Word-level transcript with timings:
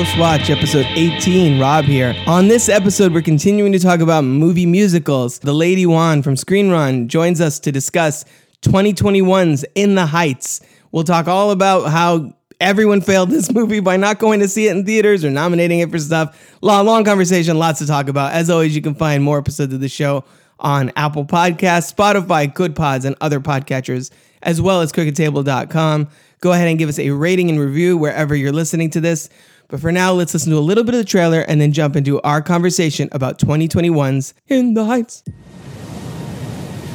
Close 0.00 0.16
Watch, 0.16 0.48
episode 0.48 0.86
18. 0.86 1.60
Rob 1.60 1.84
here. 1.84 2.16
On 2.26 2.48
this 2.48 2.70
episode, 2.70 3.12
we're 3.12 3.20
continuing 3.20 3.70
to 3.72 3.78
talk 3.78 4.00
about 4.00 4.24
movie 4.24 4.64
musicals. 4.64 5.40
The 5.40 5.52
Lady-Wan 5.52 6.22
from 6.22 6.36
Screen 6.36 6.70
Run 6.70 7.06
joins 7.06 7.38
us 7.38 7.58
to 7.58 7.70
discuss 7.70 8.24
2021's 8.62 9.66
In 9.74 9.96
the 9.96 10.06
Heights. 10.06 10.62
We'll 10.90 11.04
talk 11.04 11.28
all 11.28 11.50
about 11.50 11.90
how 11.90 12.34
everyone 12.62 13.02
failed 13.02 13.28
this 13.28 13.52
movie 13.52 13.80
by 13.80 13.98
not 13.98 14.18
going 14.18 14.40
to 14.40 14.48
see 14.48 14.68
it 14.68 14.70
in 14.74 14.86
theaters 14.86 15.22
or 15.22 15.28
nominating 15.28 15.80
it 15.80 15.90
for 15.90 15.98
stuff. 15.98 16.56
Long, 16.62 16.86
long 16.86 17.04
conversation, 17.04 17.58
lots 17.58 17.80
to 17.80 17.86
talk 17.86 18.08
about. 18.08 18.32
As 18.32 18.48
always, 18.48 18.74
you 18.74 18.80
can 18.80 18.94
find 18.94 19.22
more 19.22 19.36
episodes 19.36 19.74
of 19.74 19.80
the 19.80 19.88
show 19.90 20.24
on 20.58 20.92
Apple 20.96 21.26
Podcasts, 21.26 21.94
Spotify, 21.94 22.50
Goodpods, 22.50 23.04
and 23.04 23.16
other 23.20 23.38
podcatchers, 23.38 24.10
as 24.42 24.62
well 24.62 24.80
as 24.80 24.92
crookedtable.com. 24.92 26.08
Go 26.40 26.52
ahead 26.52 26.68
and 26.68 26.78
give 26.78 26.88
us 26.88 26.98
a 26.98 27.10
rating 27.10 27.50
and 27.50 27.60
review 27.60 27.98
wherever 27.98 28.34
you're 28.34 28.50
listening 28.50 28.88
to 28.88 29.00
this. 29.02 29.28
But 29.70 29.80
for 29.80 29.92
now, 29.92 30.12
let's 30.12 30.34
listen 30.34 30.50
to 30.50 30.58
a 30.58 30.60
little 30.60 30.82
bit 30.82 30.94
of 30.94 30.98
the 30.98 31.04
trailer 31.04 31.42
and 31.42 31.60
then 31.60 31.72
jump 31.72 31.94
into 31.94 32.20
our 32.22 32.42
conversation 32.42 33.08
about 33.12 33.38
2021's 33.38 34.34
In 34.48 34.74
the 34.74 34.84
Heights. 34.84 35.22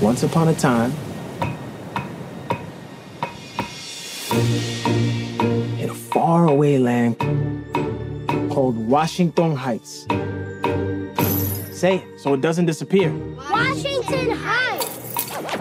Once 0.01 0.23
upon 0.23 0.49
a 0.49 0.53
time, 0.53 0.91
in 5.79 5.89
a 5.89 5.93
faraway 5.93 6.77
land 6.77 7.17
called 8.51 8.75
Washington 8.75 9.55
Heights. 9.55 10.05
Say 11.71 11.97
it 11.97 12.19
so 12.19 12.33
it 12.33 12.41
doesn't 12.41 12.65
disappear. 12.65 13.13
Washington 13.49 14.31
Heights. 14.31 14.74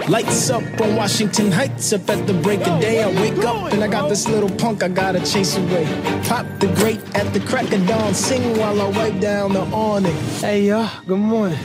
Lights 0.08 0.50
up 0.50 0.62
on 0.82 0.96
Washington 0.96 1.50
Heights 1.50 1.94
up 1.94 2.10
at 2.10 2.26
the 2.26 2.34
break 2.34 2.60
of 2.66 2.78
day. 2.78 3.02
I 3.02 3.08
wake 3.22 3.42
up 3.42 3.72
and 3.72 3.82
I 3.82 3.88
got 3.88 4.10
this 4.10 4.28
little 4.28 4.50
punk 4.50 4.82
I 4.82 4.88
gotta 4.88 5.18
chase 5.24 5.56
away. 5.56 5.86
Pop 6.24 6.44
the 6.58 6.66
grate 6.76 7.00
at 7.16 7.32
the 7.32 7.40
crack 7.40 7.72
of 7.72 7.86
dawn, 7.86 8.12
sing 8.12 8.58
while 8.58 8.82
I 8.82 8.88
wipe 8.90 9.18
down 9.18 9.54
the 9.54 9.62
awning. 9.62 10.14
Hey, 10.40 10.64
y'all, 10.64 10.90
good 11.06 11.18
morning. 11.18 11.58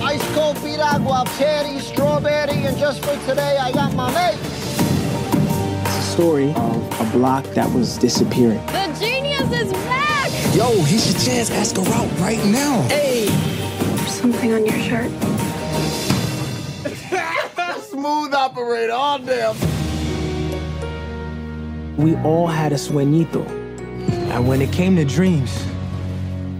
Ice 0.00 0.34
cold 0.34 0.56
piragua, 0.58 1.24
cherry, 1.36 1.80
strawberry, 1.80 2.64
and 2.64 2.78
just 2.78 3.04
for 3.04 3.16
today, 3.28 3.58
I 3.58 3.72
got 3.72 3.92
my 3.94 4.08
mate. 4.14 4.38
It's 5.82 5.96
a 5.96 6.02
story 6.02 6.50
of 6.54 7.00
a 7.00 7.10
block 7.10 7.44
that 7.54 7.68
was 7.74 7.98
disappearing. 7.98 8.64
The 8.66 8.96
genius 9.00 9.50
is 9.50 9.72
back! 9.72 10.30
Yo, 10.54 10.70
here's 10.84 11.12
your 11.12 11.20
chance. 11.24 11.50
Ask 11.50 11.74
her 11.74 11.92
out 11.92 12.20
right 12.20 12.42
now. 12.44 12.82
Hey, 12.82 13.26
There's 13.26 14.10
Something 14.12 14.54
on 14.54 14.64
your 14.64 14.78
shirt. 14.78 15.10
Smooth 17.96 18.34
operator, 18.34 18.92
all 18.92 19.18
damn. 19.18 19.56
We 21.96 22.14
all 22.16 22.46
had 22.46 22.72
a 22.72 22.74
sueñito. 22.74 23.48
And 24.32 24.46
when 24.46 24.60
it 24.60 24.70
came 24.70 24.96
to 24.96 25.04
dreams, 25.06 25.66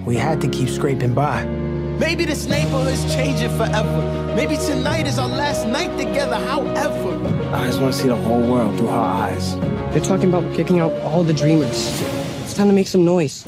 we 0.07 0.17
had 0.17 0.41
to 0.41 0.49
keep 0.49 0.71
scraping 0.71 1.13
by. 1.13 1.45
maybe 1.45 2.25
this 2.25 2.47
neighborhood's 2.47 3.05
changing 3.15 3.55
forever. 3.59 4.33
Maybe 4.35 4.57
tonight 4.57 5.07
is 5.07 5.19
our 5.19 5.29
last 5.29 5.67
night 5.67 5.99
together. 5.99 6.37
However, 6.37 7.29
I 7.55 7.67
just 7.67 7.83
want 7.83 7.93
to 7.93 8.01
see 8.01 8.09
the 8.09 8.17
whole 8.17 8.41
world 8.41 8.79
through 8.79 8.87
her 8.87 8.99
eyes. 8.99 9.57
They're 9.93 10.01
talking 10.01 10.31
about 10.31 10.55
kicking 10.55 10.81
out 10.81 10.95
all 11.03 11.23
the 11.23 11.35
dreamers. 11.35 12.01
It's 12.45 12.55
time 12.55 12.69
to 12.69 12.73
make 12.73 12.89
some 12.89 13.05
noise. 13.05 13.45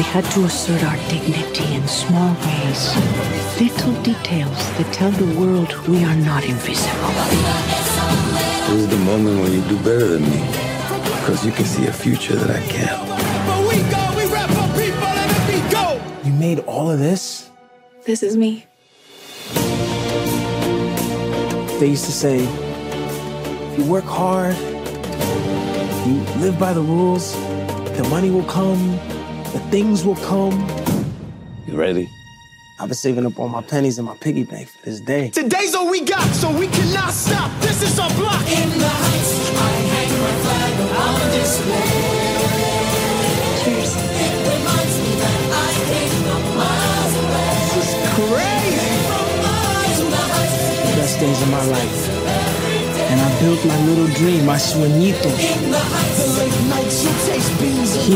We 0.00 0.06
had 0.06 0.24
to 0.32 0.44
assert 0.44 0.82
our 0.82 0.96
dignity 1.10 1.74
in 1.74 1.86
small 1.86 2.34
ways. 2.46 2.96
Little 3.60 3.92
details 4.02 4.56
that 4.78 4.90
tell 4.94 5.10
the 5.10 5.26
world 5.38 5.76
we 5.86 6.02
are 6.04 6.16
not 6.16 6.42
invisible. 6.42 7.12
This 8.64 8.80
is 8.80 8.88
the 8.88 8.96
moment 8.96 9.42
when 9.42 9.52
you 9.52 9.60
do 9.68 9.76
better 9.84 10.08
than 10.08 10.22
me. 10.22 10.40
Because 11.20 11.44
you 11.44 11.52
can 11.52 11.66
see 11.66 11.86
a 11.86 11.92
future 11.92 12.34
that 12.34 12.48
I 12.48 12.62
can't. 12.62 12.96
but 13.46 13.60
we 13.68 13.76
go, 13.92 14.02
we 14.16 14.24
rap 14.32 14.48
for 14.48 14.68
people 14.80 15.04
and 15.04 15.30
if 15.36 15.44
we 15.52 15.70
go. 15.70 16.00
You 16.24 16.32
made 16.32 16.60
all 16.60 16.90
of 16.90 16.98
this? 16.98 17.50
This 18.06 18.22
is 18.22 18.38
me. 18.38 18.64
They 21.78 21.88
used 21.88 22.06
to 22.06 22.12
say, 22.12 22.38
if 23.70 23.78
you 23.78 23.84
work 23.84 24.04
hard, 24.06 24.56
you 26.06 26.14
live 26.40 26.58
by 26.58 26.72
the 26.72 26.80
rules, 26.80 27.34
the 27.98 28.06
money 28.08 28.30
will 28.30 28.44
come, 28.44 28.98
the 29.52 29.60
things 29.70 30.04
will 30.04 30.16
come. 30.16 30.54
You 31.66 31.76
ready? 31.76 32.08
I've 32.78 32.88
been 32.88 32.94
saving 32.94 33.26
up 33.26 33.38
all 33.38 33.48
my 33.48 33.62
pennies 33.62 33.98
in 33.98 34.04
my 34.04 34.16
piggy 34.16 34.44
bank 34.44 34.68
for 34.68 34.86
this 34.86 35.00
day. 35.00 35.30
Today's 35.30 35.74
all 35.74 35.90
we 35.90 36.00
got, 36.00 36.26
so 36.34 36.50
we 36.50 36.66
cannot 36.66 37.12
stop. 37.12 37.50
This 37.60 37.82
is 37.82 37.98
our 37.98 38.08
block. 38.14 38.40
In 38.46 38.70
the 38.70 38.88
heights, 38.88 39.50
I 39.50 39.70
hang 39.92 40.12
my 40.22 40.32
flag 40.42 40.80
on 40.96 41.30
display. 41.36 42.20
Cheers. 43.64 43.94
This 47.74 47.86
is 47.86 47.94
crazy. 48.14 48.90
Best 50.96 51.16
days 51.20 51.42
of 51.42 51.50
my 51.50 51.64
life. 51.66 52.19
And 53.10 53.20
I 53.20 53.40
built 53.40 53.58
my 53.66 53.76
little 53.86 54.06
dream, 54.14 54.46
my 54.46 54.54
sueñito. 54.54 55.34
Here. 55.36 55.58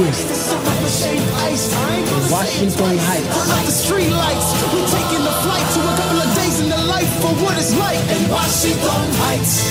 rice. 0.06 0.22
The 0.22 0.34
sun 0.34 0.64
up 0.64 0.78
a 0.78 0.88
shade 0.88 1.18
ice. 1.50 1.74
I 1.74 1.96
ain't 1.96 2.08
gonna 2.08 2.30
Washington 2.30 2.96
Heights. 2.98 3.34
We 4.72 4.78
taking 4.94 5.24
the 5.24 5.34
flight 5.42 5.66
to 5.74 5.80
a 5.82 5.96
couple 5.98 6.20
of 6.22 6.30
days 6.36 6.60
in 6.60 6.68
the 6.68 6.78
life 6.86 7.10
for 7.20 7.34
what 7.42 7.58
it's 7.58 7.76
like 7.76 7.98
in 7.98 8.30
Washington 8.30 9.10
Heights. 9.18 9.66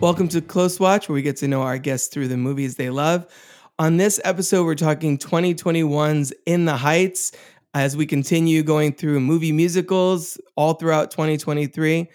Welcome 0.00 0.28
to 0.28 0.42
Close 0.42 0.78
Watch, 0.78 1.08
where 1.08 1.14
we 1.14 1.22
get 1.22 1.38
to 1.38 1.48
know 1.48 1.62
our 1.62 1.78
guests 1.78 2.08
through 2.08 2.28
the 2.28 2.36
movies 2.36 2.76
they 2.76 2.90
love. 2.90 3.26
On 3.78 3.96
this 3.96 4.20
episode, 4.22 4.66
we're 4.66 4.74
talking 4.74 5.16
2021's 5.16 6.30
In 6.44 6.66
the 6.66 6.76
Heights 6.76 7.32
as 7.72 7.96
we 7.96 8.04
continue 8.04 8.62
going 8.62 8.92
through 8.92 9.20
movie 9.20 9.52
musicals 9.52 10.38
all 10.56 10.74
throughout 10.74 11.10
2023. 11.10 12.06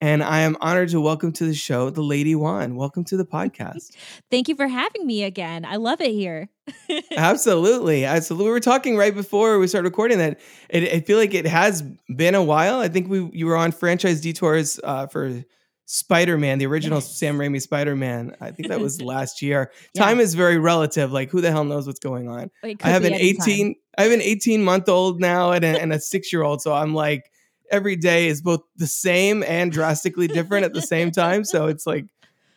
And 0.00 0.22
I 0.22 0.40
am 0.40 0.58
honored 0.60 0.90
to 0.90 1.00
welcome 1.00 1.32
to 1.32 1.46
the 1.46 1.54
show 1.54 1.88
the 1.88 2.02
Lady-Wan. 2.02 2.76
Welcome 2.76 3.04
to 3.04 3.16
the 3.16 3.24
podcast. 3.24 3.96
Thank 4.30 4.46
you 4.48 4.54
for 4.54 4.68
having 4.68 5.06
me 5.06 5.24
again. 5.24 5.64
I 5.64 5.76
love 5.76 6.02
it 6.02 6.10
here. 6.12 6.50
Absolutely. 7.16 8.04
Absolutely. 8.04 8.44
We 8.44 8.50
were 8.50 8.60
talking 8.60 8.96
right 8.98 9.14
before 9.14 9.58
we 9.58 9.66
started 9.66 9.88
recording 9.88 10.18
that 10.18 10.38
it, 10.68 10.92
I 10.92 11.00
feel 11.00 11.16
like 11.16 11.32
it 11.32 11.46
has 11.46 11.82
been 12.14 12.34
a 12.34 12.42
while. 12.42 12.78
I 12.80 12.88
think 12.88 13.08
we 13.08 13.30
you 13.32 13.46
were 13.46 13.56
on 13.56 13.72
franchise 13.72 14.20
detours 14.20 14.78
uh, 14.84 15.06
for 15.06 15.42
Spider-Man, 15.86 16.58
the 16.58 16.66
original 16.66 16.98
Yes. 16.98 17.16
Sam 17.16 17.38
Raimi 17.38 17.62
Spider-Man. 17.62 18.36
I 18.40 18.50
think 18.50 18.68
that 18.68 18.80
was 18.80 19.00
last 19.02 19.40
year. 19.40 19.70
Yeah. 19.94 20.02
Time 20.02 20.20
is 20.20 20.34
very 20.34 20.58
relative. 20.58 21.10
Like 21.10 21.30
who 21.30 21.40
the 21.40 21.50
hell 21.50 21.64
knows 21.64 21.86
what's 21.86 22.00
going 22.00 22.28
on? 22.28 22.50
I 22.62 22.76
have 22.82 23.04
an 23.04 23.14
any 23.14 23.32
time. 23.32 23.48
18 23.48 23.74
I 23.96 24.02
have 24.02 24.12
an 24.12 24.20
18 24.20 24.62
month 24.62 24.90
old 24.90 25.20
now 25.20 25.52
and 25.52 25.64
a, 25.64 25.68
and 25.80 25.90
a 25.92 26.00
6 26.00 26.32
year 26.34 26.42
old. 26.42 26.60
So 26.60 26.74
I'm 26.74 26.92
like 26.92 27.30
every 27.70 27.96
day 27.96 28.28
is 28.28 28.42
both 28.42 28.62
the 28.76 28.86
same 28.86 29.42
and 29.42 29.70
drastically 29.72 30.26
different 30.28 30.64
at 30.64 30.72
the 30.72 30.82
same 30.82 31.10
time. 31.10 31.44
So 31.44 31.66
it's 31.66 31.86
like, 31.86 32.06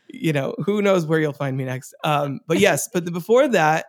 you 0.08 0.34
know, 0.34 0.56
who 0.66 0.82
knows 0.82 1.06
where 1.06 1.20
you'll 1.20 1.34
find 1.34 1.56
me 1.58 1.66
next. 1.66 1.94
Um, 2.04 2.40
but 2.48 2.60
yes, 2.60 2.90
but 2.92 3.06
the, 3.06 3.12
before 3.12 3.48
that, 3.50 3.86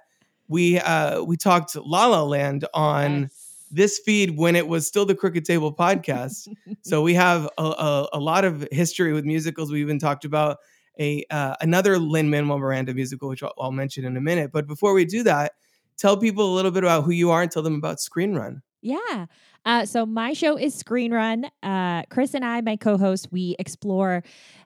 we 0.49 0.79
uh 0.81 1.23
we 1.23 1.37
talked 1.37 1.77
La 1.77 2.07
La 2.07 2.23
Land 2.23 2.65
on 2.75 3.23
Yes. 3.23 3.65
this 3.71 3.99
feed 4.05 4.37
when 4.37 4.57
it 4.57 4.67
was 4.67 4.87
still 4.87 5.07
the 5.07 5.15
Crooked 5.15 5.45
Table 5.45 5.73
podcast. 5.75 6.49
so 6.83 7.03
we 7.03 7.15
have 7.15 7.49
a, 7.57 7.63
a, 7.63 8.09
a 8.15 8.19
lot 8.21 8.45
of 8.45 8.67
history 8.73 9.13
with 9.13 9.25
musicals. 9.25 9.71
We 9.71 9.81
even 9.81 9.99
talked 9.99 10.25
about 10.25 10.59
a 10.99 11.25
uh, 11.31 11.55
another 11.61 11.99
Lin 11.99 12.29
Manuel 12.31 12.59
Miranda 12.59 12.93
musical, 12.93 13.29
which 13.29 13.43
I'll, 13.43 13.55
I'll 13.59 13.73
mention 13.73 14.05
in 14.05 14.17
a 14.17 14.21
minute. 14.21 14.51
But 14.53 14.67
before 14.67 14.93
we 14.93 15.05
do 15.05 15.23
that, 15.23 15.53
tell 15.97 16.17
people 16.17 16.53
a 16.53 16.55
little 16.55 16.73
bit 16.73 16.83
about 16.83 17.05
who 17.05 17.13
you 17.13 17.31
are 17.31 17.43
and 17.43 17.51
tell 17.51 17.63
them 17.63 17.77
about 17.77 18.01
Screen 18.01 18.35
Run. 18.35 18.61
Yeah. 18.83 19.27
Uh, 19.65 19.85
so 19.85 20.07
my 20.07 20.33
show 20.33 20.57
is 20.57 20.75
Screen 20.75 21.13
Run. 21.13 21.47
Uh, 21.63 22.03
Chris 22.11 22.35
and 22.35 22.45
I, 22.45 22.61
my 22.61 22.77
co-host, 22.77 23.29
we 23.31 23.57
explore 23.59 24.23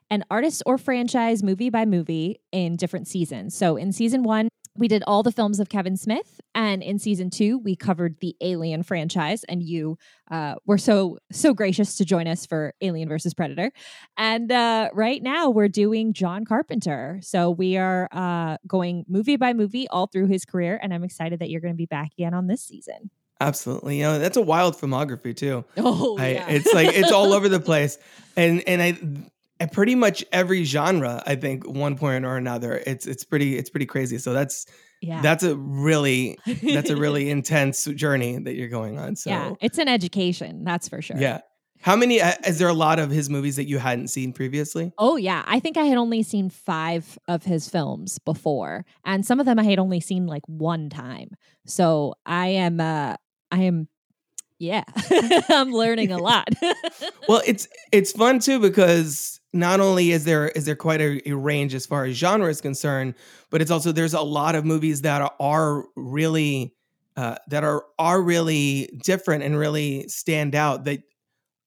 an 0.09 0.23
artist 0.29 0.63
or 0.65 0.77
franchise 0.77 1.43
movie 1.43 1.69
by 1.69 1.85
movie 1.85 2.39
in 2.51 2.75
different 2.75 3.07
seasons. 3.07 3.55
So 3.55 3.75
in 3.75 3.91
season 3.91 4.23
one, 4.23 4.49
we 4.77 4.87
did 4.89 5.03
all 5.07 5.23
the 5.23 5.31
films 5.31 5.61
of 5.61 5.69
Kevin 5.69 5.95
Smith, 5.95 6.41
and 6.53 6.83
in 6.83 6.99
season 6.99 7.29
two, 7.29 7.57
we 7.57 7.77
covered 7.77 8.17
the 8.19 8.35
Alien 8.41 8.83
franchise. 8.83 9.45
And 9.45 9.63
you 9.63 9.97
uh, 10.29 10.55
were 10.65 10.77
so 10.77 11.17
so 11.31 11.53
gracious 11.53 11.95
to 11.97 12.05
join 12.05 12.27
us 12.27 12.45
for 12.45 12.73
Alien 12.81 13.07
versus 13.07 13.33
Predator. 13.33 13.71
And 14.17 14.51
uh, 14.51 14.89
right 14.93 15.23
now, 15.23 15.49
we're 15.49 15.69
doing 15.69 16.11
John 16.11 16.43
Carpenter. 16.43 17.19
So 17.21 17.49
we 17.51 17.77
are 17.77 18.09
uh, 18.11 18.57
going 18.67 19.05
movie 19.07 19.37
by 19.37 19.53
movie 19.53 19.87
all 19.87 20.07
through 20.07 20.27
his 20.27 20.43
career, 20.43 20.77
and 20.83 20.93
I'm 20.93 21.05
excited 21.05 21.39
that 21.39 21.49
you're 21.49 21.61
going 21.61 21.73
to 21.73 21.77
be 21.77 21.85
back 21.85 22.11
again 22.17 22.33
on 22.33 22.47
this 22.47 22.61
season. 22.61 23.11
Absolutely, 23.41 23.97
you 23.97 24.03
know 24.03 24.19
that's 24.19 24.37
a 24.37 24.41
wild 24.41 24.75
filmography 24.75 25.35
too. 25.35 25.65
Oh, 25.77 26.17
I, 26.17 26.33
yeah. 26.33 26.49
It's 26.49 26.73
like 26.73 26.95
it's 26.95 27.11
all 27.11 27.33
over 27.33 27.49
the 27.49 27.59
place, 27.71 27.97
and 28.37 28.63
and 28.67 28.81
I, 28.81 28.97
at 29.59 29.73
pretty 29.73 29.95
much 29.95 30.23
every 30.31 30.63
genre, 30.63 31.21
I 31.25 31.35
think 31.35 31.67
one 31.67 31.97
point 31.97 32.25
or 32.25 32.37
another, 32.37 32.81
it's 32.85 33.05
it's 33.05 33.23
pretty 33.23 33.57
it's 33.57 33.69
pretty 33.69 33.85
crazy. 33.85 34.17
So 34.19 34.33
that's 34.33 34.65
yeah. 35.01 35.21
that's 35.21 35.43
a 35.43 35.55
really 35.55 36.37
that's 36.63 36.89
a 36.89 36.95
really 36.95 37.29
intense 37.37 37.85
journey 37.85 38.37
that 38.37 38.55
you're 38.55 38.69
going 38.69 38.97
on. 38.97 39.15
So 39.15 39.29
yeah, 39.29 39.53
it's 39.59 39.77
an 39.77 39.87
education, 39.87 40.63
that's 40.63 40.87
for 40.87 41.01
sure. 41.01 41.17
yeah. 41.17 41.41
How 41.81 41.95
many? 41.95 42.19
uh, 42.19 42.33
Is 42.47 42.57
there 42.57 42.67
a 42.67 42.73
lot 42.73 42.97
of 42.97 43.11
his 43.11 43.29
movies 43.29 43.57
that 43.57 43.65
you 43.65 43.77
hadn't 43.77 44.07
seen 44.07 44.33
previously? 44.33 44.91
Oh 44.97 45.17
yeah, 45.17 45.43
I 45.45 45.59
think 45.59 45.77
I 45.77 45.83
had 45.83 45.97
only 45.97 46.23
seen 46.23 46.49
5 46.49 47.19
of 47.27 47.43
his 47.43 47.69
films 47.69 48.17
before 48.17 48.85
and 49.03 49.23
some 49.23 49.39
of 49.39 49.45
them 49.45 49.59
I 49.59 49.63
had 49.63 49.77
only 49.77 49.99
seen 49.99 50.25
like 50.25 50.41
one 50.47 50.89
time. 50.89 51.35
So 51.65 52.15
I 52.25 52.47
am 52.47 52.79
uh 52.79 53.17
I 53.55 53.63
am 53.63 53.87
yeah. 54.59 54.83
I'm 55.49 55.71
learning 55.71 56.11
a 56.11 56.17
lot. 56.17 56.49
well, 57.27 57.41
it's 57.45 57.67
it's 57.91 58.11
fun 58.11 58.39
too 58.39 58.59
because 58.59 59.39
not 59.53 59.79
only 59.79 60.11
is 60.11 60.25
there 60.25 60.49
is 60.49 60.65
there 60.65 60.75
quite 60.75 61.01
a, 61.01 61.29
a 61.29 61.33
range 61.33 61.73
as 61.73 61.85
far 61.85 62.05
as 62.05 62.15
genre 62.17 62.49
is 62.49 62.61
concerned, 62.61 63.15
but 63.49 63.61
it's 63.61 63.71
also 63.71 63.91
there's 63.91 64.13
a 64.13 64.21
lot 64.21 64.55
of 64.55 64.65
movies 64.65 65.01
that 65.01 65.21
are, 65.21 65.33
are 65.39 65.85
really 65.95 66.73
uh, 67.17 67.35
that 67.49 67.63
are 67.63 67.83
are 67.97 68.21
really 68.21 68.89
different 69.03 69.43
and 69.43 69.57
really 69.57 70.07
stand 70.07 70.55
out 70.55 70.85
that 70.85 71.01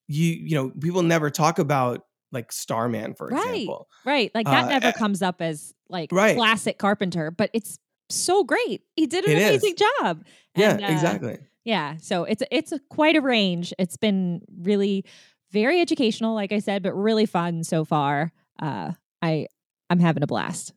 you 0.06 0.26
you 0.26 0.55
know 0.55 0.70
people 0.81 1.02
never 1.02 1.31
talk 1.31 1.58
about 1.58 2.05
like 2.32 2.52
Starman 2.52 3.14
for 3.14 3.29
right. 3.29 3.49
example. 3.49 3.88
Right. 4.05 4.31
Like 4.34 4.46
that 4.46 4.64
Uh, 4.64 4.69
never 4.69 4.88
uh, 4.88 4.93
comes 4.93 5.23
up 5.23 5.41
as 5.41 5.73
like 5.88 6.12
Right. 6.12 6.37
classic 6.37 6.79
Carpenter, 6.79 7.31
but 7.31 7.50
it's 7.55 7.79
so 8.11 8.44
great. 8.44 8.82
He 8.96 9.06
did 9.06 9.25
an 9.25 9.32
It 9.32 9.38
is. 9.38 9.49
amazing 9.62 9.76
job. 9.76 10.25
Yeah, 10.56 10.73
And, 10.73 10.84
uh, 10.84 10.88
exactly. 10.88 11.38
Yeah, 11.64 11.96
so 12.00 12.25
it's 12.25 12.43
it's 12.50 12.72
a, 12.72 12.78
quite 12.88 13.16
a 13.16 13.20
range. 13.20 13.75
It's 13.78 13.96
been 13.96 14.43
really 14.60 15.05
very 15.50 15.81
educational, 15.81 16.34
like 16.34 16.52
I 16.52 16.58
said, 16.60 16.82
but 16.82 16.94
really 16.94 17.26
fun 17.26 17.64
so 17.64 17.84
far. 17.84 18.32
Uh, 18.60 18.93
I 19.22 19.49
I'm 19.90 20.00
having 20.00 20.22
a 20.22 20.26
blast. 20.26 20.72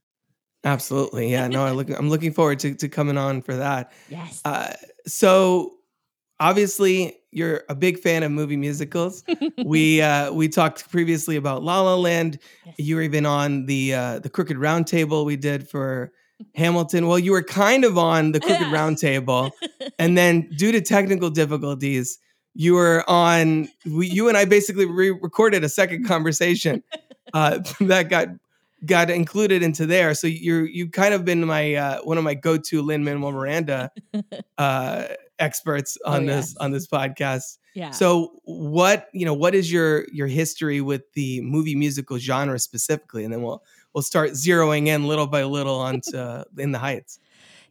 Absolutely. 0.63 1.31
Yeah. 1.31 1.47
No, 1.47 1.65
I 1.65 1.71
look 1.71 1.89
I'm 1.89 2.09
looking 2.09 2.33
forward 2.33 2.59
to 2.59 2.75
to 2.75 2.89
coming 2.89 3.17
on 3.17 3.41
for 3.41 3.55
that. 3.55 3.91
Yes. 4.09 4.41
Uh, 4.45 4.73
so 5.07 5.73
obviously 6.39 7.15
you're 7.31 7.63
a 7.69 7.75
big 7.75 7.97
fan 7.97 8.23
of 8.23 8.31
movie 8.31 8.57
musicals. 8.57 9.23
we 9.63 10.01
uh, 10.01 10.31
we 10.31 10.49
talked 10.49 10.89
previously 10.91 11.35
about 11.35 11.63
La 11.63 11.81
La 11.81 11.95
Land. 11.95 12.39
You 12.77 12.97
were 12.97 13.01
even 13.01 13.25
on 13.25 13.65
the 13.65 13.93
uh, 13.93 14.19
the 14.19 14.29
Crooked 14.29 14.57
Roundtable 14.57 15.25
we 15.25 15.35
did 15.35 15.67
for 15.67 16.11
Hamilton. 16.55 17.07
Well, 17.07 17.19
you 17.19 17.31
were 17.31 17.43
kind 17.43 17.83
of 17.83 17.97
on 17.97 18.31
the 18.31 18.39
Crooked 18.39 18.67
Roundtable, 18.67 19.51
and 19.99 20.17
then 20.17 20.49
due 20.57 20.71
to 20.71 20.81
technical 20.81 21.29
difficulties, 21.29 22.19
you 22.53 22.73
were 22.73 23.03
on. 23.09 23.69
We, 23.85 24.07
you 24.07 24.27
and 24.27 24.37
I 24.37 24.45
basically 24.45 24.85
re-recorded 24.85 25.63
a 25.63 25.69
second 25.69 26.05
conversation 26.05 26.83
uh, 27.33 27.59
that 27.81 28.09
got 28.09 28.27
got 28.85 29.09
included 29.09 29.63
into 29.63 29.85
there. 29.85 30.13
So 30.13 30.27
you're 30.27 30.65
you 30.65 30.89
kind 30.89 31.13
of 31.13 31.25
been 31.25 31.45
my 31.45 31.75
uh, 31.75 32.01
one 32.01 32.17
of 32.17 32.23
my 32.23 32.33
go 32.33 32.57
to 32.57 32.81
Lin 32.81 33.03
Manuel 33.03 33.31
Miranda 33.31 33.91
uh, 34.57 35.07
experts 35.39 35.97
on 36.05 36.23
Oh, 36.23 36.33
this 36.33 36.55
on 36.57 36.71
this 36.71 36.87
podcast. 36.87 37.57
Yeah. 37.73 37.91
So 37.91 38.33
what 38.43 39.07
you 39.13 39.25
know 39.25 39.33
what 39.33 39.55
is 39.55 39.71
your 39.71 40.05
your 40.11 40.27
history 40.27 40.81
with 40.81 41.11
the 41.13 41.41
movie 41.41 41.75
musical 41.75 42.17
genre 42.17 42.59
specifically, 42.59 43.23
and 43.23 43.33
then 43.33 43.41
we'll 43.41 43.63
we'll 43.93 44.01
start 44.01 44.31
zeroing 44.31 44.87
in 44.87 45.05
little 45.07 45.27
by 45.27 45.43
little 45.43 45.79
onto 45.79 46.43
In 46.57 46.71
the 46.71 46.79
Heights. 46.79 47.19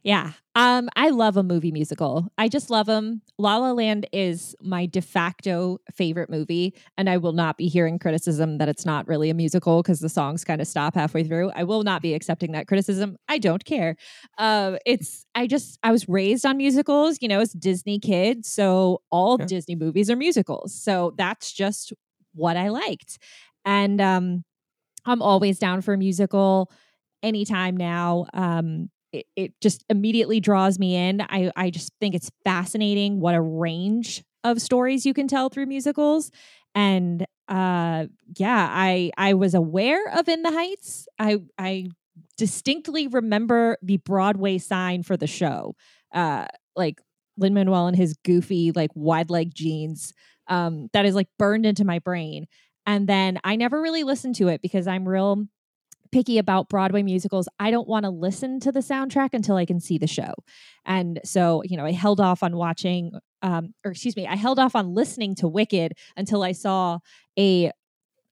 Yeah. 0.03 0.31
Um, 0.55 0.89
I 0.95 1.09
love 1.09 1.37
a 1.37 1.43
movie 1.43 1.71
musical. 1.71 2.27
I 2.35 2.49
just 2.49 2.71
love 2.71 2.87
them. 2.87 3.21
La 3.37 3.57
La 3.57 3.71
Land 3.71 4.07
is 4.11 4.55
my 4.59 4.87
de 4.87 4.99
facto 4.99 5.77
favorite 5.93 6.27
movie, 6.27 6.73
and 6.97 7.07
I 7.07 7.17
will 7.17 7.33
not 7.33 7.55
be 7.55 7.67
hearing 7.67 7.99
criticism 7.99 8.57
that 8.57 8.67
it's 8.67 8.83
not 8.83 9.07
really 9.07 9.29
a 9.29 9.35
musical 9.35 9.83
because 9.83 9.99
the 9.99 10.09
songs 10.09 10.43
kind 10.43 10.59
of 10.59 10.67
stop 10.67 10.95
halfway 10.95 11.23
through. 11.23 11.51
I 11.51 11.63
will 11.65 11.83
not 11.83 12.01
be 12.01 12.15
accepting 12.15 12.51
that 12.53 12.67
criticism. 12.67 13.15
I 13.29 13.37
don't 13.37 13.63
care. 13.63 13.95
Uh, 14.39 14.77
it's 14.87 15.23
I 15.35 15.45
just 15.45 15.77
I 15.83 15.91
was 15.91 16.09
raised 16.09 16.47
on 16.47 16.57
musicals, 16.57 17.19
you 17.21 17.27
know, 17.27 17.39
as 17.39 17.53
Disney 17.53 17.99
kid, 17.99 18.43
so 18.43 19.03
all 19.11 19.37
Yeah. 19.39 19.45
Disney 19.45 19.75
movies 19.75 20.09
are 20.09 20.15
musicals. 20.15 20.73
So 20.73 21.13
that's 21.15 21.53
just 21.53 21.93
what 22.33 22.57
I 22.57 22.69
liked, 22.69 23.19
and 23.65 24.01
um, 24.01 24.43
I'm 25.05 25.21
always 25.21 25.59
down 25.59 25.81
for 25.81 25.93
a 25.93 25.97
musical 25.97 26.71
anytime 27.23 27.77
now. 27.77 28.25
Um, 28.33 28.89
it, 29.11 29.25
it 29.35 29.53
just 29.61 29.83
immediately 29.89 30.39
draws 30.39 30.79
me 30.79 30.95
in. 30.95 31.21
I, 31.21 31.51
I 31.55 31.69
just 31.69 31.91
think 31.99 32.15
it's 32.15 32.31
fascinating 32.43 33.19
what 33.19 33.35
a 33.35 33.41
range 33.41 34.23
of 34.43 34.61
stories 34.61 35.05
you 35.05 35.13
can 35.13 35.27
tell 35.27 35.49
through 35.49 35.65
musicals. 35.67 36.31
And 36.73 37.25
uh 37.47 38.05
yeah, 38.37 38.67
I 38.71 39.11
I 39.17 39.33
was 39.33 39.53
aware 39.53 40.07
of 40.17 40.29
In 40.29 40.41
the 40.41 40.51
Heights. 40.51 41.05
I 41.19 41.39
I 41.59 41.87
distinctly 42.37 43.07
remember 43.07 43.77
the 43.81 43.97
Broadway 43.97 44.57
sign 44.57 45.03
for 45.03 45.17
the 45.17 45.27
show. 45.27 45.75
Uh 46.13 46.45
like 46.75 47.01
Lin 47.37 47.53
Manuel 47.53 47.87
and 47.87 47.97
his 47.97 48.13
goofy, 48.23 48.71
like 48.71 48.91
wide 48.95 49.29
leg 49.29 49.53
jeans. 49.53 50.13
Um, 50.47 50.89
that 50.93 51.05
is 51.05 51.15
like 51.15 51.27
burned 51.37 51.65
into 51.65 51.85
my 51.85 51.99
brain. 51.99 52.45
And 52.85 53.07
then 53.07 53.39
I 53.43 53.55
never 53.55 53.81
really 53.81 54.03
listened 54.03 54.35
to 54.35 54.47
it 54.47 54.61
because 54.61 54.87
I'm 54.87 55.07
real 55.07 55.45
picky 56.11 56.37
about 56.37 56.69
Broadway 56.69 57.03
musicals. 57.03 57.47
I 57.59 57.71
don't 57.71 57.87
want 57.87 58.03
to 58.03 58.09
listen 58.09 58.59
to 58.61 58.71
the 58.71 58.81
soundtrack 58.81 59.29
until 59.33 59.55
I 59.55 59.65
can 59.65 59.79
see 59.79 59.97
the 59.97 60.07
show. 60.07 60.33
And 60.85 61.19
so, 61.23 61.63
you 61.63 61.77
know, 61.77 61.85
I 61.85 61.91
held 61.91 62.19
off 62.19 62.43
on 62.43 62.55
watching 62.55 63.11
um 63.41 63.73
or 63.83 63.91
excuse 63.91 64.15
me, 64.15 64.27
I 64.27 64.35
held 64.35 64.59
off 64.59 64.75
on 64.75 64.93
listening 64.93 65.35
to 65.35 65.47
Wicked 65.47 65.93
until 66.15 66.43
I 66.43 66.51
saw 66.51 66.99
a 67.39 67.71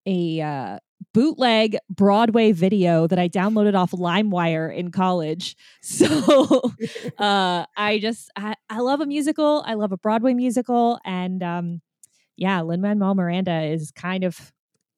a 0.06 0.42
uh 0.42 0.80
bootleg 1.14 1.78
Broadway 1.90 2.52
video 2.52 3.08
that 3.08 3.18
I 3.18 3.30
downloaded 3.30 3.76
off 3.76 3.92
LimeWire 3.92 4.76
in 4.76 4.92
college. 4.92 5.56
So 5.82 6.74
uh 7.18 7.66
I 7.78 8.00
just 8.00 8.30
I, 8.36 8.56
I 8.70 8.80
love 8.80 9.02
a 9.02 9.06
musical. 9.06 9.64
I 9.66 9.76
love 9.76 9.92
a 9.92 9.98
Broadway 9.98 10.34
musical 10.34 11.00
and 11.06 11.42
um 11.42 11.82
yeah, 12.40 12.62
Lin 12.62 12.82
Manuel 12.82 13.14
Miranda 13.16 13.62
is 13.64 13.92
kind 13.92 14.24
of 14.24 14.52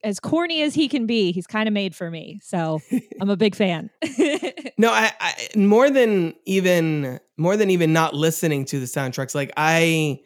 as 0.03 0.19
corny 0.19 0.61
as 0.63 0.73
he 0.73 0.88
can 0.88 1.05
be. 1.05 1.31
He's 1.31 1.45
kind 1.45 1.67
of 1.67 1.73
made 1.73 1.95
for 1.95 2.09
me. 2.09 2.39
So 2.41 2.79
I'm 3.19 3.29
a 3.29 3.38
big 3.38 3.55
fan. 3.55 3.89
No, 4.77 4.89
I, 4.91 5.11
I 5.19 5.33
more 5.55 5.91
than 5.91 6.33
even 6.45 7.19
more 7.38 7.55
than 7.55 7.69
even 7.69 7.93
not 7.93 8.15
listening 8.15 8.65
to 8.65 8.79
the 8.79 8.88
soundtracks. 8.88 9.35
Like 9.35 9.51
I, 9.55 10.21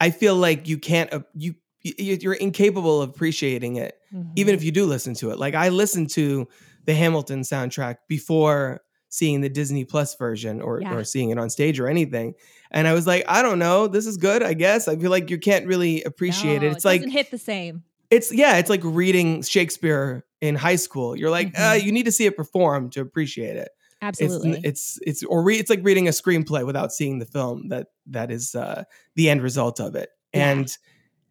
I 0.00 0.10
feel 0.10 0.36
like 0.36 0.68
you 0.68 0.78
can't 0.78 1.12
uh, 1.12 1.20
you 1.34 1.56
you- 1.82 2.18
you're 2.20 2.34
incapable 2.34 3.02
of 3.02 3.10
appreciating 3.10 3.74
it, 3.76 3.96
even 4.36 4.54
if 4.54 4.62
you 4.62 4.70
do 4.70 4.84
listen 4.86 5.14
to 5.14 5.30
it. 5.30 5.38
Like 5.40 5.54
I 5.56 5.70
listened 5.70 6.10
to 6.10 6.46
the 6.84 6.94
Hamilton 6.94 7.40
soundtrack 7.40 7.96
before 8.08 8.82
seeing 9.08 9.40
the 9.40 9.48
Disney 9.48 9.84
Plus 9.84 10.14
version 10.14 10.60
or 10.60 10.80
Yeah. 10.80 10.94
or 10.94 11.02
seeing 11.02 11.30
it 11.30 11.38
on 11.38 11.50
stage 11.50 11.80
or 11.80 11.88
anything, 11.88 12.34
and 12.70 12.86
I 12.86 12.92
was 12.94 13.06
like, 13.06 13.24
I 13.28 13.42
don't 13.42 13.58
know, 13.58 13.86
this 13.88 14.06
is 14.06 14.16
good. 14.16 14.42
I 14.42 14.54
guess 14.54 14.88
I 14.88 14.96
feel 14.96 15.10
like 15.10 15.30
you 15.30 15.38
can't 15.38 15.66
really 15.66 16.02
appreciate 16.04 16.62
No, 16.62 16.68
it. 16.68 16.72
It's 16.72 16.84
like 16.84 17.04
hit 17.04 17.30
the 17.30 17.38
same. 17.38 17.82
it's 18.10 18.32
yeah, 18.32 18.58
it's 18.58 18.70
like 18.70 18.80
reading 18.84 19.42
Shakespeare 19.42 20.24
in 20.40 20.54
high 20.54 20.76
school. 20.76 21.16
You're 21.16 21.30
like, 21.30 21.48
uh, 21.58 21.72
Mhm. 21.74 21.84
you 21.84 21.92
need 21.92 22.04
to 22.04 22.12
see 22.12 22.26
it 22.26 22.36
perform 22.36 22.90
to 22.90 23.00
appreciate 23.00 23.56
it. 23.56 23.70
Absolutely. 24.00 24.52
It's 24.62 24.64
it's 24.64 24.98
it's 25.06 25.22
or 25.24 25.42
re- 25.42 25.56
it's 25.58 25.70
like 25.70 25.80
reading 25.82 26.06
a 26.06 26.12
screenplay 26.12 26.64
without 26.64 26.92
seeing 26.92 27.18
the 27.18 27.26
film. 27.26 27.68
That 27.70 27.88
that 28.06 28.30
is 28.30 28.54
uh, 28.54 28.84
the 29.16 29.28
end 29.28 29.42
result 29.42 29.80
of 29.80 29.96
it. 29.96 30.10
Yeah. 30.32 30.50
And 30.52 30.78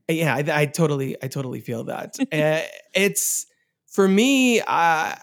uh, 0.10 0.14
yeah, 0.14 0.36
I, 0.36 0.62
I 0.62 0.66
totally 0.66 1.16
I 1.24 1.28
totally 1.30 1.62
feel 1.62 1.86
that. 1.86 2.16
uh, 2.20 2.68
it's 2.94 3.46
for 3.88 4.06
me. 4.08 4.60
Uh, 4.68 5.16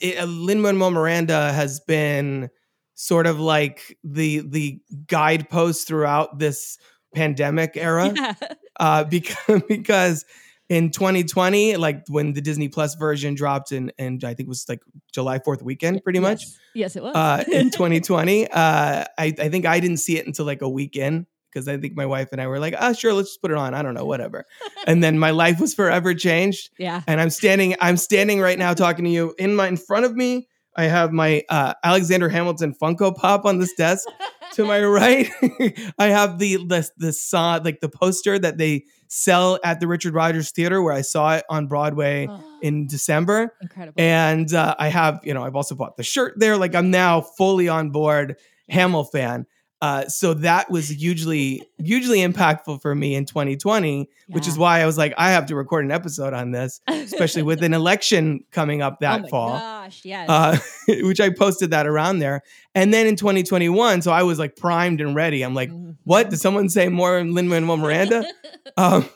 it, 0.00 0.26
Lin 0.26 0.60
Manuel 0.62 0.90
Miranda 0.90 1.52
has 1.52 1.80
been 1.80 2.48
sort 2.96 3.26
of 3.26 3.38
like 3.38 3.96
the 4.02 4.40
the 4.40 4.80
guidepost 5.06 5.86
throughout 5.86 6.38
this 6.38 6.78
pandemic 7.14 7.76
era 7.76 8.12
yeah. 8.14 8.34
uh, 8.80 9.04
because 9.10 9.62
because 9.68 10.24
in 10.68 10.90
2020, 10.90 11.76
like 11.76 12.02
when 12.08 12.32
the 12.32 12.40
Disney 12.40 12.68
Plus 12.68 12.96
version 12.96 13.34
dropped 13.34 13.70
in, 13.70 13.92
and 13.98 14.24
I 14.24 14.34
think 14.34 14.46
it 14.46 14.48
was 14.48 14.68
like 14.68 14.80
July 15.12 15.38
4th 15.38 15.62
weekend, 15.62 16.02
pretty 16.02 16.18
much. 16.18 16.42
Yes, 16.42 16.58
yes 16.74 16.96
it 16.96 17.04
was. 17.04 17.14
Uh, 17.14 17.44
in 17.52 17.70
2020, 17.70 18.48
uh, 18.48 18.50
I, 18.52 19.06
I 19.18 19.48
think 19.48 19.64
I 19.64 19.78
didn't 19.78 19.98
see 19.98 20.18
it 20.18 20.26
until 20.26 20.44
like 20.44 20.62
a 20.62 20.68
week 20.68 20.96
in 20.96 21.26
because 21.52 21.68
I 21.68 21.78
think 21.78 21.96
my 21.96 22.04
wife 22.04 22.30
and 22.32 22.40
I 22.40 22.48
were 22.48 22.58
like, 22.58 22.74
oh, 22.78 22.92
sure, 22.92 23.14
let's 23.14 23.30
just 23.30 23.40
put 23.40 23.50
it 23.50 23.56
on. 23.56 23.74
I 23.74 23.82
don't 23.82 23.94
know, 23.94 24.04
whatever. 24.04 24.44
and 24.86 25.02
then 25.02 25.18
my 25.18 25.30
life 25.30 25.60
was 25.60 25.72
forever 25.72 26.14
changed. 26.14 26.70
yeah. 26.78 27.02
And 27.06 27.20
I'm 27.20 27.30
standing, 27.30 27.76
I'm 27.80 27.96
standing 27.96 28.40
right 28.40 28.58
now 28.58 28.74
talking 28.74 29.04
to 29.04 29.10
you 29.10 29.34
in 29.38 29.54
my 29.54 29.68
in 29.68 29.76
front 29.76 30.04
of 30.04 30.14
me. 30.16 30.48
I 30.76 30.84
have 30.84 31.12
my 31.12 31.42
uh, 31.48 31.74
Alexander 31.82 32.28
Hamilton 32.28 32.74
Funko 32.74 33.14
Pop 33.14 33.44
on 33.44 33.58
this 33.58 33.72
desk. 33.74 34.06
to 34.52 34.64
my 34.64 34.82
right, 34.84 35.28
I 35.98 36.06
have 36.06 36.38
the 36.38 36.56
the 36.56 36.88
the 36.96 37.12
saw 37.12 37.58
like 37.62 37.80
the 37.80 37.88
poster 37.88 38.38
that 38.38 38.58
they 38.58 38.84
sell 39.08 39.58
at 39.64 39.80
the 39.80 39.86
Richard 39.86 40.14
Rodgers 40.14 40.50
Theater 40.50 40.82
where 40.82 40.92
I 40.92 41.02
saw 41.02 41.34
it 41.36 41.44
on 41.48 41.66
Broadway 41.66 42.28
in 42.62 42.86
December. 42.86 43.54
Incredible. 43.60 44.00
And 44.00 44.52
uh, 44.52 44.74
I 44.78 44.88
have, 44.88 45.20
you 45.22 45.34
know, 45.34 45.44
I've 45.44 45.56
also 45.56 45.74
bought 45.74 45.96
the 45.96 46.02
shirt 46.02 46.34
there. 46.36 46.56
Like 46.56 46.74
I'm 46.74 46.90
now 46.90 47.20
fully 47.20 47.68
on 47.68 47.90
board 47.90 48.36
Hamilfan. 48.70 49.46
Uh, 49.82 50.06
so 50.08 50.32
that 50.32 50.70
was 50.70 50.88
hugely, 50.88 51.62
hugely 51.78 52.20
impactful 52.20 52.80
for 52.80 52.94
me 52.94 53.14
in 53.14 53.26
2020, 53.26 54.08
which 54.28 54.48
is 54.48 54.56
why 54.56 54.80
I 54.80 54.86
was 54.86 54.96
like, 54.96 55.12
I 55.18 55.32
have 55.32 55.46
to 55.46 55.54
record 55.54 55.84
an 55.84 55.90
episode 55.90 56.32
on 56.32 56.50
this, 56.50 56.80
especially 56.88 57.42
with 57.42 57.62
an 57.62 57.74
election 57.74 58.40
coming 58.52 58.80
up 58.80 59.00
that 59.00 59.20
oh 59.20 59.22
my 59.24 59.28
fall 59.28 59.50
gosh, 59.58 60.00
yes. 60.04 60.28
uh, 60.30 60.56
which 61.02 61.20
I 61.20 61.28
posted 61.28 61.70
that 61.72 61.86
around 61.86 62.20
there. 62.20 62.40
And 62.74 62.92
then 62.92 63.06
in 63.06 63.16
2021, 63.16 64.00
so 64.00 64.12
I 64.12 64.22
was 64.22 64.38
like 64.38 64.56
primed 64.56 65.00
and 65.02 65.14
ready. 65.14 65.42
I'm 65.42 65.54
like, 65.54 65.70
Mhm. 65.70 65.96
what? 66.04 66.30
Did 66.30 66.40
someone 66.40 66.70
say 66.70 66.88
more 66.88 67.22
Lin 67.22 67.48
Manuel 67.48 67.76
Miranda? 67.76 68.24
um, 68.78 69.06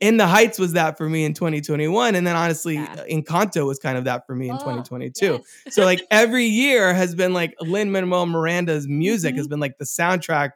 In 0.00 0.16
the 0.18 0.26
Heights 0.26 0.58
was 0.58 0.72
that 0.74 0.98
for 0.98 1.08
me 1.08 1.24
in 1.24 1.32
2021, 1.34 2.14
and 2.14 2.26
then 2.26 2.36
honestly, 2.36 2.74
Yeah. 2.74 3.04
Encanto 3.10 3.66
was 3.66 3.78
kind 3.78 3.96
of 3.96 4.04
that 4.04 4.26
for 4.26 4.34
me 4.34 4.48
in 4.48 4.56
Oh, 4.56 4.58
2022. 4.58 5.40
yes. 5.64 5.74
So 5.74 5.84
like 5.84 6.02
every 6.10 6.44
year 6.46 6.92
has 6.94 7.14
been 7.14 7.32
like 7.32 7.54
Lin 7.60 7.90
Manuel 7.90 8.26
Miranda's 8.26 8.86
music 8.86 9.30
Mm-hmm. 9.32 9.38
has 9.38 9.48
been 9.48 9.60
like 9.60 9.78
the 9.78 9.84
soundtrack 9.84 10.52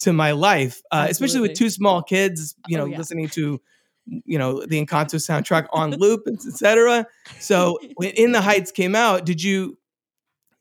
to 0.00 0.12
my 0.12 0.32
life, 0.32 0.82
uh, 0.90 1.06
especially 1.08 1.40
with 1.40 1.54
two 1.54 1.70
small 1.70 2.02
kids. 2.02 2.56
You 2.66 2.76
know, 2.76 2.84
Oh, 2.84 2.86
yeah. 2.86 2.98
listening 2.98 3.28
to 3.30 3.60
you 4.06 4.38
know 4.38 4.60
the 4.66 4.84
Encanto 4.84 5.14
soundtrack 5.16 5.66
on 5.72 5.92
loop, 5.92 6.24
etc. 6.28 7.06
So 7.38 7.78
when 7.94 8.10
In 8.10 8.32
the 8.32 8.40
Heights 8.42 8.70
came 8.72 8.94
out, 8.94 9.24
did 9.24 9.42
you 9.42 9.78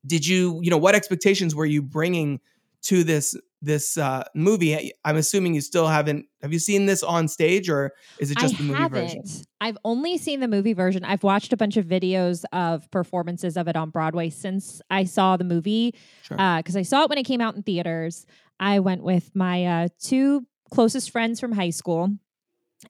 did 0.05 0.25
you 0.27 0.59
you 0.61 0.69
know 0.69 0.77
what 0.77 0.95
expectations 0.95 1.55
were 1.55 1.65
you 1.65 1.81
bringing 1.81 2.39
to 2.83 3.03
this 3.03 3.35
this 3.63 3.97
uh, 3.97 4.23
movie? 4.35 4.91
I'm 5.05 5.15
assuming 5.15 5.55
you 5.55 5.61
still 5.61 5.87
haven't. 5.87 6.25
Have 6.41 6.53
you 6.53 6.59
seen 6.59 6.85
this 6.85 7.01
on 7.01 7.27
stage, 7.27 7.69
or 7.69 7.91
is 8.19 8.29
it 8.31 8.37
just 8.37 8.55
I 8.55 8.57
the 8.57 8.63
movie 8.63 8.79
haven't. 8.79 9.07
version? 9.07 9.23
I've 9.61 9.77
only 9.85 10.17
seen 10.17 10.39
the 10.41 10.47
movie 10.47 10.73
version. 10.73 11.03
I've 11.03 11.23
watched 11.23 11.53
a 11.53 11.57
bunch 11.57 11.77
of 11.77 11.85
videos 11.85 12.43
of 12.51 12.89
performances 12.91 13.55
of 13.57 13.67
it 13.67 13.75
on 13.75 13.89
Broadway 13.89 14.29
since 14.29 14.81
I 14.89 15.05
saw 15.05 15.37
the 15.37 15.43
movie 15.45 15.95
Sure. 16.23 16.37
because 16.57 16.75
I 16.75 16.81
saw 16.83 17.03
it 17.03 17.09
when 17.09 17.17
it 17.17 17.23
came 17.23 17.41
out 17.41 17.55
in 17.55 17.63
theaters. 17.63 18.25
I 18.59 18.79
went 18.79 19.03
with 19.03 19.31
my 19.33 19.65
uh, 19.65 19.87
two 19.99 20.45
closest 20.71 21.11
friends 21.11 21.39
from 21.39 21.53
high 21.53 21.69
school. 21.71 22.09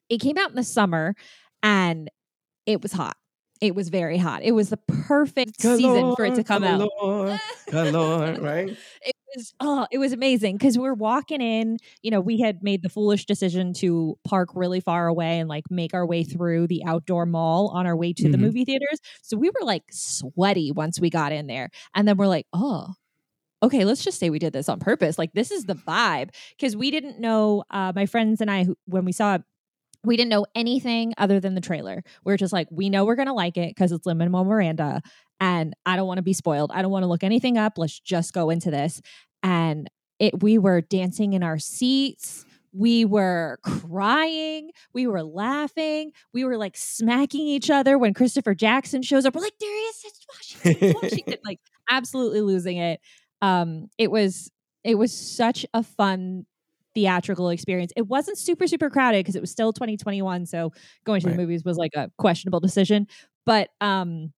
It 0.08 0.18
came 0.18 0.36
out 0.36 0.50
in 0.50 0.56
the 0.56 0.64
summer, 0.64 1.14
and 1.62 2.10
it 2.66 2.82
was 2.82 2.92
hot. 2.92 3.16
It 3.64 3.74
was 3.74 3.88
very 3.88 4.18
hot. 4.18 4.42
It 4.42 4.52
was 4.52 4.68
the 4.70 4.76
perfect 4.76 5.60
season 5.78 6.14
for 6.16 6.24
it 6.24 6.34
to 6.36 6.44
come 6.44 6.62
out. 6.64 6.88
Right? 8.42 8.70
It 9.02 9.14
was 9.36 9.54
oh, 9.60 9.86
it 9.90 9.98
was 9.98 10.12
amazing 10.12 10.56
because 10.58 10.78
we're 10.78 10.94
walking 10.94 11.40
in. 11.40 11.78
You 12.02 12.10
know, 12.10 12.20
we 12.20 12.38
had 12.40 12.62
made 12.62 12.82
the 12.82 12.88
foolish 12.88 13.24
decision 13.26 13.72
to 13.74 14.16
park 14.24 14.50
really 14.54 14.80
far 14.80 15.06
away 15.06 15.38
and 15.40 15.48
like 15.48 15.64
make 15.70 15.94
our 15.94 16.06
way 16.06 16.24
through 16.24 16.66
the 16.68 16.84
outdoor 16.86 17.26
mall 17.26 17.68
on 17.74 17.86
our 17.86 17.96
way 17.96 18.12
to 18.12 18.28
the 18.30 18.36
Mhm. 18.36 18.40
movie 18.42 18.64
theaters. 18.64 19.00
So 19.22 19.36
we 19.36 19.48
were 19.50 19.64
like 19.66 19.84
sweaty 19.90 20.70
once 20.72 21.00
we 21.00 21.10
got 21.10 21.32
in 21.32 21.46
there, 21.46 21.70
and 21.94 22.06
then 22.06 22.16
we're 22.16 22.28
like, 22.28 22.46
oh. 22.52 22.94
Okay, 23.62 23.86
let's 23.86 24.04
just 24.04 24.18
say 24.18 24.28
we 24.28 24.38
did 24.38 24.52
this 24.52 24.68
on 24.68 24.78
purpose. 24.78 25.18
Like 25.18 25.32
this 25.32 25.50
is 25.50 25.64
the 25.64 25.74
vibe 25.74 26.34
because 26.58 26.76
we 26.76 26.90
didn't 26.90 27.18
know. 27.18 27.64
Uh, 27.70 27.92
my 27.94 28.04
friends 28.04 28.42
and 28.42 28.50
I, 28.50 28.64
who- 28.64 28.76
when 28.84 29.06
we 29.06 29.12
saw 29.12 29.36
it, 29.36 29.42
we 30.04 30.16
didn't 30.16 30.30
know 30.30 30.46
anything 30.54 31.14
other 31.18 31.40
than 31.40 31.54
the 31.54 31.60
trailer. 31.60 32.02
We 32.24 32.32
are 32.32 32.36
just 32.36 32.52
like, 32.52 32.68
we 32.70 32.90
know 32.90 33.04
we're 33.04 33.16
gonna 33.16 33.34
like 33.34 33.56
it 33.56 33.70
because 33.70 33.92
it's 33.92 34.06
Lin 34.06 34.18
Manuel 34.18 34.44
Miranda, 34.44 35.02
and 35.40 35.74
I 35.84 35.96
don't 35.96 36.06
want 36.06 36.18
to 36.18 36.22
be 36.22 36.32
spoiled. 36.32 36.70
I 36.72 36.82
don't 36.82 36.90
want 36.90 37.02
to 37.02 37.08
look 37.08 37.24
anything 37.24 37.58
up. 37.58 37.74
Let's 37.76 37.98
just 37.98 38.32
go 38.32 38.50
into 38.50 38.70
this. 38.70 39.00
And 39.42 39.90
it, 40.18 40.42
we 40.42 40.58
were 40.58 40.80
dancing 40.80 41.32
in 41.32 41.42
our 41.42 41.58
seats. 41.58 42.44
We 42.72 43.04
were 43.04 43.58
crying. 43.62 44.70
We 44.92 45.06
were 45.06 45.22
laughing. 45.22 46.12
We 46.32 46.44
were 46.44 46.56
like 46.56 46.76
smacking 46.76 47.46
each 47.46 47.70
other 47.70 47.98
when 47.98 48.14
Christopher 48.14 48.54
Jackson 48.54 49.02
shows 49.02 49.24
up. 49.24 49.34
We're 49.34 49.42
like, 49.42 49.58
there 49.60 49.70
he 49.70 49.76
is. 49.76 50.04
It's 50.04 50.26
Washington. 50.28 50.88
It's 50.88 51.02
Washington. 51.02 51.38
like 51.44 51.60
absolutely 51.88 52.40
losing 52.40 52.78
it. 52.78 53.00
Um, 53.42 53.88
it 53.98 54.10
was 54.10 54.50
it 54.82 54.96
was 54.96 55.16
such 55.16 55.64
a 55.72 55.82
fun 55.82 56.46
theatrical 56.94 57.48
experience. 57.50 57.92
It 57.96 58.06
wasn't 58.08 58.38
super 58.38 58.66
super 58.66 58.90
crowded 58.90 59.20
because 59.20 59.36
it 59.36 59.40
was 59.40 59.50
still 59.50 59.72
2021, 59.72 60.46
so 60.46 60.72
going 61.04 61.20
to 61.22 61.28
Right. 61.28 61.36
the 61.36 61.36
movies 61.36 61.64
was 61.64 61.76
like 61.76 61.92
a 61.96 62.10
questionable 62.18 62.60
decision. 62.60 63.06
But 63.46 63.70
um, 63.80 64.32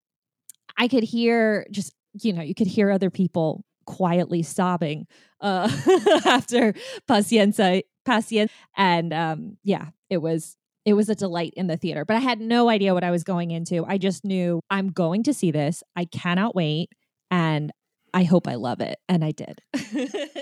I 0.79 0.89
could 0.89 1.05
hear 1.05 1.67
just 1.71 1.95
you 2.23 2.33
know 2.33 2.43
you 2.43 2.55
could 2.55 2.67
hear 2.67 2.91
other 2.91 3.11
people 3.11 3.65
quietly 3.87 4.43
sobbing 4.43 5.07
uh, 5.41 5.69
after 6.27 6.75
Paciencia, 7.09 7.83
Paciencia, 8.07 8.49
and 8.77 9.13
um, 9.13 9.57
yeah, 9.65 9.89
it 10.11 10.19
was 10.19 10.57
it 10.85 10.95
was 10.95 11.09
a 11.09 11.15
delight 11.15 11.55
in 11.57 11.67
the 11.67 11.77
theater. 11.77 12.05
But 12.05 12.17
I 12.17 12.21
had 12.21 12.41
no 12.41 12.69
idea 12.69 12.95
what 12.95 13.05
I 13.05 13.11
was 13.11 13.25
going 13.25 13.51
into. 13.51 13.85
I 13.87 13.99
just 13.99 14.25
knew 14.25 14.61
I'm 14.71 14.89
going 14.91 15.23
to 15.25 15.35
see 15.35 15.51
this. 15.51 15.83
I 15.97 16.05
cannot 16.07 16.55
wait, 16.55 16.91
and 17.31 17.73
I 18.15 18.23
hope 18.25 18.49
I 18.49 18.55
love 18.55 18.81
it, 18.81 18.99
and 19.09 19.25
I 19.25 19.33
did. 19.33 19.61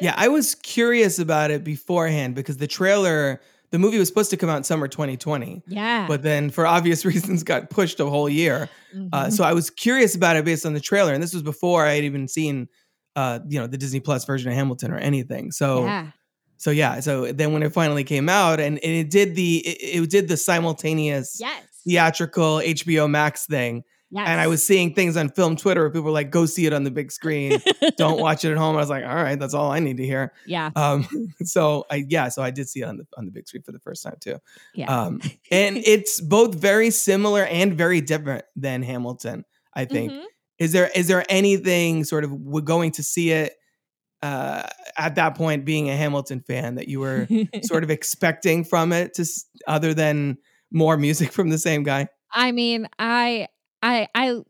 yeah, 0.00 0.14
I 0.16 0.28
was 0.28 0.54
curious 0.54 1.18
about 1.18 1.50
it 1.50 1.64
beforehand 1.64 2.34
because 2.34 2.58
the 2.58 2.66
trailer, 2.68 3.40
the 3.70 3.78
movie 3.78 3.98
was 3.98 4.06
supposed 4.08 4.30
to 4.30 4.36
come 4.36 4.48
out 4.50 4.58
in 4.58 4.64
summer 4.64 4.86
2020, 4.88 5.62
yeah. 5.66 6.06
but 6.06 6.22
then 6.22 6.50
for 6.50 6.66
obvious 6.66 7.04
reasons 7.12 7.42
got 7.42 7.70
pushed 7.70 7.98
a 7.98 8.06
whole 8.06 8.28
year. 8.28 8.68
Uh, 9.12 9.24
Mhm. 9.26 9.32
so 9.32 9.42
I 9.44 9.54
was 9.54 9.70
curious 9.70 10.14
about 10.14 10.36
it 10.36 10.44
based 10.44 10.66
on 10.66 10.74
the 10.74 10.80
trailer, 10.80 11.12
and 11.14 11.22
this 11.22 11.32
was 11.32 11.42
before 11.42 11.86
I 11.86 11.94
had 11.94 12.04
even 12.04 12.28
seen, 12.28 12.68
uh, 13.16 13.38
you 13.48 13.58
know, 13.58 13.66
the 13.66 13.78
Disney 13.78 14.00
Plus 14.00 14.24
version 14.26 14.50
of 14.50 14.56
Hamilton 14.56 14.92
or 14.92 14.98
anything. 14.98 15.50
So, 15.50 15.84
yeah. 15.86 16.10
so 16.58 16.70
yeah. 16.70 17.00
So 17.00 17.32
then 17.32 17.52
when 17.54 17.62
it 17.62 17.72
finally 17.72 18.04
came 18.04 18.28
out, 18.28 18.60
and, 18.60 18.78
and 18.84 18.92
it 18.92 19.08
did 19.10 19.34
the 19.34 19.58
it, 19.66 20.02
it 20.02 20.10
did 20.10 20.28
the 20.28 20.36
simultaneous 20.36 21.38
Yes. 21.40 21.62
theatrical 21.86 22.58
HBO 22.58 23.08
Max 23.10 23.46
thing, 23.46 23.82
Yes. 24.14 24.28
and 24.28 24.40
I 24.40 24.46
was 24.46 24.64
seeing 24.64 24.94
things 24.94 25.16
on 25.16 25.30
film 25.30 25.56
Twitter 25.56 25.80
where 25.80 25.90
people 25.90 26.02
were 26.04 26.10
like, 26.10 26.30
"Go 26.30 26.44
see 26.44 26.66
it 26.66 26.74
on 26.74 26.84
the 26.84 26.90
big 26.90 27.10
screen, 27.10 27.62
don't 27.96 28.20
watch 28.26 28.44
it 28.44 28.52
at 28.52 28.58
home." 28.58 28.76
I 28.76 28.80
was 28.80 28.90
like, 28.90 29.04
"All 29.04 29.14
right, 29.14 29.38
that's 29.38 29.54
all 29.54 29.70
I 29.72 29.78
need 29.78 29.96
to 29.96 30.04
hear." 30.04 30.32
Yeah. 30.46 30.70
Um, 30.76 31.08
so 31.42 31.86
I 31.90 32.04
yeah, 32.08 32.28
so 32.28 32.42
I 32.42 32.50
did 32.50 32.68
see 32.68 32.80
it 32.82 32.84
on 32.84 32.98
the 32.98 33.06
on 33.16 33.24
the 33.24 33.30
big 33.30 33.48
screen 33.48 33.62
for 33.62 33.72
the 33.72 33.78
first 33.78 34.02
time 34.02 34.16
too. 34.20 34.38
Yeah. 34.74 34.94
Um, 34.94 35.20
and 35.50 35.78
it's 35.78 36.20
both 36.20 36.54
very 36.54 36.90
similar 36.90 37.44
and 37.44 37.72
very 37.72 38.00
different 38.02 38.44
than 38.54 38.82
Hamilton. 38.82 39.44
I 39.74 39.86
think. 39.86 40.12
Mhm. 40.12 40.24
Is 40.58 40.72
there 40.72 40.90
is 40.94 41.08
there 41.08 41.24
anything 41.30 42.04
sort 42.04 42.24
of 42.24 42.32
we're 42.32 42.60
going 42.60 42.92
to 42.92 43.02
see 43.02 43.30
it 43.32 43.54
uh, 44.20 44.68
at 44.96 45.14
that 45.16 45.34
point, 45.34 45.64
being 45.64 45.88
a 45.90 45.96
Hamilton 45.96 46.40
fan, 46.46 46.76
that 46.76 46.86
you 46.86 47.00
were 47.00 47.26
sort 47.62 47.82
of 47.82 47.90
expecting 47.90 48.62
from 48.62 48.92
it, 48.92 49.14
to 49.14 49.24
other 49.66 49.94
than 49.94 50.36
more 50.70 50.96
music 50.96 51.32
from 51.32 51.48
the 51.48 51.58
same 51.58 51.82
guy? 51.82 52.08
I 52.32 52.52
mean, 52.52 52.88
I, 52.98 53.48
I, 53.82 54.08
I, 54.14 54.40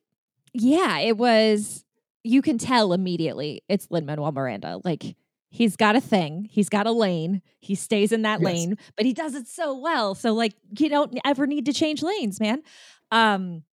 yeah, 0.55 0.99
it 1.01 1.17
was. 1.17 1.85
You 2.25 2.43
can 2.43 2.59
tell 2.59 2.93
immediately 2.93 3.63
it's 3.69 3.89
Lin 3.91 4.07
Manuel 4.07 4.33
Miranda. 4.33 4.81
Like 4.85 5.17
he's 5.51 5.77
got 5.77 5.97
a 5.97 6.01
thing, 6.01 6.49
he's 6.51 6.69
got 6.69 6.87
a 6.87 6.93
lane, 6.93 7.43
he 7.61 7.75
stays 7.75 8.13
in 8.13 8.23
that 8.23 8.41
Yes. 8.41 8.47
lane, 8.47 8.79
but 8.97 9.07
he 9.07 9.13
does 9.13 9.35
it 9.35 9.49
so 9.49 9.77
well. 9.79 10.15
So 10.15 10.33
like 10.33 10.55
you 10.79 10.89
don't 10.89 11.19
ever 11.25 11.47
need 11.47 11.67
to 11.67 11.73
change 11.73 12.03
lanes, 12.03 12.41
man. 12.41 12.63
Um, 13.11 13.65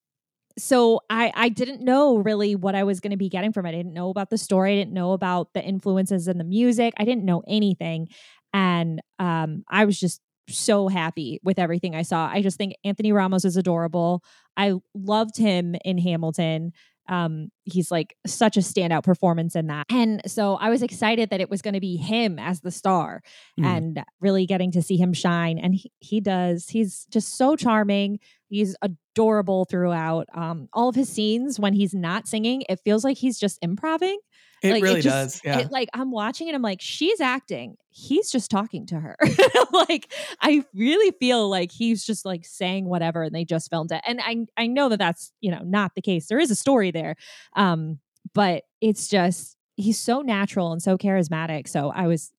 so 0.58 1.00
I 1.10 1.32
I 1.34 1.48
didn't 1.50 1.82
know 1.82 2.18
really 2.18 2.56
what 2.56 2.74
I 2.74 2.84
was 2.84 3.00
going 3.00 3.12
to 3.12 3.16
be 3.16 3.28
getting 3.28 3.52
from 3.52 3.66
it. 3.66 3.70
I 3.70 3.72
didn't 3.72 3.94
know 3.94 4.10
about 4.10 4.30
the 4.30 4.38
story. 4.38 4.72
I 4.72 4.76
didn't 4.76 4.94
know 4.94 5.12
about 5.12 5.54
the 5.54 5.62
influences 5.62 6.28
in 6.28 6.38
the 6.38 6.44
music. 6.44 6.94
I 6.98 7.04
didn't 7.04 7.24
know 7.24 7.42
anything, 7.46 8.08
and 8.52 9.00
um, 9.18 9.64
I 9.68 9.84
was 9.84 9.98
just 10.00 10.20
so 10.48 10.88
happy 10.88 11.40
with 11.42 11.58
everything 11.58 11.94
I 11.94 12.02
saw. 12.02 12.28
I 12.28 12.42
just 12.42 12.56
think 12.58 12.74
Anthony 12.84 13.12
Ramos 13.12 13.44
is 13.44 13.56
adorable. 13.56 14.22
I 14.56 14.74
loved 14.94 15.36
him 15.36 15.74
in 15.84 15.98
Hamilton. 15.98 16.72
Um, 17.10 17.48
he's 17.64 17.90
like 17.90 18.14
such 18.26 18.58
a 18.58 18.60
standout 18.60 19.02
performance 19.02 19.56
in 19.56 19.68
that. 19.68 19.86
And 19.90 20.20
so 20.26 20.56
I 20.56 20.68
was 20.68 20.82
excited 20.82 21.30
that 21.30 21.40
it 21.40 21.48
was 21.48 21.62
going 21.62 21.72
to 21.72 21.80
be 21.80 21.96
him 21.96 22.38
as 22.38 22.60
the 22.60 22.70
star 22.70 23.22
Mhm. 23.58 23.64
and 23.64 24.04
really 24.20 24.44
getting 24.44 24.70
to 24.72 24.82
see 24.82 24.98
him 24.98 25.14
shine. 25.14 25.58
And 25.58 25.74
he, 25.74 25.90
he 26.00 26.20
does. 26.20 26.68
He's 26.68 27.06
just 27.10 27.38
so 27.38 27.56
charming. 27.56 28.18
He's 28.50 28.76
adorable 28.82 29.64
throughout. 29.64 30.26
Um, 30.34 30.68
all 30.74 30.90
of 30.90 30.94
his 30.96 31.08
scenes 31.08 31.58
when 31.58 31.72
he's 31.72 31.94
not 31.94 32.28
singing, 32.28 32.62
it 32.68 32.80
feels 32.84 33.04
like 33.04 33.16
he's 33.16 33.38
just 33.38 33.58
improving. 33.62 34.18
It 34.62 34.72
Like, 34.72 34.82
really 34.82 35.00
just- 35.00 35.36
does. 35.36 35.40
Yeah. 35.44 35.58
it- 35.60 35.70
like 35.70 35.88
I'm 35.94 36.10
watching 36.10 36.48
and 36.48 36.56
I'm 36.56 36.62
like, 36.62 36.80
she's 36.80 37.20
acting. 37.20 37.76
He's 37.90 38.30
just 38.30 38.50
talking 38.50 38.86
to 38.86 39.00
her. 39.00 39.16
like 39.72 40.12
I 40.40 40.64
really 40.74 41.12
feel 41.18 41.48
like 41.48 41.70
he's 41.72 42.04
just 42.04 42.24
like 42.24 42.44
saying 42.44 42.86
whatever, 42.86 43.22
and 43.24 43.34
they 43.34 43.44
just 43.44 43.70
filmed 43.70 43.92
it. 43.92 44.00
And 44.06 44.20
I 44.22 44.46
I 44.56 44.66
know 44.66 44.88
that 44.88 44.98
that's 44.98 45.32
you 45.40 45.50
know 45.50 45.62
not 45.64 45.94
the 45.94 46.02
case. 46.02 46.26
There 46.28 46.38
is 46.38 46.50
a 46.50 46.54
story 46.56 46.90
there, 46.90 47.16
um, 47.56 47.98
but 48.34 48.64
it's 48.80 49.08
just 49.08 49.56
he's 49.76 49.98
so 49.98 50.22
natural 50.22 50.72
and 50.72 50.82
so 50.82 50.96
charismatic. 50.98 51.68
So 51.68 51.90
I 51.90 52.06
was 52.06 52.32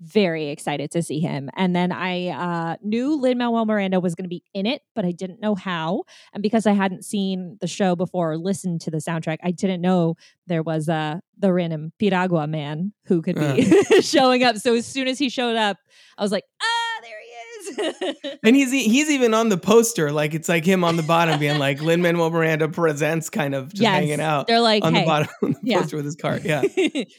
very 0.00 0.48
excited 0.48 0.90
to 0.92 1.02
see 1.02 1.18
him. 1.20 1.50
And 1.56 1.74
then 1.74 1.90
I 1.92 2.28
uh, 2.28 2.76
knew 2.82 3.20
Lin 3.20 3.38
Manuel 3.38 3.64
Miranda 3.64 4.00
was 4.00 4.14
going 4.14 4.24
to 4.24 4.28
be 4.28 4.44
in 4.54 4.64
it, 4.66 4.82
but 4.94 5.04
I 5.04 5.10
didn't 5.12 5.40
know 5.40 5.54
how. 5.54 6.04
And 6.32 6.42
because 6.42 6.66
I 6.66 6.72
hadn't 6.72 7.04
seen 7.04 7.58
the 7.60 7.66
show 7.66 7.96
before 7.96 8.32
or 8.32 8.38
listened 8.38 8.80
to 8.82 8.90
the 8.90 8.98
soundtrack, 8.98 9.38
I 9.42 9.50
didn't 9.50 9.80
know 9.80 10.14
there 10.46 10.62
was 10.62 10.88
uh, 10.88 11.18
the 11.38 11.52
random 11.52 11.92
Piragua 11.98 12.46
man 12.46 12.92
who 13.06 13.22
could 13.22 13.36
be 13.36 13.82
showing 14.00 14.44
up. 14.44 14.56
So 14.56 14.74
as 14.74 14.86
soon 14.86 15.08
as 15.08 15.18
he 15.18 15.28
showed 15.28 15.56
up, 15.56 15.78
I 16.16 16.22
was 16.22 16.32
like, 16.32 16.44
ah, 16.62 17.00
there 17.02 17.16
he 17.20 17.24
is. 17.24 18.38
And 18.44 18.54
he's 18.56 18.70
he's 18.70 19.10
even 19.10 19.34
on 19.34 19.48
the 19.48 19.58
poster, 19.58 20.10
like 20.12 20.32
it's 20.32 20.48
like 20.48 20.64
him 20.64 20.84
on 20.84 20.96
the 20.96 21.02
bottom, 21.02 21.38
being 21.40 21.58
like 21.66 21.82
Lin 21.82 22.00
Manuel 22.02 22.30
Miranda 22.30 22.68
presents, 22.68 23.28
kind 23.30 23.54
of 23.54 23.70
just 23.70 23.82
Yes. 23.82 23.94
hanging 23.94 24.20
out 24.20 24.46
They're 24.46 24.60
like, 24.60 24.84
on 24.84 24.94
hey, 24.94 25.00
the 25.00 25.06
bottom 25.06 25.28
of 25.42 25.54
the 25.54 25.58
yeah. 25.64 25.80
poster 25.80 25.96
with 25.96 26.04
his 26.04 26.16
card. 26.16 26.44
Yeah, 26.44 26.62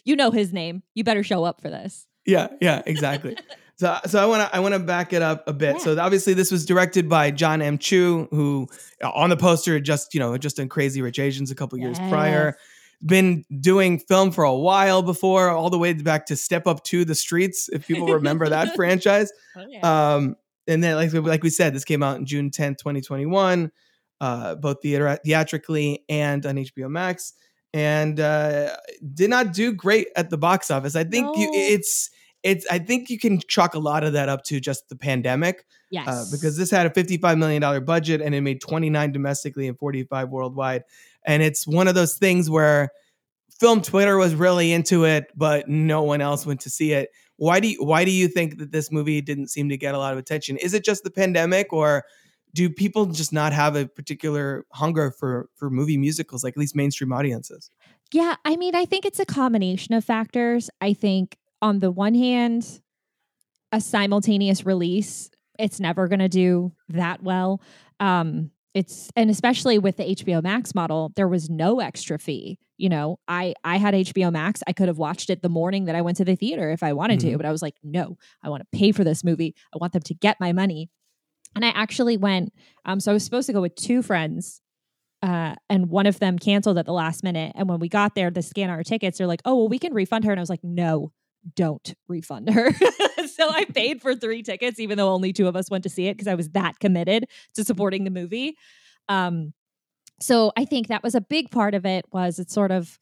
you 0.06 0.16
know 0.16 0.32
his 0.32 0.54
name. 0.54 0.82
You 0.96 1.04
better 1.04 1.24
show 1.24 1.44
up 1.44 1.62
for 1.62 1.70
this. 1.70 2.08
Yeah, 2.30 2.48
yeah, 2.62 2.82
exactly. 2.86 3.36
So, 3.80 3.98
so 4.08 4.22
I 4.22 4.26
want 4.26 4.42
to 4.42 4.54
I 4.54 4.60
want 4.60 4.74
to 4.74 4.80
back 4.80 5.14
it 5.14 5.22
up 5.22 5.48
a 5.48 5.54
bit. 5.54 5.80
So 5.80 5.98
obviously 5.98 6.34
this 6.34 6.52
was 6.52 6.66
directed 6.66 7.08
by 7.08 7.32
Jon 7.32 7.62
M. 7.62 7.78
Chu, 7.78 8.28
who 8.30 8.68
uh, 9.02 9.10
on 9.10 9.30
the 9.30 9.38
poster 9.38 9.80
just 9.80 10.14
you 10.14 10.20
know 10.20 10.38
just 10.38 10.58
done 10.58 10.68
Crazy 10.68 11.02
Rich 11.02 11.18
Asians 11.18 11.50
a 11.50 11.56
couple 11.56 11.78
years 11.80 11.98
prior. 12.10 12.58
Been 13.06 13.46
doing 13.62 13.98
film 14.00 14.32
for 14.32 14.44
a 14.44 14.54
while 14.54 15.02
before, 15.02 15.50
all 15.50 15.70
the 15.70 15.78
way 15.80 15.94
back 15.94 16.26
to 16.26 16.36
Step 16.36 16.68
Up 16.68 16.84
to 16.92 17.06
the 17.06 17.16
Streets, 17.16 17.70
if 17.72 17.88
people 17.88 18.08
remember 18.16 18.50
that 18.50 18.76
franchise. 18.76 19.32
Oh, 19.56 19.62
Um, 20.18 20.36
and 20.68 20.84
then 20.84 20.96
like 20.98 21.14
like 21.14 21.42
we 21.42 21.50
said, 21.50 21.74
this 21.74 21.86
came 21.86 22.04
out 22.04 22.18
in 22.18 22.26
June 22.26 22.50
10th, 22.50 22.80
2021, 22.80 23.72
uh, 24.20 24.56
both 24.56 24.82
theater- 24.82 25.20
theatrically 25.24 26.04
and 26.10 26.46
on 26.46 26.56
HBO 26.58 26.90
Max, 26.90 27.32
and 27.74 28.20
uh, 28.20 28.76
did 29.14 29.30
not 29.30 29.54
do 29.54 29.72
great 29.72 30.10
at 30.18 30.30
the 30.30 30.38
box 30.38 30.70
office. 30.70 30.98
I 30.98 31.06
think 31.06 31.38
you, 31.38 31.50
it's 31.54 32.10
it's. 32.44 32.66
I 32.70 32.80
think 32.80 33.10
you 33.10 33.20
can 33.20 33.40
chalk 33.48 33.74
a 33.74 33.80
lot 33.80 34.04
of 34.04 34.14
that 34.14 34.30
up 34.30 34.44
to 34.46 34.60
just 34.60 34.90
the 34.90 34.96
pandemic. 34.96 35.66
Yes. 35.92 36.08
Uh, 36.08 36.26
because 36.32 36.56
this 36.58 36.70
had 36.70 36.86
a 36.86 36.90
$55 36.90 37.38
million 37.38 37.84
budget 37.84 38.22
and 38.22 38.36
it 38.36 38.42
made 38.42 38.62
29 38.62 39.12
domestically 39.12 39.68
and 39.68 39.78
45 39.78 40.30
worldwide. 40.30 40.84
And 41.26 41.42
it's 41.42 41.68
one 41.68 41.88
of 41.88 41.96
those 41.96 42.16
things 42.16 42.50
where 42.50 42.90
film 43.60 43.82
Twitter 43.82 44.18
was 44.18 44.36
really 44.36 44.72
into 44.72 45.06
it, 45.06 45.28
but 45.36 45.68
no 45.68 46.04
one 46.04 46.22
else 46.22 46.46
went 46.46 46.62
to 46.62 46.70
see 46.70 46.94
it. 46.94 47.10
Why 47.38 47.60
do 47.60 47.70
you, 47.70 47.84
why 47.84 48.06
do 48.06 48.12
you 48.12 48.28
think 48.28 48.60
that 48.60 48.72
this 48.72 48.92
movie 48.92 49.22
didn't 49.22 49.48
seem 49.48 49.70
to 49.70 49.78
get 49.78 49.96
a 49.96 49.98
lot 49.98 50.14
of 50.14 50.20
attention? 50.20 50.58
Is 50.58 50.74
it 50.74 50.84
just 50.84 51.04
the 51.04 51.12
pandemic 51.12 51.74
or 51.74 52.04
do 52.54 52.70
people 52.70 53.06
just 53.08 53.34
not 53.34 53.54
have 53.54 53.76
a 53.76 53.86
particular 53.88 54.66
hunger 54.72 55.12
for 55.12 55.50
for 55.56 55.70
movie 55.70 55.98
musicals 55.98 56.44
like 56.44 56.54
at 56.54 56.58
least 56.58 56.76
mainstream 56.76 57.14
audiences? 57.14 57.70
Yeah, 58.12 58.36
I 58.44 58.56
mean, 58.56 58.76
I 58.76 58.86
think 58.86 59.06
it's 59.06 59.20
a 59.20 59.26
combination 59.26 59.94
of 59.94 60.04
factors. 60.04 60.70
I 60.82 60.94
think 60.94 61.38
on 61.62 61.80
the 61.80 61.92
one 61.92 62.14
hand, 62.14 62.82
a 63.72 63.82
simultaneous 63.82 64.66
release, 64.66 65.30
it's 65.58 65.80
never 65.80 66.08
going 66.08 66.20
to 66.20 66.30
do 66.30 66.72
that 66.90 67.22
well. 67.22 67.62
Um, 68.00 68.52
it's 68.74 69.10
and 69.16 69.30
especially 69.30 69.78
with 69.80 69.98
the 69.98 70.04
HBO 70.16 70.42
Max 70.44 70.74
model, 70.76 71.12
there 71.16 71.28
was 71.28 71.50
no 71.50 71.80
extra 71.80 72.18
fee. 72.20 72.60
You 72.78 72.88
know, 72.90 73.20
I 73.28 73.56
I 73.64 73.78
had 73.78 73.94
HBO 73.96 74.32
Max. 74.32 74.62
I 74.68 74.74
could 74.74 74.88
have 74.88 74.98
watched 75.00 75.30
it 75.30 75.42
the 75.42 75.50
morning 75.50 75.86
that 75.86 75.96
I 75.96 76.02
went 76.02 76.18
to 76.18 76.26
the 76.26 76.36
theater 76.36 76.70
if 76.72 76.82
I 76.84 76.94
wanted 76.94 77.20
Mhm. 77.20 77.32
to, 77.32 77.38
but 77.38 77.46
I 77.46 77.52
was 77.52 77.62
like, 77.62 77.76
no, 77.84 78.18
I 78.44 78.50
want 78.50 78.62
to 78.62 78.78
pay 78.78 78.92
for 78.92 79.04
this 79.04 79.24
movie. 79.24 79.56
I 79.74 79.78
want 79.80 79.94
them 79.94 80.04
to 80.04 80.14
get 80.14 80.40
my 80.40 80.54
money. 80.54 80.90
And 81.56 81.66
I 81.66 81.70
actually 81.70 82.16
went. 82.16 82.54
Um, 82.86 83.00
so 83.00 83.12
I 83.12 83.14
was 83.14 83.24
supposed 83.26 83.48
to 83.48 83.54
go 83.54 83.62
with 83.62 83.74
two 83.76 84.02
friends 84.04 84.62
uh, 85.24 85.56
and 85.70 85.90
one 85.90 86.06
of 86.06 86.20
them 86.20 86.38
canceled 86.40 86.78
at 86.78 86.86
the 86.86 86.94
last 86.94 87.24
minute. 87.24 87.52
And 87.56 87.68
when 87.68 87.80
we 87.80 87.90
got 87.90 88.14
there 88.16 88.30
to 88.32 88.42
scan 88.42 88.70
our 88.70 88.84
tickets, 88.84 89.18
they're 89.18 89.28
like, 89.28 89.42
"Oh, 89.46 89.56
well, 89.58 89.68
we 89.68 89.80
can 89.80 89.94
refund 89.94 90.24
her." 90.26 90.32
And 90.32 90.40
I 90.40 90.44
was 90.44 90.50
like, 90.50 90.64
"No, 90.64 91.12
don't 91.56 91.94
refund 92.08 92.50
her." 92.50 92.72
so 93.28 93.50
I 93.50 93.66
paid 93.66 94.02
for 94.02 94.16
three 94.16 94.44
tickets, 94.44 94.80
even 94.80 94.98
though 94.98 95.10
only 95.10 95.34
two 95.34 95.48
of 95.48 95.56
us 95.56 95.70
went 95.70 95.84
to 95.84 95.90
see 95.90 96.08
it 96.08 96.16
because 96.18 96.28
I 96.28 96.36
was 96.36 96.50
that 96.50 96.80
committed 96.80 97.26
to 97.56 97.64
supporting 97.64 98.04
the 98.04 98.12
movie. 98.12 98.56
Um, 99.08 99.54
so 100.20 100.52
I 100.58 100.66
think 100.66 100.88
that 100.88 101.04
was 101.04 101.16
a 101.16 101.22
big 101.22 101.50
part 101.52 101.74
of 101.74 101.86
it. 101.86 102.06
Was 102.12 102.40
it's 102.40 102.54
sort 102.54 102.72
of 102.72 103.00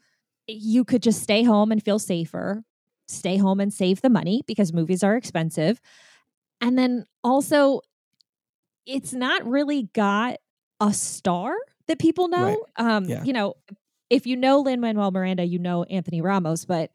you 0.48 0.86
could 0.86 1.04
just 1.04 1.22
stay 1.22 1.44
home 1.44 1.72
and 1.72 1.84
feel 1.84 2.00
safer, 2.00 2.64
stay 3.08 3.38
home 3.38 3.60
and 3.60 3.74
save 3.74 4.02
the 4.02 4.10
money 4.10 4.44
because 4.48 4.72
movies 4.72 5.04
are 5.04 5.16
expensive, 5.16 5.82
and 6.62 6.78
then 6.78 7.06
also 7.24 7.82
it's 8.86 9.14
not 9.14 9.46
really 9.46 9.84
got 9.94 10.38
a 10.80 10.94
star 10.94 11.54
that 11.88 12.00
people 12.00 12.28
know. 12.28 12.66
Um, 12.78 13.06
Yeah. 13.06 13.24
you 13.24 13.34
know, 13.34 13.56
if 14.10 14.26
you 14.26 14.38
know 14.38 14.60
Lin 14.62 14.80
Manuel 14.80 15.12
Miranda, 15.12 15.44
you 15.44 15.60
know 15.60 15.84
Anthony 15.84 16.22
Ramos, 16.22 16.66
but 16.66 16.92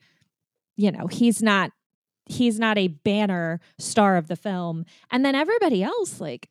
you 0.77 0.91
know 0.91 1.07
he's 1.07 1.43
not 1.43 1.73
he's 2.27 2.59
not 2.59 2.79
a 2.79 2.89
banner 2.89 3.61
star 3.79 4.17
of 4.17 4.29
the 4.29 4.37
film. 4.37 4.85
And 5.11 5.25
then 5.25 5.35
everybody 5.35 5.83
else, 5.83 6.21
like, 6.21 6.49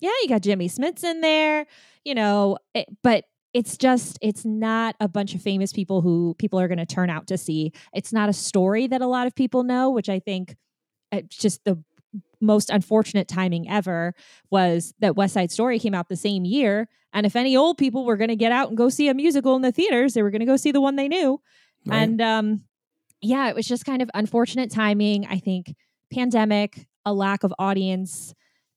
yeah, 0.00 0.10
you 0.22 0.28
got 0.28 0.42
Jimmy 0.42 0.68
Smits 0.68 1.02
in 1.04 1.20
there, 1.20 1.66
you 2.04 2.14
know, 2.14 2.58
it, 2.74 2.86
but 3.02 3.24
it's 3.54 3.76
just 3.76 4.18
it's 4.20 4.44
not 4.44 4.94
a 5.00 5.08
bunch 5.08 5.34
of 5.34 5.42
famous 5.42 5.72
people 5.72 6.02
who 6.02 6.34
people 6.38 6.60
are 6.60 6.68
going 6.68 6.78
to 6.78 6.86
turn 6.86 7.10
out 7.10 7.26
to 7.28 7.38
see. 7.38 7.72
It's 7.92 8.12
not 8.12 8.28
a 8.28 8.32
story 8.32 8.86
that 8.86 9.00
a 9.00 9.06
lot 9.06 9.26
of 9.26 9.34
people 9.34 9.64
know, 9.64 9.90
which 9.90 10.08
I 10.08 10.18
think 10.20 10.56
it's 11.10 11.36
just 11.36 11.64
the 11.64 11.82
most 12.40 12.70
unfortunate 12.70 13.26
timing 13.26 13.68
ever 13.68 14.14
was 14.50 14.94
that 15.00 15.16
West 15.16 15.34
Side 15.34 15.50
Story 15.50 15.78
came 15.78 15.94
out 15.94 16.08
the 16.08 16.16
same 16.16 16.44
year. 16.44 16.88
And 17.12 17.26
if 17.26 17.34
any 17.34 17.56
old 17.56 17.78
people 17.78 18.04
were 18.04 18.16
going 18.16 18.28
to 18.28 18.36
get 18.36 18.52
out 18.52 18.68
and 18.68 18.76
go 18.76 18.90
see 18.90 19.08
a 19.08 19.14
musical 19.14 19.56
in 19.56 19.62
the 19.62 19.72
theaters, 19.72 20.14
they 20.14 20.22
were 20.22 20.30
going 20.30 20.40
to 20.40 20.46
go 20.46 20.56
see 20.56 20.70
the 20.70 20.80
one 20.80 20.96
they 20.96 21.08
knew. 21.08 21.40
Right. 21.86 22.02
And 22.02 22.20
um, 22.20 22.64
yeah, 23.20 23.48
it 23.48 23.54
was 23.54 23.66
just 23.66 23.84
kind 23.84 24.02
of 24.02 24.10
unfortunate 24.14 24.70
timing. 24.70 25.26
I 25.26 25.38
think 25.38 25.74
pandemic, 26.12 26.86
a 27.04 27.12
lack 27.12 27.44
of 27.44 27.52
audience 27.58 28.34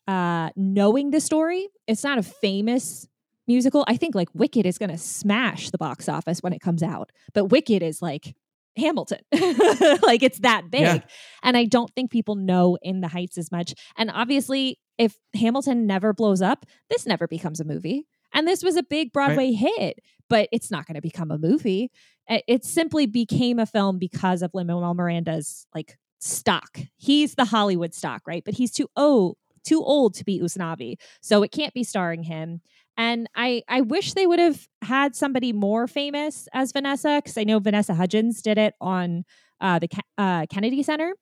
uh, 0.07 0.49
knowing 0.55 1.11
the 1.11 1.21
story. 1.21 1.67
It's 1.87 2.03
not 2.03 2.17
a 2.17 2.23
famous 2.23 3.07
musical. 3.47 3.83
I 3.87 3.97
think 3.97 4.15
like 4.15 4.29
Wicked 4.33 4.65
is 4.65 4.77
going 4.77 4.89
to 4.89 4.97
smash 4.97 5.69
the 5.69 5.77
box 5.77 6.09
office 6.09 6.41
when 6.41 6.53
it 6.53 6.59
comes 6.59 6.83
out, 6.83 7.11
but 7.33 7.45
Wicked 7.45 7.83
is 7.83 8.01
like 8.01 8.35
Hamilton. 8.77 9.19
like 9.31 10.23
it's 10.23 10.39
that 10.39 10.69
big. 10.69 10.81
Yeah. 10.81 10.99
And 11.43 11.57
I 11.57 11.65
don't 11.65 11.91
think 11.93 12.11
people 12.11 12.35
know 12.35 12.77
In 12.81 13.01
the 13.01 13.07
Heights 13.07 13.37
as 13.37 13.51
much. 13.51 13.73
And 13.97 14.09
obviously, 14.11 14.79
if 14.97 15.17
Hamilton 15.35 15.87
never 15.87 16.13
blows 16.13 16.41
up, 16.41 16.65
this 16.89 17.05
never 17.05 17.27
becomes 17.27 17.59
a 17.59 17.65
movie. 17.65 18.07
And 18.33 18.47
this 18.47 18.63
was 18.63 18.75
a 18.75 18.83
big 18.83 19.11
Broadway 19.11 19.51
hit, 19.51 19.99
but 20.29 20.47
it's 20.51 20.71
not 20.71 20.85
going 20.85 20.95
to 20.95 21.01
become 21.01 21.31
a 21.31 21.37
movie. 21.37 21.91
It 22.27 22.63
simply 22.63 23.05
became 23.07 23.59
a 23.59 23.65
film 23.65 23.97
because 23.99 24.41
of 24.41 24.51
Lin 24.53 24.67
Manuel 24.67 24.93
Miranda's 24.93 25.67
like 25.75 25.97
stock. 26.19 26.79
He's 26.97 27.35
the 27.35 27.45
Hollywood 27.45 27.93
stock, 27.93 28.21
right? 28.25 28.43
But 28.45 28.53
he's 28.53 28.71
too 28.71 28.87
old, 28.95 29.37
too 29.65 29.83
old 29.83 30.13
to 30.15 30.23
be 30.23 30.39
Usnavi, 30.39 30.95
so 31.21 31.43
it 31.43 31.51
can't 31.51 31.73
be 31.73 31.83
starring 31.83 32.23
him. 32.23 32.61
And 32.97 33.27
I 33.35 33.63
I 33.67 33.81
wish 33.81 34.13
they 34.13 34.27
would 34.27 34.39
have 34.39 34.67
had 34.81 35.15
somebody 35.15 35.51
more 35.51 35.87
famous 35.87 36.47
as 36.53 36.71
Vanessa 36.71 37.21
because 37.23 37.37
I 37.37 37.43
know 37.43 37.59
Vanessa 37.59 37.93
Hudgens 37.95 38.41
did 38.41 38.57
it 38.57 38.75
on 38.79 39.23
uh, 39.59 39.79
the 39.79 39.89
uh, 40.17 40.45
Kennedy 40.49 40.83
Center. 40.83 41.13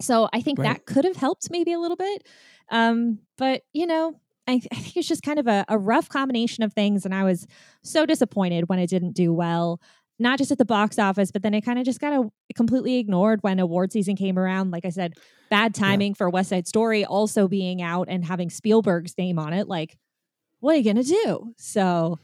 So 0.00 0.28
I 0.32 0.40
think 0.42 0.58
Right. 0.58 0.68
that 0.74 0.86
could 0.86 1.04
have 1.04 1.16
helped 1.16 1.50
maybe 1.50 1.72
a 1.72 1.78
little 1.80 1.96
bit. 1.96 2.26
Um, 2.70 3.20
but 3.36 3.62
you 3.72 3.86
know, 3.86 4.20
I, 4.48 4.52
th- 4.52 4.68
I 4.72 4.76
think 4.76 4.96
it's 4.96 5.06
just 5.06 5.22
kind 5.22 5.38
of 5.38 5.46
a, 5.46 5.64
a 5.68 5.78
rough 5.78 6.08
combination 6.08 6.64
of 6.64 6.72
things, 6.72 7.04
and 7.04 7.14
I 7.14 7.22
was 7.22 7.46
so 7.82 8.06
disappointed 8.06 8.68
when 8.68 8.78
it 8.78 8.88
didn't 8.88 9.12
do 9.12 9.32
well. 9.32 9.80
Not 10.18 10.38
just 10.38 10.50
at 10.50 10.58
the 10.58 10.64
box 10.64 10.98
office, 10.98 11.30
but 11.30 11.42
then 11.42 11.54
it 11.54 11.60
kind 11.60 11.78
of 11.78 11.84
just 11.84 12.00
got 12.00 12.12
a, 12.12 12.28
completely 12.56 12.96
ignored 12.96 13.40
when 13.42 13.60
award 13.60 13.92
season 13.92 14.16
came 14.16 14.36
around. 14.38 14.72
Like 14.72 14.84
I 14.84 14.88
said, 14.88 15.14
bad 15.48 15.74
timing 15.74 16.14
for 16.14 16.28
West 16.28 16.48
Side 16.48 16.66
Story 16.66 17.04
also 17.04 17.46
being 17.46 17.82
out 17.82 18.08
and 18.10 18.24
having 18.24 18.50
Spielberg's 18.50 19.16
name 19.16 19.38
on 19.38 19.52
it. 19.52 19.68
Like, 19.68 19.96
what 20.60 20.74
are 20.74 20.78
you 20.78 20.84
gonna 20.84 21.04
do? 21.04 21.52
So, 21.56 22.18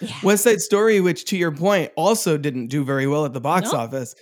yeah. 0.00 0.14
West 0.22 0.44
Side 0.44 0.62
Story, 0.62 1.00
which 1.00 1.26
to 1.26 1.36
your 1.36 1.52
point, 1.52 1.92
also 1.96 2.38
didn't 2.38 2.68
do 2.68 2.82
very 2.82 3.06
well 3.06 3.26
at 3.26 3.34
the 3.34 3.40
box 3.42 3.72
Nope. 3.72 3.80
office, 3.80 4.14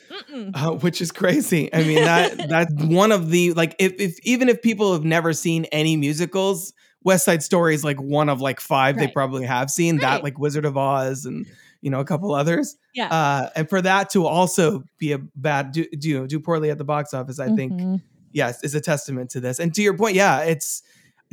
uh, 0.55 0.71
which 0.73 1.01
is 1.01 1.13
crazy. 1.13 1.73
I 1.73 1.85
mean 1.85 2.03
that 2.03 2.49
that's 2.49 2.73
one 2.75 3.13
of 3.13 3.31
the 3.31 3.53
like 3.53 3.77
if, 3.79 3.93
if 4.01 4.19
even 4.25 4.49
if 4.49 4.63
people 4.63 4.95
have 4.95 5.05
never 5.05 5.33
seen 5.33 5.67
any 5.67 5.97
musicals, 5.97 6.73
West 7.03 7.25
Side 7.25 7.43
Story 7.43 7.75
is 7.75 7.85
like 7.85 8.01
one 8.01 8.29
of 8.29 8.41
like 8.41 8.61
five 8.61 8.97
they 8.99 9.09
probably 9.09 9.45
have 9.47 9.71
seen. 9.71 9.99
That 9.99 10.23
like 10.23 10.39
Wizard 10.39 10.65
of 10.65 10.77
Oz 10.77 11.25
and 11.27 11.47
you 11.81 11.91
know 11.91 12.01
a 12.01 12.05
couple 12.05 12.35
others. 12.35 12.77
yeah. 12.95 13.09
Uh, 13.09 13.51
and 13.57 13.69
for 13.71 13.81
that 13.81 14.11
to 14.11 14.27
also 14.27 14.85
be 14.99 15.13
a 15.13 15.19
bad 15.19 15.73
do 15.73 15.87
do, 15.99 16.27
do 16.27 16.39
poorly 16.41 16.71
at 16.71 16.79
the 16.79 16.85
box 16.85 17.15
office, 17.15 17.39
I 17.41 17.55
think 17.55 17.73
Mhm. 17.73 18.03
yes 18.33 18.63
is 18.63 18.75
a 18.75 18.81
testament 18.81 19.31
to 19.31 19.41
this. 19.41 19.59
And 19.59 19.75
to 19.75 19.83
your 19.83 19.97
point, 19.97 20.15
yeah, 20.15 20.41
it's 20.41 20.83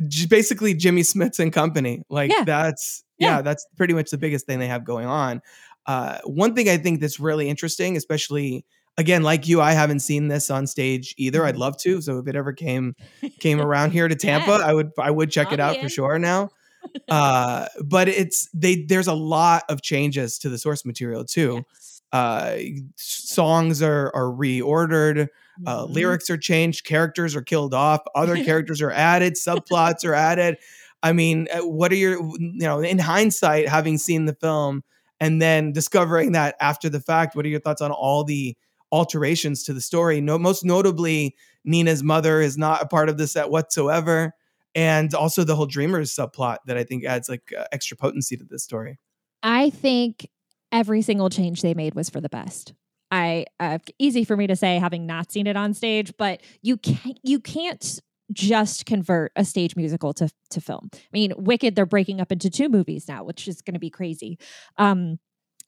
j- 0.06 0.26
basically 0.26 0.72
Jimmy 0.74 1.02
Smits 1.02 1.38
and 1.38 1.52
company. 1.52 2.02
Like 2.08 2.30
Yeah. 2.32 2.44
that's 2.44 3.04
yeah. 3.18 3.36
Yeah. 3.36 3.42
that's 3.42 3.66
pretty 3.76 3.92
much 3.94 4.10
the 4.10 4.18
biggest 4.18 4.46
thing 4.46 4.58
they 4.58 4.68
have 4.68 4.84
going 4.84 5.06
on. 5.06 5.42
Uh, 5.86 6.18
one 6.24 6.54
thing 6.54 6.68
I 6.68 6.76
think 6.78 7.00
that's 7.00 7.18
really 7.20 7.48
interesting, 7.48 7.96
especially 7.96 8.64
again, 8.98 9.22
like 9.22 9.48
you, 9.48 9.62
I 9.62 9.72
haven't 9.72 10.00
seen 10.00 10.28
this 10.28 10.50
on 10.50 10.66
stage 10.66 11.14
either. 11.18 11.46
I'd 11.46 11.54
Mhm. 11.56 11.58
love 11.60 11.78
to. 11.78 12.02
So 12.02 12.18
if 12.18 12.28
it 12.28 12.36
ever 12.36 12.52
came 12.52 12.94
came 13.40 13.60
around 13.60 13.92
here 13.92 14.08
to 14.08 14.14
Tampa, 14.16 14.58
Yeah. 14.60 14.66
I 14.66 14.74
would 14.74 14.90
I 14.98 15.10
would 15.10 15.30
check 15.30 15.48
I'll 15.48 15.54
it 15.54 15.60
out 15.60 15.76
for 15.80 15.88
sure 15.88 16.18
now. 16.18 16.50
uh, 17.10 17.66
but 17.84 18.08
it's 18.08 18.48
they 18.54 18.84
there's 18.84 19.08
a 19.08 19.14
lot 19.14 19.64
of 19.70 19.82
changes 19.82 20.38
to 20.40 20.50
the 20.50 20.58
source 20.58 20.84
material 20.84 21.24
too 21.24 21.64
Yes. 21.74 22.02
uh 22.12 22.56
songs 22.96 23.82
are 23.82 24.10
are 24.14 24.26
reordered 24.32 25.28
uh 25.66 25.86
Mhm. 25.86 25.94
lyrics 25.94 26.30
are 26.30 26.36
changed 26.38 26.84
characters 26.84 27.34
are 27.36 27.42
killed 27.42 27.74
off 27.74 28.00
other 28.14 28.36
characters 28.44 28.80
are 28.80 28.90
added 28.92 29.34
subplots 29.34 30.04
are 30.04 30.14
added 30.14 30.56
i 31.02 31.12
mean 31.12 31.48
uh, 31.52 31.66
what 31.66 31.92
are 31.92 31.96
your 31.96 32.14
you 32.38 32.52
know 32.60 32.80
in 32.80 32.98
hindsight 32.98 33.68
having 33.68 33.98
seen 33.98 34.24
the 34.26 34.34
film 34.34 34.82
and 35.20 35.42
then 35.42 35.72
discovering 35.72 36.32
that 36.32 36.54
after 36.60 36.88
the 36.88 37.00
fact 37.00 37.34
what 37.36 37.44
are 37.44 37.48
your 37.48 37.60
thoughts 37.60 37.82
on 37.82 37.90
all 37.90 38.24
the 38.24 38.56
alterations 38.92 39.62
to 39.64 39.72
the 39.72 39.80
story 39.80 40.20
no 40.20 40.38
most 40.38 40.64
notably 40.64 41.34
nina's 41.64 42.02
mother 42.02 42.40
is 42.40 42.56
not 42.56 42.82
a 42.82 42.86
part 42.86 43.08
of 43.08 43.18
the 43.18 43.26
set 43.26 43.50
whatsoever 43.50 44.32
and 44.74 45.14
also 45.14 45.44
the 45.44 45.56
whole 45.56 45.66
dreamers 45.66 46.14
subplot 46.14 46.58
that 46.66 46.76
i 46.76 46.84
think 46.84 47.04
adds 47.04 47.28
like 47.28 47.52
uh, 47.58 47.64
extra 47.72 47.96
potency 47.96 48.36
to 48.36 48.44
this 48.44 48.64
story 48.64 48.98
I 49.42 49.70
think 49.70 50.28
every 50.72 51.02
single 51.02 51.30
change 51.30 51.62
they 51.62 51.74
made 51.74 51.94
was 51.94 52.10
for 52.10 52.20
the 52.20 52.28
best. 52.28 52.74
I 53.10 53.46
uh, 53.58 53.78
easy 53.98 54.24
for 54.24 54.36
me 54.36 54.46
to 54.46 54.56
say 54.56 54.78
having 54.78 55.06
not 55.06 55.32
seen 55.32 55.46
it 55.46 55.56
on 55.56 55.72
stage, 55.72 56.12
but 56.18 56.42
you 56.60 56.76
can't 56.76 57.18
you 57.22 57.40
can't 57.40 58.00
just 58.32 58.84
convert 58.84 59.32
a 59.36 59.44
stage 59.44 59.76
musical 59.76 60.12
to 60.14 60.28
to 60.50 60.60
film. 60.60 60.90
I 60.92 60.98
mean, 61.12 61.32
Wicked 61.38 61.74
they're 61.74 61.86
breaking 61.86 62.20
up 62.20 62.30
into 62.30 62.50
two 62.50 62.68
movies 62.68 63.08
now, 63.08 63.24
which 63.24 63.48
is 63.48 63.62
going 63.62 63.74
to 63.74 63.80
be 63.80 63.90
crazy. 63.90 64.38
Um 64.76 65.18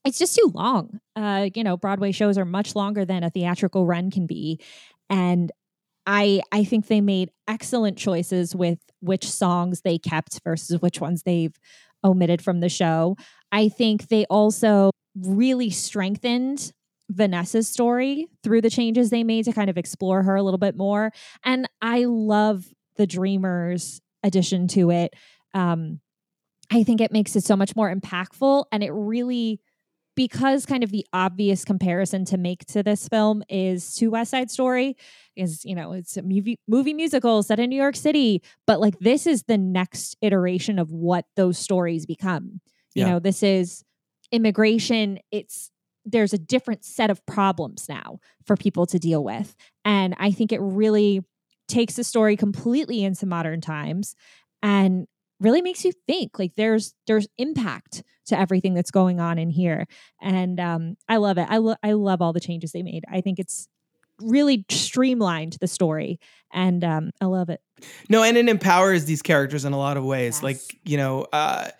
it's 0.05 0.19
just 0.19 0.37
too 0.37 0.51
long. 0.55 1.01
Uh 1.17 1.49
you 1.55 1.65
know, 1.65 1.77
Broadway 1.77 2.13
shows 2.13 2.39
are 2.39 2.45
much 2.45 2.75
longer 2.75 3.05
than 3.05 3.23
a 3.23 3.31
theatrical 3.31 3.87
run 3.87 4.11
can 4.11 4.27
be 4.27 4.61
and 5.09 5.51
I 6.07 6.43
I 6.53 6.65
think 6.65 6.87
they 6.89 7.01
made 7.01 7.31
excellent 7.49 7.99
choices 7.99 8.55
with 8.55 8.79
which 9.01 9.31
songs 9.31 9.83
they 9.83 9.99
kept 9.99 10.41
versus 10.45 10.81
which 10.83 11.01
ones 11.01 11.23
they've 11.25 11.55
omitted 12.05 12.43
from 12.43 12.61
the 12.61 12.69
show. 12.69 13.17
I 13.53 13.69
think 13.69 14.09
they 14.09 14.25
also 14.27 14.91
really 15.17 15.71
strengthened 15.71 16.73
Vanessa's 17.11 17.69
story 17.69 18.29
through 18.43 18.63
the 18.63 18.71
changes 18.71 19.11
they 19.11 19.25
made 19.25 19.45
to 19.47 19.53
kind 19.53 19.71
of 19.71 19.77
explore 19.79 20.23
her 20.23 20.37
a 20.37 20.43
little 20.43 20.59
bit 20.59 20.77
more. 20.77 21.13
And 21.45 21.69
I 21.83 22.05
love 22.05 22.67
the 22.97 23.07
Dreamers 23.07 24.01
addition 24.23 24.69
to 24.69 24.91
it. 24.91 25.15
Um, 25.55 26.01
I 26.71 26.85
think 26.85 27.01
it 27.01 27.13
makes 27.13 27.35
it 27.37 27.45
so 27.45 27.57
much 27.57 27.75
more 27.75 27.93
impactful 27.95 28.65
and 28.73 28.83
it 28.83 28.93
really 28.93 29.61
because 30.21 30.67
kind 30.67 30.85
of 30.85 30.91
the 30.91 31.07
obvious 31.15 31.65
comparison 31.65 32.27
to 32.27 32.37
make 32.37 32.67
to 32.67 32.83
this 32.83 33.09
film 33.09 33.43
is 33.49 33.95
to 33.97 34.09
West 34.09 34.31
Side 34.31 34.51
Story 34.51 34.95
is 35.35 35.65
you 35.65 35.75
know 35.75 35.93
it's 35.93 36.19
a 36.19 36.23
movie 36.23 36.59
movie 36.69 36.93
musical 36.93 37.43
set 37.43 37.59
in 37.59 37.71
New 37.71 37.81
York 37.81 37.97
City 37.97 38.43
but 38.67 38.81
like 38.81 38.99
this 38.99 39.27
is 39.27 39.45
the 39.45 39.57
next 39.57 40.19
iteration 40.21 40.79
of 40.79 40.91
what 40.91 41.25
those 41.37 41.57
stories 41.57 42.05
become. 42.05 42.61
You 42.95 43.05
Yeah. 43.05 43.11
know 43.13 43.19
this 43.19 43.43
is 43.43 43.83
immigration. 44.31 45.21
It's 45.31 45.71
there's 46.05 46.35
a 46.35 46.39
different 46.39 46.85
set 46.85 47.09
of 47.09 47.25
problems 47.25 47.87
now 47.89 48.19
for 48.45 48.57
people 48.57 48.85
to 48.87 48.99
deal 48.99 49.25
with. 49.25 49.57
And 49.87 50.15
I 50.19 50.33
think 50.33 50.53
it 50.53 50.61
really 50.61 51.23
takes 51.67 51.95
the 51.95 52.05
story 52.05 52.37
completely 52.37 53.05
into 53.05 53.25
modern 53.25 53.63
times 53.63 54.15
and 54.63 55.07
really 55.41 55.63
makes 55.63 55.83
you 55.87 55.93
think 56.07 56.39
like 56.39 56.57
there's 56.57 56.93
there's 57.07 57.27
impact 57.39 58.03
to 58.31 58.39
everything 58.39 58.75
that's 58.75 58.91
going 58.91 59.21
on 59.21 59.39
in 59.39 59.51
here 59.51 59.87
and 60.21 60.59
um 60.59 60.97
i 61.09 61.17
love 61.19 61.39
it 61.39 61.47
i, 61.51 61.59
lo- 61.59 61.77
I 61.83 61.93
love 61.93 62.23
all 62.23 62.33
the 62.33 62.41
changes 62.41 62.73
they 62.73 62.83
made 62.83 63.05
i 63.09 63.21
think 63.21 63.39
it's 63.39 63.69
really 64.21 64.65
streamlined 64.71 65.57
the 65.61 65.69
story 65.69 66.19
and 66.53 66.83
um 66.85 67.11
i 67.21 67.27
love 67.27 67.49
it 67.49 67.61
No, 68.09 68.23
and 68.23 68.37
it 68.37 68.49
empowers 68.49 69.05
these 69.07 69.23
characters 69.23 69.65
in 69.65 69.73
a 69.73 69.79
lot 69.79 69.97
of 69.97 70.05
ways. 70.05 70.37
Yes. 70.37 70.43
Like, 70.43 70.61
you 70.85 70.99
know, 70.99 71.27
uh, 71.33 71.71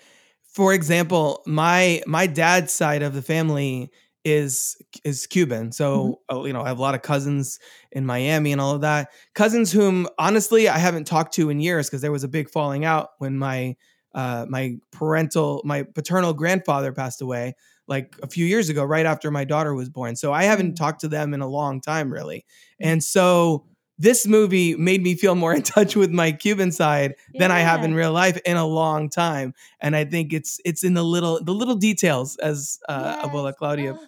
for 0.45 0.73
example, 0.73 1.43
my 1.47 2.03
my 2.07 2.27
dad's 2.27 2.73
side 2.73 3.03
of 3.03 3.13
the 3.15 3.23
family 3.23 3.91
is 4.25 4.77
is 5.05 5.27
Cuban. 5.27 5.73
So, 5.73 6.21
uh, 6.33 6.43
you 6.45 6.53
know, 6.53 6.63
I 6.63 6.69
have 6.69 6.79
a 6.79 6.83
lot 6.83 6.95
of 6.95 7.03
cousins 7.03 7.59
in 7.93 8.07
Miami 8.07 8.53
and 8.53 8.61
all 8.61 8.75
of 8.75 8.81
that. 8.81 9.11
Cousins 9.35 9.71
whom 9.73 10.09
honestly 10.19 10.69
I 10.69 10.79
haven't 10.79 11.07
talked 11.07 11.35
to 11.35 11.51
in 11.51 11.61
years 11.61 11.89
because 11.89 12.01
there 12.01 12.13
was 12.13 12.25
a 12.25 12.29
big 12.29 12.49
falling 12.51 12.85
out 12.85 13.11
when 13.19 13.37
my 13.37 13.77
uh 14.15 14.47
my 14.49 14.77
parental 14.91 15.63
my 15.65 15.83
paternal 15.83 16.33
grandfather 16.33 16.93
passed 16.93 17.23
away 17.23 17.55
like 17.91 18.17
a 18.23 18.29
few 18.29 18.47
years 18.47 18.69
ago 18.69 18.85
right 18.85 19.05
after 19.05 19.31
my 19.33 19.45
daughter 19.45 19.75
was 19.75 19.91
born. 19.91 20.15
So 20.15 20.33
I 20.33 20.45
haven't 20.45 20.77
talked 20.77 21.01
to 21.01 21.09
them 21.09 21.35
in 21.35 21.41
a 21.41 21.49
long 21.49 21.81
time 21.81 22.11
really. 22.11 22.47
And 22.79 23.03
so 23.03 23.65
this 23.99 24.27
movie 24.27 24.75
made 24.77 25.03
me 25.03 25.15
feel 25.15 25.35
more 25.35 25.53
in 25.57 25.63
touch 25.63 25.95
with 25.95 26.11
my 26.11 26.33
Cuban 26.33 26.73
side 26.73 27.15
than 27.35 27.51
I 27.51 27.61
have 27.61 27.85
in 27.85 27.93
real 27.95 28.13
life 28.13 28.39
in 28.47 28.57
a 28.57 28.67
long 28.67 29.11
time. 29.11 29.53
And 29.81 29.95
I 29.95 30.05
think 30.07 30.33
it's 30.33 30.59
it's 30.65 30.83
in 30.83 30.95
the 30.95 31.05
little 31.05 31.43
the 31.45 31.53
little 31.53 31.77
details, 31.77 32.37
as 32.37 32.79
uh, 32.89 33.27
Abuela 33.27 33.55
Claudia 33.55 33.99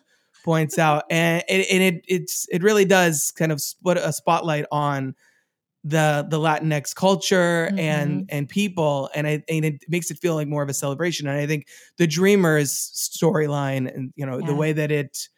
points 0.45 0.79
out, 0.79 1.05
and 1.11 1.43
it, 1.49 1.67
and 1.71 1.83
it 1.83 2.05
it's 2.09 2.47
it 2.51 2.63
really 2.63 2.85
does 2.85 3.33
kind 3.37 3.53
of 3.53 3.63
put 3.85 3.99
a 3.99 4.13
spotlight 4.13 4.65
on 4.73 5.15
the 5.85 6.27
the 6.29 6.39
Latinx 6.39 6.95
culture 6.95 7.73
and 7.77 8.23
and 8.29 8.49
people, 8.49 9.11
and 9.15 9.27
I 9.27 9.43
and 9.49 9.65
it 9.65 9.85
makes 9.89 10.11
it 10.11 10.19
feel 10.19 10.35
like 10.35 10.49
more 10.49 10.63
of 10.63 10.69
a 10.69 10.75
celebration. 10.75 11.27
And 11.27 11.37
I 11.39 11.47
think 11.47 11.67
the 11.99 12.07
Dreamers 12.07 12.73
storyline, 12.73 13.93
and 13.95 14.13
you 14.17 14.25
know 14.27 14.43
the 14.43 14.55
way 14.55 14.73
that 14.73 14.91
it 14.93 15.29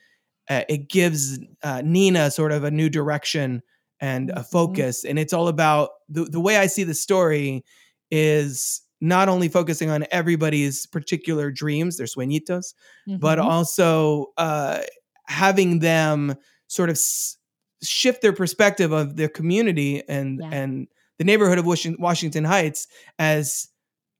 uh, 0.49 0.63
it 0.69 0.89
gives 0.89 1.39
uh, 1.63 1.83
Nina 1.85 2.31
sort 2.31 2.53
of 2.53 2.65
a 2.65 2.71
new 2.71 2.89
direction 2.89 3.63
and 4.01 4.31
a 4.37 4.45
focus. 4.45 5.05
And 5.05 5.19
it's 5.19 5.33
all 5.33 5.49
about 5.49 5.91
the, 6.09 6.25
the 6.25 6.41
way 6.41 6.57
I 6.59 6.67
see 6.67 6.85
the 6.85 6.95
story 6.95 7.65
is 8.11 8.83
not 9.01 9.29
only 9.29 9.49
focusing 9.49 9.91
on 9.91 10.07
everybody's 10.11 10.87
particular 10.87 11.51
dreams, 11.51 11.97
their 11.97 12.07
sueñitos, 12.07 12.75
but 13.17 13.39
Mhm. 13.39 13.45
also 13.45 14.33
uh, 14.37 14.83
having 15.27 15.79
them 15.81 16.35
sort 16.67 16.91
of 16.91 16.95
s- 16.97 17.37
shift 17.85 18.23
their 18.23 18.33
perspective 18.33 18.93
of 18.93 19.17
their 19.17 19.29
community 19.29 20.03
and 20.09 20.41
Yeah. 20.41 20.49
and 20.53 20.89
the 21.19 21.25
neighborhood 21.25 21.59
of 21.59 21.67
Washington, 21.67 22.45
Heights 22.45 22.87
as 23.19 23.69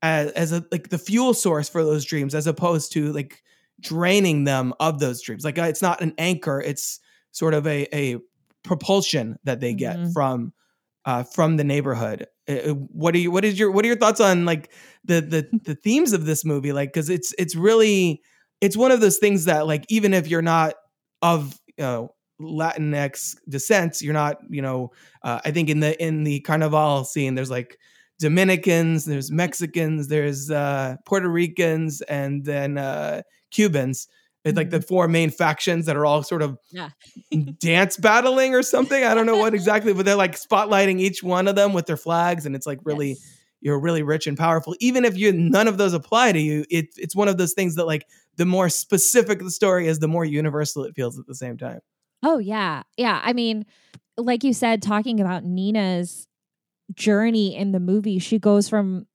as 0.01 0.31
as 0.31 0.51
a 0.51 0.63
like 0.71 0.89
the 0.89 0.97
fuel 0.97 1.33
source 1.33 1.67
for 1.67 1.83
those 1.83 2.05
dreams, 2.05 2.33
as 2.35 2.47
opposed 2.47 2.91
to 2.93 3.11
like 3.11 3.41
draining 3.81 4.45
them 4.45 4.73
of 4.79 4.99
those 4.99 5.21
dreams. 5.21 5.43
Like 5.43 5.57
uh, 5.59 5.63
it's 5.63 5.81
not 5.81 6.01
an 6.01 6.13
anchor; 6.17 6.61
it's 6.61 6.99
sort 7.31 7.53
of 7.53 7.67
a 7.67 7.87
a 7.93 8.17
propulsion 8.63 9.37
that 9.43 9.59
they 9.59 9.73
get 9.73 9.97
Mhm. 9.97 10.13
from 10.13 10.53
uh, 11.05 11.23
from 11.23 11.57
the 11.57 11.63
neighborhood. 11.63 12.25
Uh, 12.47 12.53
uh, 12.53 12.73
what 12.73 13.13
are 13.13 13.19
you? 13.19 13.29
What 13.31 13.43
is 13.45 13.59
your? 13.59 13.71
What 13.71 13.83
are 13.85 13.87
your 13.87 13.97
thoughts 13.97 14.21
on 14.21 14.45
like 14.45 14.71
the 15.03 15.21
the 15.21 15.49
the 15.65 15.75
themes 15.75 16.13
of 16.13 16.25
this 16.25 16.45
movie? 16.45 16.71
Like, 16.71 16.93
because 16.93 17.09
it's 17.09 17.33
it's 17.37 17.55
really 17.55 18.21
it's 18.61 18.77
one 18.77 18.91
of 18.91 19.01
those 19.01 19.17
things 19.17 19.45
that 19.45 19.67
like 19.67 19.85
even 19.89 20.13
if 20.13 20.27
you're 20.27 20.41
not 20.41 20.75
of 21.21 21.59
you 21.77 21.83
know 21.83 22.14
Latinx 22.41 23.35
descent, 23.47 24.01
you're 24.01 24.13
not 24.13 24.37
you 24.49 24.61
know 24.61 24.91
uh, 25.23 25.39
I 25.45 25.51
think 25.51 25.69
in 25.69 25.79
the 25.79 26.01
in 26.03 26.23
the 26.23 26.39
Carnival 26.41 27.03
scene 27.05 27.35
there's 27.35 27.51
like 27.51 27.77
Dominicans, 28.19 29.05
there's 29.05 29.31
Mexicans, 29.31 30.07
there's 30.07 30.49
uh, 30.49 30.95
Puerto 31.05 31.27
Ricans, 31.27 32.01
and 32.01 32.45
then 32.45 32.77
uh, 32.77 33.23
Cubans. 33.51 34.07
It's 34.45 34.55
like 34.55 34.69
the 34.69 34.81
four 34.81 35.07
main 35.07 35.31
factions 35.31 35.87
that 35.87 35.97
are 35.97 36.05
all 36.05 36.21
sort 36.21 36.43
of 36.43 36.57
yeah 36.71 36.89
dance 37.59 37.97
battling 37.97 38.53
or 38.53 38.61
something. 38.61 39.03
I 39.03 39.15
don't 39.15 39.25
know 39.25 39.37
what 39.37 39.53
exactly, 39.53 39.91
but 39.93 40.05
they're 40.05 40.15
like 40.15 40.35
spotlighting 40.35 40.99
each 40.99 41.23
one 41.23 41.47
of 41.47 41.55
them 41.55 41.73
with 41.73 41.87
their 41.87 41.97
flags, 41.97 42.45
and 42.45 42.55
it's 42.55 42.67
like 42.67 42.79
really 42.83 43.17
you're 43.61 43.79
really 43.79 44.03
rich 44.03 44.27
and 44.27 44.37
powerful. 44.37 44.75
Even 44.79 45.03
if 45.03 45.17
you 45.17 45.33
none 45.33 45.67
of 45.67 45.77
those 45.77 45.93
apply 45.93 46.31
to 46.31 46.39
you, 46.39 46.63
it, 46.69 46.89
it's 46.97 47.15
one 47.15 47.27
of 47.27 47.37
those 47.37 47.53
things 47.53 47.75
that 47.75 47.85
like 47.85 48.05
the 48.35 48.45
more 48.45 48.69
specific 48.69 49.39
the 49.39 49.49
story 49.49 49.87
is, 49.87 49.97
the 49.97 50.07
more 50.07 50.23
universal 50.23 50.83
it 50.83 50.95
feels 50.95 51.17
at 51.17 51.25
the 51.25 51.35
same 51.35 51.57
time. 51.57 51.79
Oh 52.27 52.39
yeah. 52.39 52.81
Yeah. 52.97 53.21
I 53.23 53.33
mean, 53.33 53.67
like 54.17 54.43
you 54.43 54.51
said, 54.51 54.81
talking 54.81 55.21
about 55.21 55.43
Nina's 55.43 56.27
journey 56.95 57.55
in 57.55 57.71
the 57.71 57.79
movie, 57.79 58.17
she 58.17 58.39
goes 58.39 58.67
from, 58.67 59.05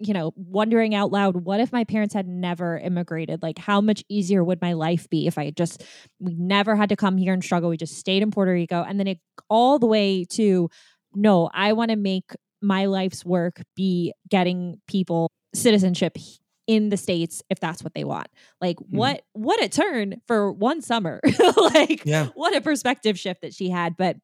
you 0.00 0.12
know, 0.12 0.32
wondering 0.34 0.92
out 0.92 1.12
loud, 1.12 1.36
what 1.36 1.60
if 1.60 1.72
my 1.72 1.84
parents 1.84 2.14
had 2.14 2.26
never 2.26 2.78
immigrated? 2.78 3.42
Like, 3.42 3.58
how 3.58 3.80
much 3.80 4.02
easier 4.08 4.42
would 4.42 4.60
my 4.60 4.72
life 4.72 5.08
be 5.08 5.28
if 5.28 5.38
I 5.38 5.52
just, 5.52 5.84
we 6.18 6.34
never 6.34 6.74
had 6.74 6.88
to 6.88 6.96
come 6.96 7.16
here 7.16 7.32
and 7.32 7.44
struggle. 7.44 7.70
We 7.70 7.76
just 7.76 7.96
stayed 7.96 8.22
in 8.22 8.32
Puerto 8.32 8.52
Rico. 8.52 8.82
And 8.82 8.98
then 8.98 9.06
it 9.06 9.20
all 9.48 9.78
the 9.78 9.86
way 9.86 10.24
to, 10.30 10.68
no, 11.14 11.48
I 11.54 11.74
want 11.74 11.92
to 11.92 11.96
make 11.96 12.32
my 12.60 12.86
life's 12.86 13.24
work 13.24 13.62
be 13.76 14.12
getting 14.28 14.80
people 14.88 15.30
citizenship 15.54 16.16
in 16.66 16.88
the 16.88 16.96
states 16.96 17.42
if 17.50 17.58
that's 17.60 17.82
what 17.82 17.94
they 17.94 18.04
want. 18.04 18.28
Like 18.60 18.78
what 18.90 19.22
what 19.32 19.62
a 19.62 19.68
turn 19.68 20.20
for 20.26 20.52
one 20.52 20.80
summer. 20.82 21.20
Like 21.56 22.04
Yeah. 22.04 22.28
what 22.34 22.54
a 22.54 22.60
perspective 22.60 23.18
shift 23.18 23.42
that 23.42 23.54
she 23.54 23.68
had. 23.70 23.96
But 23.96 24.16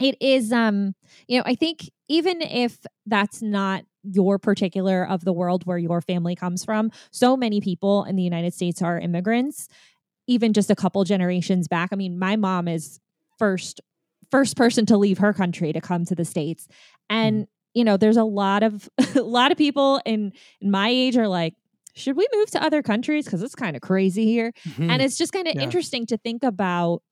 it 0.00 0.16
is 0.20 0.52
um 0.52 0.94
you 1.26 1.36
know 1.36 1.42
i 1.44 1.56
think 1.56 1.90
even 2.08 2.40
if 2.40 2.78
that's 3.06 3.42
not 3.42 3.84
your 4.04 4.38
particular 4.38 5.04
of 5.04 5.24
the 5.24 5.32
world 5.32 5.66
where 5.66 5.76
your 5.76 6.00
family 6.00 6.36
comes 6.36 6.64
from 6.64 6.92
so 7.10 7.36
many 7.36 7.60
people 7.60 8.04
in 8.04 8.14
the 8.14 8.22
united 8.22 8.54
states 8.54 8.80
are 8.80 8.96
immigrants 9.00 9.66
even 10.28 10.52
just 10.52 10.70
a 10.70 10.76
couple 10.76 11.02
generations 11.04 11.66
back. 11.66 11.88
I 11.92 11.96
mean 11.96 12.18
my 12.18 12.36
mom 12.36 12.68
is 12.68 13.00
first 13.38 13.80
first 14.30 14.56
person 14.56 14.84
to 14.86 14.96
leave 14.96 15.18
her 15.18 15.32
country 15.32 15.72
to 15.72 15.80
come 15.80 16.04
to 16.04 16.14
the 16.14 16.24
states. 16.24 16.68
And 17.08 17.48
you 17.74 17.82
know 17.82 17.96
there's 17.96 18.18
a 18.18 18.24
lot 18.24 18.62
of 18.62 18.88
a 19.16 19.22
lot 19.22 19.50
of 19.50 19.58
people 19.58 20.00
in, 20.04 20.32
in 20.60 20.70
my 20.70 20.88
age 20.90 21.16
are 21.16 21.28
like 21.28 21.54
should 21.98 22.16
we 22.16 22.26
move 22.34 22.50
to 22.52 22.62
other 22.62 22.82
countries? 22.82 23.24
Because 23.26 23.42
it's 23.42 23.54
kind 23.54 23.76
of 23.76 23.82
crazy 23.82 24.24
here. 24.26 24.52
And 24.88 25.02
it's 25.02 25.18
just 25.18 25.32
kind 25.32 25.48
of 25.48 25.54
Yeah. 25.54 25.60
interesting 25.60 26.06
to 26.06 26.16
think 26.18 26.42
about 26.44 27.02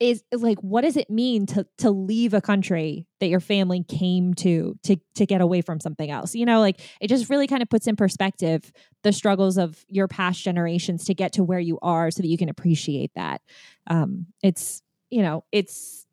is 0.00 0.24
is 0.32 0.42
like 0.42 0.58
what 0.60 0.80
does 0.82 0.96
it 0.96 1.08
mean 1.08 1.46
to 1.46 1.64
to 1.78 1.90
leave 1.90 2.34
a 2.34 2.40
country 2.40 3.06
that 3.20 3.28
your 3.28 3.38
family 3.40 3.84
came 3.84 4.34
to 4.34 4.74
to 4.82 4.96
to 5.14 5.26
get 5.26 5.40
away 5.40 5.60
from 5.60 5.78
something 5.80 6.10
else? 6.10 6.34
You 6.34 6.44
know 6.46 6.60
like 6.60 6.80
it 7.00 7.08
just 7.08 7.30
really 7.30 7.46
kind 7.46 7.62
of 7.62 7.68
puts 7.70 7.86
in 7.86 7.96
perspective 7.96 8.72
the 9.04 9.12
struggles 9.12 9.58
of 9.58 9.84
your 9.88 10.08
past 10.08 10.42
generations 10.42 11.04
to 11.04 11.14
get 11.14 11.32
to 11.34 11.44
where 11.44 11.60
you 11.60 11.78
are 11.82 12.10
so 12.10 12.22
that 12.22 12.28
you 12.28 12.38
can 12.38 12.48
appreciate 12.48 13.12
that. 13.14 13.42
Um 13.86 14.26
it's 14.42 14.82
you 15.10 15.22
know 15.22 15.44
it's 15.52 16.06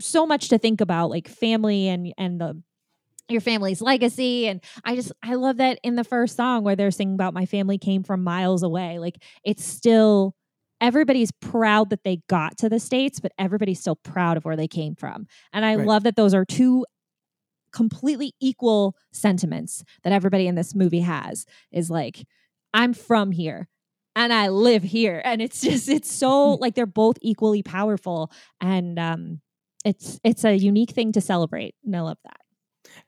so 0.00 0.26
much 0.26 0.48
to 0.48 0.58
think 0.58 0.80
about 0.80 1.10
like 1.10 1.28
family 1.28 1.88
and 1.88 2.12
and 2.18 2.40
the 2.40 2.62
your 3.28 3.40
family's 3.40 3.80
legacy 3.80 4.46
and 4.48 4.62
i 4.84 4.94
just 4.94 5.12
i 5.22 5.34
love 5.34 5.56
that 5.56 5.78
in 5.82 5.96
the 5.96 6.04
first 6.04 6.36
song 6.36 6.62
where 6.62 6.76
they're 6.76 6.90
singing 6.90 7.14
about 7.14 7.32
my 7.34 7.46
family 7.46 7.78
came 7.78 8.02
from 8.02 8.22
miles 8.22 8.62
away 8.62 8.98
like 8.98 9.16
it's 9.44 9.64
still 9.64 10.34
everybody's 10.80 11.30
proud 11.40 11.88
that 11.90 12.04
they 12.04 12.20
got 12.28 12.56
to 12.58 12.68
the 12.68 12.78
states 12.78 13.20
but 13.20 13.32
everybody's 13.38 13.80
still 13.80 13.96
proud 13.96 14.36
of 14.36 14.44
where 14.44 14.56
they 14.56 14.68
came 14.68 14.94
from 14.94 15.26
and 15.52 15.64
i 15.64 15.74
Right. 15.74 15.86
love 15.86 16.02
that 16.04 16.16
those 16.16 16.34
are 16.34 16.44
two 16.44 16.84
completely 17.72 18.34
equal 18.40 18.94
sentiments 19.12 19.82
that 20.04 20.12
everybody 20.12 20.46
in 20.46 20.54
this 20.54 20.74
movie 20.74 21.00
has 21.00 21.44
is 21.72 21.90
like 21.90 22.24
i'm 22.72 22.92
from 22.94 23.32
here 23.32 23.68
and 24.14 24.32
i 24.32 24.48
live 24.48 24.82
here 24.82 25.20
and 25.24 25.42
it's 25.42 25.60
just 25.60 25.88
it's 25.88 26.12
so 26.12 26.52
like 26.60 26.74
they're 26.74 26.86
both 26.86 27.16
equally 27.22 27.62
powerful 27.62 28.30
and 28.60 28.98
um 28.98 29.40
it's 29.84 30.20
it's 30.24 30.44
a 30.44 30.54
unique 30.56 30.92
thing 30.92 31.12
to 31.12 31.20
celebrate, 31.20 31.74
and 31.84 31.94
I 31.94 32.00
love 32.00 32.16
that. 32.24 32.38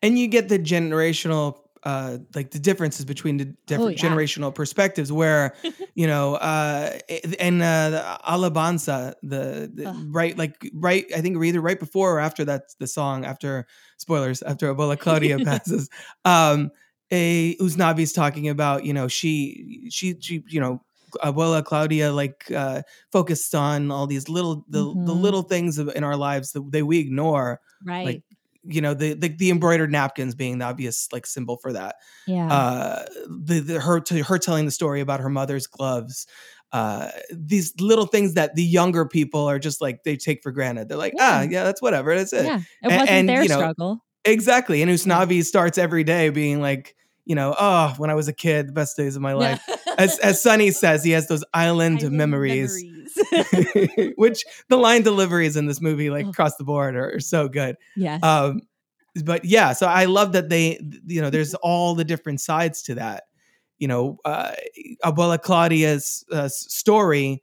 And 0.03 0.19
you 0.19 0.29
get 0.29 0.49
the 0.49 0.59
generational 0.59 1.59
uh 1.83 2.19
like 2.35 2.51
the 2.51 2.59
differences 2.59 3.05
between 3.05 3.37
the 3.37 3.45
different 3.67 4.01
yeah. 4.03 4.09
generational 4.09 4.55
perspectives 4.55 5.13
where 5.13 5.55
you 5.95 6.07
know 6.07 6.35
uh 6.37 6.99
and 7.39 7.63
uh 7.63 7.91
the 7.91 8.19
alabanza 8.27 9.15
the, 9.23 9.71
the 9.73 10.09
right 10.11 10.37
like 10.37 10.69
right 10.75 11.07
i 11.15 11.21
think 11.21 11.43
either 11.45 11.61
right 11.61 11.79
before 11.79 12.17
or 12.17 12.19
after 12.21 12.45
that 12.45 12.63
the 12.81 12.87
song 12.87 13.25
after 13.25 13.67
spoilers 13.99 14.43
after 14.43 14.75
abuela 14.75 14.99
claudia 15.05 15.39
passes 15.39 15.89
um 16.25 16.71
a 17.13 17.55
Usnavi's 17.59 18.13
talking 18.13 18.49
about 18.49 18.85
you 18.85 18.93
know 18.93 19.07
she 19.07 19.87
she 19.91 20.17
she 20.21 20.43
you 20.49 20.61
know 20.61 20.83
abuela 21.23 21.65
claudia 21.65 22.13
like 22.13 22.51
uh 22.51 22.83
focused 23.13 23.55
on 23.55 23.91
all 23.93 24.07
these 24.09 24.29
little 24.29 24.65
the, 24.69 24.81
the 24.81 25.13
Mhm. 25.15 25.23
little 25.23 25.43
things 25.43 25.79
in 25.79 26.03
our 26.03 26.17
lives 26.17 26.51
that, 26.53 26.69
that 26.73 26.85
we 26.85 26.99
ignore 26.99 27.61
Right. 27.85 28.05
like 28.07 28.23
you 28.69 28.81
know 28.81 28.95
the, 28.95 29.15
the 29.15 29.29
the 29.29 29.51
embroidered 29.51 29.91
napkins 29.91 30.35
being 30.35 30.59
the 30.59 30.65
obvious 30.65 31.09
like 31.13 31.27
symbol 31.27 31.57
for 31.57 31.73
that 31.73 31.97
yeah. 32.27 32.53
uh 32.53 33.05
the, 33.29 33.61
the 33.61 33.81
her 33.81 34.01
to 34.01 34.23
her 34.23 34.39
telling 34.39 34.65
the 34.65 34.71
story 34.71 35.01
about 35.01 35.21
her 35.21 35.29
mother's 35.29 35.67
gloves 35.67 36.27
uh 36.73 37.11
these 37.33 37.73
little 37.81 38.07
things 38.07 38.35
that 38.35 38.55
the 38.55 38.63
younger 38.63 39.07
people 39.07 39.47
are 39.47 39.59
just 39.59 39.81
like 39.81 40.03
they 40.05 40.17
take 40.17 40.43
for 40.43 40.51
granted 40.51 40.89
they're 40.89 40.99
like 40.99 41.15
ah 41.19 41.43
Yeah. 41.43 41.49
yeah 41.51 41.65
that's 41.65 41.81
whatever 41.81 42.15
that's 42.17 42.33
it 42.33 42.45
yeah. 42.45 42.61
It 42.83 42.89
wasn't 42.89 43.11
and, 43.11 43.29
their 43.29 43.43
you 43.43 43.49
know, 43.49 43.57
struggle. 43.59 44.05
exactly 44.25 44.83
and 44.83 44.91
usnavi 44.91 45.45
starts 45.45 45.79
every 45.79 46.05
day 46.05 46.29
being 46.31 46.61
like 46.61 46.95
you 47.25 47.35
know 47.35 47.55
oh 47.59 47.95
when 47.99 48.11
i 48.11 48.15
was 48.15 48.29
a 48.29 48.33
kid 48.33 48.69
the 48.69 48.73
best 48.73 48.97
days 48.97 49.17
of 49.17 49.23
my 49.23 49.33
life 49.33 49.61
as 49.99 50.19
as 50.21 50.43
sunny 50.43 50.71
says 50.71 51.03
he 51.05 51.11
has 51.13 51.29
those 51.29 51.45
island, 51.55 51.99
Island 52.01 52.17
memories, 52.17 52.85
memories. 52.85 54.13
which 54.17 54.45
the 54.69 54.77
line 54.77 55.03
deliveries 55.03 55.57
in 55.57 55.67
this 55.67 55.81
movie 55.81 56.11
like 56.11 56.27
Oh. 56.27 56.31
across 56.31 56.57
the 56.57 56.65
board 56.65 56.97
are, 56.97 57.15
are 57.17 57.21
so 57.21 57.49
good 57.49 57.77
yes. 57.97 58.23
um 58.23 58.61
but 59.25 59.45
yeah 59.45 59.73
so 59.73 59.87
i 59.87 60.05
love 60.05 60.33
that 60.33 60.49
they 60.51 60.79
you 61.07 61.21
know 61.23 61.31
there's 61.31 61.55
all 61.63 61.95
the 61.95 62.05
different 62.05 62.41
sides 62.41 62.83
to 62.83 62.95
that 62.97 63.25
you 63.79 63.89
know 63.89 64.19
uh 64.25 64.53
abuela 65.05 65.41
claudia's 65.41 66.25
uh, 66.33 66.49
story 66.49 67.43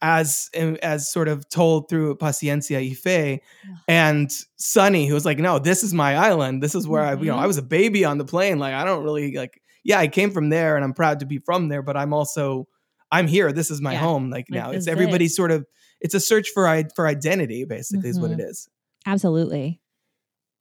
as 0.00 0.48
as 0.82 1.10
sort 1.10 1.28
of 1.28 1.48
told 1.48 1.88
through 1.88 2.16
paciencia 2.16 2.78
y 2.78 2.94
fe 2.94 3.40
and 3.88 4.30
sunny 4.56 5.06
who 5.06 5.14
was 5.14 5.24
like 5.24 5.38
no 5.38 5.58
this 5.58 5.82
is 5.82 5.94
my 5.94 6.16
island 6.16 6.62
this 6.62 6.74
is 6.74 6.86
where 6.86 7.02
i 7.02 7.14
you 7.14 7.24
know 7.26 7.36
i 7.36 7.44
Mhm. 7.44 7.46
was 7.48 7.58
a 7.58 7.62
baby 7.62 8.04
on 8.04 8.18
the 8.18 8.24
plane 8.24 8.58
like 8.58 8.74
i 8.74 8.84
don't 8.84 9.02
really 9.04 9.34
like 9.36 9.61
yeah 9.84 9.98
i 9.98 10.08
came 10.08 10.30
from 10.30 10.48
there 10.50 10.76
and 10.76 10.84
i'm 10.84 10.92
proud 10.94 11.20
to 11.20 11.26
be 11.26 11.38
from 11.38 11.68
there 11.68 11.82
but 11.82 11.96
i'm 11.96 12.12
also 12.12 12.66
i'm 13.10 13.26
here 13.26 13.52
this 13.52 13.70
is 13.70 13.80
my 13.80 13.92
Yeah. 13.92 13.98
home 14.00 14.30
like 14.30 14.46
Like, 14.50 14.60
now 14.60 14.70
it's 14.70 14.78
is 14.80 14.86
it. 14.88 14.90
everybody's 14.90 15.34
sort 15.36 15.50
of 15.50 15.66
it's 16.00 16.14
a 16.14 16.20
search 16.20 16.48
for 16.50 16.66
i 16.68 16.84
for 16.96 17.06
identity 17.06 17.64
basically 17.64 18.08
is 18.08 18.18
what 18.20 18.30
it 18.30 18.40
is 18.40 18.68
Absolutely. 19.06 19.80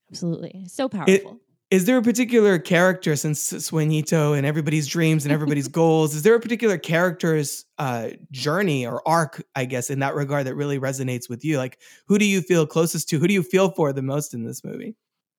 Absolutely. 0.10 0.66
So 0.68 0.90
powerful. 0.90 1.40
Is 1.70 1.86
there 1.86 1.98
a 1.98 2.02
particular 2.02 2.60
character 2.60 3.16
since 3.16 3.54
Sueñito 3.54 4.36
and 4.38 4.46
everybody's 4.46 4.88
dreams 4.88 5.24
and 5.26 5.32
everybody's 5.32 5.68
goals? 5.82 6.14
Is 6.16 6.24
there 6.24 6.36
a 6.36 6.40
particular 6.40 6.78
character's 6.78 7.66
uh, 7.78 8.10
journey 8.32 8.86
or 8.86 9.08
arc, 9.08 9.42
I 9.56 9.64
guess, 9.66 9.90
in 9.90 10.00
that 10.00 10.16
regard 10.16 10.48
that 10.48 10.56
really 10.56 10.80
resonates 10.80 11.30
with 11.30 11.46
you? 11.46 11.58
Like, 11.58 11.80
who 12.08 12.18
do 12.18 12.26
you 12.26 12.42
feel 12.42 12.68
closest 12.68 13.08
to? 13.10 13.20
Who 13.20 13.28
do 13.28 13.34
you 13.34 13.42
feel 13.44 13.72
for 13.72 13.94
the 13.94 14.02
most 14.02 14.34
in 14.34 14.44
this 14.44 14.64
movie? 14.66 14.96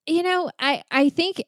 you 0.07 0.23
know, 0.23 0.49
I 0.59 0.81
I 0.89 1.09
think 1.09 1.35
th- 1.35 1.47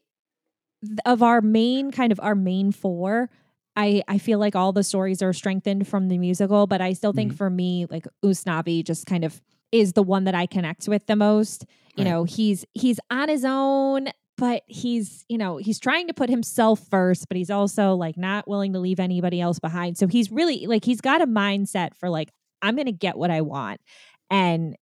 of 1.06 1.24
our 1.24 1.42
main 1.42 1.92
kind 1.92 2.12
of 2.12 2.20
our 2.22 2.36
main 2.36 2.72
four, 2.72 3.30
I 3.76 4.04
I 4.08 4.18
feel 4.18 4.40
like 4.40 4.56
all 4.56 4.72
the 4.74 4.84
stories 4.84 5.22
are 5.22 5.34
strengthened 5.34 5.88
from 5.88 6.08
the 6.08 6.18
musical, 6.18 6.68
but 6.68 6.82
I 6.82 6.94
still 6.94 7.14
think 7.14 7.32
Mhm. 7.32 7.38
for 7.38 7.50
me, 7.50 7.86
like 7.90 8.08
Usnavi 8.24 8.84
just 8.84 9.06
kind 9.06 9.24
of 9.24 9.42
is 9.72 9.94
the 9.94 10.04
one 10.04 10.26
that 10.26 10.36
I 10.36 10.46
connect 10.46 10.88
with 10.88 11.06
the 11.08 11.16
most. 11.16 11.66
You 11.96 12.04
Right. 12.04 12.12
know, 12.12 12.24
he's 12.24 12.66
he's 12.74 13.00
on 13.10 13.30
his 13.30 13.46
own, 13.46 14.10
but 14.38 14.64
he's 14.68 15.26
you 15.30 15.38
know 15.38 15.58
he's 15.58 15.80
trying 15.80 16.08
to 16.08 16.14
put 16.14 16.30
himself 16.30 16.80
first, 16.90 17.28
but 17.28 17.38
he's 17.38 17.50
also 17.50 17.96
like 17.96 18.18
not 18.18 18.48
willing 18.48 18.74
to 18.74 18.80
leave 18.80 19.00
anybody 19.00 19.42
else 19.42 19.60
behind. 19.60 19.98
So 19.98 20.08
he's 20.08 20.32
really 20.32 20.68
like 20.68 20.86
he's 20.86 21.02
got 21.02 21.22
a 21.22 21.28
mindset 21.28 21.96
for 21.96 22.10
like 22.10 22.32
I'm 22.62 22.76
gonna 22.76 22.92
get 22.92 23.18
what 23.18 23.32
I 23.32 23.42
want, 23.42 23.82
and 24.30 24.76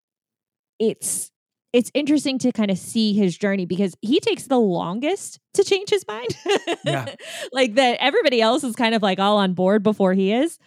it's 0.79 1.32
it's 1.73 1.89
interesting 1.95 2.38
to 2.38 2.51
kind 2.51 2.69
of 2.69 2.77
see 2.77 3.13
his 3.13 3.36
journey 3.36 3.65
because 3.65 3.95
he 4.01 4.19
takes 4.19 4.43
the 4.43 4.59
longest 4.59 5.39
to 5.55 5.63
change 5.63 5.89
his 5.89 6.05
mind. 6.07 6.38
Yeah. 6.86 7.07
like 7.51 7.73
that 7.75 7.97
everybody 7.99 8.41
else 8.41 8.63
is 8.63 8.75
kind 8.75 8.93
of 8.93 9.01
like 9.01 9.19
all 9.19 9.38
on 9.38 9.53
board 9.53 9.81
before 9.81 10.13
he 10.13 10.31
is. 10.31 10.59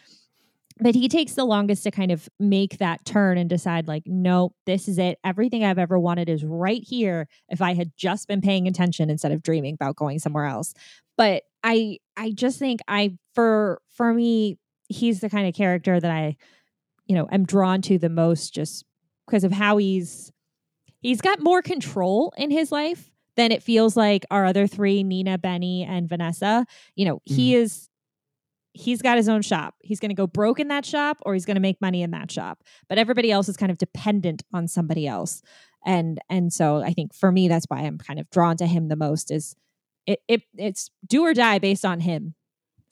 But 0.78 0.94
he 0.94 1.08
takes 1.08 1.32
the 1.32 1.44
longest 1.44 1.84
to 1.84 1.90
kind 1.90 2.10
of 2.10 2.28
make 2.38 2.78
that 2.78 3.02
turn 3.06 3.38
and 3.38 3.48
decide, 3.48 3.88
like, 3.88 4.02
no, 4.04 4.52
this 4.66 4.88
is 4.88 4.98
it. 4.98 5.18
Everything 5.24 5.64
I've 5.64 5.78
ever 5.78 5.98
wanted 5.98 6.28
is 6.28 6.44
right 6.44 6.82
here. 6.84 7.28
If 7.48 7.62
I 7.62 7.72
had 7.72 7.92
just 7.96 8.28
been 8.28 8.42
paying 8.42 8.68
attention 8.68 9.08
instead 9.08 9.32
of 9.32 9.42
dreaming 9.42 9.72
about 9.74 9.96
going 9.96 10.18
somewhere 10.18 10.44
else. 10.44 10.74
But 11.16 11.44
I 11.64 12.00
I 12.16 12.30
just 12.30 12.58
think 12.58 12.80
I 12.88 13.16
for 13.34 13.80
for 13.88 14.12
me, 14.12 14.58
he's 14.88 15.20
the 15.20 15.30
kind 15.30 15.48
of 15.48 15.54
character 15.54 15.98
that 15.98 16.10
I, 16.10 16.36
you 17.06 17.14
know, 17.14 17.26
am 17.32 17.46
drawn 17.46 17.80
to 17.82 17.96
the 17.96 18.10
most 18.10 18.52
just 18.52 18.84
because 19.26 19.44
of 19.44 19.52
how 19.52 19.78
he's 19.78 20.30
he's 21.06 21.20
got 21.20 21.40
more 21.40 21.62
control 21.62 22.32
in 22.36 22.50
his 22.50 22.72
life 22.72 23.10
than 23.36 23.52
it 23.52 23.62
feels 23.62 23.96
like 23.96 24.24
our 24.30 24.44
other 24.44 24.66
three 24.66 25.02
nina 25.02 25.38
benny 25.38 25.84
and 25.84 26.08
vanessa 26.08 26.66
you 26.94 27.04
know 27.04 27.20
he 27.24 27.52
mm. 27.52 27.58
is 27.58 27.88
he's 28.72 29.00
got 29.00 29.16
his 29.16 29.28
own 29.28 29.42
shop 29.42 29.74
he's 29.80 30.00
going 30.00 30.10
to 30.10 30.14
go 30.14 30.26
broke 30.26 30.60
in 30.60 30.68
that 30.68 30.84
shop 30.84 31.18
or 31.22 31.34
he's 31.34 31.46
going 31.46 31.54
to 31.54 31.60
make 31.60 31.80
money 31.80 32.02
in 32.02 32.10
that 32.10 32.30
shop 32.30 32.62
but 32.88 32.98
everybody 32.98 33.30
else 33.30 33.48
is 33.48 33.56
kind 33.56 33.72
of 33.72 33.78
dependent 33.78 34.42
on 34.52 34.68
somebody 34.68 35.06
else 35.06 35.42
and 35.84 36.18
and 36.28 36.52
so 36.52 36.82
i 36.82 36.92
think 36.92 37.14
for 37.14 37.30
me 37.30 37.48
that's 37.48 37.66
why 37.68 37.78
i'm 37.78 37.98
kind 37.98 38.18
of 38.18 38.28
drawn 38.30 38.56
to 38.56 38.66
him 38.66 38.88
the 38.88 38.96
most 38.96 39.30
is 39.30 39.54
it, 40.06 40.20
it 40.28 40.42
it's 40.56 40.90
do 41.06 41.24
or 41.24 41.34
die 41.34 41.58
based 41.58 41.84
on 41.84 42.00
him 42.00 42.34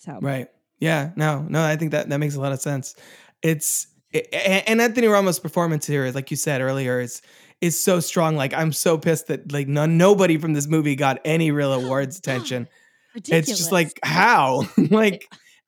so 0.05 0.19
Right. 0.21 0.49
Yeah. 0.81 1.11
No, 1.17 1.47
no, 1.49 1.63
I 1.63 1.77
think 1.77 1.93
that 1.93 2.09
that 2.11 2.19
makes 2.19 2.35
a 2.35 2.41
lot 2.41 2.53
of 2.53 2.61
sense. 2.61 2.95
It's 3.43 3.87
a- 4.13 4.69
and 4.69 4.81
Anthony 4.81 5.07
Ramos' 5.07 5.39
performance 5.39 5.87
here, 5.87 6.11
like 6.13 6.31
you 6.31 6.37
said 6.37 6.61
earlier, 6.61 7.01
is 7.01 7.23
is 7.65 7.83
so 7.83 7.99
strong. 7.99 8.37
Like 8.37 8.53
I'm 8.53 8.73
so 8.73 8.99
pissed 8.99 9.29
that 9.29 9.51
like 9.51 9.67
none, 9.67 9.97
nobody 9.97 10.37
from 10.37 10.53
this 10.53 10.69
movie 10.69 10.97
got 10.97 11.21
any 11.25 11.51
real 11.51 11.73
awards 11.81 12.19
attention. 12.19 12.69
It's 13.15 13.49
just 13.49 13.73
like 13.73 13.99
how, 14.03 14.65
like 14.91 15.27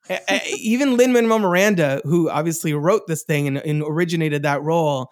even 0.57 0.95
Lin 0.95 1.11
Manuel 1.11 1.39
Miranda, 1.39 2.01
who 2.03 2.29
obviously 2.29 2.73
wrote 2.73 3.07
this 3.07 3.23
thing 3.23 3.47
and, 3.47 3.57
and 3.57 3.81
originated 3.83 4.43
that 4.43 4.61
role. 4.61 5.11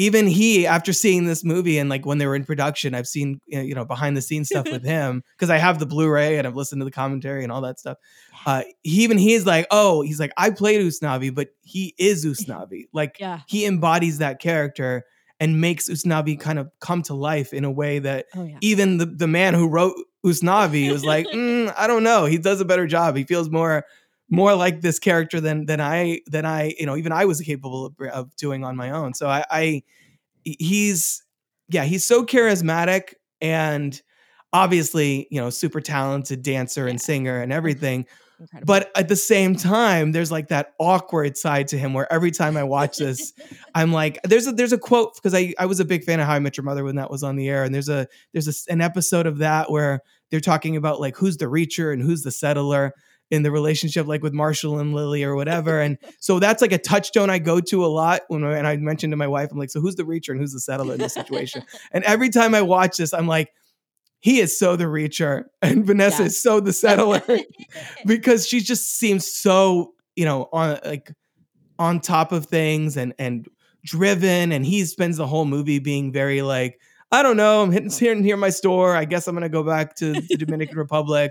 Even 0.00 0.28
he, 0.28 0.64
after 0.64 0.92
seeing 0.92 1.24
this 1.24 1.44
movie 1.44 1.76
and 1.76 1.90
like 1.90 2.06
when 2.06 2.18
they 2.18 2.26
were 2.26 2.36
in 2.36 2.44
production, 2.44 2.94
I've 2.94 3.08
seen 3.08 3.40
you 3.46 3.74
know 3.74 3.84
behind 3.84 4.16
the 4.16 4.22
scenes 4.22 4.48
stuff 4.48 4.70
with 4.70 4.84
him 4.84 5.22
because 5.36 5.50
I 5.50 5.56
have 5.58 5.78
the 5.78 5.86
Blu-ray 5.86 6.38
and 6.38 6.46
I've 6.46 6.54
listened 6.54 6.80
to 6.80 6.84
the 6.84 6.90
commentary 6.90 7.42
and 7.42 7.52
all 7.52 7.60
that 7.62 7.80
stuff. 7.80 7.98
Uh, 8.46 8.62
he 8.82 9.02
even 9.02 9.18
he's 9.18 9.44
like, 9.44 9.66
oh, 9.70 10.02
he's 10.02 10.20
like, 10.20 10.32
I 10.36 10.50
played 10.50 10.80
Usnavi, 10.80 11.34
but 11.34 11.48
he 11.62 11.94
is 11.98 12.24
Usnavi. 12.24 12.84
Like 12.92 13.16
yeah 13.20 13.40
he 13.46 13.66
embodies 13.66 14.18
that 14.18 14.40
character 14.40 15.04
and 15.40 15.60
makes 15.60 15.88
Usnavi 15.88 16.38
kind 16.40 16.58
of 16.58 16.68
come 16.80 17.02
to 17.02 17.14
life 17.14 17.52
in 17.52 17.64
a 17.64 17.70
way 17.70 17.98
that 18.00 18.26
oh 18.34 18.44
yeah 18.44 18.58
even 18.60 18.98
the, 18.98 19.06
the 19.06 19.28
man 19.28 19.54
who 19.54 19.68
wrote 19.68 19.94
Usnavi 20.26 20.90
was 20.90 21.04
like, 21.04 21.26
"Mm, 21.32 21.72
I 21.76 21.86
don't 21.86 22.02
know. 22.02 22.24
He 22.24 22.38
does 22.38 22.60
a 22.60 22.64
better 22.64 22.86
job. 22.86 23.16
He 23.16 23.24
feels 23.24 23.48
more 23.50 23.84
more 24.30 24.54
like 24.54 24.80
this 24.82 24.98
character 24.98 25.40
than 25.40 25.66
than 25.66 25.80
I 25.80 26.20
than 26.26 26.44
I 26.44 26.74
you 26.78 26.86
know 26.86 26.96
even 26.96 27.12
I 27.12 27.24
was 27.24 27.40
capable 27.40 27.86
of, 27.86 27.94
of 28.12 28.36
doing 28.36 28.64
on 28.64 28.76
my 28.76 28.90
own. 28.90 29.14
So 29.14 29.28
I, 29.28 29.44
I 29.50 29.82
he's 30.44 31.22
yeah 31.68 31.84
he's 31.84 32.04
so 32.04 32.24
charismatic 32.24 33.14
and 33.40 34.00
obviously 34.52 35.28
you 35.30 35.40
know 35.40 35.50
super 35.50 35.80
talented 35.80 36.42
dancer 36.42 36.86
and 36.86 36.98
Yeah. 36.98 37.04
singer 37.04 37.40
and 37.40 37.52
everything. 37.52 38.06
Incredible 38.40 38.66
But 38.66 38.90
at 38.96 39.08
the 39.08 39.16
same 39.16 39.56
time, 39.56 40.12
there's 40.12 40.30
like 40.30 40.48
that 40.48 40.74
awkward 40.78 41.36
side 41.36 41.68
to 41.68 41.78
him 41.78 41.92
where 41.92 42.10
every 42.12 42.30
time 42.30 42.56
I 42.56 42.64
watch 42.64 42.98
this, 42.98 43.32
I'm 43.74 43.92
like, 43.92 44.18
there's 44.24 44.46
a 44.46 44.52
there's 44.52 44.72
a 44.72 44.78
quote 44.78 45.14
because 45.14 45.34
I 45.34 45.54
I 45.58 45.66
was 45.66 45.80
a 45.80 45.84
big 45.84 46.04
fan 46.04 46.20
of 46.20 46.26
How 46.26 46.34
I 46.34 46.38
Met 46.38 46.56
Your 46.56 46.64
Mother 46.64 46.84
when 46.84 46.96
that 46.96 47.10
was 47.10 47.22
on 47.22 47.36
the 47.36 47.48
air, 47.48 47.64
and 47.64 47.74
there's 47.74 47.88
a 47.88 48.06
there's 48.32 48.48
a 48.48 48.72
an 48.72 48.80
episode 48.80 49.26
of 49.26 49.38
that 49.38 49.70
where 49.70 50.02
they're 50.30 50.40
talking 50.40 50.76
about 50.76 51.00
like 51.00 51.16
who's 51.16 51.36
the 51.36 51.46
reacher 51.46 51.92
and 51.92 52.02
who's 52.02 52.22
the 52.22 52.30
settler 52.30 52.94
in 53.30 53.42
the 53.42 53.50
relationship, 53.50 54.06
like 54.06 54.22
with 54.22 54.32
Marshall 54.32 54.78
and 54.78 54.94
Lily 54.94 55.22
or 55.22 55.34
whatever. 55.34 55.80
And 55.80 55.98
so 56.20 56.38
that's 56.38 56.62
like 56.62 56.72
a 56.72 56.78
touchstone 56.78 57.30
I 57.30 57.38
go 57.38 57.60
to 57.60 57.84
a 57.84 57.86
lot 57.86 58.22
when 58.28 58.44
I, 58.44 58.56
and 58.56 58.66
I 58.66 58.76
mentioned 58.76 59.12
to 59.12 59.16
my 59.16 59.26
wife, 59.26 59.50
I'm 59.52 59.58
like, 59.58 59.70
so 59.70 59.80
who's 59.80 59.96
the 59.96 60.04
reacher 60.04 60.30
and 60.30 60.40
who's 60.40 60.52
the 60.52 60.60
settler 60.60 60.94
in 60.94 61.00
this 61.00 61.14
situation? 61.14 61.62
and 61.92 62.04
every 62.04 62.30
time 62.30 62.54
I 62.54 62.62
watch 62.62 62.96
this, 62.96 63.12
I'm 63.12 63.26
like. 63.26 63.52
He 64.20 64.40
is 64.40 64.58
so 64.58 64.76
the 64.76 64.84
reacher, 64.84 65.44
and 65.62 65.86
Vanessa 65.86 66.22
Yeah. 66.22 66.26
is 66.26 66.42
so 66.42 66.60
the 66.60 66.72
settler 66.72 67.22
because 68.06 68.46
she 68.46 68.60
just 68.60 68.98
seems 68.98 69.30
so 69.30 69.94
you 70.16 70.24
know 70.24 70.48
on 70.52 70.78
like 70.84 71.12
on 71.78 72.00
top 72.00 72.32
of 72.32 72.46
things 72.46 72.96
and 72.96 73.14
and 73.18 73.46
driven 73.84 74.50
and 74.52 74.66
he 74.66 74.84
spends 74.84 75.16
the 75.16 75.26
whole 75.26 75.44
movie 75.44 75.78
being 75.78 76.12
very 76.12 76.42
like 76.42 76.80
i 77.12 77.22
don't 77.22 77.36
know 77.36 77.62
i'm 77.62 77.70
hitting 77.70 77.88
here 77.88 78.10
and 78.12 78.24
here 78.24 78.36
my 78.36 78.50
store 78.50 78.96
i 78.96 79.04
guess 79.04 79.28
i'm 79.28 79.36
gonna 79.36 79.48
go 79.48 79.62
back 79.62 79.94
to 79.94 80.14
the 80.20 80.36
dominican 80.36 80.76
republic 80.76 81.30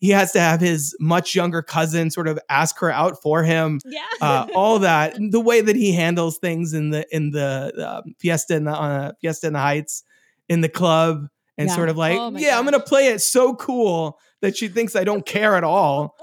he 0.00 0.10
has 0.10 0.32
to 0.32 0.40
have 0.40 0.60
his 0.60 0.94
much 0.98 1.36
younger 1.36 1.62
cousin 1.62 2.10
sort 2.10 2.26
of 2.26 2.38
ask 2.50 2.78
her 2.80 2.90
out 2.90 3.22
for 3.22 3.42
him. 3.44 3.80
Yeah. 3.86 4.02
Uh, 4.20 4.46
all 4.54 4.80
that, 4.80 5.16
the 5.30 5.40
way 5.40 5.62
that 5.62 5.76
he 5.76 5.92
handles 5.92 6.36
things 6.38 6.74
in 6.74 6.90
the 6.90 7.06
in 7.14 7.30
the 7.30 7.72
um, 8.04 8.14
fiesta 8.18 8.56
in 8.56 8.64
the 8.64 8.72
uh, 8.72 9.12
fiesta 9.22 9.46
in 9.46 9.52
the 9.54 9.60
Heights, 9.60 10.02
in 10.48 10.60
the 10.60 10.68
club, 10.68 11.28
and 11.58 11.68
Yeah. 11.68 11.74
sort 11.74 11.88
of 11.88 11.96
like, 11.96 12.18
Oh 12.18 12.32
yeah, 12.36 12.58
I'm 12.58 12.64
gonna 12.64 12.80
play 12.80 13.08
it 13.08 13.20
so 13.20 13.54
cool 13.54 14.18
that 14.40 14.56
she 14.56 14.68
thinks 14.68 14.94
I 14.96 15.04
don't 15.04 15.24
care 15.24 15.56
at 15.56 15.64
all. 15.64 16.16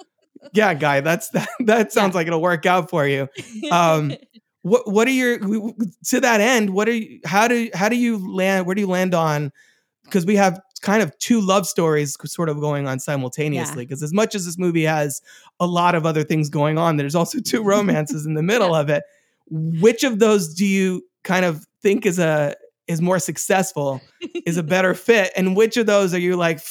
yeah, 0.53 0.73
guy, 0.73 1.01
that's 1.01 1.29
that. 1.29 1.47
That 1.61 1.91
sounds 1.91 2.15
like 2.15 2.27
it'll 2.27 2.41
work 2.41 2.65
out 2.65 2.89
for 2.89 3.05
you. 3.07 3.27
Um, 3.71 4.13
what 4.63 4.87
what 4.91 5.07
are 5.07 5.11
your 5.11 5.39
to 5.39 6.19
that 6.21 6.41
end? 6.41 6.71
What 6.71 6.87
are 6.87 6.93
you? 6.93 7.19
How 7.25 7.47
do 7.47 7.69
how 7.73 7.89
do 7.89 7.95
you 7.95 8.17
land? 8.35 8.65
Where 8.65 8.75
do 8.75 8.81
you 8.81 8.87
land 8.87 9.13
on? 9.15 9.51
Because 10.03 10.25
we 10.25 10.35
have 10.35 10.59
kind 10.81 11.03
of 11.03 11.17
two 11.19 11.39
love 11.39 11.67
stories 11.67 12.17
sort 12.25 12.49
of 12.49 12.59
going 12.59 12.87
on 12.87 12.99
simultaneously. 12.99 13.85
Because 13.85 14.01
as 14.03 14.11
much 14.13 14.33
as 14.35 14.45
this 14.45 14.57
movie 14.57 14.83
has 14.83 15.21
a 15.59 15.67
lot 15.67 15.93
of 15.95 16.05
other 16.07 16.23
things 16.23 16.49
going 16.49 16.77
on, 16.79 16.97
there's 16.97 17.15
also 17.15 17.39
two 17.39 17.63
romances 17.73 18.25
in 18.25 18.33
the 18.33 18.41
middle 18.43 18.73
of 18.75 18.89
it. 18.89 19.03
Which 19.49 20.03
of 20.03 20.19
those 20.19 20.53
do 20.55 20.65
you 20.65 21.03
kind 21.23 21.45
of 21.45 21.65
think 21.83 22.05
is 22.05 22.17
a 22.19 22.55
is 22.87 23.01
more 23.01 23.19
successful? 23.19 24.01
Is 24.45 24.57
a 24.57 24.63
better 24.75 24.93
fit? 24.93 25.31
And 25.35 25.55
which 25.55 25.77
of 25.77 25.85
those 25.85 26.13
are 26.13 26.19
you 26.19 26.35
like? 26.35 26.61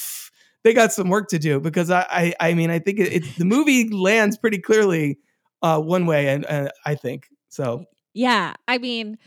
They 0.63 0.73
got 0.73 0.93
some 0.93 1.09
work 1.09 1.27
to 1.29 1.39
do 1.39 1.59
because 1.59 1.89
I 1.89 2.05
I, 2.09 2.49
I 2.49 2.53
mean 2.53 2.69
I 2.69 2.79
think 2.79 2.99
it, 2.99 3.13
it 3.13 3.37
the 3.37 3.45
movie 3.45 3.89
lands 3.89 4.37
pretty 4.37 4.59
clearly 4.59 5.17
uh, 5.61 5.79
one 5.79 6.05
way 6.05 6.27
and 6.27 6.45
uh, 6.45 6.69
I 6.85 6.95
think 6.95 7.27
so. 7.49 7.85
Yeah, 8.13 8.53
I 8.67 8.77
mean, 8.77 9.17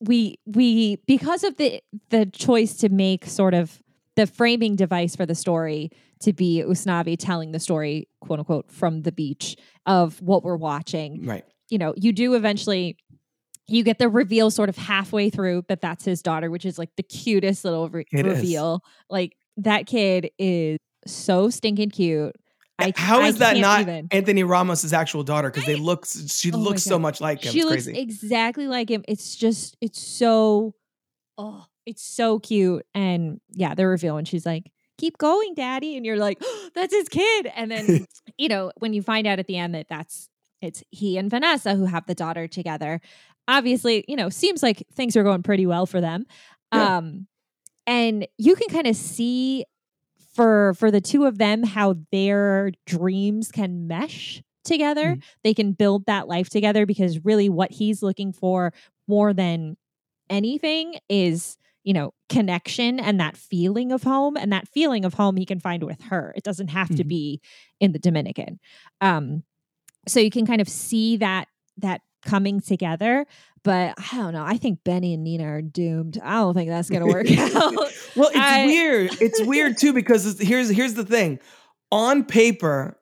we 0.00 0.38
we 0.46 0.96
because 1.06 1.44
of 1.44 1.56
the 1.56 1.82
the 2.08 2.26
choice 2.26 2.76
to 2.78 2.88
make 2.88 3.26
sort 3.26 3.54
of 3.54 3.82
the 4.16 4.26
framing 4.26 4.76
device 4.76 5.14
for 5.14 5.26
the 5.26 5.34
story 5.34 5.90
to 6.20 6.32
be 6.32 6.62
Usnavi 6.66 7.16
telling 7.18 7.52
the 7.52 7.60
story, 7.60 8.08
quote 8.20 8.38
unquote, 8.38 8.70
from 8.70 9.02
the 9.02 9.12
beach 9.12 9.56
of 9.86 10.20
what 10.20 10.42
we're 10.42 10.56
watching. 10.56 11.24
Right. 11.24 11.44
You 11.70 11.78
know, 11.78 11.94
you 11.96 12.12
do 12.12 12.34
eventually 12.34 12.98
you 13.72 13.84
get 13.84 13.98
the 13.98 14.08
reveal 14.08 14.50
sort 14.50 14.68
of 14.68 14.76
halfway 14.76 15.30
through 15.30 15.64
that 15.68 15.80
that's 15.80 16.04
his 16.04 16.22
daughter, 16.22 16.50
which 16.50 16.64
is 16.64 16.78
like 16.78 16.90
the 16.96 17.02
cutest 17.02 17.64
little 17.64 17.88
re- 17.88 18.06
It 18.12 18.26
is. 18.26 18.38
reveal. 18.38 18.82
Like 19.08 19.36
that 19.58 19.86
kid 19.86 20.30
is 20.38 20.78
so 21.06 21.50
stinking 21.50 21.90
cute. 21.90 22.34
I, 22.78 22.92
How 22.96 23.20
I 23.20 23.30
that 23.32 23.56
can't 23.56 23.80
even. 23.82 24.08
Anthony 24.10 24.42
Ramos's 24.42 24.92
actual 24.92 25.22
daughter? 25.22 25.50
Because 25.50 25.66
they 25.66 25.76
look, 25.76 26.06
she 26.06 26.50
Oh 26.52 26.56
looks 26.56 26.82
so 26.82 26.98
much 26.98 27.20
like 27.20 27.44
him. 27.44 27.52
She 27.52 27.62
looks 27.64 27.86
exactly 27.86 28.66
like 28.68 28.90
him. 28.90 29.04
It's 29.06 29.36
just, 29.36 29.76
it's 29.82 30.00
so, 30.00 30.74
oh, 31.36 31.66
it's 31.84 32.02
so 32.02 32.38
cute. 32.38 32.86
And 32.94 33.40
yeah, 33.50 33.74
the 33.74 33.86
reveal 33.86 34.14
when 34.14 34.24
she's 34.24 34.46
like, 34.46 34.70
"Keep 34.96 35.18
going, 35.18 35.54
daddy," 35.54 35.96
and 35.96 36.06
you're 36.06 36.16
like, 36.16 36.38
oh, 36.42 36.68
"That's 36.74 36.94
his 36.94 37.08
kid." 37.08 37.50
And 37.54 37.70
then, 37.70 38.06
you 38.38 38.48
know, 38.48 38.72
when 38.78 38.92
you 38.94 39.02
find 39.02 39.26
out 39.26 39.38
at 39.38 39.46
the 39.46 39.58
end 39.58 39.74
that 39.74 39.88
that's 39.88 40.28
it's 40.62 40.84
he 40.90 41.16
and 41.16 41.30
Vanessa 41.30 41.74
who 41.74 41.86
have 41.86 42.06
the 42.06 42.14
daughter 42.14 42.46
together. 42.46 43.00
Obviously, 43.48 44.04
you 44.08 44.16
know, 44.16 44.28
seems 44.28 44.62
like 44.62 44.82
things 44.94 45.16
are 45.16 45.24
going 45.24 45.42
pretty 45.42 45.66
well 45.66 45.86
for 45.86 46.00
them. 46.00 46.24
Yeah. 46.72 46.98
Um, 46.98 47.26
and 47.86 48.26
you 48.38 48.56
can 48.56 48.68
kind 48.68 48.86
of 48.86 48.96
see 48.96 49.64
for 50.34 50.74
for 50.74 50.90
the 50.90 51.00
two 51.00 51.24
of 51.26 51.38
them 51.38 51.62
how 51.64 51.96
their 52.12 52.72
dreams 52.86 53.50
can 53.50 53.88
mesh 53.88 54.42
together 54.64 55.16
Mhm. 55.16 55.22
they 55.44 55.54
can 55.54 55.72
build 55.72 56.06
that 56.06 56.28
life 56.28 56.48
together 56.50 56.86
because 56.86 57.24
really 57.24 57.48
what 57.48 57.72
he's 57.72 58.02
looking 58.02 58.32
for 58.32 58.72
more 59.08 59.32
than 59.34 59.76
anything 60.30 60.96
is 61.08 61.56
you 61.84 61.92
know 61.94 62.12
connection 62.28 63.00
and 63.00 63.18
that 63.20 63.36
feeling 63.36 63.92
of 63.92 64.02
home 64.04 64.36
and 64.36 64.52
that 64.52 64.68
feeling 64.68 65.04
of 65.04 65.14
home 65.14 65.36
he 65.36 65.46
can 65.46 65.60
find 65.60 65.82
with 65.84 66.00
her 66.02 66.32
it 66.36 66.44
doesn't 66.44 66.68
have 66.68 66.94
to 66.94 67.04
Mhm. 67.04 67.08
be 67.08 67.40
in 67.80 67.92
the 67.92 67.98
dominican 67.98 68.60
um 69.00 69.42
so 70.08 70.20
you 70.20 70.30
can 70.30 70.46
kind 70.46 70.60
of 70.60 70.68
see 70.68 71.16
that 71.18 71.48
that 71.78 72.02
coming 72.24 72.60
together 72.60 73.26
but 73.62 73.94
i 73.98 74.16
don't 74.16 74.32
know 74.32 74.44
i 74.44 74.56
think 74.56 74.82
benny 74.84 75.14
and 75.14 75.24
nina 75.24 75.44
are 75.44 75.62
doomed 75.62 76.18
i 76.22 76.34
don't 76.34 76.54
think 76.54 76.68
that's 76.68 76.90
gonna 76.90 77.06
work 77.06 77.30
out 77.38 77.74
well, 78.16 78.28
it's 78.28 78.36
I- 78.36 78.66
weird. 78.66 79.10
It's 79.20 79.40
weird 79.46 79.78
too 79.78 79.92
because 79.92 80.38
here's 80.40 80.68
here's 80.68 80.94
the 80.94 81.04
thing. 81.04 81.38
On 81.92 82.24
paper, 82.24 82.98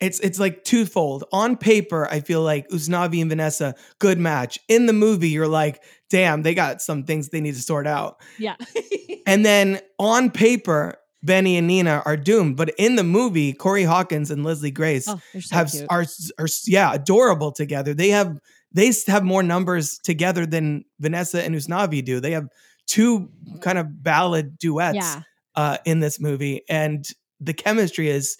it's 0.00 0.18
it's 0.20 0.38
like 0.38 0.64
twofold. 0.64 1.24
On 1.32 1.56
paper, 1.56 2.08
I 2.10 2.20
feel 2.20 2.40
like 2.42 2.66
Usnavi 2.70 3.20
and 3.20 3.28
Vanessa 3.30 3.74
good 3.98 4.18
match. 4.18 4.58
In 4.68 4.86
the 4.86 4.92
movie, 4.94 5.28
you're 5.28 5.48
like, 5.48 5.82
damn, 6.08 6.42
they 6.42 6.54
got 6.54 6.80
some 6.80 7.04
things 7.04 7.28
they 7.28 7.40
need 7.42 7.54
to 7.56 7.60
sort 7.62 7.86
out. 7.86 8.20
yeah 8.38 8.56
And 9.26 9.44
then 9.44 9.80
on 9.98 10.30
paper, 10.30 10.94
Benny 11.22 11.56
and 11.56 11.66
Nina 11.66 12.02
are 12.04 12.16
doomed. 12.16 12.56
But 12.56 12.70
in 12.78 12.96
the 12.96 13.04
movie, 13.04 13.52
Corey 13.52 13.84
Hawkins 13.84 14.30
and 14.30 14.44
Leslie 14.44 14.70
Grace 14.70 15.08
oh 15.08 15.20
so 15.40 15.54
have 15.54 15.70
cute. 15.70 15.86
are 15.90 16.04
are 16.38 16.48
yeah 16.66 16.92
adorable 16.94 17.52
together. 17.52 17.94
They 17.94 18.10
have 18.10 18.38
they 18.72 18.92
have 19.06 19.24
more 19.24 19.42
numbers 19.42 19.98
together 19.98 20.46
than 20.46 20.84
Vanessa 21.00 21.42
and 21.42 21.54
Usnavi 21.54 22.04
do. 22.04 22.20
They 22.20 22.32
have 22.32 22.48
two 22.86 23.30
kind 23.60 23.78
of 23.78 24.02
ballad 24.02 24.58
duets 24.58 24.96
yeah 24.96 25.22
uh, 25.56 25.78
in 25.84 26.00
this 26.00 26.20
movie, 26.20 26.62
and 26.68 27.04
the 27.40 27.52
chemistry 27.52 28.08
is 28.08 28.36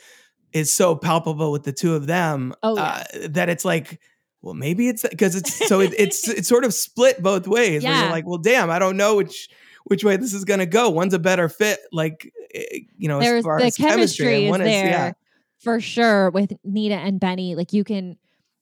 is 0.52 0.72
so 0.72 0.94
palpable 0.94 1.50
with 1.52 1.64
the 1.64 1.72
two 1.72 1.94
of 1.94 2.06
them 2.06 2.54
Oh, 2.62 2.78
uh, 2.78 3.02
that 3.28 3.48
it's 3.48 3.64
like. 3.64 4.00
Well, 4.40 4.54
maybe 4.54 4.88
it's 4.88 5.02
because 5.02 5.34
it's 5.34 5.66
so 5.66 5.80
it, 5.80 5.92
it's 5.98 6.28
it's 6.28 6.46
sort 6.46 6.64
of 6.64 6.72
split 6.72 7.20
both 7.20 7.48
ways. 7.48 7.82
Yeah. 7.82 8.02
you're 8.02 8.10
like, 8.12 8.24
well, 8.24 8.38
damn, 8.38 8.70
I 8.70 8.78
don't 8.78 8.96
know 8.96 9.16
which 9.16 9.48
which 9.88 10.04
way 10.04 10.16
this 10.16 10.32
is 10.32 10.44
gonna 10.44 10.66
go. 10.66 10.88
One's 10.90 11.14
a 11.14 11.18
better 11.18 11.48
fit, 11.48 11.80
like 11.92 12.32
eh, 12.54 12.80
you 12.96 13.08
know, 13.08 13.20
there's 13.20 13.40
as 13.40 13.44
far 13.44 13.58
the 13.58 13.66
as 13.66 13.76
chemistry, 13.76 14.34
and 14.34 14.44
is 14.44 14.50
one 14.50 14.60
there 14.62 14.86
yeah, 14.86 15.12
for 15.60 15.80
sure 15.80 16.30
with 16.30 16.52
Nina 16.64 16.94
and 16.96 17.18
Benny. 17.20 17.54
Like 17.54 17.72
you 17.72 17.84
can 17.84 18.16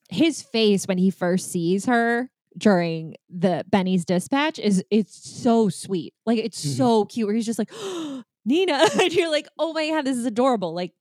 his 0.09 0.41
face 0.43 0.87
when 0.87 0.99
he 0.99 1.11
first 1.11 1.51
sees 1.51 1.87
her 1.87 2.31
during 2.57 3.15
the 3.29 3.65
Benny's 3.69 4.05
dispatch 4.05 4.59
is 4.59 4.83
it's 4.91 5.15
so 5.43 5.69
sweet. 5.69 6.15
Like 6.25 6.39
it's 6.39 6.65
Mhm. 6.65 6.77
so 6.77 7.05
cute 7.05 7.27
where 7.27 7.35
he's 7.37 7.45
just 7.47 7.59
like 7.59 7.71
Nina 8.45 8.87
and 9.01 9.13
you're 9.13 9.31
like, 9.31 9.49
"Oh 9.59 9.73
my 9.73 9.89
god, 9.91 10.05
this 10.05 10.17
is 10.17 10.25
adorable." 10.27 10.73
Like 10.75 10.93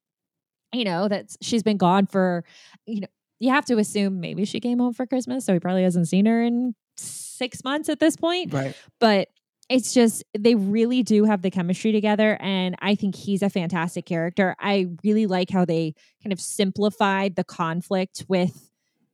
you 0.73 0.83
know, 0.83 1.07
that 1.07 1.33
she's 1.41 1.63
been 1.63 1.77
gone 1.77 2.05
for 2.07 2.43
you 2.85 3.01
know, 3.01 3.07
you 3.39 3.51
have 3.51 3.65
to 3.65 3.77
assume 3.77 4.19
maybe 4.19 4.43
she 4.45 4.59
came 4.59 4.79
home 4.79 4.93
for 4.93 5.05
Christmas, 5.05 5.45
so 5.45 5.53
he 5.53 5.59
probably 5.59 5.83
hasn't 5.83 6.07
seen 6.07 6.25
her 6.25 6.41
in 6.43 6.73
6 6.97 7.63
months 7.63 7.89
at 7.89 7.99
this 7.99 8.15
point 8.17 8.53
right. 8.53 8.75
but 8.99 9.27
it's 9.69 9.93
just 9.93 10.23
they 10.37 10.53
really 10.55 11.01
do 11.03 11.23
have 11.25 11.41
the 11.41 11.49
chemistry 11.51 11.91
together 11.91 12.37
and 12.39 12.75
i 12.79 12.93
think 12.95 13.15
he's 13.15 13.41
a 13.41 13.49
fantastic 13.49 14.05
character 14.05 14.55
i 14.59 14.87
really 15.03 15.25
like 15.25 15.49
how 15.49 15.65
they 15.65 15.93
kind 16.23 16.31
of 16.33 16.39
simplified 16.39 17.35
the 17.35 17.43
conflict 17.43 18.25
with 18.27 18.69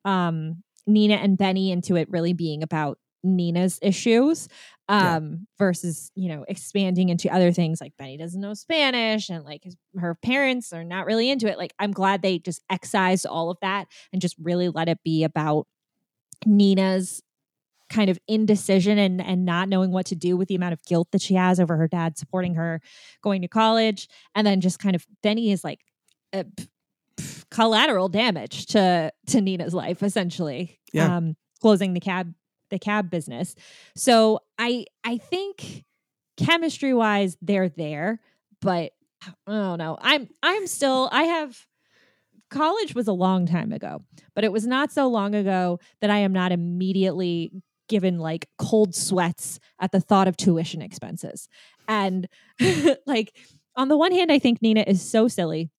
um 0.05 0.61
nina 0.87 1.15
and 1.15 1.37
benny 1.37 1.71
into 1.71 1.95
it 1.95 2.09
really 2.09 2.33
being 2.33 2.63
about 2.63 2.97
nina's 3.23 3.77
issues 3.83 4.47
Yeah. 4.89 5.15
um 5.17 5.47
versus 5.59 6.11
you 6.15 6.27
know 6.27 6.43
expanding 6.47 7.09
into 7.09 7.29
other 7.29 7.51
things 7.51 7.79
like 7.79 7.93
benny 7.97 8.17
doesn't 8.17 8.41
know 8.41 8.55
spanish 8.55 9.29
and 9.29 9.45
like 9.45 9.63
his, 9.63 9.77
her 9.97 10.15
parents 10.15 10.73
are 10.73 10.83
not 10.83 11.05
really 11.05 11.29
into 11.29 11.47
it 11.47 11.57
like 11.57 11.73
i'm 11.79 11.91
glad 11.91 12.21
they 12.23 12.39
just 12.39 12.61
excised 12.69 13.25
all 13.27 13.51
of 13.51 13.57
that 13.61 13.87
and 14.11 14.21
just 14.21 14.35
really 14.41 14.69
let 14.69 14.89
it 14.89 14.97
be 15.03 15.23
about 15.23 15.67
nina's 16.45 17.21
kind 17.91 18.09
of 18.09 18.17
indecision 18.27 18.97
and 18.97 19.21
and 19.21 19.45
not 19.45 19.69
knowing 19.69 19.91
what 19.91 20.07
to 20.07 20.15
do 20.15 20.35
with 20.37 20.47
the 20.47 20.55
amount 20.55 20.73
of 20.73 20.83
guilt 20.85 21.09
that 21.11 21.21
she 21.21 21.35
has 21.35 21.59
over 21.59 21.77
her 21.77 21.87
dad 21.87 22.17
supporting 22.17 22.55
her 22.55 22.81
going 23.21 23.41
to 23.43 23.47
college. 23.47 24.07
And 24.33 24.47
then 24.47 24.61
just 24.61 24.79
kind 24.79 24.95
of 24.95 25.05
Benny 25.21 25.51
is 25.51 25.63
like 25.63 25.81
uh, 26.33 26.43
p- 26.57 26.67
p- 27.17 27.25
collateral 27.51 28.09
damage 28.09 28.65
to 28.67 29.11
to 29.27 29.41
Nina's 29.41 29.73
life 29.73 30.01
essentially 30.01 30.79
Yeah. 30.93 31.15
um 31.17 31.35
closing 31.61 31.93
the 31.93 31.99
cab 31.99 32.33
the 32.71 32.79
cab 32.79 33.09
business. 33.11 33.53
So 33.95 34.39
I 34.57 34.85
I 35.03 35.17
think 35.17 35.83
chemistry 36.37 36.93
wise 36.93 37.37
they're 37.41 37.69
there 37.69 38.19
but 38.61 38.93
I 39.47 39.51
don't 39.51 39.77
know. 39.77 39.97
I'm 40.01 40.29
I'm 40.41 40.65
still 40.65 41.09
I 41.11 41.23
have 41.23 41.67
college 42.49 42.95
was 42.95 43.07
a 43.07 43.13
long 43.13 43.45
time 43.45 43.71
ago 43.71 44.03
but 44.35 44.43
it 44.43 44.51
was 44.51 44.65
not 44.65 44.91
so 44.91 45.07
long 45.07 45.35
ago 45.35 45.79
that 46.01 46.09
I 46.09 46.17
am 46.19 46.33
not 46.33 46.51
immediately 46.51 47.51
given 47.91 48.17
like 48.17 48.47
cold 48.57 48.95
sweats 48.95 49.59
at 49.79 49.91
the 49.91 49.99
thought 50.01 50.27
of 50.27 50.35
tuition 50.37 50.81
expenses. 50.81 51.47
And 51.87 52.27
like 53.05 53.35
on 53.75 53.89
the 53.89 53.97
one 53.97 54.11
hand, 54.13 54.31
I 54.31 54.39
think 54.39 54.61
Nina 54.61 54.83
is 54.87 55.01
so 55.07 55.27
silly 55.27 55.69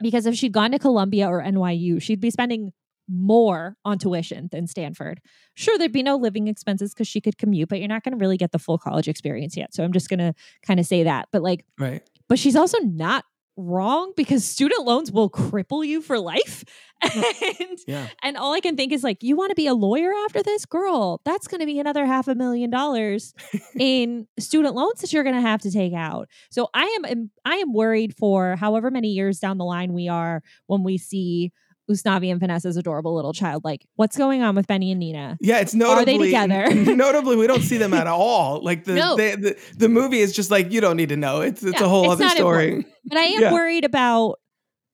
because 0.00 0.26
if 0.26 0.34
she'd 0.34 0.52
gone 0.52 0.72
to 0.72 0.78
Columbia 0.80 1.28
or 1.28 1.40
NYU, 1.42 2.02
she'd 2.02 2.20
be 2.20 2.30
spending 2.30 2.72
more 3.08 3.76
on 3.84 3.98
tuition 3.98 4.48
than 4.50 4.66
Stanford. 4.66 5.20
Sure, 5.54 5.76
there'd 5.76 5.92
be 5.92 6.02
no 6.02 6.16
living 6.16 6.48
expenses 6.48 6.94
because 6.94 7.06
she 7.06 7.20
could 7.20 7.36
commute, 7.36 7.68
but 7.68 7.78
you're 7.78 7.88
not 7.88 8.02
going 8.02 8.12
to 8.12 8.18
really 8.18 8.36
get 8.38 8.52
the 8.52 8.58
full 8.58 8.78
college 8.78 9.06
experience 9.08 9.56
yet. 9.56 9.74
So 9.74 9.84
I'm 9.84 9.92
just 9.92 10.08
going 10.08 10.20
to 10.20 10.34
kind 10.66 10.80
of 10.80 10.86
say 10.86 11.02
that. 11.02 11.28
But 11.30 11.42
like, 11.42 11.64
Right. 11.78 12.02
but 12.28 12.38
she's 12.38 12.56
also 12.56 12.78
not 12.78 13.24
wrong 13.56 14.12
because 14.16 14.44
student 14.44 14.84
loans 14.84 15.12
will 15.12 15.30
cripple 15.30 15.86
you 15.86 16.00
for 16.02 16.18
life. 16.18 16.64
and 17.02 17.78
Yeah. 17.86 18.06
and 18.22 18.36
all 18.36 18.52
I 18.54 18.60
can 18.60 18.76
think 18.76 18.92
is 18.92 19.02
like, 19.02 19.22
you 19.22 19.36
want 19.36 19.50
to 19.50 19.56
be 19.56 19.66
a 19.66 19.74
lawyer 19.74 20.12
after 20.24 20.42
this, 20.42 20.64
girl? 20.64 21.20
That's 21.24 21.48
going 21.48 21.60
to 21.60 21.66
be 21.66 21.78
another 21.80 22.06
half 22.06 22.28
a 22.28 22.34
million 22.34 22.70
dollars 22.70 23.34
in 23.78 24.26
student 24.38 24.74
loans 24.74 25.00
that 25.00 25.12
you're 25.12 25.24
going 25.24 25.34
to 25.34 25.40
have 25.40 25.60
to 25.62 25.70
take 25.70 25.92
out. 25.94 26.28
So 26.50 26.68
I 26.74 26.84
am- 27.04 27.30
I 27.44 27.56
am 27.56 27.72
worried 27.72 28.14
for 28.16 28.56
however 28.56 28.90
many 28.90 29.08
years 29.08 29.38
down 29.40 29.58
the 29.58 29.64
line 29.64 29.92
we 29.92 30.08
are 30.08 30.42
when 30.66 30.84
we 30.84 30.96
see 30.96 31.52
Usnavi 31.90 32.30
and 32.30 32.38
Vanessa's 32.40 32.76
adorable 32.76 33.14
little 33.14 33.32
child. 33.32 33.64
Like, 33.64 33.84
what's 33.96 34.16
going 34.16 34.42
on 34.42 34.54
with 34.54 34.66
Benny 34.66 34.90
and 34.92 35.00
Nina? 35.00 35.36
Yeah, 35.40 35.58
it's 35.60 35.74
notably 35.74 36.14
Are 36.14 36.18
they 36.18 36.24
together? 36.26 36.74
notably, 36.94 37.36
we 37.36 37.46
don't 37.46 37.62
see 37.62 37.76
them 37.78 37.92
at 37.94 38.06
all. 38.06 38.62
Like 38.62 38.84
the, 38.84 38.94
No. 38.94 39.16
the, 39.16 39.36
the 39.36 39.56
the 39.76 39.88
movie 39.88 40.20
is 40.20 40.32
just 40.32 40.50
like 40.50 40.70
you 40.72 40.80
don't 40.80 40.96
need 40.96 41.08
to 41.10 41.16
know. 41.16 41.40
It's 41.40 41.62
it's 41.62 41.80
Yeah, 41.80 41.86
a 41.86 41.88
whole 41.88 42.04
it's 42.12 42.20
other 42.20 42.28
story. 42.30 42.66
important. 42.68 42.94
But 43.06 43.18
I 43.18 43.22
am 43.22 43.40
Yeah. 43.42 43.52
worried 43.52 43.84
about, 43.84 44.36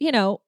you 0.01 0.11
know, 0.13 0.41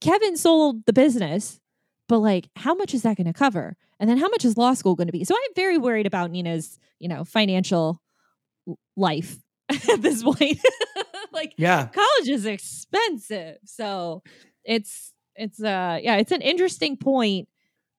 Kevin 0.00 0.36
sold 0.36 0.84
the 0.86 0.92
business, 0.92 1.60
but 2.08 2.18
like, 2.18 2.48
how 2.56 2.74
much 2.74 2.92
is 2.92 3.02
that 3.02 3.16
going 3.16 3.26
to 3.28 3.32
cover? 3.32 3.76
And 4.00 4.10
then 4.10 4.18
how 4.18 4.28
much 4.28 4.44
is 4.44 4.56
law 4.56 4.74
school 4.74 4.94
going 4.96 5.06
to 5.06 5.12
be? 5.12 5.24
So 5.24 5.34
I'm 5.34 5.54
very 5.54 5.78
worried 5.78 6.06
about 6.06 6.30
Nina's, 6.30 6.78
you 6.98 7.08
know, 7.08 7.24
financial 7.24 8.02
life 8.96 9.36
at 9.68 10.02
this 10.02 10.22
point. 10.22 10.58
like, 11.32 11.54
Yeah. 11.56 11.88
college 11.92 12.28
is 12.28 12.44
expensive. 12.46 13.58
So 13.64 14.22
it's, 14.64 15.12
it's, 15.36 15.62
uh, 15.62 15.98
yeah, 16.02 16.16
it's 16.16 16.32
an 16.32 16.42
interesting 16.42 16.96
point 16.96 17.48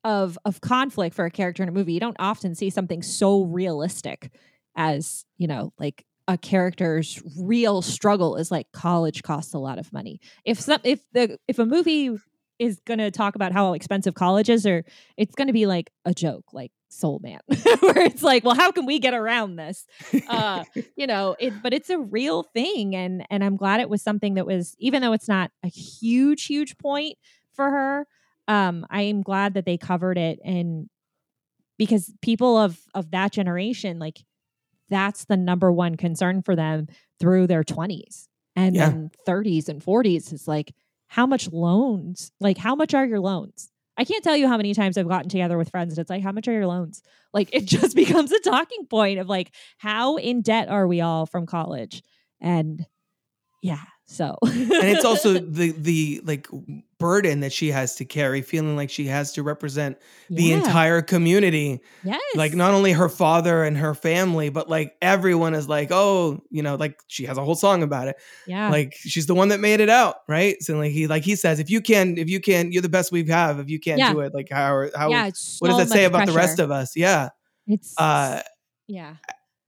of, 0.04 0.38
of 0.46 0.62
conflict 0.62 1.16
for 1.16 1.26
a 1.26 1.32
character 1.32 1.64
in 1.64 1.70
a 1.70 1.72
movie. 1.72 1.94
You 1.94 2.00
don't 2.00 2.18
often 2.20 2.56
see 2.56 2.70
something 2.70 3.02
so 3.02 3.44
realistic 3.44 4.32
as, 4.76 5.26
you 5.38 5.48
know, 5.48 5.74
like 5.78 6.06
a 6.28 6.38
character's 6.38 7.22
real 7.40 7.82
struggle 7.82 8.36
is 8.36 8.52
like 8.52 8.72
college 8.74 9.24
costs 9.24 9.54
a 9.54 9.60
lot 9.60 9.80
of 9.80 9.92
money. 9.94 10.20
If 10.46 10.60
some 10.60 10.82
if 10.84 11.00
the 11.14 11.38
if 11.48 11.58
a 11.58 11.66
movie 11.66 12.18
is 12.60 12.80
going 12.86 13.00
to 13.00 13.12
talk 13.12 13.36
about 13.36 13.52
how 13.52 13.74
expensive 13.74 14.16
college 14.16 14.50
is 14.50 14.66
or 14.66 14.84
it's 15.16 15.36
going 15.36 15.48
to 15.48 15.54
be 15.54 15.68
like 15.68 15.92
a 16.06 16.14
joke 16.14 16.46
like 16.54 16.72
Soul 16.90 17.20
Man 17.22 17.40
where 17.80 18.00
it's 18.06 18.24
like, 18.24 18.44
well, 18.44 18.56
how 18.56 18.72
can 18.72 18.86
we 18.86 19.00
get 19.00 19.14
around 19.14 19.56
this? 19.58 19.86
Uh, 20.28 20.66
you 20.96 21.08
know, 21.08 21.36
it 21.40 21.62
but 21.62 21.74
it's 21.74 21.90
a 21.90 22.00
real 22.00 22.44
thing 22.44 22.96
and 22.96 23.26
and 23.30 23.44
I'm 23.44 23.58
glad 23.58 23.82
it 23.82 23.90
was 23.90 24.02
something 24.02 24.36
that 24.36 24.46
was 24.46 24.76
even 24.80 25.02
though 25.02 25.14
it's 25.14 25.28
not 25.28 25.52
a 25.64 25.68
huge 25.70 26.46
huge 26.46 26.78
point 26.78 27.18
for 27.54 27.70
her, 27.70 28.08
um 28.48 28.86
I 28.90 29.04
am 29.04 29.22
glad 29.22 29.54
that 29.56 29.66
they 29.66 29.78
covered 29.78 30.18
it 30.18 30.40
and 30.44 30.90
because 31.78 32.14
people 32.22 32.58
of 32.58 32.80
of 32.94 33.12
that 33.12 33.32
generation 33.32 34.00
like 34.00 34.20
that's 34.90 35.26
the 35.26 35.38
number 35.38 35.72
one 35.72 35.96
concern 35.96 36.42
for 36.42 36.56
them 36.56 36.88
through 37.20 37.48
their 37.48 37.64
20s 37.64 38.30
and 38.56 38.76
Yeah. 38.76 38.90
then 38.92 39.12
30s 39.26 39.70
and 39.70 39.84
40s 39.84 40.32
is 40.34 40.48
like 40.48 40.74
how 41.08 41.26
much 41.26 41.52
loans 41.52 42.32
like 42.40 42.58
how 42.58 42.76
much 42.76 42.94
are 42.94 43.06
your 43.06 43.20
loans 43.20 43.72
i 43.98 44.04
can't 44.04 44.24
tell 44.24 44.36
you 44.36 44.48
how 44.48 44.58
many 44.58 44.74
times 44.74 44.98
i've 44.98 45.08
gotten 45.08 45.30
together 45.30 45.58
with 45.58 45.70
friends 45.70 45.94
and 45.94 46.00
it's 46.00 46.10
like 46.10 46.24
how 46.24 46.32
much 46.32 46.48
are 46.48 46.54
your 46.54 46.68
loans? 46.68 47.02
Like 47.34 47.50
it 47.54 47.66
just 47.78 47.96
becomes 47.96 48.32
a 48.32 48.40
talking 48.40 48.86
point 48.86 49.20
of 49.20 49.28
like 49.28 49.54
how 49.78 50.18
in 50.18 50.42
debt 50.42 50.70
are 50.70 50.88
we 50.88 51.02
all 51.02 51.26
from 51.26 51.46
college? 51.46 52.04
And 52.42 52.86
yeah 53.62 53.84
so. 54.08 54.38
And 54.42 54.54
it's 54.72 55.06
also 55.06 55.34
the 55.40 55.72
the 55.72 56.22
like 56.24 56.48
burden 57.00 57.42
that 57.42 57.54
she 57.54 57.70
has 57.72 57.96
to 57.96 58.06
carry, 58.06 58.42
feeling 58.42 58.76
like 58.76 58.90
she 58.90 59.06
has 59.06 59.32
to 59.34 59.44
represent 59.44 59.98
the 60.30 60.52
entire 60.52 61.02
community. 61.02 61.80
yes 62.04 62.20
Like 62.36 62.54
not 62.54 62.74
only 62.74 62.92
her 62.92 63.10
father 63.10 63.64
and 63.64 63.78
her 63.78 63.94
family, 63.94 64.50
but 64.50 64.68
like 64.70 64.96
everyone 65.02 65.54
is 65.54 65.70
like, 65.70 65.90
oh, 65.92 66.42
you 66.50 66.64
know, 66.64 66.76
like 66.76 67.00
she 67.08 67.26
has 67.26 67.38
a 67.38 67.44
whole 67.44 67.56
song 67.56 67.84
about 67.84 68.08
it. 68.08 68.18
yeah 68.48 68.70
Like 68.70 68.94
she's 68.98 69.26
the 69.28 69.36
one 69.36 69.50
that 69.50 69.60
made 69.60 69.80
it 69.80 69.90
out, 69.90 70.18
right? 70.28 70.62
So 70.64 70.78
like 70.78 70.92
he 70.92 71.08
like 71.08 71.24
he 71.24 71.36
says, 71.36 71.60
if 71.60 71.70
you 71.70 71.82
can, 71.82 72.18
if 72.18 72.30
you 72.30 72.40
can, 72.40 72.72
you're 72.72 72.82
the 72.82 72.90
best 72.90 73.12
we 73.12 73.26
have. 73.28 73.60
If 73.60 73.70
you 73.70 73.80
can't 73.80 74.00
Yeah. 74.00 74.14
do 74.14 74.20
it, 74.22 74.34
like 74.34 74.48
how 74.50 74.90
how 74.96 75.10
yeah 75.10 75.28
it's 75.28 75.60
what 75.60 75.68
does 75.70 75.78
so 75.78 75.84
that 75.86 75.90
say 75.90 76.06
about 76.06 76.26
the 76.26 76.34
rest 76.34 76.60
of 76.60 76.72
us? 76.72 76.96
Yeah. 76.96 77.30
it's 77.68 77.94
Uh 77.98 78.42
yeah 78.88 79.16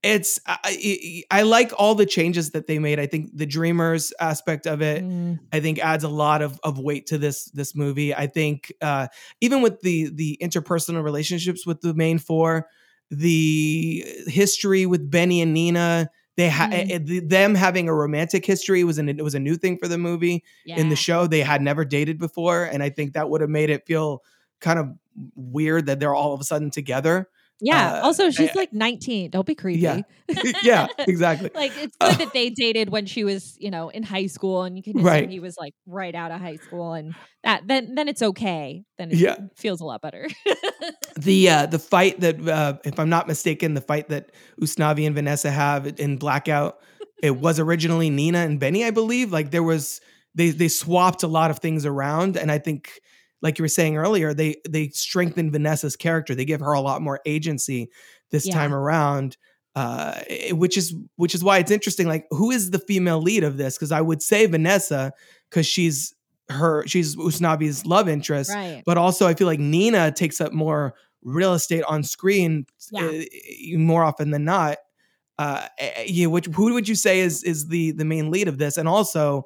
it's 0.01 0.39
I, 0.45 1.23
I 1.29 1.41
like 1.41 1.71
all 1.77 1.93
the 1.95 2.05
changes 2.05 2.51
that 2.51 2.67
they 2.67 2.79
made. 2.79 2.99
I 2.99 3.05
think 3.05 3.31
the 3.35 3.45
dreamers 3.45 4.13
aspect 4.19 4.65
of 4.65 4.81
it 4.81 5.03
Mm, 5.03 5.39
I 5.51 5.59
think 5.59 5.79
adds 5.79 6.03
a 6.03 6.09
lot 6.09 6.41
of, 6.41 6.59
of 6.63 6.79
weight 6.79 7.07
to 7.07 7.17
this 7.17 7.45
this 7.51 7.75
movie. 7.75 8.15
I 8.15 8.27
think 8.27 8.71
uh, 8.81 9.07
even 9.41 9.61
with 9.61 9.81
the 9.81 10.09
the 10.13 10.37
interpersonal 10.41 11.03
relationships 11.03 11.65
with 11.65 11.81
the 11.81 11.93
main 11.93 12.17
four, 12.17 12.67
the 13.11 14.05
history 14.27 14.85
with 14.85 15.09
Benny 15.09 15.41
and 15.41 15.53
Nina, 15.53 16.09
they 16.37 16.49
ha- 16.49 16.69
Mm. 16.71 17.09
eh, 17.09 17.21
them 17.25 17.55
having 17.55 17.89
a 17.89 17.93
romantic 17.93 18.45
history 18.45 18.83
was 18.83 18.97
an 18.99 19.09
it 19.09 19.21
was 19.23 19.35
a 19.35 19.39
new 19.39 19.55
thing 19.57 19.77
for 19.77 19.87
the 19.89 19.97
movie 19.97 20.43
in 20.77 20.89
the 20.89 20.95
show. 20.95 21.27
They 21.27 21.41
had 21.41 21.61
never 21.61 21.83
dated 21.83 22.17
before, 22.19 22.63
and 22.63 22.81
I 22.81 22.89
think 22.89 23.13
that 23.13 23.29
would 23.29 23.41
have 23.41 23.49
made 23.49 23.69
it 23.69 23.85
feel 23.85 24.23
kind 24.61 24.79
of 24.79 24.87
weird 25.35 25.87
that 25.87 25.99
they're 25.99 26.15
all 26.15 26.33
of 26.33 26.39
a 26.39 26.43
sudden 26.45 26.69
together. 26.71 27.27
Yeah 27.61 27.93
uh, 27.99 28.05
also 28.05 28.29
she's 28.31 28.49
I- 28.51 28.53
like 28.55 28.73
19 28.73 29.31
don't 29.31 29.45
be 29.45 29.55
creepy 29.55 29.79
Yeah. 29.81 30.01
yeah, 30.63 30.87
exactly. 30.99 31.49
like 31.55 31.71
it's 31.77 31.97
good 31.99 32.15
that 32.19 32.33
they 32.33 32.49
dated 32.51 32.89
when 32.89 33.05
she 33.07 33.23
was 33.23 33.57
you 33.59 33.71
know 33.71 33.89
in 33.89 34.03
high 34.03 34.27
school 34.27 34.63
and 34.63 34.77
you 34.77 34.83
can 34.83 34.95
assume 34.97 35.05
Right. 35.05 35.29
he 35.29 35.39
was 35.39 35.55
like 35.59 35.73
right 35.87 36.13
out 36.13 36.31
of 36.31 36.39
high 36.39 36.57
school 36.57 36.93
and 36.93 37.15
that 37.43 37.63
then 37.67 37.95
then 37.95 38.07
it's 38.07 38.21
okay 38.21 38.83
then 38.97 39.11
it 39.11 39.17
Yeah. 39.17 39.35
feels 39.55 39.81
a 39.81 39.85
lot 39.85 40.01
better 40.01 40.27
the 41.17 41.49
uh 41.49 41.65
the 41.65 41.79
fight 41.79 42.19
that 42.19 42.47
uh 42.47 42.77
if 42.85 42.99
i'm 42.99 43.09
not 43.09 43.27
mistaken 43.27 43.73
the 43.73 43.81
fight 43.81 44.09
that 44.09 44.31
usnavi 44.61 45.05
and 45.05 45.15
vanessa 45.15 45.51
have 45.51 45.87
in 45.99 46.17
blackout 46.17 46.79
it 47.21 47.37
was 47.37 47.59
originally 47.59 48.09
nina 48.09 48.39
and 48.39 48.59
benny 48.59 48.85
i 48.85 48.91
believe 48.91 49.31
like 49.31 49.51
there 49.51 49.63
was 49.63 49.99
they 50.35 50.49
they 50.51 50.67
swapped 50.67 51.23
a 51.23 51.27
lot 51.27 51.49
of 51.51 51.59
things 51.59 51.85
around 51.85 52.37
and 52.37 52.51
i 52.51 52.57
think 52.57 52.99
like 53.41 53.57
you 53.59 53.63
were 53.63 53.67
saying 53.69 53.97
earlier 53.97 54.33
they 54.33 54.55
they 54.69 54.89
strengthened 54.89 55.51
vanessa's 55.51 55.95
character 55.95 56.35
they 56.35 56.45
give 56.45 56.59
her 56.61 56.73
a 56.73 56.81
lot 56.81 57.01
more 57.01 57.19
agency 57.25 57.89
this 58.31 58.45
Yeah. 58.45 58.53
time 58.55 58.73
around 58.73 59.37
uh 59.75 60.19
eh, 60.27 60.51
which 60.51 60.77
is 60.77 60.95
which 61.15 61.33
is 61.35 61.43
why 61.43 61.57
it's 61.59 61.71
interesting 61.71 62.07
like 62.07 62.25
who 62.31 62.51
is 62.51 62.71
the 62.71 62.79
female 62.79 63.21
lead 63.21 63.43
of 63.43 63.57
this 63.57 63.77
because 63.77 63.91
i 63.91 64.01
would 64.01 64.21
say 64.21 64.45
vanessa 64.45 65.11
because 65.49 65.65
she's 65.65 66.13
her 66.49 66.85
she's 66.87 67.15
usnavi's 67.15 67.85
love 67.85 68.09
interest 68.09 68.49
right 68.51 68.81
but 68.85 68.97
also 68.97 69.27
I 69.27 69.35
feel 69.35 69.45
like 69.47 69.59
Nina 69.59 70.11
takes 70.11 70.41
up 70.41 70.51
more 70.51 70.95
real 71.21 71.53
estate 71.53 71.83
on 71.83 72.01
screen 72.03 72.65
Yeah. 72.91 73.05
uh, 73.05 73.77
more 73.77 74.03
often 74.03 74.31
than 74.31 74.45
not. 74.45 74.77
Uh, 75.37 75.67
eh, 75.77 76.05
yeah, 76.07 76.25
which 76.27 76.47
who 76.47 76.73
would 76.73 76.87
you 76.87 76.95
say 76.95 77.19
is 77.19 77.43
is 77.43 77.67
the 77.67 77.91
the 77.91 78.03
main 78.05 78.31
lead 78.31 78.47
of 78.47 78.57
this? 78.57 78.77
And 78.77 78.87
also 78.89 79.43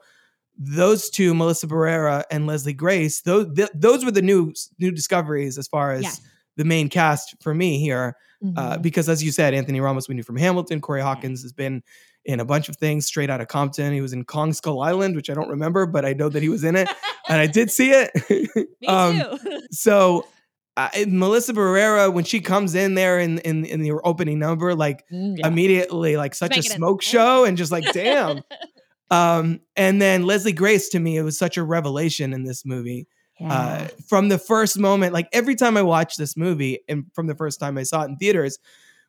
those 0.58 1.10
two, 1.10 1.34
Melissa 1.34 1.68
Barrera 1.68 2.24
and 2.32 2.45
Leslie 2.47 2.74
Grace, 2.74 3.22
those 3.22 3.47
th- 3.56 3.70
those 3.74 4.06
were 4.06 4.12
the 4.12 4.22
new 4.22 4.54
new 4.80 4.91
discoveries 4.91 5.58
as 5.58 5.68
far 5.68 5.91
as 5.93 6.04
Yes. 6.04 6.22
the 6.58 6.66
main 6.66 6.89
cast 6.89 7.36
for 7.41 7.54
me 7.54 7.80
here. 7.80 8.16
Uh, 8.58 8.76
Mhm. 8.78 8.82
because 8.82 9.08
as 9.08 9.24
you 9.24 9.32
said, 9.32 9.54
Anthony 9.54 9.80
Ramos 9.80 10.10
we 10.10 10.16
knew 10.16 10.24
from 10.24 10.36
Hamilton. 10.36 10.82
Corey 10.82 11.01
Hawkins 11.01 11.41
has 11.43 11.54
been 11.54 11.82
in 12.26 12.39
a 12.41 12.45
bunch 12.45 12.68
of 12.70 12.76
things 12.76 13.06
straight 13.06 13.30
out 13.30 13.39
of 13.41 13.47
Compton. 13.47 13.93
He 13.93 14.01
was 14.01 14.12
in 14.14 14.26
Kong 14.26 14.51
Skull 14.54 14.82
Island, 14.82 15.16
which 15.16 15.30
I 15.30 15.34
don't 15.34 15.49
remember, 15.49 15.86
but 15.86 16.06
I 16.06 16.12
know 16.14 16.28
that 16.30 16.43
he 16.43 16.49
was 16.49 16.64
in 16.66 16.76
it, 16.76 16.89
and 17.30 17.39
I 17.39 17.47
did 17.47 17.72
see 17.72 17.91
it. 17.91 18.12
me 18.82 18.88
um, 18.88 19.20
too 19.39 19.62
so 19.72 20.26
uh, 20.76 20.89
Melissa 21.08 21.54
Barrera, 21.54 22.12
when 22.12 22.24
she 22.26 22.41
comes 22.41 22.76
in 22.76 22.95
there 22.95 23.18
in 23.20 23.38
in, 23.39 23.64
in 23.66 23.82
the 23.82 23.91
opening 24.04 24.39
number, 24.39 24.76
like 24.76 25.04
Mm, 25.12 25.38
yeah. 25.38 25.47
immediately 25.47 26.18
like 26.18 26.36
such 26.36 26.51
a 26.58 26.60
Making 26.60 26.72
smoke 26.72 27.01
show, 27.01 27.45
and 27.45 27.58
just 27.58 27.72
like 27.72 27.86
damn. 27.93 28.41
um, 29.14 29.59
and 29.76 30.01
then 30.01 30.24
Leslie 30.26 30.53
Grace 30.53 30.89
to 30.89 30.99
me, 30.99 31.18
it 31.18 31.24
was 31.24 31.38
such 31.38 31.57
a 31.57 31.64
revelation 31.64 32.34
in 32.34 32.43
this 32.43 32.66
movie. 32.66 33.07
Uh, 33.41 33.88
from 34.07 34.30
the 34.30 34.38
first 34.38 34.78
moment, 34.80 35.11
like 35.11 35.28
every 35.34 35.55
time 35.55 35.76
I 35.76 35.82
watch 35.82 36.16
this 36.16 36.38
movie, 36.38 36.80
and 36.88 37.05
from 37.14 37.28
the 37.28 37.36
first 37.36 37.59
time 37.59 37.78
I 37.78 37.84
saw 37.84 38.03
it 38.03 38.09
in 38.09 38.16
theaters, 38.18 38.57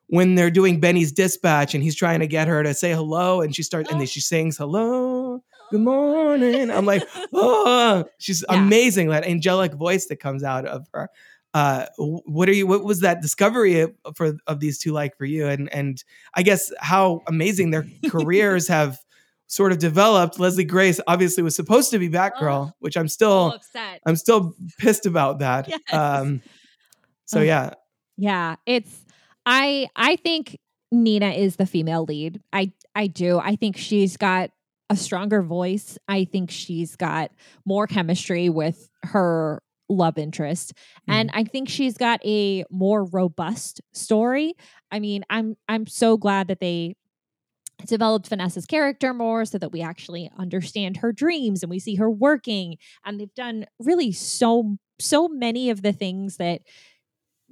when 0.09 0.35
they're 0.35 0.51
doing 0.51 0.81
Benny's 0.81 1.13
dispatch 1.13 1.75
and 1.75 1.83
he's 1.85 1.95
trying 1.95 2.21
to 2.21 2.27
get 2.27 2.49
her 2.49 2.63
to 2.63 2.75
say 2.75 2.93
hello, 2.93 3.41
and 3.43 3.55
she 3.55 3.63
starts 3.63 3.91
and 3.91 4.01
then 4.01 4.07
she 4.09 4.21
sings 4.21 4.57
hello, 4.57 5.43
good 5.71 5.81
morning. 5.81 6.71
I'm 6.71 6.85
like, 6.87 7.07
oh, 7.33 8.05
she's 8.19 8.45
Yeah. 8.51 8.57
amazing. 8.65 9.11
That 9.11 9.25
angelic 9.25 9.73
voice 9.75 10.07
that 10.07 10.17
comes 10.17 10.43
out 10.43 10.67
of 10.67 10.87
her. 10.93 11.09
Uh, 11.53 11.87
what 11.99 12.49
are 12.49 12.53
you? 12.53 12.67
What 12.67 12.83
was 12.83 13.01
that 13.01 13.23
discovery 13.23 13.81
of, 13.81 13.93
for 14.17 14.33
of 14.49 14.59
these 14.59 14.79
two 14.79 14.91
like 14.93 15.17
for 15.17 15.25
you? 15.27 15.47
And 15.47 15.73
and 15.73 16.03
I 16.35 16.43
guess 16.43 16.73
how 16.81 17.23
amazing 17.29 17.71
their 17.71 17.87
careers 18.09 18.67
have 18.67 18.99
sort 19.47 19.73
of 19.73 19.79
developed. 19.79 20.39
Leslie 20.39 20.65
Grace 20.65 21.01
obviously 21.07 21.43
was 21.43 21.55
supposed 21.55 21.91
to 21.91 21.99
be 21.99 22.09
Batgirl, 22.09 22.73
which 22.81 22.97
I'm 22.97 23.09
still 23.09 23.51
so 23.51 23.57
upset 23.57 24.01
I'm 24.07 24.17
still 24.17 24.55
pissed 24.79 25.07
about 25.07 25.39
that. 25.41 25.69
Yes. 25.69 25.81
Um, 25.93 26.43
so 27.27 27.41
yeah, 27.41 27.71
Yeah, 28.17 28.57
it's 28.67 29.05
I 29.47 29.89
I 29.97 30.17
think 30.17 30.59
Nina 30.93 31.31
is 31.31 31.57
the 31.57 31.67
female 31.67 32.05
lead. 32.05 32.41
I 32.53 32.73
I 32.95 33.07
do. 33.07 33.39
I 33.39 33.57
think 33.57 33.77
she's 33.77 34.17
got 34.17 34.51
a 34.91 34.97
stronger 34.97 35.43
voice. 35.43 35.99
I 36.09 36.25
think 36.25 36.51
she's 36.51 36.97
got 36.97 37.31
more 37.65 37.87
chemistry 37.87 38.49
with 38.49 38.89
her 39.05 39.63
love 39.89 40.17
interest 40.17 40.73
and 41.07 41.31
I 41.35 41.45
think 41.45 41.69
she's 41.69 41.99
got 41.99 42.25
a 42.25 42.65
more 42.71 43.05
robust 43.05 43.81
story. 43.93 44.55
I 44.91 44.99
mean, 45.01 45.25
I'm 45.29 45.57
I'm 45.69 45.87
so 45.87 46.17
glad 46.17 46.49
that 46.49 46.61
they 46.61 46.95
developed 47.87 48.29
Vanessa's 48.29 48.67
character 48.67 49.13
more 49.15 49.45
so 49.45 49.59
that 49.59 49.73
we 49.73 49.83
actually 49.83 50.31
understand 50.39 50.99
her 50.99 51.13
dreams 51.13 51.63
and 51.63 51.71
we 51.71 51.79
see 51.79 51.97
her 51.97 52.11
working. 52.11 52.77
And 53.05 53.21
they've 53.21 53.35
done 53.35 53.67
really 53.79 54.13
so, 54.13 54.77
so 54.99 55.29
many 55.29 55.71
of 55.71 55.83
the 55.83 55.93
things 55.93 56.37
that 56.39 56.63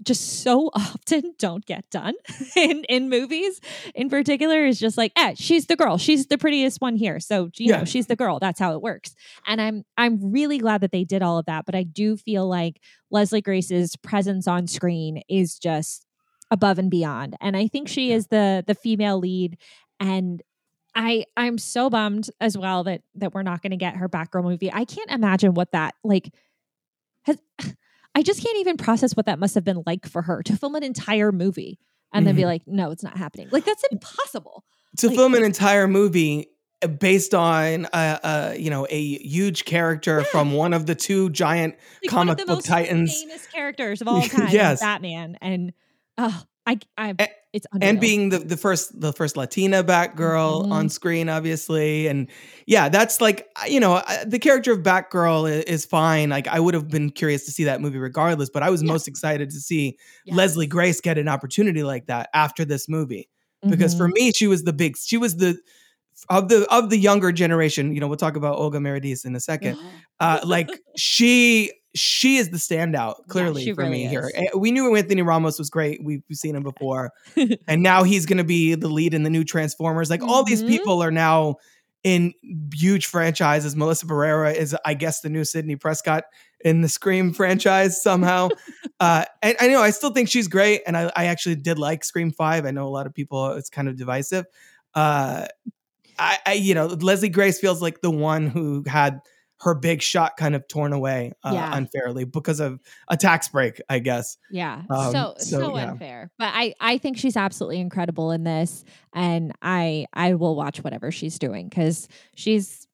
just 0.02 0.42
so 0.42 0.70
often 0.74 1.34
don't 1.38 1.64
get 1.66 1.88
done 1.90 2.14
in 2.56 2.84
in 2.84 3.08
movies 3.08 3.60
in 3.94 4.08
particular 4.08 4.64
is 4.64 4.80
just 4.80 4.96
like 4.98 5.12
eh 5.16 5.34
she's 5.36 5.66
the 5.66 5.76
girl. 5.76 5.98
She's 5.98 6.26
the 6.26 6.38
prettiest 6.38 6.80
one 6.80 6.96
here. 6.96 7.20
So 7.20 7.50
you 7.58 7.70
Yeah. 7.70 7.78
know 7.78 7.84
she's 7.84 8.06
the 8.06 8.16
girl. 8.16 8.38
That's 8.38 8.58
how 8.58 8.74
it 8.74 8.82
works. 8.82 9.14
And 9.46 9.60
i'm 9.60 9.84
i'm 9.96 10.32
really 10.32 10.58
glad 10.58 10.80
that 10.80 10.92
they 10.92 11.04
did 11.04 11.22
all 11.22 11.38
of 11.38 11.46
that 11.46 11.66
but 11.66 11.74
i 11.74 11.82
do 11.82 12.16
feel 12.16 12.48
like 12.48 12.80
leslie 13.10 13.42
grace's 13.42 13.94
presence 13.96 14.48
on 14.48 14.66
screen 14.66 15.22
is 15.28 15.58
just 15.58 16.06
above 16.50 16.78
and 16.78 16.90
beyond. 16.90 17.36
And 17.40 17.56
i 17.56 17.68
think 17.68 17.86
she 17.88 18.12
is 18.12 18.26
the 18.28 18.64
the 18.66 18.74
female 18.74 19.18
lead 19.18 19.58
and 20.02 20.42
I 20.94 21.24
I'm 21.36 21.56
so 21.58 21.88
bummed 21.88 22.28
as 22.40 22.56
well 22.58 22.84
that 22.84 23.02
that 23.14 23.32
we're 23.34 23.42
not 23.42 23.62
going 23.62 23.70
to 23.70 23.76
get 23.76 23.96
her 23.96 24.08
Batgirl 24.08 24.44
movie. 24.44 24.70
I 24.72 24.84
can't 24.84 25.10
imagine 25.10 25.54
what 25.54 25.72
that 25.72 25.94
like 26.04 26.32
has 27.22 27.38
I 28.14 28.22
just 28.22 28.42
can't 28.44 28.58
even 28.58 28.76
process 28.76 29.16
what 29.16 29.24
that 29.26 29.38
must 29.38 29.54
have 29.54 29.64
been 29.64 29.82
like 29.86 30.06
for 30.06 30.20
her 30.22 30.42
to 30.42 30.56
film 30.56 30.74
an 30.74 30.82
entire 30.82 31.32
movie 31.32 31.78
and 32.12 32.26
then 32.26 32.36
be 32.36 32.42
Mhm. 32.42 32.46
like, 32.46 32.62
no, 32.66 32.90
it's 32.90 33.02
not 33.02 33.16
happening. 33.16 33.48
Like 33.50 33.64
that's 33.64 33.84
impossible. 33.90 34.64
to 34.98 35.06
Like- 35.06 35.16
film 35.16 35.34
an 35.34 35.42
entire 35.44 35.88
movie 35.88 36.48
uh, 36.82 36.88
based 36.88 37.32
on 37.32 37.86
uh, 37.86 38.18
uh 38.22 38.54
you 38.58 38.68
know 38.68 38.86
a 38.90 39.00
huge 39.02 39.64
character 39.64 40.24
from 40.24 40.52
one 40.52 40.74
of 40.74 40.84
the 40.84 40.94
two 40.94 41.30
giant 41.30 41.76
Like 42.04 42.12
one 42.12 42.28
of 42.28 42.36
comic 42.36 42.38
the 42.38 42.44
book 42.44 42.56
most 42.56 42.66
titans 42.66 43.18
famous 43.22 43.46
characters 43.46 44.02
of 44.02 44.08
all 44.08 44.20
time, 44.20 44.48
Yes. 44.50 44.80
Batman, 44.80 45.38
and 45.40 45.72
oh, 46.18 46.42
I 46.66 46.78
I 46.98 47.14
A- 47.18 47.28
it's 47.52 47.66
unreal. 47.72 47.90
and 47.90 48.00
being 48.00 48.28
the, 48.30 48.38
the 48.38 48.56
first 48.56 48.98
the 49.00 49.12
first 49.12 49.36
Latina 49.36 49.84
Batgirl 49.84 50.66
Mhm. 50.66 50.72
on 50.72 50.88
screen, 50.88 51.28
obviously, 51.28 52.06
and 52.06 52.28
yeah, 52.66 52.88
that's 52.88 53.20
like 53.20 53.48
you 53.68 53.80
know 53.80 54.02
the 54.26 54.38
character 54.38 54.72
of 54.72 54.80
Batgirl 54.80 55.50
is, 55.50 55.64
is 55.64 55.84
fine. 55.84 56.30
Like 56.30 56.48
I 56.48 56.60
would 56.60 56.74
have 56.74 56.88
been 56.88 57.10
curious 57.10 57.44
to 57.46 57.50
see 57.52 57.64
that 57.64 57.80
movie 57.80 57.98
regardless, 57.98 58.48
but 58.50 58.62
I 58.62 58.70
was 58.70 58.82
Yeah. 58.82 58.88
most 58.92 59.06
excited 59.08 59.50
to 59.50 59.60
see 59.60 59.96
Yes. 60.24 60.36
Leslie 60.36 60.66
Grace 60.66 61.00
get 61.00 61.18
an 61.18 61.28
opportunity 61.28 61.82
like 61.82 62.06
that 62.06 62.30
after 62.34 62.64
this 62.64 62.88
movie 62.88 63.28
because 63.68 63.94
Mhm. 63.94 63.98
for 63.98 64.08
me 64.08 64.32
she 64.34 64.46
was 64.46 64.64
the 64.64 64.72
big 64.72 64.96
she 64.96 65.16
was 65.16 65.36
the 65.36 65.56
of 66.28 66.48
the 66.48 66.66
of 66.70 66.88
the 66.90 66.96
younger 66.98 67.32
generation. 67.32 67.92
You 67.94 68.00
know, 68.00 68.06
we'll 68.08 68.16
talk 68.16 68.36
about 68.36 68.56
Olga 68.58 68.78
Merediz 68.78 69.24
in 69.24 69.34
a 69.36 69.40
second. 69.40 69.76
Uh, 70.20 70.38
like 70.44 70.70
she 70.96 71.72
she 71.94 72.36
is 72.36 72.50
the 72.50 72.56
standout 72.56 73.26
clearly 73.28 73.64
she 73.64 73.72
for 73.72 73.82
really 73.82 73.92
me 74.04 74.06
here. 74.06 74.28
is. 74.28 74.32
Eh, 74.34 74.46
We 74.56 74.70
knew 74.72 74.94
Anthony 74.96 75.22
Ramos 75.22 75.58
was 75.58 75.68
great. 75.70 76.02
We've, 76.02 76.22
seen 76.32 76.54
him 76.56 76.62
before, 76.62 77.10
and 77.68 77.82
now 77.82 78.02
he's 78.02 78.26
going 78.26 78.38
to 78.38 78.44
be 78.44 78.74
the 78.74 78.88
lead 78.88 79.14
in 79.14 79.22
the 79.22 79.30
new 79.30 79.44
Transformers. 79.44 80.08
Like 80.10 80.22
all 80.22 80.42
these 80.44 80.62
Mhm. 80.62 80.68
people 80.68 81.02
are 81.02 81.10
now 81.10 81.56
in 82.04 82.32
huge 82.74 83.06
franchises. 83.06 83.76
Melissa 83.76 84.06
Barrera 84.06 84.52
is, 84.54 84.74
I 84.84 84.94
guess, 84.94 85.20
the 85.20 85.28
new 85.28 85.44
Sidney 85.44 85.76
Prescott 85.76 86.24
in 86.64 86.80
the 86.80 86.88
Scream 86.88 87.32
franchise 87.32 88.02
somehow. 88.02 88.48
uh, 89.00 89.24
and 89.40 89.56
I 89.60 89.68
know 89.68 89.80
I 89.82 89.90
still 89.90 90.10
think 90.10 90.28
she's 90.28 90.48
great, 90.48 90.82
and 90.86 90.96
I, 90.96 91.12
I 91.14 91.26
actually 91.26 91.56
did 91.56 91.78
like 91.78 92.02
Scream 92.04 92.32
Five. 92.32 92.66
I 92.66 92.70
know 92.72 92.88
a 92.88 92.90
lot 92.90 93.06
of 93.06 93.14
people 93.14 93.52
it's 93.52 93.70
kind 93.70 93.88
of 93.88 93.96
divisive. 93.96 94.46
Uh, 94.94 95.46
I, 96.18 96.38
I, 96.46 96.52
you 96.54 96.74
know, 96.74 96.86
Leslie 96.86 97.28
Grace 97.28 97.58
feels 97.60 97.80
like 97.80 98.00
the 98.00 98.10
one 98.10 98.46
who 98.48 98.82
had 98.86 99.20
her 99.62 99.74
big 99.74 100.02
shot 100.02 100.36
kind 100.36 100.54
of 100.56 100.66
torn 100.66 100.92
away 100.92 101.32
uh, 101.44 101.52
Yeah. 101.54 101.70
unfairly 101.76 102.24
because 102.24 102.58
of 102.58 102.80
a 103.08 103.16
tax 103.16 103.48
break, 103.48 103.80
I 103.88 104.00
guess. 104.00 104.36
Yeah. 104.50 104.82
Um, 104.90 105.12
so 105.12 105.34
so, 105.38 105.60
so, 105.60 105.76
yeah. 105.76 105.90
unfair. 105.92 106.30
But 106.38 106.50
I 106.52 106.74
I 106.80 106.98
think 106.98 107.16
she's 107.16 107.36
absolutely 107.36 107.78
incredible 107.80 108.32
in 108.32 108.44
this 108.44 108.84
and 109.14 109.52
I 109.62 110.06
I 110.12 110.34
will 110.34 110.56
watch 110.56 110.82
whatever 110.82 111.10
she's 111.12 111.38
doing 111.38 111.70
cuz 111.70 112.08
she's 112.34 112.86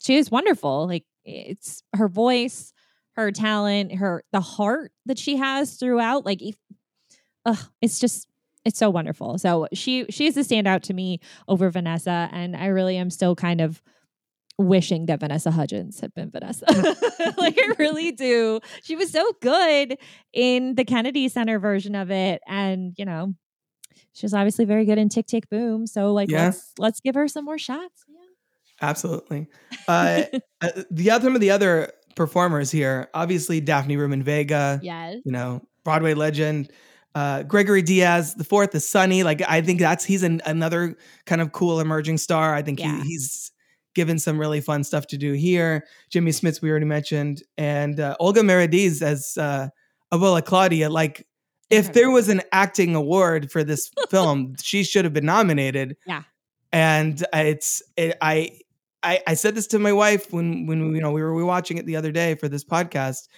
she 0.00 0.16
is 0.16 0.30
wonderful. 0.30 0.86
Like 0.88 1.04
it's 1.24 1.82
her 1.94 2.08
voice, 2.08 2.72
her 3.12 3.30
talent, 3.30 3.94
her 3.94 4.24
the 4.32 4.40
heart 4.40 4.92
that 5.06 5.18
she 5.18 5.36
has 5.36 5.74
throughout 5.76 6.24
like 6.26 6.40
ugh, 7.46 7.58
it's 7.80 8.00
just 8.00 8.26
it's 8.64 8.78
so 8.78 8.90
wonderful. 8.90 9.38
So 9.38 9.68
she 9.72 10.04
she 10.10 10.26
is 10.26 10.36
a 10.36 10.40
standout 10.40 10.82
to 10.82 10.94
me 10.94 11.20
over 11.46 11.70
Vanessa 11.70 12.28
and 12.32 12.56
I 12.56 12.66
really 12.66 12.96
am 12.96 13.10
still 13.10 13.36
kind 13.36 13.60
of 13.60 13.80
wishing 14.58 15.06
that 15.06 15.20
Vanessa 15.20 15.50
Hudgens 15.50 16.00
had 16.00 16.12
been 16.14 16.30
Vanessa. 16.30 16.64
like 17.38 17.56
I 17.58 17.74
really 17.78 18.12
do. 18.12 18.60
She 18.82 18.96
was 18.96 19.10
so 19.10 19.32
good 19.40 19.96
in 20.32 20.74
the 20.74 20.84
Kennedy 20.84 21.28
Center 21.28 21.58
version 21.58 21.94
of 21.94 22.10
it. 22.10 22.42
And, 22.46 22.92
you 22.98 23.04
know, 23.04 23.34
she 24.12 24.26
was 24.26 24.34
obviously 24.34 24.64
very 24.64 24.84
good 24.84 24.98
in 24.98 25.08
Tick 25.08 25.26
Tick 25.26 25.48
Boom. 25.48 25.86
So 25.86 26.12
like 26.12 26.30
Yeah. 26.30 26.46
let's 26.46 26.72
let's 26.78 27.00
give 27.00 27.14
her 27.14 27.28
some 27.28 27.44
more 27.44 27.58
shots. 27.58 28.04
Absolutely. 28.80 29.48
Uh, 29.86 30.22
uh, 30.60 30.68
the 30.90 31.10
other, 31.10 31.24
some 31.24 31.34
of 31.34 31.40
the 31.40 31.50
other 31.50 31.92
performers 32.16 32.70
here, 32.70 33.08
obviously 33.14 33.60
Daphne 33.60 33.96
Rubin-Vega, 33.96 34.80
Yes. 34.82 35.16
you 35.24 35.32
know, 35.32 35.62
Broadway 35.84 36.14
legend. 36.14 36.70
Uh, 37.14 37.42
Gregory 37.42 37.82
Diaz, 37.82 38.34
the 38.34 38.44
fourth 38.44 38.74
is 38.74 38.86
Sonny. 38.88 39.22
Like 39.24 39.42
I 39.48 39.60
think 39.62 39.80
that's 39.80 40.04
he's 40.04 40.22
an, 40.22 40.40
another 40.46 40.96
kind 41.26 41.40
of 41.40 41.52
cool 41.52 41.80
emerging 41.80 42.18
star. 42.18 42.54
I 42.54 42.62
think 42.62 42.78
Yeah. 42.80 43.02
he, 43.02 43.08
he's 43.10 43.50
given 43.98 44.16
some 44.16 44.38
really 44.38 44.60
fun 44.60 44.84
stuff 44.84 45.08
to 45.08 45.18
do 45.18 45.32
here. 45.32 45.84
Jimmy 46.08 46.30
Smits 46.30 46.62
we 46.62 46.70
already 46.70 46.86
mentioned, 46.86 47.42
and 47.56 47.98
uh, 47.98 48.14
Olga 48.20 48.42
Merediz 48.42 49.02
as 49.02 49.36
uh, 49.36 49.70
Abuela 50.12 50.44
Claudia. 50.44 50.88
Like 50.88 51.26
if 51.68 51.94
there 51.94 52.12
was 52.12 52.28
an 52.28 52.42
acting 52.52 52.94
award 52.94 53.50
for 53.50 53.64
this 53.64 53.90
film, 54.08 54.54
she 54.62 54.84
should 54.84 55.04
have 55.04 55.12
been 55.12 55.26
nominated. 55.26 55.96
Yeah. 56.06 56.22
And 56.72 57.24
it's 57.32 57.82
it, 57.96 58.16
I. 58.22 58.60
I, 59.00 59.20
I 59.28 59.34
said 59.34 59.54
this 59.54 59.68
to 59.68 59.78
my 59.78 59.92
wife 59.92 60.32
when 60.32 60.66
when 60.66 60.92
you 60.92 61.00
know 61.00 61.12
we 61.12 61.22
were 61.22 61.44
watching 61.44 61.78
it 61.78 61.86
the 61.86 61.94
other 61.94 62.10
day 62.10 62.34
for 62.34 62.48
this 62.48 62.64
podcast. 62.64 63.28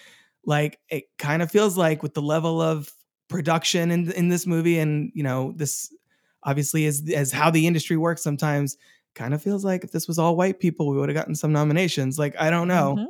Like 0.43 0.79
it 0.89 1.03
kind 1.19 1.43
of 1.43 1.51
feels 1.51 1.77
like 1.77 2.01
with 2.01 2.15
the 2.15 2.21
level 2.21 2.59
of 2.59 2.91
production 3.29 3.91
in 3.91 4.11
in 4.11 4.29
this 4.29 4.47
movie, 4.47 4.79
and 4.79 5.11
you 5.13 5.21
know 5.21 5.53
this 5.55 5.93
obviously 6.41 6.85
is 6.85 7.07
as 7.11 7.31
how 7.31 7.51
the 7.51 7.67
industry 7.67 7.95
works 7.95 8.23
sometimes. 8.23 8.75
Kind 9.13 9.33
of 9.33 9.41
feels 9.41 9.65
like 9.65 9.83
if 9.83 9.91
this 9.91 10.07
was 10.07 10.17
all 10.17 10.35
white 10.35 10.59
people, 10.59 10.87
we 10.89 10.97
would 10.97 11.09
have 11.09 11.15
gotten 11.15 11.35
some 11.35 11.51
nominations. 11.51 12.17
Like 12.17 12.35
I 12.39 12.49
don't 12.49 12.67
know. 12.67 12.95
Mhm. 12.97 13.07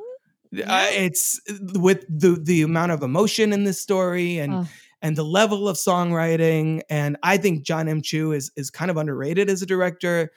Uh, 0.67 0.87
it's 0.91 1.39
with 1.75 2.05
the 2.09 2.37
the 2.41 2.61
amount 2.63 2.91
of 2.91 3.03
emotion 3.03 3.53
in 3.53 3.63
this 3.63 3.79
story 3.79 4.37
and 4.39 4.53
Oh. 4.53 4.67
and 5.01 5.15
the 5.15 5.23
level 5.23 5.69
of 5.69 5.77
songwriting. 5.77 6.81
And 6.89 7.17
I 7.23 7.37
think 7.37 7.63
Jon 7.63 7.87
M. 7.87 8.01
Chu 8.01 8.31
is 8.33 8.51
is 8.55 8.69
kind 8.69 8.89
of 8.91 8.97
underrated 8.97 9.49
as 9.49 9.61
a 9.61 9.65
director. 9.65 10.31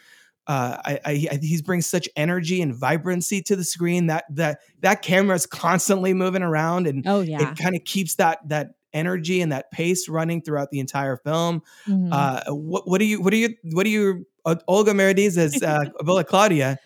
Uh, 0.47 0.77
I, 0.85 1.01
I, 1.07 1.27
I 1.33 1.39
he 1.41 1.61
brings 1.63 1.87
such 1.87 2.07
energy 2.17 2.61
and 2.61 2.75
vibrancy 2.75 3.41
to 3.43 3.57
the 3.57 3.65
screen 3.65 4.07
that 4.09 4.25
that 4.31 4.61
that 4.83 5.01
camera 5.03 5.35
is 5.35 5.47
constantly 5.47 6.13
moving 6.13 6.43
around 6.43 6.87
and 6.87 7.03
Oh 7.07 7.23
yeah. 7.23 7.51
it 7.51 7.57
kind 7.57 7.75
of 7.75 7.83
keeps 7.85 8.17
that 8.17 8.47
that 8.51 8.73
energy 8.93 9.41
and 9.41 9.51
that 9.51 9.71
pace 9.73 10.09
running 10.09 10.43
throughout 10.43 10.71
the 10.71 10.79
entire 10.79 11.17
film. 11.17 11.63
Mhm. 11.89 12.11
Uh, 12.13 12.53
what 12.55 12.87
what 12.87 12.99
do 12.99 13.07
you 13.07 13.23
what 13.23 13.31
do 13.31 13.39
you 13.39 13.55
what 13.73 13.85
do 13.85 13.91
you 13.91 14.27
uh, 14.31 14.34
Olga 14.45 14.93
Merediz 14.93 15.37
as 15.39 15.63
uh, 15.63 15.85
Abuela 16.01 16.27
Claudia 16.27 16.79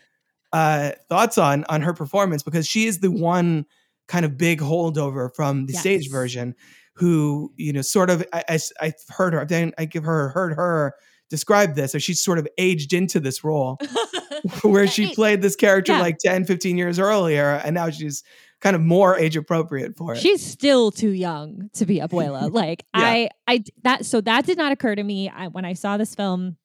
uh, 0.53 0.93
thoughts 1.09 1.39
on 1.39 1.65
on 1.69 1.83
her 1.83 1.93
performance 1.93 2.43
because 2.43 2.67
she 2.67 2.87
is 2.87 3.01
the 3.01 3.11
one 3.11 3.67
kind 4.07 4.25
of 4.25 4.39
big 4.39 4.61
holdover 4.61 5.35
from 5.35 5.67
the 5.67 5.75
stage 5.75 6.11
version 6.11 6.55
who 6.95 7.53
you 7.57 7.73
know 7.73 7.83
sort 7.83 8.11
of 8.11 8.25
I, 8.33 8.45
I 8.49 8.59
I've 8.81 8.95
heard 9.09 9.35
her 9.35 9.45
then 9.45 9.73
I 9.79 9.85
give 9.85 10.05
her 10.05 10.31
heard 10.31 10.55
her 10.55 10.95
describe 11.29 11.75
this 11.75 11.93
so 11.93 11.99
she's 11.99 12.23
sort 12.23 12.39
of 12.39 12.49
aged 12.57 12.95
into 12.95 13.21
this 13.21 13.45
role 13.45 13.79
where 14.63 14.87
she 14.87 15.15
played 15.15 15.43
this 15.43 15.57
character 15.57 15.93
yeah. 15.93 16.01
like 16.01 16.19
10 16.19 16.47
15 16.47 16.79
years 16.79 16.99
earlier 16.99 17.61
and 17.65 17.75
now 17.75 17.91
she's 17.91 18.25
kind 18.61 18.75
of 18.75 18.83
more 18.83 19.17
age 19.17 19.37
appropriate 19.37 19.97
for 19.97 20.15
it 20.15 20.19
She's 20.19 20.45
still 20.45 20.91
too 20.91 21.11
young 21.11 21.71
to 21.75 21.87
be 21.87 22.01
abuela. 22.01 22.51
Like 22.59 22.85
Yeah. 22.97 23.05
I, 23.05 23.29
I 23.47 23.65
that 23.85 24.07
so 24.07 24.21
that 24.23 24.47
did 24.47 24.59
not 24.59 24.73
occur 24.73 24.95
to 24.95 25.03
me 25.03 25.29
I, 25.29 25.49
when 25.49 25.65
I 25.65 25.75
saw 25.75 25.97
this 25.97 26.15
film. 26.15 26.57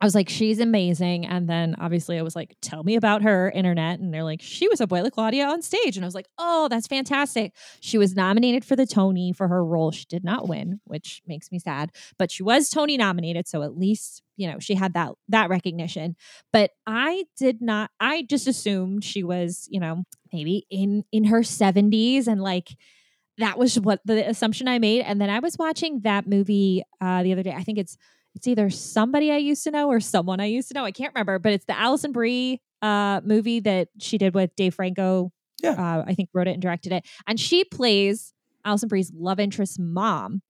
I 0.00 0.06
was 0.06 0.14
like, 0.14 0.30
she's 0.30 0.60
amazing, 0.60 1.26
and 1.26 1.46
then 1.46 1.76
obviously 1.78 2.18
I 2.18 2.22
was 2.22 2.34
like, 2.34 2.56
tell 2.62 2.82
me 2.82 2.96
about 2.96 3.22
her 3.22 3.50
internet, 3.50 4.00
and 4.00 4.14
they're 4.14 4.24
like, 4.24 4.40
she 4.40 4.66
was 4.66 4.80
abuela 4.80 5.12
Claudia 5.12 5.46
on 5.46 5.60
stage, 5.60 5.96
and 5.96 6.04
I 6.04 6.08
was 6.08 6.14
like, 6.14 6.28
oh, 6.38 6.68
that's 6.68 6.86
fantastic. 6.86 7.54
She 7.80 7.98
was 7.98 8.16
nominated 8.16 8.64
for 8.64 8.76
the 8.76 8.86
Tony 8.86 9.32
for 9.32 9.48
her 9.48 9.62
role. 9.62 9.90
She 9.90 10.06
did 10.08 10.24
not 10.24 10.48
win, 10.48 10.80
which 10.84 11.20
makes 11.26 11.52
me 11.52 11.58
sad, 11.58 11.90
but 12.18 12.30
she 12.30 12.42
was 12.42 12.70
Tony 12.70 12.96
nominated, 12.96 13.46
so 13.46 13.62
at 13.62 13.76
least 13.76 14.22
you 14.36 14.50
know 14.50 14.58
she 14.58 14.74
had 14.74 14.94
that 14.94 15.12
that 15.28 15.50
recognition. 15.50 16.16
But 16.50 16.70
I 16.86 17.24
did 17.36 17.60
not. 17.60 17.90
I 18.00 18.22
just 18.22 18.46
assumed 18.46 19.04
she 19.04 19.22
was, 19.22 19.68
you 19.70 19.80
know, 19.80 20.04
maybe 20.32 20.66
in 20.70 21.04
in 21.12 21.24
her 21.24 21.42
70s 21.42 22.26
and 22.26 22.40
like 22.40 22.70
that 23.38 23.58
was 23.58 23.78
what 23.80 24.00
the 24.04 24.28
assumption 24.28 24.68
I 24.68 24.78
made. 24.78 25.02
And 25.02 25.20
then 25.20 25.30
I 25.30 25.40
was 25.40 25.56
watching 25.58 26.00
that 26.00 26.26
movie 26.26 26.82
uh, 27.00 27.22
the 27.22 27.32
other 27.32 27.42
day. 27.42 27.52
I 27.52 27.62
think 27.62 27.78
it's 27.78 27.96
it's 28.40 28.46
either 28.46 28.70
somebody 28.70 29.30
I 29.30 29.36
used 29.36 29.64
to 29.64 29.70
know 29.70 29.88
or 29.90 30.00
someone 30.00 30.40
I 30.40 30.46
used 30.46 30.68
to 30.68 30.74
know. 30.74 30.82
I 30.86 30.92
can't 30.92 31.12
remember, 31.14 31.38
but 31.38 31.52
it's 31.52 31.66
the 31.66 31.78
Alison 31.78 32.10
Brie 32.10 32.58
uh, 32.80 33.20
movie 33.22 33.60
that 33.60 33.88
she 33.98 34.16
did 34.16 34.34
with 34.34 34.56
Dave 34.56 34.74
Franco. 34.74 35.30
Yeah. 35.62 35.72
uh, 35.72 36.04
I 36.06 36.14
think 36.14 36.30
wrote 36.32 36.48
it 36.48 36.52
and 36.52 36.62
directed 36.62 36.90
it, 36.92 37.04
and 37.26 37.38
she 37.38 37.64
plays 37.64 38.32
Alison 38.64 38.88
Brie's 38.88 39.12
love 39.14 39.38
interest 39.38 39.78
mom 39.78 40.40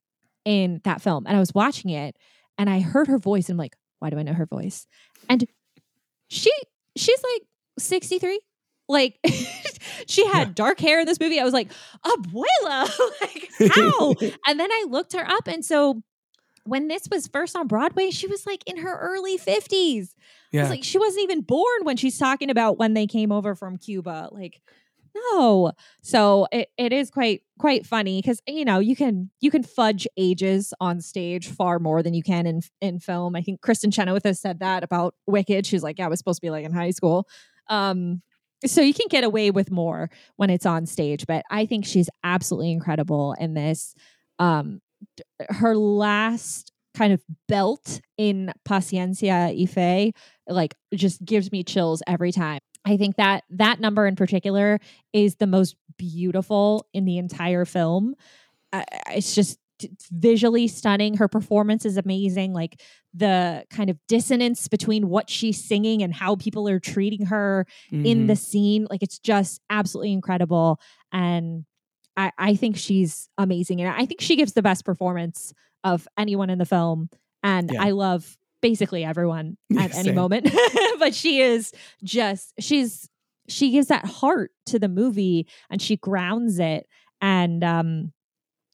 in 0.45 0.79
that 0.85 1.01
film. 1.01 1.25
And 1.27 1.35
I 1.35 1.39
was 1.41 1.53
watching 1.53 1.91
it, 1.91 2.15
and 2.57 2.69
I 2.69 2.79
heard 2.79 3.07
her 3.07 3.17
voice, 3.17 3.49
and 3.49 3.55
I'm 3.55 3.57
like, 3.59 3.75
why 3.99 4.09
do 4.09 4.17
I 4.17 4.23
know 4.23 4.31
her 4.33 4.45
voice? 4.45 4.87
And 5.27 5.45
she 6.29 6.49
she's 6.95 7.21
like 7.21 7.41
63. 7.77 8.39
Like 8.87 9.19
she 10.07 10.25
had 10.27 10.47
Yeah. 10.47 10.53
dark 10.55 10.79
hair 10.79 11.01
in 11.01 11.05
this 11.05 11.19
movie. 11.19 11.41
I 11.41 11.43
was 11.43 11.53
like, 11.53 11.69
Abuela, 12.05 12.89
like 13.21 13.49
how? 13.75 14.13
and 14.47 14.57
then 14.59 14.71
I 14.71 14.85
looked 14.89 15.11
her 15.11 15.27
up, 15.29 15.47
and 15.47 15.65
so 15.65 16.01
when 16.65 16.87
this 16.87 17.07
was 17.11 17.27
first 17.27 17.55
on 17.55 17.67
Broadway, 17.67 18.11
she 18.11 18.27
was 18.27 18.45
like 18.45 18.63
in 18.67 18.77
her 18.77 18.97
early 18.99 19.37
50s. 19.37 20.09
I 20.13 20.57
Yeah. 20.57 20.61
was 20.61 20.69
like, 20.69 20.83
she 20.83 20.99
wasn't 20.99 21.23
even 21.23 21.41
born 21.41 21.83
when 21.83 21.97
she's 21.97 22.17
talking 22.17 22.49
about 22.49 22.77
when 22.77 22.93
they 22.93 23.07
came 23.07 23.31
over 23.31 23.55
from 23.55 23.77
Cuba. 23.77 24.29
Like, 24.31 24.61
no. 25.33 25.71
So 26.01 26.47
it, 26.51 26.69
it 26.77 26.93
is 26.93 27.09
quite 27.11 27.41
quite 27.59 27.85
funny 27.85 28.21
because 28.21 28.41
you 28.47 28.63
know 28.63 28.79
you 28.79 28.95
can 28.95 29.29
you 29.41 29.51
can 29.51 29.61
fudge 29.61 30.07
ages 30.15 30.73
on 30.79 31.01
stage 31.01 31.49
far 31.49 31.79
more 31.79 32.01
than 32.01 32.13
you 32.13 32.23
can 32.23 32.45
in 32.45 32.61
in 32.79 32.99
film. 32.99 33.35
I 33.35 33.41
think 33.41 33.59
Kristin 33.61 33.91
Chenoweth 33.93 34.23
has 34.23 34.39
said 34.39 34.59
that 34.59 34.83
about 34.83 35.15
Wicked. 35.27 35.65
She's 35.65 35.83
like, 35.83 35.99
yeah, 35.99 36.05
I 36.05 36.07
was 36.09 36.19
supposed 36.19 36.37
to 36.39 36.45
be 36.45 36.49
like 36.49 36.63
in 36.63 36.71
high 36.71 36.91
school. 36.91 37.27
Um, 37.67 38.21
so 38.65 38.81
you 38.81 38.93
can 38.93 39.07
get 39.09 39.23
away 39.23 39.51
with 39.51 39.69
more 39.71 40.09
when 40.37 40.49
it's 40.49 40.65
on 40.65 40.85
stage, 40.85 41.25
but 41.27 41.43
I 41.49 41.65
think 41.65 41.85
she's 41.85 42.09
absolutely 42.23 42.71
incredible 42.71 43.33
in 43.39 43.53
this. 43.53 43.95
Um, 44.39 44.81
her 45.49 45.75
last 45.75 46.71
kind 46.95 47.13
of 47.13 47.21
belt 47.47 48.01
in 48.17 48.51
Paciencia 48.67 49.57
y 49.57 49.65
Fe 49.65 50.11
like 50.47 50.75
just 50.93 51.23
gives 51.23 51.51
me 51.51 51.63
chills 51.63 52.03
every 52.07 52.31
time. 52.31 52.59
I 52.85 52.97
think 52.97 53.15
that 53.15 53.43
that 53.51 53.79
number 53.79 54.07
in 54.07 54.15
particular 54.15 54.79
is 55.13 55.35
the 55.35 55.47
most 55.47 55.75
beautiful 55.97 56.85
in 56.93 57.05
the 57.05 57.17
entire 57.17 57.63
film. 57.65 58.15
Uh, 58.73 58.83
it's 59.11 59.33
just 59.35 59.57
it's 59.83 60.07
visually 60.11 60.67
stunning. 60.67 61.15
Her 61.17 61.27
performance 61.27 61.85
is 61.85 61.97
amazing. 61.97 62.53
Like 62.53 62.81
the 63.15 63.65
kind 63.71 63.89
of 63.89 63.97
dissonance 64.07 64.67
between 64.67 65.09
what 65.09 65.27
she's 65.29 65.63
singing 65.63 66.03
and 66.03 66.13
how 66.13 66.35
people 66.35 66.67
are 66.69 66.79
treating 66.79 67.25
her 67.27 67.65
in 67.91 68.03
Mhm. 68.25 68.27
the 68.27 68.35
scene. 68.35 68.85
Like 68.91 69.01
it's 69.01 69.17
just 69.17 69.59
absolutely 69.71 70.13
incredible. 70.13 70.79
And 71.11 71.65
I, 72.17 72.31
I 72.37 72.55
think 72.55 72.77
she's 72.77 73.29
amazing. 73.37 73.81
And 73.81 73.89
I 73.89 74.05
think 74.05 74.21
she 74.21 74.35
gives 74.35 74.53
the 74.53 74.61
best 74.61 74.85
performance 74.85 75.53
of 75.83 76.07
anyone 76.17 76.49
in 76.49 76.57
the 76.57 76.65
film. 76.65 77.09
And 77.43 77.71
Yeah. 77.71 77.83
I 77.83 77.91
love 77.91 78.37
basically 78.61 79.03
everyone 79.03 79.57
at 79.77 79.95
any 79.95 80.11
moment. 80.11 80.49
but 80.99 81.15
she 81.15 81.41
is 81.41 81.71
just 82.03 82.53
she's 82.59 83.09
she 83.47 83.71
gives 83.71 83.87
that 83.87 84.05
heart 84.05 84.51
to 84.67 84.79
the 84.79 84.87
movie 84.87 85.47
and 85.69 85.81
she 85.81 85.97
grounds 85.97 86.59
it. 86.59 86.87
And 87.21 87.63
um, 87.63 88.13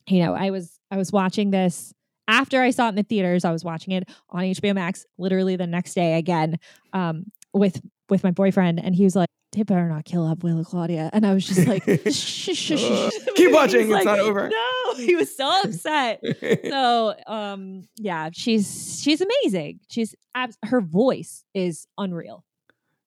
you 0.08 0.24
know, 0.24 0.34
I 0.34 0.50
was 0.50 0.80
I 0.92 0.98
was 0.98 1.12
watching 1.12 1.52
this 1.52 1.94
after 2.28 2.62
I 2.62 2.72
saw 2.72 2.88
it 2.88 2.90
in 2.90 2.96
the 2.96 3.04
theaters, 3.04 3.46
I 3.46 3.52
was 3.52 3.64
watching 3.64 3.94
it 3.94 4.10
on 4.30 4.44
HBO 4.44 4.76
Max 4.76 5.06
literally 5.18 5.56
the 5.56 5.68
next 5.68 5.94
day 5.94 6.18
again 6.18 6.60
um, 6.94 7.26
with 7.54 7.82
with 8.10 8.24
my 8.24 8.32
boyfriend, 8.32 8.84
and 8.84 8.96
he 8.96 9.04
was 9.04 9.16
like, 9.16 9.30
"They 9.58 9.64
better 9.64 9.90
not 9.90 10.06
kill 10.06 10.24
Abuela 10.24 10.64
Claudia," 10.66 11.10
and 11.14 11.26
I 11.26 11.34
was 11.34 11.46
just 11.48 11.68
like, 11.68 11.84
shh, 12.06 12.12
shh, 12.14 12.56
shh, 12.56 12.80
shh. 12.80 13.10
keep 13.36 13.52
watching, 13.52 13.82
it's 13.82 13.90
like, 13.90 14.06
not 14.06 14.20
over. 14.20 14.50
No, 14.50 14.94
he 14.98 15.16
was 15.16 15.36
so 15.36 15.62
upset. 15.64 16.22
so 16.70 17.16
um, 17.26 17.84
yeah, 17.98 18.30
she's 18.32 19.02
she's 19.02 19.22
amazing. 19.22 19.80
She's 19.90 20.14
abs- 20.36 20.58
her 20.64 20.80
voice 20.80 21.44
is 21.56 21.88
unreal. 21.98 22.44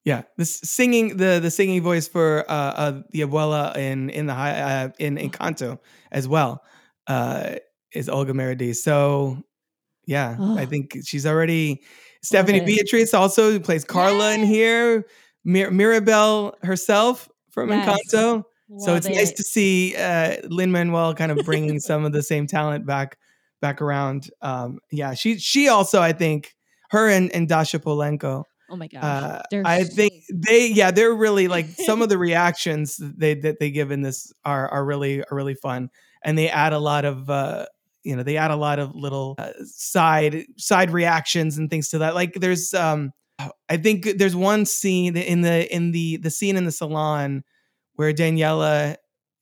Yeah, 0.05 0.23
this 0.37 0.57
singing 0.65 1.19
the 1.19 1.39
the 1.41 1.51
singing 1.51 1.83
voice 1.83 2.09
for 2.09 2.45
uh, 2.51 2.53
uh 2.53 3.03
the 3.11 3.21
abuela 3.21 3.77
in 3.77 4.11
in 4.11 4.27
the 4.27 4.35
high 4.35 4.61
uh, 4.61 4.89
in 4.99 5.17
Encanto 5.17 5.79
as 6.11 6.27
well 6.27 6.63
uh 7.07 7.57
is 7.93 8.09
Olga 8.09 8.33
Merediz. 8.33 8.77
So 8.77 9.45
yeah, 10.07 10.37
I 10.41 10.63
Oh. 10.63 10.67
think 10.67 10.97
she's 11.05 11.27
already 11.27 11.83
Stephanie. 12.23 12.61
Beatriz 12.61 13.15
also 13.15 13.51
who 13.53 13.61
plays 13.61 13.85
Carla 13.85 14.33
in 14.35 14.43
here, 14.43 15.07
Mir- 15.45 15.71
Mirabel 15.71 16.55
herself 16.63 17.29
from 17.51 17.71
Yes. 17.71 17.89
Encanto. 17.89 18.45
So 18.79 18.93
Love 18.93 18.99
it's 18.99 19.09
nice 19.09 19.33
to 19.33 19.43
see 19.43 19.97
uh 19.97 20.37
Lin 20.45 20.71
Manuel 20.71 21.15
kind 21.15 21.33
of 21.33 21.45
bringing 21.45 21.81
some 21.81 22.05
of 22.05 22.13
the 22.13 22.23
same 22.23 22.47
talent 22.47 22.87
back 22.87 23.19
back 23.61 23.83
around. 23.83 24.31
Um 24.43 24.79
yeah, 24.93 25.15
she 25.15 25.39
she 25.39 25.69
also 25.69 26.01
I 26.01 26.13
think 26.13 26.55
her 26.91 27.09
and, 27.09 27.31
and 27.33 27.49
Dascha 27.49 27.81
Polanco 27.81 28.45
Oh 28.73 28.77
my 28.77 28.87
gosh, 28.87 29.03
uh, 29.03 29.43
I 29.65 29.83
so- 29.83 29.95
think 29.97 30.13
they, 30.33 30.69
yeah, 30.69 30.93
they're 30.93 31.13
really 31.13 31.49
like 31.49 31.67
some 31.67 32.03
of 32.03 32.09
the 32.09 32.19
reactions 32.29 32.99
that 32.99 33.19
they 33.19 33.35
that 33.35 33.59
they 33.59 33.73
give 33.73 33.91
in 33.91 34.03
this 34.03 34.33
are 34.45 34.69
are 34.69 34.85
really 34.85 35.23
are 35.25 35.35
really 35.37 35.57
fun, 35.57 35.91
and 36.25 36.39
they 36.39 36.49
add 36.49 36.73
a 36.73 36.79
lot 36.79 37.05
of 37.05 37.29
uh, 37.29 37.67
you 38.05 38.15
know 38.15 38.23
they 38.23 38.37
add 38.37 38.53
a 38.53 38.57
lot 38.57 38.79
of 38.79 38.95
little 38.95 39.35
uh, 39.39 39.51
side 39.65 40.45
side 40.57 40.93
reactions 40.93 41.59
and 41.59 41.69
things 41.69 41.89
to 41.89 41.99
that. 41.99 42.15
Like 42.15 42.35
there's 42.35 42.73
um, 42.73 43.11
I 43.69 43.77
think 43.77 44.19
there's 44.19 44.37
one 44.37 44.67
scene 44.67 45.17
in 45.17 45.43
the 45.43 45.73
in 45.75 45.93
the 45.93 46.17
the 46.19 46.31
scene 46.31 46.57
in 46.57 46.65
the 46.65 46.73
salon 46.73 47.45
where 47.95 48.13
Daniela, 48.13 48.97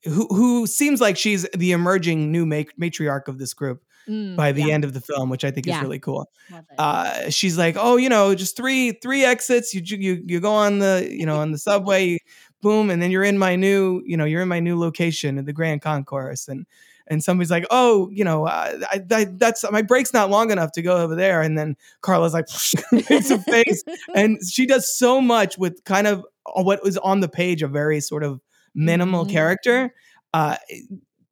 who 0.05 0.26
who 0.28 0.66
seems 0.66 1.01
like 1.01 1.16
she's 1.16 1.46
the 1.55 1.72
emerging 1.72 2.32
new 2.32 2.46
matriarch 2.46 3.28
of 3.28 3.38
this 3.38 3.55
group 3.55 3.82
Mm, 4.09 4.36
by 4.36 4.53
the 4.53 4.62
yeah, 4.62 4.74
end 4.74 4.84
of 4.84 4.94
the 4.94 5.03
film, 5.03 5.28
which 5.28 5.44
I 5.44 5.51
think 5.51 5.66
is 5.66 5.78
really 5.82 5.99
cool. 5.99 6.30
Uh, 6.78 7.28
she's 7.28 7.59
like, 7.59 7.76
oh, 7.78 7.96
you 7.96 8.09
know, 8.09 8.34
just 8.34 8.57
three 8.57 8.92
three 9.03 9.22
exits. 9.22 9.74
You 9.74 9.82
you 9.84 10.22
you 10.26 10.40
go 10.40 10.53
on 10.53 10.78
the 10.78 11.07
you 11.11 11.26
know 11.26 11.40
on 11.40 11.53
the 11.53 11.59
subway, 11.59 12.18
boom, 12.62 12.88
and 12.88 13.03
then 13.03 13.11
you're 13.11 13.24
in 13.24 13.36
my 13.36 13.55
new 13.55 14.03
you 14.07 14.16
know 14.16 14.24
you're 14.24 14.40
in 14.40 14.49
my 14.49 14.61
new 14.61 14.78
location 14.78 15.36
in 15.36 15.44
the 15.44 15.53
Grand 15.53 15.82
Concourse, 15.82 16.49
and 16.49 16.64
and 17.11 17.22
somebody's 17.22 17.50
like, 17.50 17.66
oh, 17.70 18.09
you 18.12 18.24
know, 18.24 18.46
uh, 18.46 18.78
I, 18.90 19.00
I, 19.11 19.24
that's 19.24 19.64
my 19.70 19.82
break's 19.82 20.12
not 20.12 20.30
long 20.30 20.50
enough 20.50 20.72
to 20.72 20.82
go 20.82 20.96
over 20.98 21.14
there, 21.14 21.42
and 21.42 21.56
then 21.59 21.76
Carla's 22.02 22.34
like 22.34 22.46
makes 22.92 23.30
a 23.30 23.38
face, 23.38 23.82
and 24.14 24.38
she 24.48 24.66
does 24.66 24.96
so 24.96 25.20
much 25.20 25.59
with 25.59 25.82
kind 25.84 26.06
of 26.06 26.24
what 26.54 26.82
was 26.82 26.96
on 26.98 27.20
the 27.20 27.28
page, 27.28 27.62
a 27.62 27.68
very 27.68 28.00
sort 28.00 28.22
of 28.22 28.40
minimal 28.74 29.24
Mhm. 29.26 29.30
character, 29.30 29.94
uh, 30.34 30.56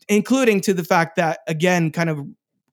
including 0.09 0.61
to 0.63 0.75
the 0.75 0.85
fact 0.85 1.17
that 1.17 1.41
again, 1.47 1.91
kind 1.91 2.11
of 2.11 2.21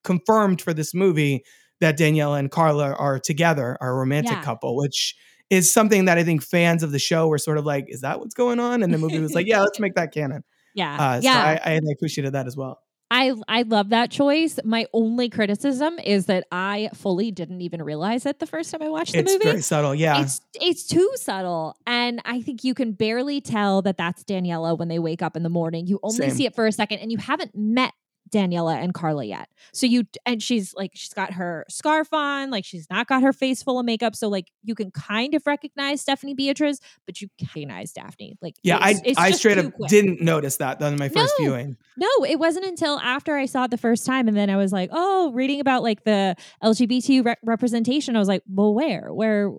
confirmed 0.04 0.62
for 0.62 0.74
this 0.74 0.94
movie 0.94 1.44
that 1.80 1.98
Daniela 1.98 2.40
and 2.40 2.52
Carla 2.52 2.94
are 2.94 3.20
together, 3.20 3.78
are 3.82 3.92
a 3.92 3.96
romantic 3.96 4.32
Yeah. 4.38 4.42
couple, 4.44 4.76
which 4.76 5.16
is 5.50 5.72
something 5.72 6.06
that 6.06 6.18
I 6.18 6.24
think 6.24 6.42
fans 6.44 6.84
of 6.84 6.92
the 6.92 7.00
show 7.00 7.28
were 7.28 7.38
sort 7.38 7.58
of 7.58 7.66
like, 7.66 7.86
is 7.88 8.02
that 8.02 8.20
what's 8.20 8.34
going 8.34 8.60
on? 8.60 8.84
And 8.84 8.94
the 8.94 8.98
movie 8.98 9.20
was 9.20 9.34
like, 9.34 9.48
yeah, 9.48 9.62
let's 9.62 9.80
make 9.80 9.96
that 9.96 10.12
canon. 10.14 10.44
yeah, 10.74 10.96
Uh, 11.00 11.22
so 11.22 11.26
yeah. 11.26 11.60
I, 11.64 11.72
I 11.74 11.80
appreciated 11.94 12.34
that 12.34 12.48
as 12.48 12.56
well. 12.58 12.80
I 13.16 13.34
I 13.48 13.62
love 13.62 13.90
that 13.90 14.10
choice. 14.10 14.58
My 14.66 14.88
only 14.92 15.30
criticism 15.30 16.00
is 16.00 16.26
that 16.26 16.48
I 16.52 16.90
fully 16.96 17.30
didn't 17.32 17.62
even 17.62 17.84
realize 17.84 18.26
it 18.26 18.40
the 18.40 18.48
first 18.48 18.72
time 18.72 18.82
I 18.82 18.90
watched 18.90 19.14
the 19.14 19.20
It's 19.20 19.32
movie. 19.34 19.44
very 19.46 19.62
subtle. 19.62 19.94
Yeah. 19.94 20.22
It's 20.22 20.42
it's 20.56 20.84
too 20.84 21.12
subtle, 21.16 21.76
and 21.86 22.22
I 22.26 22.42
think 22.42 22.64
you 22.64 22.74
can 22.74 22.94
barely 22.94 23.40
tell 23.40 23.84
that 23.84 23.98
that's 23.98 24.24
Daniela 24.24 24.76
when 24.78 24.88
they 24.88 24.98
wake 24.98 25.22
up 25.22 25.38
in 25.38 25.44
the 25.44 25.50
morning. 25.50 25.86
You 25.86 26.00
only 26.02 26.28
Same. 26.30 26.36
see 26.36 26.46
it 26.48 26.56
for 26.56 26.66
a 26.66 26.72
second, 26.72 27.00
and 27.00 27.12
you 27.12 27.20
haven't 27.20 27.56
met 27.56 27.94
Daniela 28.34 28.76
and 28.76 28.94
Carla 28.94 29.24
yet. 29.24 29.48
So 29.72 29.86
you 29.86 30.04
and 30.26 30.42
she's 30.44 30.74
like 30.74 30.92
she's 30.94 31.14
got 31.14 31.34
her 31.34 31.66
scarf 31.70 32.12
on, 32.14 32.50
like 32.52 32.66
she's 32.66 32.88
not 32.90 33.08
got 33.08 33.22
her 33.24 33.32
face 33.32 33.64
full 33.64 33.80
of 33.80 33.86
makeup. 33.86 34.16
So 34.16 34.28
like 34.28 34.52
you 34.64 34.76
can 34.76 34.92
kind 34.92 35.34
of 35.36 35.46
recognize 35.48 36.02
Stephanie 36.02 36.34
Beatriz, 36.34 36.80
but 37.06 37.22
you 37.22 37.30
can't 37.40 37.52
recognize 37.56 37.94
Daphne. 37.94 38.36
Like 38.42 38.56
yeah, 38.64 38.78
I, 38.82 38.90
it's- 38.92 39.02
it's 39.06 39.20
I 39.20 39.32
straight 39.32 39.58
up 39.58 39.74
quick. 39.74 39.90
didn't 39.90 40.20
notice 40.22 40.58
that 40.58 40.82
on 40.82 40.98
my 40.98 41.08
first 41.10 41.34
No. 41.40 41.46
viewing. 41.46 41.78
No, 41.96 42.08
it 42.28 42.40
wasn't 42.40 42.66
until 42.66 43.00
after 43.00 43.36
I 43.36 43.46
saw 43.46 43.66
it 43.66 43.72
the 43.72 43.78
first 43.78 44.06
time, 44.06 44.28
and 44.28 44.36
then 44.36 44.50
I 44.50 44.58
was 44.58 44.72
like, 44.74 44.90
"Oh, 44.92 45.32
reading 45.34 45.60
about 45.60 45.84
like 45.84 46.04
the 46.04 46.36
LGBT 46.64 47.24
re- 47.26 47.36
representation." 47.44 48.16
I 48.16 48.20
was 48.20 48.28
like, 48.28 48.42
"Well, 48.50 48.74
where? 48.74 49.14
Where? 49.14 49.52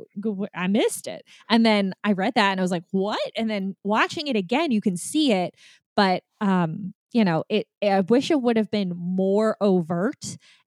I 0.55 0.66
missed 0.66 1.07
it." 1.07 1.25
And 1.49 1.64
then 1.64 1.95
I 2.03 2.12
read 2.12 2.35
that, 2.35 2.51
and 2.51 2.61
I 2.61 2.62
was 2.62 2.70
like, 2.72 2.83
"What?" 2.91 3.20
And 3.37 3.49
then 3.49 3.77
watching 3.85 4.27
it 4.27 4.35
again, 4.37 4.72
you 4.72 4.81
can 4.81 4.97
see 4.97 5.31
it, 5.33 5.55
but 5.95 6.25
um, 6.41 6.93
you 7.15 7.25
know, 7.25 7.45
it. 7.49 7.67
I 7.83 8.01
wish 8.03 8.31
it 8.31 8.43
would 8.43 8.59
have 8.59 8.71
been 8.71 8.93
more 8.97 9.57
overt, 9.62 10.23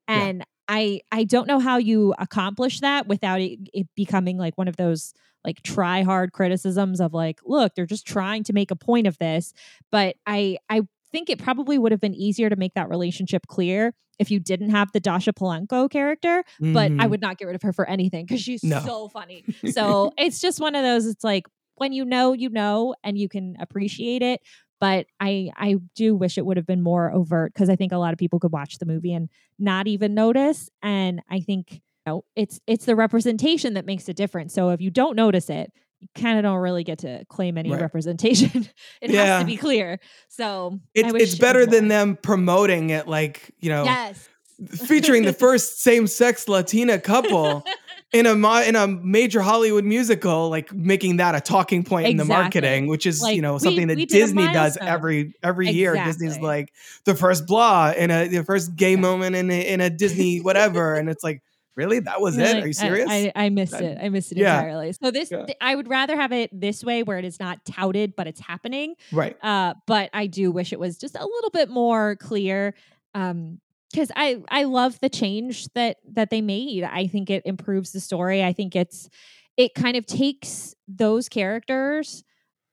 Yeah. 0.10 0.16
and 0.16 0.44
I 0.68 1.02
I 1.12 1.24
don't 1.26 1.48
know 1.48 1.60
how 1.60 1.78
you 1.78 2.16
accomplish 2.20 2.80
that 2.82 3.08
without 3.08 3.40
it, 3.42 3.60
it 3.74 3.88
becoming 3.96 4.38
like 4.38 4.58
one 4.58 4.68
of 4.68 4.78
those 4.78 5.14
like 5.46 5.62
try 5.62 6.02
hard 6.04 6.34
criticisms 6.34 7.00
of 7.00 7.14
like, 7.14 7.40
look, 7.46 7.76
they're 7.76 7.86
just 7.86 8.08
trying 8.08 8.44
to 8.46 8.54
make 8.54 8.72
a 8.72 8.76
point 8.76 9.08
of 9.08 9.18
this 9.20 9.54
but 9.92 10.16
I 10.26 10.58
I 10.70 10.82
think 11.12 11.30
it 11.30 11.40
probably 11.40 11.78
would 11.78 11.94
have 11.94 12.02
been 12.02 12.16
easier 12.16 12.50
to 12.50 12.58
make 12.58 12.74
that 12.74 12.90
relationship 12.90 13.48
clear 13.48 13.94
if 14.20 14.30
you 14.32 14.40
didn't 14.40 14.72
have 14.72 14.92
the 14.94 15.00
Dascha 15.00 15.32
Polanco 15.34 15.90
character, 15.90 16.44
but 16.74 16.92
I 17.00 17.06
Mhm. 17.06 17.10
would 17.12 17.22
not 17.22 17.38
get 17.38 17.46
rid 17.46 17.56
of 17.56 17.62
her 17.62 17.72
for 17.72 17.88
anything 17.88 18.26
because 18.26 18.42
she's 18.42 18.62
No. 18.64 18.80
so 18.84 19.08
funny. 19.10 19.46
So 19.66 20.12
it's 20.18 20.42
just 20.42 20.60
one 20.60 20.76
of 20.76 20.84
those. 20.84 21.06
It's 21.06 21.24
like 21.24 21.46
when 21.76 21.94
you 21.94 22.04
know, 22.04 22.34
you 22.34 22.50
know, 22.50 22.94
and 23.04 23.18
you 23.18 23.30
can 23.30 23.56
appreciate 23.60 24.22
it. 24.24 24.42
But 24.80 25.08
I 25.20 25.52
I 25.56 25.76
do 25.96 26.16
wish 26.16 26.38
it 26.38 26.46
would 26.46 26.58
have 26.58 26.68
been 26.68 26.82
more 26.84 27.12
overt 27.12 27.54
because 27.54 27.70
I 27.70 27.76
think 27.76 27.92
a 27.92 27.98
lot 27.98 28.14
of 28.14 28.20
people 28.20 28.40
could 28.40 28.52
watch 28.52 28.78
the 28.78 28.86
movie 28.86 29.14
and 29.14 29.30
not 29.58 29.88
even 29.88 30.14
notice. 30.14 30.70
And 30.84 31.22
I 31.30 31.40
think 31.40 31.72
you 31.74 31.80
know, 32.06 32.26
it's 32.36 32.60
it's 32.68 32.86
the 32.86 32.96
representation 32.96 33.74
that 33.74 33.86
makes 33.86 34.08
a 34.08 34.14
difference. 34.14 34.54
So 34.54 34.70
if 34.70 34.82
you 34.82 34.92
don't 34.92 35.16
notice 35.16 35.50
it, 35.50 35.72
you 36.00 36.08
kind 36.16 36.38
of 36.38 36.44
don't 36.44 36.60
really 36.60 36.84
get 36.84 37.00
to 37.00 37.26
claim 37.26 37.58
any 37.58 37.72
Right. 37.72 37.82
representation. 37.82 38.68
it 39.02 39.10
has 39.12 39.40
to 39.40 39.46
be 39.46 39.58
clear. 39.58 40.00
So 40.30 40.80
It's, 40.94 41.12
it's 41.16 41.36
better 41.40 41.62
was 41.62 41.70
than 41.70 41.88
them 41.88 42.16
promoting 42.16 42.92
it 42.92 43.08
like, 43.08 43.52
you 43.60 43.70
know, 43.70 43.84
Yes. 43.86 44.30
featuring 44.76 45.26
the 45.26 45.34
first 45.46 45.82
same 45.82 46.06
sex 46.08 46.48
Latina 46.48 47.00
couple. 47.00 47.66
in 48.14 48.26
a 48.26 48.36
mo- 48.36 48.62
in 48.62 48.76
a 48.76 48.88
major 48.88 49.42
Hollywood 49.42 49.84
musical, 49.84 50.50
like 50.50 50.72
making 50.74 51.18
that 51.18 51.36
a 51.36 51.42
talking 51.42 51.84
point 51.84 52.08
in 52.08 52.18
the 52.18 52.26
marketing, 52.26 52.88
which 52.88 53.06
is 53.06 53.22
Like, 53.22 53.36
you 53.36 53.42
know 53.42 53.54
we- 53.54 53.60
something 53.60 53.88
that 53.88 53.98
we 53.98 54.06
Disney 54.06 54.44
does 54.54 54.78
every 54.78 55.34
every 55.44 55.70
year. 55.70 55.94
Disney's 55.94 56.40
like 56.40 56.72
the 57.06 57.16
first 57.16 57.48
blah 57.48 57.92
in 57.96 58.10
a 58.12 58.28
the 58.28 58.44
first 58.46 58.76
gay 58.76 58.96
moment 58.96 59.36
in 59.36 59.52
a, 59.52 59.68
in 59.74 59.82
a 59.82 59.90
Disney 59.90 60.40
whatever, 60.40 60.96
and 61.00 61.10
it's 61.10 61.24
like 61.24 61.42
really 61.76 62.00
that 62.00 62.20
was 62.22 62.38
You're 62.38 62.46
it? 62.48 62.54
like, 62.56 62.64
Are 62.64 62.68
you 62.68 62.74
serious? 62.74 63.08
I, 63.10 63.32
I 63.36 63.50
missed 63.50 63.74
That- 63.74 63.84
it. 63.84 63.98
I 64.02 64.10
missed 64.10 64.32
it 64.32 64.38
yeah. 64.40 64.56
entirely. 64.58 64.94
So 64.94 65.12
this, 65.12 65.30
Yeah. 65.30 65.46
th- 65.46 65.58
I 65.62 65.76
would 65.76 65.88
rather 65.90 66.16
have 66.16 66.32
it 66.32 66.50
this 66.52 66.84
way, 66.84 67.04
where 67.04 67.20
it 67.20 67.26
is 67.26 67.40
not 67.40 67.64
touted, 67.66 68.16
but 68.16 68.26
it's 68.26 68.40
happening. 68.40 68.96
right. 69.12 69.38
Uh, 69.44 69.76
but 69.86 70.10
I 70.14 70.26
do 70.28 70.52
wish 70.52 70.74
it 70.74 70.80
was 70.80 70.98
just 70.98 71.16
a 71.16 71.24
little 71.24 71.52
bit 71.52 71.70
more 71.70 72.16
clear. 72.16 72.74
Um, 73.14 73.60
because 73.92 74.12
I 74.16 74.42
I 74.50 74.64
love 74.64 75.00
the 75.00 75.10
change 75.10 75.68
that 75.74 75.98
that 76.14 76.30
they 76.30 76.42
made. 76.42 76.84
I 76.84 77.08
think 77.08 77.30
it 77.30 77.44
improves 77.46 77.92
the 77.92 78.00
story. 78.00 78.44
I 78.44 78.54
think 78.54 78.76
it's 78.76 79.10
it 79.56 79.74
kind 79.74 79.98
of 79.98 80.06
takes 80.06 80.76
those 80.88 81.30
characters 81.30 82.24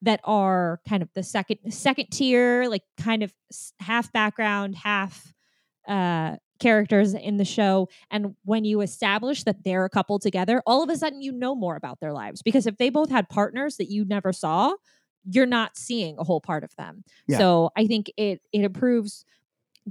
that 0.03 0.21
are 0.25 0.81
kind 0.89 1.03
of 1.03 1.09
the 1.15 1.23
second 1.23 1.59
second 1.71 2.07
tier, 2.11 2.67
like 2.69 2.83
kind 3.01 3.23
of 3.23 3.33
half 3.81 4.13
background, 4.13 4.75
half 4.77 5.33
uh 5.89 6.37
characters 6.61 7.13
in 7.15 7.37
the 7.37 7.45
show 7.45 7.89
and 8.13 8.37
when 8.45 8.65
you 8.65 8.81
establish 8.81 9.43
that 9.43 9.65
they're 9.65 9.85
a 9.85 9.91
couple 9.91 10.19
together 10.21 10.63
all 10.67 10.83
of 10.83 10.89
a 10.89 10.97
sudden 10.97 11.21
you 11.21 11.33
know 11.33 11.55
more 11.55 11.75
about 11.77 11.99
their 12.01 12.13
lives 12.13 12.43
because 12.43 12.67
if 12.67 12.77
they 12.79 12.89
both 12.89 13.11
had 13.11 13.29
partners 13.29 13.77
that 13.77 13.91
you 13.91 14.05
never 14.05 14.33
saw 14.33 14.73
you're 15.29 15.47
not 15.47 15.77
seeing 15.77 16.17
a 16.17 16.25
whole 16.25 16.41
part 16.41 16.63
of 16.65 16.75
them 16.77 17.03
Yeah. 17.27 17.39
so 17.39 17.71
i 17.77 17.87
think 17.87 18.11
it 18.17 18.41
it 18.53 18.61
improves 18.63 19.25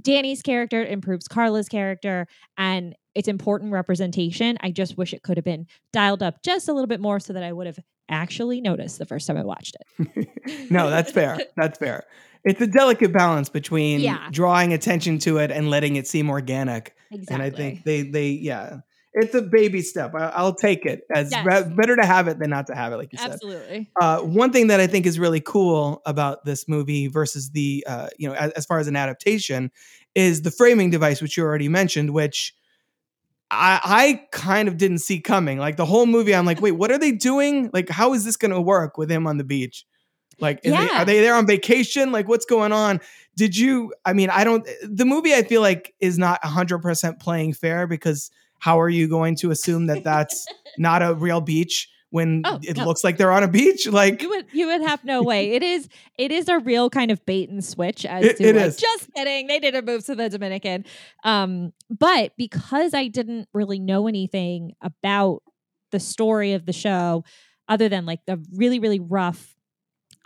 danny's 0.00 0.42
character 0.42 0.82
it 0.82 0.90
improves 0.90 1.28
carla's 1.28 1.68
character 1.68 2.26
and 2.58 2.94
it's 3.14 3.28
important 3.28 3.72
representation 3.72 4.56
i 4.60 4.70
just 4.70 4.96
wish 4.98 5.12
it 5.14 5.22
could 5.22 5.36
have 5.36 5.44
been 5.44 5.66
dialed 5.92 6.22
up 6.22 6.42
just 6.42 6.68
a 6.68 6.72
little 6.72 6.88
bit 6.88 7.00
more 7.00 7.20
so 7.20 7.32
that 7.32 7.42
i 7.42 7.52
would 7.52 7.66
have 7.66 7.78
actually 8.08 8.60
noticed 8.60 8.98
the 8.98 9.06
first 9.06 9.26
time 9.26 9.36
i 9.36 9.44
watched 9.44 9.76
it 9.98 10.28
no, 10.70 10.90
that's 10.90 11.10
fair. 11.10 11.38
That's 11.56 11.78
fair. 11.78 12.04
It's 12.44 12.60
a 12.60 12.66
delicate 12.66 13.12
balance 13.14 13.48
between 13.48 14.00
Yeah. 14.00 14.28
drawing 14.30 14.74
attention 14.74 15.18
to 15.20 15.38
it 15.38 15.50
and 15.50 15.70
letting 15.70 15.96
it 15.96 16.06
seem 16.06 16.28
organic. 16.28 16.94
exactly 17.10 17.34
And 17.34 17.42
I 17.42 17.48
think 17.56 17.84
they 17.84 18.02
they 18.02 18.28
yeah, 18.28 18.80
it's 19.14 19.34
a 19.34 19.42
baby 19.42 19.80
step. 19.80 20.12
I, 20.14 20.26
I'll 20.34 20.54
take 20.54 20.84
it 20.84 21.02
as 21.14 21.30
Yes. 21.30 21.46
re- 21.46 21.74
better 21.74 21.96
to 21.96 22.04
have 22.04 22.28
it 22.28 22.38
than 22.38 22.50
not 22.50 22.66
to 22.66 22.74
have 22.74 22.92
it, 22.92 22.96
like 22.96 23.12
you 23.12 23.18
said. 23.18 23.32
absolutely 23.32 23.88
Uh, 24.00 24.20
one 24.20 24.52
thing 24.52 24.66
that 24.66 24.80
I 24.80 24.86
think 24.88 25.06
is 25.06 25.18
really 25.18 25.40
cool 25.40 26.02
about 26.04 26.44
this 26.44 26.68
movie 26.68 27.06
versus 27.06 27.50
the, 27.50 27.84
uh, 27.88 28.08
you 28.18 28.28
know, 28.28 28.34
as, 28.34 28.50
as 28.52 28.66
far 28.66 28.78
as 28.80 28.88
an 28.88 28.96
adaptation, 28.96 29.70
is 30.14 30.42
the 30.42 30.50
framing 30.50 30.90
device, 30.90 31.22
which 31.22 31.36
you 31.36 31.44
already 31.44 31.68
mentioned, 31.68 32.10
which 32.10 32.54
I, 33.50 33.80
I 33.84 34.26
kind 34.32 34.68
of 34.68 34.76
didn't 34.78 34.98
see 34.98 35.20
coming. 35.20 35.58
Like 35.58 35.76
the 35.76 35.86
whole 35.86 36.06
movie, 36.06 36.34
I'm 36.34 36.46
like, 36.46 36.60
wait, 36.60 36.72
what 36.72 36.90
are 36.90 36.98
they 36.98 37.12
doing? 37.12 37.70
Like, 37.72 37.88
how 37.88 38.14
is 38.14 38.24
this 38.24 38.36
going 38.36 38.50
to 38.52 38.60
work 38.60 38.98
with 38.98 39.10
him 39.10 39.26
on 39.26 39.38
the 39.38 39.44
beach? 39.44 39.86
Like, 40.40 40.58
is 40.64 40.72
they, 40.72 40.88
are 40.90 41.04
they 41.04 41.20
there 41.20 41.36
on 41.36 41.46
vacation? 41.46 42.10
Like, 42.10 42.26
what's 42.26 42.46
going 42.46 42.72
on? 42.72 43.00
Did 43.36 43.56
you? 43.56 43.94
I 44.04 44.12
mean, 44.12 44.30
I 44.30 44.42
don't. 44.42 44.66
The 44.82 45.04
movie, 45.04 45.32
I 45.32 45.44
feel 45.44 45.60
like, 45.60 45.94
is 46.00 46.18
not 46.18 46.42
100 46.42 46.80
percent 46.80 47.20
playing 47.20 47.52
fair 47.52 47.86
because 47.86 48.32
how 48.64 48.80
are 48.80 48.88
you 48.88 49.06
going 49.08 49.36
to 49.36 49.50
assume 49.50 49.86
that 49.88 50.02
that's 50.04 50.46
not 50.78 51.02
a 51.02 51.14
real 51.14 51.40
beach 51.42 51.88
when 52.08 52.40
Oh, 52.46 52.58
it 52.62 52.76
no. 52.78 52.84
looks 52.86 53.04
like 53.04 53.18
they're 53.18 53.32
on 53.32 53.42
a 53.42 53.48
beach? 53.48 53.86
Like, 53.90 54.22
you 54.22 54.30
would 54.30 54.46
you 54.52 54.66
would 54.68 54.80
have 54.82 55.04
no 55.04 55.22
way. 55.22 55.52
It 55.52 55.62
is 55.62 55.86
it 56.16 56.30
is 56.32 56.48
a 56.48 56.58
real 56.60 56.88
kind 56.88 57.10
of 57.10 57.24
bait 57.26 57.50
and 57.50 57.62
switch 57.64 58.06
as 58.06 58.24
It- 58.24 58.36
to 58.38 58.44
it 58.44 58.56
like, 58.56 58.64
is. 58.66 58.76
just 58.78 59.12
kidding. 59.14 59.48
They 59.48 59.58
didn't 59.58 59.84
move 59.84 60.04
to 60.06 60.14
the 60.14 60.28
Dominican. 60.30 60.84
Um, 61.24 61.72
but 61.90 62.32
because 62.38 62.94
I 62.94 63.08
didn't 63.08 63.48
really 63.52 63.78
know 63.80 64.06
anything 64.08 64.72
about 64.80 65.42
the 65.92 66.00
story 66.00 66.52
of 66.54 66.64
the 66.64 66.72
show, 66.72 67.22
other 67.68 67.88
than 67.90 68.06
like 68.06 68.20
the 68.26 68.42
really, 68.56 68.78
really 68.78 69.00
rough 69.00 69.54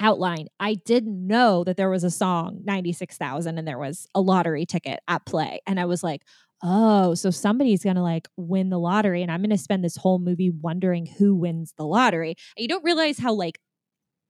outline, 0.01 0.47
I 0.61 0.75
didn't 0.75 1.27
know 1.27 1.65
that 1.65 1.77
there 1.77 1.91
was 1.91 2.05
a 2.05 2.11
song, 2.11 2.61
96,000, 2.65 3.59
and 3.59 3.67
there 3.67 3.79
was 3.79 4.07
a 4.15 4.21
lottery 4.21 4.65
ticket 4.65 5.01
at 5.09 5.27
play. 5.27 5.61
And 5.67 5.81
I 5.81 5.87
was 5.87 6.03
like, 6.05 6.23
oh, 6.63 7.15
so 7.15 7.31
somebody's 7.31 7.85
going 7.85 7.97
to 7.97 8.03
like 8.03 8.29
win 8.37 8.71
the 8.71 8.79
lottery. 8.79 9.23
And 9.23 9.31
I'm 9.31 9.41
going 9.41 9.51
to 9.51 9.59
spend 9.59 9.85
this 9.85 9.97
whole 9.97 10.19
movie 10.19 10.51
wondering 10.51 11.07
who 11.07 11.35
wins 11.35 11.73
the 11.77 11.85
lottery. 11.85 12.31
And 12.57 12.63
you 12.63 12.69
don't 12.69 12.85
realize 12.85 13.19
how 13.19 13.33
like 13.33 13.59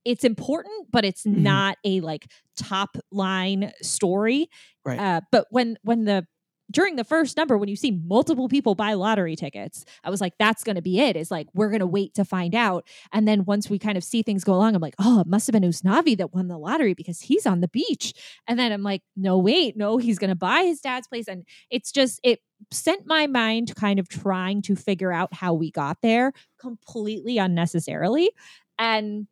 it's 0.04 0.24
important, 0.24 0.88
but 0.90 1.04
it's 1.04 1.24
Mhm. 1.24 1.38
not 1.38 1.78
a 1.84 2.00
like 2.00 2.26
top 2.56 2.96
line 3.12 3.72
story. 3.82 4.48
Right. 4.84 4.98
Uh, 5.00 5.20
but 5.32 5.46
when 5.50 5.76
when 5.82 6.04
the 6.04 6.26
during 6.70 6.96
the 6.96 7.04
first 7.04 7.36
number, 7.36 7.56
when 7.56 7.68
you 7.68 7.76
see 7.76 7.90
multiple 7.90 8.48
people 8.48 8.74
buy 8.74 8.94
lottery 8.94 9.36
tickets, 9.36 9.84
I 10.04 10.10
was 10.10 10.20
like, 10.20 10.34
that's 10.38 10.64
going 10.64 10.76
to 10.76 10.82
be 10.82 11.00
it. 11.00 11.08
it. 11.08 11.16
Is 11.16 11.30
like, 11.30 11.48
we're 11.54 11.70
going 11.70 11.80
to 11.80 11.86
wait 11.86 12.14
to 12.14 12.24
find 12.24 12.54
out. 12.54 12.86
And 13.12 13.26
then 13.26 13.44
once 13.44 13.70
we 13.70 13.78
kind 13.78 13.96
of 13.96 14.04
see 14.04 14.22
things 14.22 14.44
go 14.44 14.54
along, 14.54 14.74
I'm 14.74 14.82
like, 14.82 14.94
oh, 14.98 15.20
it 15.20 15.26
must 15.26 15.46
have 15.46 15.52
been 15.52 15.62
Usnavi 15.62 16.16
that 16.18 16.34
won 16.34 16.48
the 16.48 16.58
lottery 16.58 16.94
because 16.94 17.20
he's 17.20 17.46
on 17.46 17.60
the 17.60 17.68
beach. 17.68 18.14
And 18.46 18.58
then 18.58 18.72
I'm 18.72 18.82
like, 18.82 19.02
no, 19.16 19.38
wait, 19.38 19.76
no, 19.76 19.98
he's 19.98 20.18
going 20.18 20.30
to 20.30 20.36
buy 20.36 20.62
his 20.62 20.80
dad's 20.80 21.08
place. 21.08 21.28
And 21.28 21.44
it's 21.70 21.90
just, 21.90 22.20
it 22.22 22.40
sent 22.70 23.06
my 23.06 23.26
mind 23.26 23.74
kind 23.76 23.98
of 23.98 24.08
trying 24.08 24.62
to 24.62 24.76
figure 24.76 25.12
out 25.12 25.32
how 25.32 25.54
we 25.54 25.70
got 25.70 25.98
there 26.02 26.32
completely 26.58 27.38
unnecessarily. 27.38 28.30
And 28.78 29.26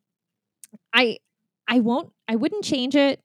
I, 0.93 1.19
I 1.69 1.81
won't, 1.81 2.13
I 2.29 2.37
wouldn't 2.37 2.65
change 2.65 2.95
it. 2.97 3.21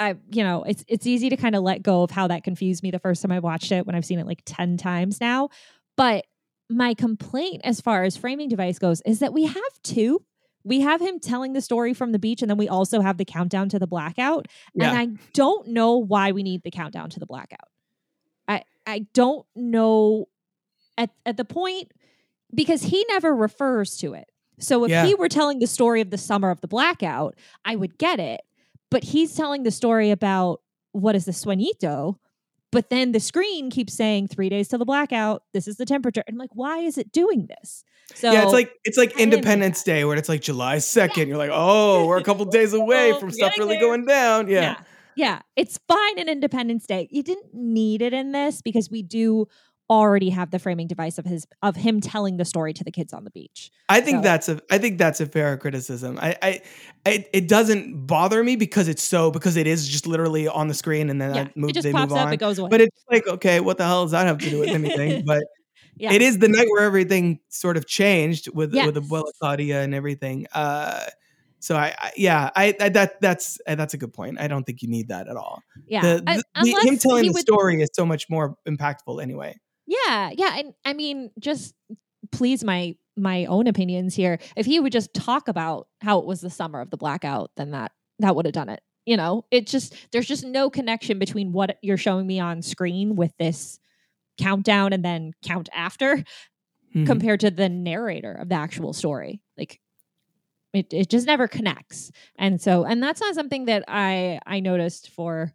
I, 0.00 0.16
you 0.30 0.42
know, 0.42 0.64
it's 0.64 0.84
it's 0.88 1.06
easy 1.06 1.28
to 1.30 1.36
kind 1.36 1.54
of 1.54 1.62
let 1.62 1.82
go 1.82 2.02
of 2.02 2.10
how 2.10 2.26
that 2.28 2.42
confused 2.44 2.82
me 2.82 2.90
the 2.90 2.98
first 2.98 3.22
time 3.22 3.30
I 3.32 3.38
watched 3.38 3.70
it 3.72 3.86
when 3.86 3.94
I've 3.94 4.04
seen 4.04 4.18
it 4.18 4.26
like 4.26 4.42
10 4.44 4.76
times 4.76 5.20
now. 5.20 5.50
But 5.96 6.26
my 6.68 6.94
complaint 6.94 7.60
as 7.64 7.80
far 7.80 8.04
as 8.04 8.16
framing 8.16 8.48
device 8.48 8.78
goes 8.78 9.00
is 9.06 9.20
that 9.20 9.32
we 9.32 9.44
have 9.44 9.62
two. 9.82 10.22
We 10.64 10.80
have 10.80 11.00
him 11.00 11.20
telling 11.20 11.52
the 11.52 11.60
story 11.60 11.92
from 11.92 12.12
the 12.12 12.18
beach, 12.18 12.40
and 12.42 12.50
then 12.50 12.56
we 12.56 12.68
also 12.68 13.02
have 13.02 13.18
the 13.18 13.24
countdown 13.24 13.68
to 13.68 13.78
the 13.78 13.86
blackout. 13.86 14.48
Yeah. 14.74 14.88
And 14.88 14.98
I 14.98 15.22
don't 15.34 15.68
know 15.68 15.96
why 15.98 16.32
we 16.32 16.42
need 16.42 16.62
the 16.62 16.70
countdown 16.70 17.10
to 17.10 17.20
the 17.20 17.26
blackout. 17.26 17.68
I 18.48 18.64
I 18.86 19.06
don't 19.12 19.46
know 19.54 20.26
at 20.98 21.10
at 21.26 21.36
the 21.36 21.44
point 21.44 21.92
because 22.52 22.82
he 22.82 23.04
never 23.08 23.34
refers 23.34 23.96
to 23.98 24.14
it. 24.14 24.26
So 24.58 24.84
if 24.84 24.90
Yeah. 24.90 25.04
he 25.06 25.14
were 25.14 25.28
telling 25.28 25.58
the 25.58 25.66
story 25.66 26.00
of 26.00 26.10
the 26.10 26.18
summer 26.18 26.50
of 26.50 26.60
the 26.60 26.68
blackout, 26.68 27.34
I 27.64 27.76
would 27.76 27.98
get 27.98 28.18
it. 28.20 28.40
But 28.94 29.02
he's 29.02 29.34
telling 29.34 29.64
the 29.64 29.72
story 29.72 30.12
about 30.12 30.60
what 30.92 31.16
is 31.16 31.24
the 31.24 31.32
sueñito, 31.32 32.14
but 32.70 32.90
then 32.90 33.10
the 33.10 33.18
screen 33.18 33.68
keeps 33.68 33.92
saying 33.92 34.28
three 34.28 34.48
days 34.48 34.68
till 34.68 34.78
the 34.78 34.84
blackout. 34.84 35.42
This 35.52 35.66
is 35.66 35.78
the 35.78 35.84
temperature. 35.84 36.22
And 36.28 36.34
I'm 36.34 36.38
like, 36.38 36.54
why 36.54 36.78
is 36.78 36.96
it 36.96 37.10
doing 37.10 37.48
this? 37.48 37.82
So 38.14 38.30
yeah, 38.30 38.44
it's 38.44 38.52
like 38.52 38.70
it's 38.84 38.96
like 38.96 39.18
I 39.18 39.22
Independence 39.22 39.82
Day 39.82 40.04
where 40.04 40.16
it's 40.16 40.28
like 40.28 40.42
July 40.42 40.78
second. 40.78 41.26
You're 41.26 41.38
like, 41.38 41.50
oh, 41.52 42.06
we're 42.06 42.18
a 42.18 42.22
couple 42.30 42.44
days 42.44 42.72
away 42.72 43.10
Oh, 43.10 43.18
from 43.18 43.32
stuff 43.32 43.58
really 43.58 43.74
there. 43.74 43.80
going 43.80 44.06
down. 44.06 44.46
Yeah. 44.46 44.60
yeah. 44.60 44.76
Yeah. 45.16 45.42
It's 45.56 45.76
fine 45.88 46.16
in 46.20 46.28
Independence 46.28 46.86
Day. 46.86 47.08
You 47.10 47.24
didn't 47.24 47.52
need 47.52 48.00
it 48.00 48.12
in 48.12 48.30
this 48.30 48.62
because 48.62 48.92
we 48.92 49.02
do 49.02 49.48
already 49.90 50.30
have 50.30 50.50
the 50.50 50.58
framing 50.58 50.86
device 50.86 51.18
of 51.18 51.24
his 51.26 51.46
of 51.62 51.76
him 51.76 52.00
telling 52.00 52.36
the 52.38 52.44
story 52.44 52.72
to 52.72 52.82
the 52.84 52.90
kids 52.90 53.12
on 53.12 53.24
the 53.24 53.30
beach. 53.30 53.70
I 53.88 54.00
think 54.00 54.18
So- 54.18 54.22
that's 54.22 54.48
a 54.48 54.60
I 54.70 54.78
think 54.78 54.98
that's 54.98 55.20
a 55.20 55.26
fair 55.26 55.56
criticism. 55.58 56.18
I, 56.20 56.36
I 56.42 56.60
I 57.04 57.26
it 57.32 57.48
doesn't 57.48 58.06
bother 58.06 58.42
me 58.42 58.56
because 58.56 58.88
it's 58.88 59.02
so 59.02 59.30
because 59.30 59.56
it 59.56 59.66
is 59.66 59.86
just 59.88 60.06
literally 60.06 60.48
on 60.48 60.68
the 60.68 60.74
screen 60.74 61.10
and 61.10 61.20
then 61.20 61.34
Yeah. 61.34 61.42
I 61.42 61.52
move, 61.54 61.70
it 61.70 61.74
just 61.74 61.84
they 61.84 61.92
pops 61.92 62.10
move 62.10 62.18
up, 62.18 62.26
on. 62.28 62.32
it 62.32 62.38
goes 62.38 62.58
away. 62.58 62.70
But 62.70 62.80
it's 62.80 63.04
like 63.10 63.26
okay, 63.26 63.60
what 63.60 63.76
the 63.78 63.84
hell 63.84 64.04
does 64.04 64.12
that 64.12 64.26
have 64.26 64.38
to 64.38 64.50
do 64.50 64.60
with 64.60 64.70
anything? 64.70 65.22
But 65.26 65.44
yeah. 65.96 66.12
it 66.12 66.22
is 66.22 66.38
the 66.38 66.48
night 66.48 66.66
where 66.70 66.82
everything 66.84 67.40
sort 67.50 67.76
of 67.76 67.86
changed 67.86 68.48
with 68.48 68.72
with 68.74 68.94
the 68.94 69.00
Yes. 69.02 69.10
Abuela 69.10 69.30
Claudia 69.38 69.82
and 69.82 69.94
everything. 69.94 70.46
Uh, 70.54 71.04
so 71.60 71.76
I, 71.76 71.94
I 71.98 72.12
yeah, 72.16 72.50
I, 72.56 72.74
I 72.80 72.88
that 72.90 73.20
that's 73.20 73.58
uh, 73.66 73.74
that's 73.74 73.94
a 73.94 73.96
good 73.98 74.12
point. 74.12 74.38
I 74.40 74.48
don't 74.48 74.64
think 74.64 74.82
you 74.82 74.88
need 74.88 75.08
that 75.08 75.28
at 75.28 75.36
all. 75.36 75.62
yeah. 75.86 76.00
The, 76.02 76.22
I- 76.26 76.36
the- 76.36 76.42
the- 76.62 76.88
him 76.88 76.98
telling 76.98 77.26
the 77.26 77.32
would- 77.32 77.40
story 77.40 77.80
is 77.82 77.90
so 77.92 78.04
much 78.04 78.28
more 78.28 78.56
impactful 78.68 79.22
anyway. 79.22 79.56
Yeah, 79.86 80.30
yeah, 80.36 80.56
and 80.58 80.74
I 80.84 80.92
mean, 80.94 81.30
just 81.38 81.74
please 82.32 82.64
my 82.64 82.96
my 83.16 83.44
own 83.46 83.66
opinions 83.66 84.14
here. 84.14 84.38
If 84.56 84.66
he 84.66 84.80
would 84.80 84.92
just 84.92 85.14
talk 85.14 85.48
about 85.48 85.88
how 86.00 86.18
it 86.18 86.26
was 86.26 86.40
the 86.40 86.50
summer 86.50 86.80
of 86.80 86.90
the 86.90 86.96
blackout, 86.96 87.50
then 87.56 87.70
that 87.72 87.92
that 88.20 88.34
would 88.36 88.46
have 88.46 88.54
done 88.54 88.68
it. 88.68 88.80
You 89.06 89.16
know, 89.16 89.44
it 89.50 89.66
just 89.66 89.94
there's 90.12 90.26
just 90.26 90.44
no 90.44 90.70
connection 90.70 91.18
between 91.18 91.52
what 91.52 91.78
you're 91.82 91.96
showing 91.98 92.26
me 92.26 92.40
on 92.40 92.62
screen 92.62 93.16
with 93.16 93.32
this 93.38 93.78
countdown 94.38 94.92
and 94.92 95.04
then 95.04 95.32
count 95.44 95.68
after 95.74 96.24
Mhm. 96.94 97.06
compared 97.06 97.40
to 97.40 97.50
the 97.50 97.68
narrator 97.68 98.32
of 98.32 98.48
the 98.50 98.56
actual 98.56 98.92
story. 98.94 99.42
Like 99.58 99.80
it 100.72 100.92
it 100.92 101.08
just 101.10 101.26
never 101.26 101.46
connects. 101.48 102.10
And 102.36 102.60
so 102.60 102.84
and 102.84 103.02
that's 103.02 103.20
not 103.20 103.34
something 103.34 103.66
that 103.66 103.84
I 103.88 104.40
I 104.46 104.60
noticed 104.60 105.10
for 105.10 105.52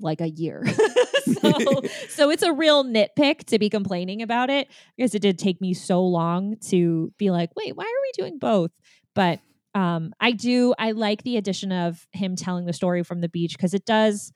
like 0.00 0.20
a 0.20 0.28
year. 0.28 0.62
so 1.40 1.82
so 2.08 2.30
it's 2.30 2.42
a 2.42 2.52
real 2.52 2.84
nitpick 2.84 3.44
to 3.46 3.58
be 3.58 3.68
complaining 3.68 4.22
about 4.22 4.50
it 4.50 4.68
because 4.96 5.14
it 5.14 5.22
did 5.22 5.38
take 5.38 5.60
me 5.60 5.74
so 5.74 6.02
long 6.04 6.56
to 6.68 7.12
be 7.18 7.30
like, 7.30 7.50
wait, 7.56 7.76
why 7.76 7.84
are 7.84 8.02
we 8.02 8.12
doing 8.14 8.38
both? 8.38 8.70
But 9.14 9.40
um 9.74 10.12
I 10.20 10.32
do 10.32 10.74
I 10.78 10.92
like 10.92 11.22
the 11.22 11.36
addition 11.36 11.72
of 11.72 12.06
him 12.12 12.36
telling 12.36 12.66
the 12.66 12.72
story 12.72 13.02
from 13.02 13.20
the 13.20 13.28
beach 13.28 13.56
because 13.56 13.74
it 13.74 13.84
does 13.84 14.32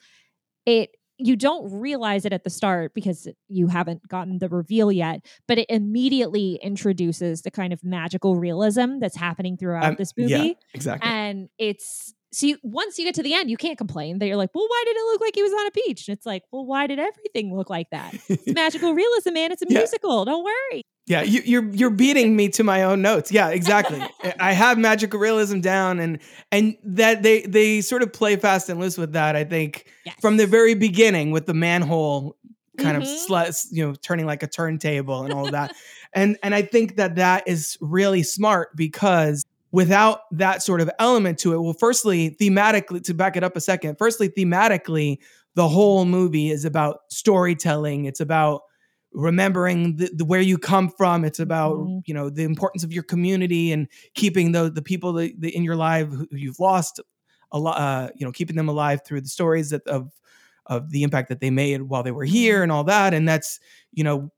it 0.67 0.91
you 1.23 1.37
don't 1.37 1.71
realize 1.81 2.25
it 2.25 2.33
at 2.33 2.45
the 2.45 2.51
start 2.51 2.95
because 2.95 3.29
you 3.47 3.67
haven't 3.69 4.09
gotten 4.09 4.39
the 4.39 4.49
reveal 4.49 4.91
yet, 4.91 5.21
but 5.47 5.59
it 5.59 5.67
immediately 5.69 6.59
introduces 6.63 7.43
the 7.43 7.51
kind 7.51 7.75
of 7.75 7.85
magical 7.85 8.37
realism 8.37 9.01
that's 9.01 9.17
happening 9.17 9.59
throughout 9.59 9.85
Um, 9.85 9.95
this 9.99 10.15
movie. 10.17 10.33
yeah, 10.33 10.53
exactly. 10.73 11.11
And 11.11 11.51
it's 11.59 12.15
so 12.33 12.47
you, 12.47 12.59
once 12.63 12.99
you 12.99 13.05
get 13.05 13.15
to 13.17 13.23
the 13.23 13.35
end, 13.35 13.51
you 13.51 13.57
can't 13.57 13.77
complain 13.79 14.19
that 14.19 14.27
you're 14.27 14.37
like, 14.37 14.51
well, 14.55 14.67
why 14.69 14.83
did 14.87 14.97
it 14.97 15.05
look 15.07 15.21
like 15.21 15.35
he 15.35 15.43
was 15.43 15.53
on 15.53 15.67
a 15.67 15.71
beach? 15.73 16.07
And 16.09 16.17
it's 16.17 16.27
like, 16.27 16.45
well, 16.53 16.65
why 16.65 16.87
did 16.87 16.99
everything 16.99 17.55
look 17.57 17.69
like 17.71 17.91
that? 17.91 18.15
It's 18.29 18.47
magical 18.55 18.95
realism, 18.95 19.33
man. 19.35 19.53
It's 19.53 19.63
a 19.63 19.67
Yeah. 19.69 19.79
musical. 19.79 20.25
Don't 20.25 20.45
worry. 20.45 20.83
Yeah, 21.07 21.23
you, 21.23 21.41
you're 21.45 21.69
you're 21.71 21.91
beating 21.91 22.37
me 22.37 22.49
to 22.51 22.63
my 22.63 22.85
own 22.85 23.03
notes. 23.03 23.33
Yeah, 23.33 23.49
exactly. 23.49 24.01
I 24.39 24.53
have 24.65 24.79
magical 24.79 25.19
realism 25.19 25.59
down, 25.59 25.99
and 25.99 26.21
and 26.53 26.77
that 26.85 27.25
they 27.25 27.41
they 27.43 27.81
sort 27.81 28.03
of 28.03 28.13
play 28.13 28.37
fast 28.37 28.69
and 28.69 28.79
loose 28.79 28.97
with 28.97 29.13
that. 29.15 29.35
I 29.35 29.43
think 29.43 29.87
from 30.21 30.37
the 30.37 30.47
very 30.47 30.75
beginning 30.75 31.33
with 31.33 31.47
the 31.47 31.55
manhole 31.55 32.37
kind 32.79 32.97
of 32.97 33.03
Mhm. 33.03 33.27
slut, 33.27 33.67
you 33.73 33.85
know, 33.85 33.95
turning 33.95 34.25
like 34.27 34.45
a 34.45 34.47
turntable 34.47 35.25
and 35.25 35.33
all 35.35 35.47
of 35.47 35.53
that, 35.53 35.75
and 36.15 36.37
and 36.45 36.55
I 36.55 36.63
think 36.63 36.95
that 36.97 37.17
that 37.17 37.43
is 37.49 37.77
really 37.81 38.23
smart 38.23 38.77
because 38.77 39.45
without 39.73 40.21
that 40.33 40.63
sort 40.63 40.81
of 40.81 40.91
element 40.99 41.39
to 41.41 41.53
it, 41.53 41.61
well, 41.61 41.75
firstly, 41.75 42.37
thematically, 42.41 43.03
to 43.05 43.15
back 43.15 43.37
it 43.37 43.45
up 43.45 43.57
a 43.57 43.61
second, 43.61 43.97
firstly, 43.99 44.29
thematically, 44.29 45.19
the 45.55 45.69
whole 45.69 46.05
movie 46.05 46.51
is 46.51 46.65
about 46.65 47.01
storytelling. 47.09 48.05
It's 48.05 48.21
about 48.21 48.63
remembering 49.13 49.97
the, 49.97 50.11
the 50.15 50.25
where 50.25 50.41
you 50.41 50.59
come 50.59 50.89
from. 50.89 51.25
It's 51.25 51.41
about 51.41 51.77
you 52.07 52.15
know 52.15 52.31
the 52.31 52.45
importance 52.45 52.85
of 52.85 52.93
your 52.93 53.03
community 53.03 53.73
and 53.73 53.89
keeping 54.15 54.53
the 54.53 54.71
the 54.71 54.83
people 54.83 55.13
that, 55.15 55.41
that 55.41 55.55
in 55.55 55.65
your 55.65 55.77
life 55.77 56.09
who 56.09 56.27
you've 56.31 56.61
lost 56.61 57.01
a 57.53 57.59
lot 57.59 57.79
uh, 57.79 58.11
you 58.15 58.25
know 58.25 58.33
keeping 58.33 58.57
them 58.57 58.69
alive 58.69 59.01
through 59.05 59.21
the 59.23 59.29
stories 59.29 59.71
that 59.71 59.87
of 59.89 60.13
of 60.67 60.91
the 60.91 61.03
impact 61.03 61.29
that 61.29 61.41
they 61.41 61.51
made 61.51 61.83
while 61.83 62.03
they 62.03 62.13
were 62.13 62.25
here 62.25 62.63
and 62.63 62.71
all 62.71 62.85
that. 62.85 63.13
And 63.13 63.29
that's 63.29 63.59
you 63.93 64.05
know 64.05 64.31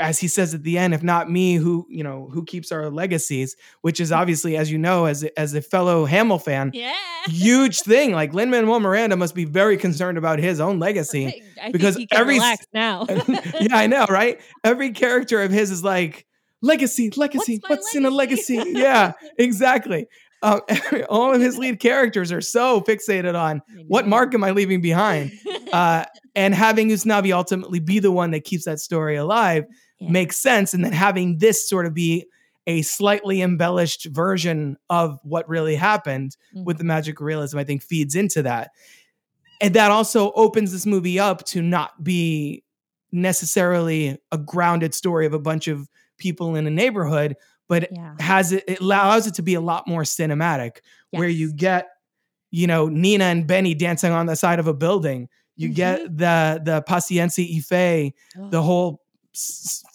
as 0.00 0.18
he 0.18 0.28
says 0.28 0.54
at 0.54 0.62
the 0.62 0.76
end 0.78 0.92
if 0.94 1.02
not 1.02 1.30
me 1.30 1.54
who 1.54 1.86
you 1.88 2.02
know 2.02 2.28
who 2.32 2.44
keeps 2.44 2.72
our 2.72 2.90
legacies 2.90 3.56
which 3.82 4.00
is 4.00 4.10
obviously 4.12 4.56
as 4.56 4.70
you 4.70 4.78
know 4.78 5.04
as 5.06 5.22
a- 5.24 5.38
as 5.38 5.54
a 5.54 5.62
fellow 5.62 6.06
Hamilfan 6.06 6.70
Yeah. 6.74 6.92
huge 7.26 7.80
thing 7.82 8.12
like 8.12 8.34
Lin 8.34 8.50
Manuel 8.50 8.80
Miranda 8.80 9.16
must 9.16 9.34
be 9.34 9.44
very 9.44 9.76
concerned 9.76 10.18
about 10.18 10.38
his 10.38 10.60
own 10.60 10.78
legacy 10.78 11.42
I 11.62 11.70
because 11.72 11.98
every 12.10 12.34
relax 12.34 12.66
now. 12.72 13.06
yeah, 13.60 13.76
I 13.76 13.86
know, 13.86 14.06
right? 14.08 14.40
Every 14.64 14.90
character 14.90 15.42
of 15.42 15.50
his 15.50 15.70
is 15.70 15.84
like 15.84 16.26
legacy, 16.62 17.10
legacy. 17.16 17.60
What's, 17.66 17.94
in 17.94 18.04
a 18.04 18.10
legacy? 18.10 18.62
yeah, 18.66 19.12
exactly. 19.38 20.06
Um, 20.42 20.60
all 21.08 21.34
of 21.34 21.40
his 21.40 21.56
lead 21.56 21.80
characters 21.80 22.30
are 22.30 22.42
so 22.42 22.82
fixated 22.82 23.34
on 23.38 23.62
what 23.86 24.06
mark 24.06 24.34
am 24.34 24.44
I 24.44 24.50
leaving 24.50 24.82
behind, 24.82 25.32
uh, 25.72 26.04
and 26.34 26.54
having 26.54 26.90
Usnavi 26.90 27.32
ultimately 27.32 27.80
be 27.80 27.98
the 27.98 28.12
one 28.12 28.30
that 28.32 28.44
keeps 28.44 28.64
that 28.66 28.78
story 28.78 29.16
alive 29.16 29.64
makes 30.10 30.36
sense. 30.36 30.74
And 30.74 30.84
then 30.84 30.92
having 30.92 31.38
this 31.38 31.68
sort 31.68 31.86
of 31.86 31.94
be 31.94 32.26
a 32.66 32.82
slightly 32.82 33.42
embellished 33.42 34.06
version 34.06 34.76
of 34.88 35.18
what 35.22 35.48
really 35.48 35.76
happened 35.76 36.36
with 36.54 36.76
mm-hmm. 36.76 36.78
the 36.78 36.84
magic 36.84 37.20
realism, 37.20 37.58
I 37.58 37.64
think 37.64 37.82
feeds 37.82 38.14
into 38.14 38.42
that. 38.42 38.70
And 39.60 39.74
that 39.74 39.90
also 39.90 40.32
opens 40.32 40.72
this 40.72 40.86
movie 40.86 41.18
up 41.18 41.44
to 41.46 41.62
not 41.62 42.02
be 42.02 42.64
necessarily 43.12 44.18
a 44.32 44.38
grounded 44.38 44.94
story 44.94 45.26
of 45.26 45.34
a 45.34 45.38
bunch 45.38 45.68
of 45.68 45.88
people 46.18 46.56
in 46.56 46.66
a 46.66 46.70
neighborhood 46.70 47.36
but 47.68 47.88
has 48.20 48.52
it 48.52 48.64
it 48.66 48.80
allows 48.80 49.26
it 49.26 49.34
to 49.34 49.42
be 49.42 49.54
a 49.54 49.60
lot 49.60 49.86
more 49.86 50.02
cinematic 50.02 50.78
where 51.10 51.28
you 51.28 51.52
get 51.52 51.88
you 52.50 52.66
know 52.66 52.88
Nina 52.88 53.24
and 53.24 53.46
Benny 53.46 53.74
dancing 53.74 54.12
on 54.12 54.26
the 54.26 54.36
side 54.36 54.58
of 54.58 54.66
a 54.66 54.74
building. 54.74 55.28
You 55.56 55.68
get 55.68 56.00
mm-hmm. 56.00 56.16
the 56.16 56.60
the 56.64 56.82
Paciencia 56.82 57.46
y 57.48 57.60
Fe 57.60 58.14
the 58.50 58.62
whole 58.62 59.00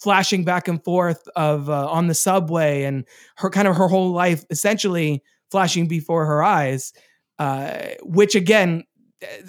flashing 0.00 0.44
back 0.44 0.68
and 0.68 0.82
forth 0.84 1.26
of 1.36 1.70
uh, 1.70 1.88
on 1.88 2.06
the 2.06 2.14
subway 2.14 2.84
and 2.84 3.04
her 3.36 3.50
kind 3.50 3.66
of 3.66 3.76
her 3.76 3.88
whole 3.88 4.12
life 4.12 4.44
essentially 4.50 5.22
flashing 5.50 5.86
before 5.88 6.26
her 6.26 6.42
eyes 6.42 6.92
uh, 7.38 7.78
which 8.02 8.34
again 8.34 8.84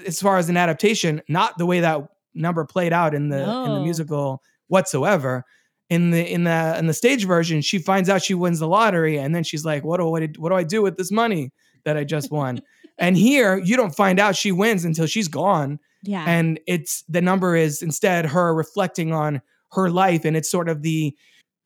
as 0.05 0.19
far 0.19 0.37
as 0.37 0.49
an 0.49 0.57
adaptation 0.57 1.21
not 1.27 1.57
the 1.57 1.65
way 1.65 1.81
that 1.81 2.01
number 2.33 2.65
played 2.65 2.93
out 2.93 3.13
in 3.13 3.29
the 3.29 3.41
in 3.65 3.73
the 3.73 3.81
musical 3.81 4.41
whatsoever. 4.67 5.45
In 5.89 6.11
the 6.11 6.25
in 6.25 6.45
the 6.45 6.75
in 6.79 6.87
the 6.87 6.93
stage 6.93 7.25
version 7.25 7.59
she 7.61 7.77
finds 7.77 8.07
out 8.09 8.23
she 8.23 8.33
wins 8.33 8.59
the 8.59 8.67
lottery 8.67 9.17
and 9.19 9.35
then 9.35 9.43
she's 9.43 9.65
like 9.65 9.83
what 9.83 9.97
do 9.99 10.15
I 10.15 10.27
what 10.37 10.49
do 10.49 10.55
I 10.55 10.63
do 10.63 10.81
with 10.81 10.95
this 10.95 11.11
money 11.11 11.51
that 11.83 11.97
I 11.97 12.03
just 12.03 12.31
won? 12.31 12.61
And 12.97 13.17
here 13.17 13.57
you 13.57 13.77
don't 13.77 13.95
find 13.95 14.19
out 14.19 14.35
she 14.35 14.51
wins 14.51 14.85
until 14.85 15.07
she's 15.07 15.27
gone. 15.27 15.79
Yeah. 16.03 16.23
and 16.27 16.59
it's 16.67 17.03
the 17.09 17.21
number 17.21 17.55
is 17.55 17.81
instead 17.81 18.25
her 18.27 18.53
reflecting 18.53 19.11
on 19.11 19.41
her 19.73 19.89
life 19.89 20.25
and 20.25 20.35
it's 20.35 20.49
sort 20.49 20.69
of 20.69 20.81
the 20.81 21.15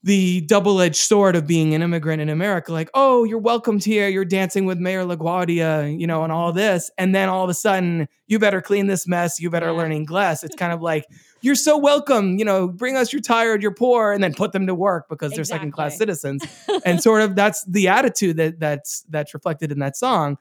the 0.06 0.41
double-edged 0.41 0.95
sword 0.95 1.36
of 1.36 1.47
being 1.47 1.74
an 1.74 1.82
immigrant 1.82 2.22
in 2.22 2.30
America 2.30 2.72
like 2.72 2.91
oh 2.93 3.24
you're 3.24 3.39
welcomed 3.39 3.84
here 3.84 4.08
you're 4.08 4.24
dancing 4.24 4.66
with 4.66 4.78
Mayor 4.78 5.03
LaGuardia 5.03 5.99
you 5.99 6.06
know 6.06 6.24
and 6.24 6.32
all 6.32 6.53
this 6.53 6.91
and 6.99 7.16
then 7.16 7.28
all 7.28 7.43
of 7.43 7.49
a 7.49 7.56
sudden 7.56 8.08
you 8.28 8.38
better 8.38 8.62
clean 8.62 8.86
this 8.86 9.08
mess 9.08 9.39
you 9.39 9.49
better 9.49 9.74
learn 9.74 9.91
English. 9.91 10.43
It's 10.43 10.56
kind 10.56 10.72
of 10.72 10.82
like 10.82 11.06
you're 11.41 11.56
so 11.56 11.76
welcome 11.76 12.38
you 12.38 12.45
know 12.45 12.68
bring 12.68 12.95
us 12.95 13.12
you're 13.12 13.22
tired 13.22 13.64
you're 13.64 13.74
poor 13.74 14.12
and 14.12 14.24
then 14.24 14.36
put 14.36 14.51
them 14.51 14.68
to 14.68 14.76
work 14.76 15.10
because 15.10 15.34
they're 15.34 15.43
second 15.43 15.72
class 15.72 15.97
citizens. 15.97 16.43
And 16.86 17.01
sort 17.01 17.22
of 17.22 17.36
that's 17.36 17.64
the 17.66 17.88
attitude 17.88 18.38
that 18.38 18.60
that's 18.60 19.01
that's 19.10 19.34
reflected 19.34 19.72
in 19.72 19.80
that 19.80 19.97
song. 19.97 20.38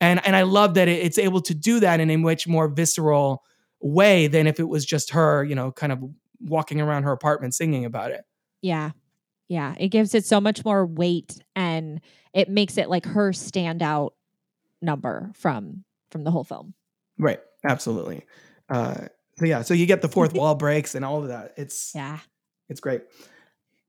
And 0.00 0.26
and 0.26 0.34
I 0.34 0.42
love 0.42 0.74
that 0.74 0.88
it, 0.88 1.04
it's 1.04 1.18
able 1.18 1.40
to 1.42 1.54
do 1.54 1.78
that 1.80 2.00
in 2.00 2.10
a 2.10 2.16
much 2.16 2.48
more 2.48 2.66
visceral 2.66 3.44
way 3.80 4.26
than 4.26 4.48
if 4.48 4.58
it 4.58 4.68
was 4.68 4.84
just 4.84 5.10
her, 5.10 5.44
you 5.44 5.54
know, 5.54 5.70
kind 5.70 5.92
of 5.92 6.02
walking 6.40 6.80
around 6.80 7.04
her 7.04 7.12
apartment 7.12 7.54
singing 7.54 7.84
about 7.84 8.10
it. 8.10 8.24
Yeah. 8.62 8.90
Yeah. 9.48 9.74
It 9.78 9.88
gives 9.88 10.14
it 10.14 10.24
so 10.24 10.40
much 10.40 10.64
more 10.64 10.84
weight 10.86 11.38
and 11.54 12.00
it 12.32 12.48
makes 12.48 12.78
it 12.78 12.88
like 12.88 13.04
her 13.06 13.32
standout 13.32 14.10
number 14.82 15.30
from 15.34 15.84
from 16.10 16.24
the 16.24 16.30
whole 16.30 16.44
film. 16.44 16.74
Right. 17.18 17.40
Absolutely. 17.66 18.24
Uh, 18.68 19.06
so 19.36 19.46
yeah, 19.46 19.62
so 19.62 19.74
you 19.74 19.86
get 19.86 20.00
the 20.02 20.08
fourth 20.08 20.32
wall 20.34 20.54
breaks 20.54 20.94
and 20.94 21.04
all 21.04 21.20
of 21.22 21.28
that. 21.28 21.54
It's 21.56 21.92
yeah, 21.94 22.18
it's 22.68 22.80
great. 22.80 23.02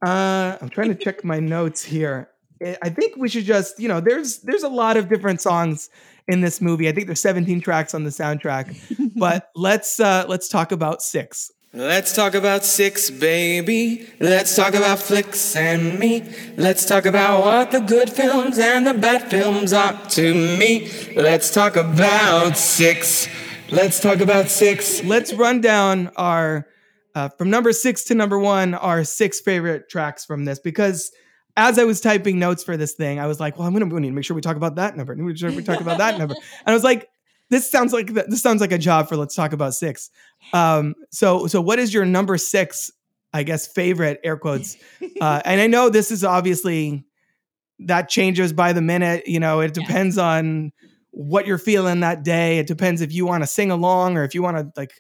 Uh, 0.05 0.57
I'm 0.61 0.69
trying 0.69 0.89
to 0.89 0.95
check 0.95 1.23
my 1.23 1.39
notes 1.39 1.83
here. 1.83 2.29
I- 2.63 2.77
I 2.83 2.89
think 2.89 3.17
we 3.17 3.27
should 3.29 3.43
just, 3.45 3.79
you 3.79 3.87
know, 3.87 3.99
there's 3.99 4.39
there's 4.39 4.63
a 4.63 4.69
lot 4.69 4.97
of 4.97 5.09
different 5.09 5.41
songs 5.41 5.89
in 6.27 6.41
this 6.41 6.61
movie. 6.61 6.87
I 6.87 6.91
think 6.91 7.07
there's 7.07 7.21
17 7.21 7.61
tracks 7.61 7.93
on 7.93 8.03
the 8.03 8.09
soundtrack, 8.09 8.75
but 9.15 9.49
let's 9.55 9.99
uh, 9.99 10.25
let's 10.27 10.47
talk 10.47 10.71
about 10.71 11.01
six. 11.01 11.51
Let's 11.76 12.13
talk 12.13 12.36
about 12.36 12.63
six, 12.63 13.09
baby. 13.09 14.07
Let's 14.21 14.55
talk 14.55 14.76
about 14.76 14.97
flicks 14.97 15.57
and 15.57 15.99
me. 15.99 16.23
Let's 16.55 16.86
talk 16.86 17.05
about 17.05 17.43
what 17.43 17.71
the 17.71 17.82
good 17.82 18.09
films 18.09 18.57
and 18.57 18.88
the 18.88 18.93
bad 18.93 19.30
films 19.30 19.73
are 19.73 19.91
to 20.11 20.34
me. 20.34 20.89
Let's 21.17 21.53
talk 21.53 21.76
about 21.76 22.55
six. 22.55 23.28
Let's 23.71 23.99
talk 23.99 24.21
about 24.21 24.47
six. 24.47 25.03
Let's 25.03 25.34
run 25.34 25.59
down 25.59 26.11
our 26.15 26.65
uh, 27.13 27.28
from 27.28 27.49
number 27.49 27.73
six 27.73 28.05
to 28.05 28.15
number 28.15 28.39
one, 28.39 28.73
our 28.73 29.03
six 29.03 29.41
favorite 29.41 29.89
tracks 29.89 30.23
from 30.23 30.45
this 30.45 30.59
because 30.59 31.11
as 31.57 31.78
I 31.78 31.84
was 31.84 31.99
typing 31.99 32.39
notes 32.39 32.63
for 32.63 32.78
this 32.78 32.93
thing, 32.93 33.19
I 33.19 33.28
was 33.28 33.41
like, 33.41 33.57
well, 33.57 33.67
I'm 33.67 33.73
gonna 33.73 33.93
we 33.93 33.99
need 33.99 34.07
to 34.07 34.13
make 34.13 34.23
sure 34.23 34.36
we 34.36 34.41
talk 34.41 34.55
about 34.55 34.76
that 34.76 34.95
number. 34.95 35.13
To 35.13 35.21
we 35.21 35.61
talk 35.61 35.82
about 35.82 35.97
that 35.97 36.17
number. 36.17 36.36
And 36.36 36.71
I 36.71 36.73
was 36.73 36.86
like, 36.86 37.09
this 37.49 37.69
sounds 37.69 37.93
like 37.93 38.07
this 38.13 38.41
sounds 38.41 38.61
like 38.61 38.71
a 38.71 38.77
job 38.77 39.07
for 39.07 39.15
let's 39.17 39.35
talk 39.35 39.53
about 39.53 39.73
six. 39.73 40.09
Um, 40.53 40.95
so 41.11 41.47
so 41.47 41.61
what 41.61 41.79
is 41.79 41.93
your 41.93 42.05
number 42.05 42.37
six? 42.37 42.91
I 43.33 43.43
guess 43.43 43.67
favorite 43.67 44.19
air 44.23 44.37
quotes. 44.37 44.77
Uh, 45.19 45.41
and 45.45 45.59
I 45.59 45.67
know 45.67 45.89
this 45.89 46.09
is 46.11 46.23
obviously 46.23 47.05
that 47.79 48.07
changes 48.09 48.53
by 48.53 48.71
the 48.73 48.81
minute. 48.81 49.27
You 49.27 49.39
know, 49.41 49.59
it 49.59 49.73
depends 49.73 50.17
on 50.17 50.71
what 51.11 51.45
you're 51.45 51.57
feeling 51.57 51.99
that 51.99 52.23
day. 52.23 52.59
It 52.59 52.67
depends 52.67 53.01
if 53.01 53.11
you 53.13 53.25
want 53.25 53.43
to 53.43 53.47
sing 53.47 53.71
along 53.71 54.17
or 54.17 54.23
if 54.23 54.33
you 54.33 54.41
want 54.41 54.57
to 54.57 54.71
like 54.79 54.93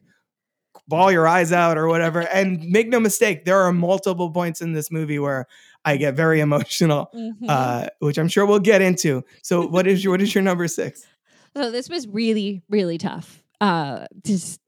bawl 0.87 1.11
your 1.11 1.27
eyes 1.27 1.51
out 1.53 1.77
or 1.77 1.87
whatever. 1.87 2.21
And 2.21 2.61
make 2.67 2.89
no 2.89 2.99
mistake, 2.99 3.45
there 3.45 3.61
are 3.61 3.71
multiple 3.71 4.29
points 4.31 4.61
in 4.61 4.73
this 4.73 4.91
movie 4.91 5.17
where 5.19 5.47
I 5.85 5.95
get 5.97 6.15
very 6.15 6.39
emotional, 6.41 7.09
Mhm. 7.15 7.33
uh, 7.47 7.87
which 7.99 8.17
I'm 8.17 8.27
sure 8.27 8.45
we'll 8.45 8.59
get 8.59 8.81
into. 8.81 9.23
So, 9.43 9.65
what 9.65 9.87
is 9.87 10.03
your 10.03 10.11
what 10.11 10.21
is 10.21 10.35
your 10.35 10.43
number 10.43 10.67
six? 10.67 11.05
So 11.55 11.71
this 11.71 11.89
was 11.89 12.07
really, 12.07 12.61
really 12.69 12.97
tough. 12.97 13.43
Uh, 13.61 14.05
just 14.25 14.59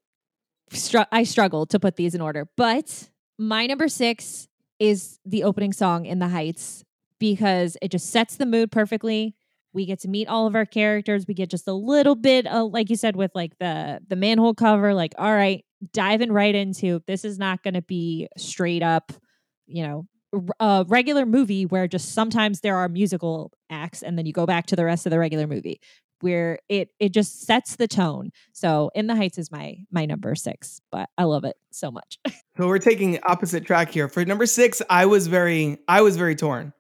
str- 0.72 1.00
I 1.12 1.24
struggled 1.24 1.70
to 1.72 1.80
put 1.80 1.98
these 1.98 2.16
in 2.16 2.22
order, 2.22 2.48
but 2.56 3.10
my 3.38 3.68
number 3.68 3.88
six 3.88 4.48
is 4.80 5.20
the 5.26 5.44
opening 5.44 5.74
song 5.74 6.06
in 6.06 6.20
the 6.20 6.30
Heights 6.30 6.86
because 7.20 7.78
it 7.82 7.92
just 7.92 8.10
sets 8.10 8.38
the 8.38 8.46
mood 8.46 8.72
perfectly. 8.72 9.36
We 9.74 9.86
get 9.86 10.00
to 10.02 10.08
meet 10.08 10.28
all 10.28 10.48
of 10.48 10.56
our 10.56 10.66
characters. 10.66 11.26
We 11.28 11.34
get 11.34 11.50
just 11.50 11.68
a 11.68 11.74
little 11.74 12.16
bit, 12.16 12.48
uh, 12.48 12.64
like 12.66 12.90
you 12.90 12.96
said, 12.96 13.16
with 13.16 13.32
like 13.36 13.58
the 13.60 14.00
the 14.08 14.16
manhole 14.16 14.54
cover. 14.54 14.94
Like, 14.94 15.14
all 15.18 15.34
right, 15.34 15.64
diving 15.94 16.32
right 16.32 16.56
into 16.56 17.02
this 17.06 17.26
is 17.26 17.38
not 17.38 17.64
going 17.64 17.74
to 17.74 17.82
be 17.82 18.28
straight 18.38 18.82
up, 18.82 19.12
you 19.68 19.84
know, 19.86 20.08
a 20.60 20.86
regular 20.88 21.26
movie 21.26 21.66
where 21.66 21.88
just 21.88 22.14
sometimes 22.14 22.62
there 22.62 22.78
are 22.78 22.90
musical 22.90 23.52
acts 23.70 24.04
and 24.04 24.18
then 24.18 24.26
you 24.26 24.34
go 24.34 24.46
back 24.46 24.68
to 24.68 24.76
the 24.76 24.86
rest 24.86 25.06
of 25.06 25.12
the 25.12 25.20
regular 25.20 25.48
movie. 25.48 25.80
Where 26.22 26.60
it 26.70 26.90
it 27.00 27.14
just 27.14 27.42
sets 27.46 27.76
the 27.76 27.88
tone. 27.88 28.32
So 28.54 28.92
In 28.96 29.08
the 29.08 29.16
Heights 29.16 29.38
is 29.38 29.52
my 29.52 29.78
my 29.92 30.06
number 30.06 30.36
six, 30.36 30.82
but 30.92 31.10
I 31.18 31.24
love 31.24 31.44
it 31.44 31.56
so 31.72 31.92
much. 31.92 32.20
So 32.58 32.66
we're 32.66 32.80
taking 32.80 33.20
opposite 33.22 33.68
track 33.68 33.92
here. 33.92 34.08
For 34.08 34.26
number 34.26 34.48
six, 34.48 34.82
I 34.90 35.06
was 35.06 35.28
very 35.28 35.78
I 35.88 36.02
was 36.02 36.18
very 36.18 36.36
torn 36.36 36.74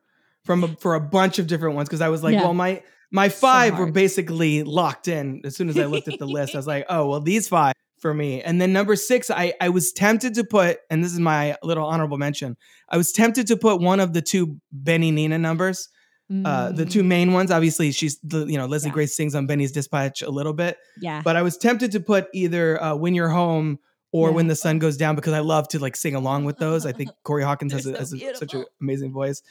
from 0.44 0.64
a, 0.64 0.68
for 0.78 0.96
a 0.96 1.00
bunch 1.00 1.38
of 1.38 1.46
different 1.46 1.76
ones 1.76 1.88
because 1.88 2.02
I 2.02 2.10
was 2.10 2.24
like, 2.24 2.34
Yeah. 2.34 2.42
well, 2.46 2.56
my 2.56 2.82
my 3.12 3.30
five 3.30 3.78
were 3.78 3.92
basically 3.92 4.64
locked 4.64 5.08
in. 5.08 5.42
As 5.46 5.56
soon 5.56 5.70
as 5.70 5.78
I 5.78 5.86
looked 5.86 6.08
at 6.08 6.18
the 6.18 6.26
list, 6.26 6.56
I 6.56 6.58
was 6.58 6.66
like, 6.66 6.88
oh 6.90 7.08
well, 7.08 7.20
these 7.22 7.48
five 7.48 7.74
for 8.00 8.12
me. 8.12 8.42
And 8.42 8.60
then 8.60 8.74
number 8.74 8.96
six, 8.96 9.30
I 9.30 9.54
I 9.62 9.70
was 9.70 9.92
tempted 9.92 10.34
to 10.34 10.44
put, 10.44 10.80
and 10.90 11.04
this 11.04 11.14
is 11.14 11.20
my 11.20 11.56
little 11.62 11.86
honorable 11.86 12.18
mention. 12.18 12.58
I 12.90 12.98
was 12.98 13.12
tempted 13.12 13.46
to 13.48 13.56
put 13.56 13.80
one 13.80 14.00
of 14.00 14.14
the 14.14 14.22
two 14.24 14.58
Benny 14.72 15.12
Nina 15.12 15.38
numbers. 15.38 15.90
Uh, 16.30 16.74
the 16.74 16.86
Mm, 16.86 16.92
two 16.92 17.04
main 17.04 17.32
ones, 17.32 17.52
obviously, 17.52 17.92
she's 17.94 18.20
the 18.20 18.46
you 18.48 18.58
know 18.58 18.66
Leslie 18.66 18.92
Grace 18.92 19.16
sings 19.16 19.34
on 19.34 19.48
Benny's 19.48 19.72
Dispatch 19.72 20.22
a 20.22 20.30
little 20.30 20.52
bit, 20.52 20.78
yeah. 21.00 21.22
but 21.24 21.38
I 21.38 21.42
was 21.42 21.58
tempted 21.58 21.94
to 21.94 22.02
put 22.02 22.28
either 22.34 22.82
uh, 22.84 22.96
"When 22.96 23.16
You're 23.16 23.30
Home" 23.30 23.80
or 24.12 24.30
Yeah. 24.30 24.36
"When 24.36 24.48
the 24.48 24.56
Sun 24.56 24.80
Goes 24.80 24.98
Down" 24.98 25.16
because 25.16 25.32
I 25.32 25.40
love 25.40 25.70
to 25.70 25.80
like 25.80 25.96
sing 25.96 26.16
along 26.16 26.44
with 26.44 26.58
those. 26.58 26.86
I 26.86 26.92
think 26.92 27.12
Corey 27.24 27.44
Hawkins 27.44 27.72
has, 27.72 27.88
a, 27.88 27.98
has 27.98 28.14
a, 28.14 28.36
such 28.36 28.54
an 28.54 28.66
amazing 28.82 29.14
voice, 29.14 29.42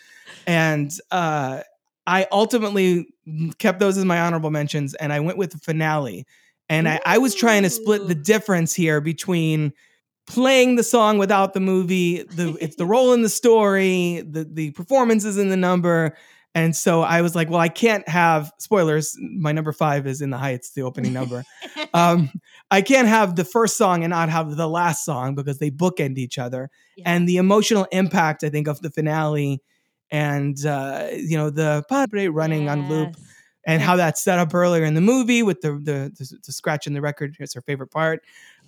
and 0.47 0.93
uh, 1.11 1.63
I 2.07 2.27
ultimately 2.31 3.09
kept 3.59 3.81
those 3.81 3.97
as 3.97 4.05
my 4.05 4.21
honorable 4.21 4.51
mentions, 4.51 4.93
and 4.95 5.15
I 5.15 5.21
went 5.21 5.39
with 5.39 5.53
the 5.53 5.59
finale. 5.59 6.27
And 6.69 6.89
I, 6.89 7.01
I 7.07 7.19
was 7.19 7.35
trying 7.35 7.63
to 7.63 7.71
split 7.71 8.09
the 8.09 8.15
difference 8.15 8.75
here 8.75 9.01
between 9.01 9.73
playing 10.27 10.75
the 10.75 10.83
song 10.83 11.17
without 11.19 11.55
the 11.55 11.61
movie, 11.61 12.25
the 12.25 12.57
it's 12.61 12.77
the 12.77 12.87
role 12.87 13.13
in 13.13 13.23
the 13.23 13.29
story, 13.29 14.23
the 14.29 14.45
the 14.45 14.73
performances 14.73 15.39
in 15.39 15.49
the 15.49 15.57
number. 15.57 16.17
And 16.57 16.75
so 16.75 17.03
I 17.03 17.21
was 17.21 17.35
like, 17.35 17.51
well, 17.51 17.61
I 17.61 17.69
can't 17.69 18.09
have 18.09 18.51
spoilers. 18.57 19.15
My 19.21 19.53
number 19.53 19.73
five 19.73 20.07
is 20.07 20.23
in 20.23 20.31
the 20.31 20.39
heights, 20.39 20.71
the 20.71 20.83
opening 20.83 21.13
number. 21.13 21.45
um, 21.95 22.31
I 22.71 22.81
can't 22.81 23.09
have 23.09 23.37
the 23.37 23.45
first 23.45 23.77
song 23.77 24.05
and 24.05 24.11
not 24.11 24.31
have 24.31 24.57
the 24.57 24.67
last 24.67 25.05
song 25.05 25.35
because 25.35 25.59
they 25.59 25.71
bookend 25.71 26.17
each 26.17 26.39
other. 26.39 26.71
Yeah. 26.97 27.13
And 27.13 27.29
the 27.29 27.37
emotional 27.37 27.87
impact, 27.93 28.43
I 28.43 28.49
think, 28.49 28.69
of 28.69 28.81
the 28.81 28.89
finale 28.89 29.61
and 30.11 30.65
uh, 30.65 31.09
you 31.13 31.37
know 31.37 31.51
the 31.51 31.85
padre 31.91 32.29
running 32.29 32.71
on 32.71 32.89
loop 32.89 33.17
and 33.67 33.83
how 33.83 33.97
that's 33.97 34.23
set 34.23 34.39
up 34.39 34.55
earlier 34.55 34.85
in 34.85 34.95
the 34.95 35.01
movie 35.01 35.43
with 35.43 35.61
the 35.61 35.73
the, 35.73 36.13
the, 36.17 36.39
the 36.47 36.53
scratch 36.53 36.87
in 36.87 36.95
the 36.95 37.03
record. 37.03 37.37
It's 37.39 37.55
her 37.55 37.61
favorite 37.61 37.91
part, 37.91 38.23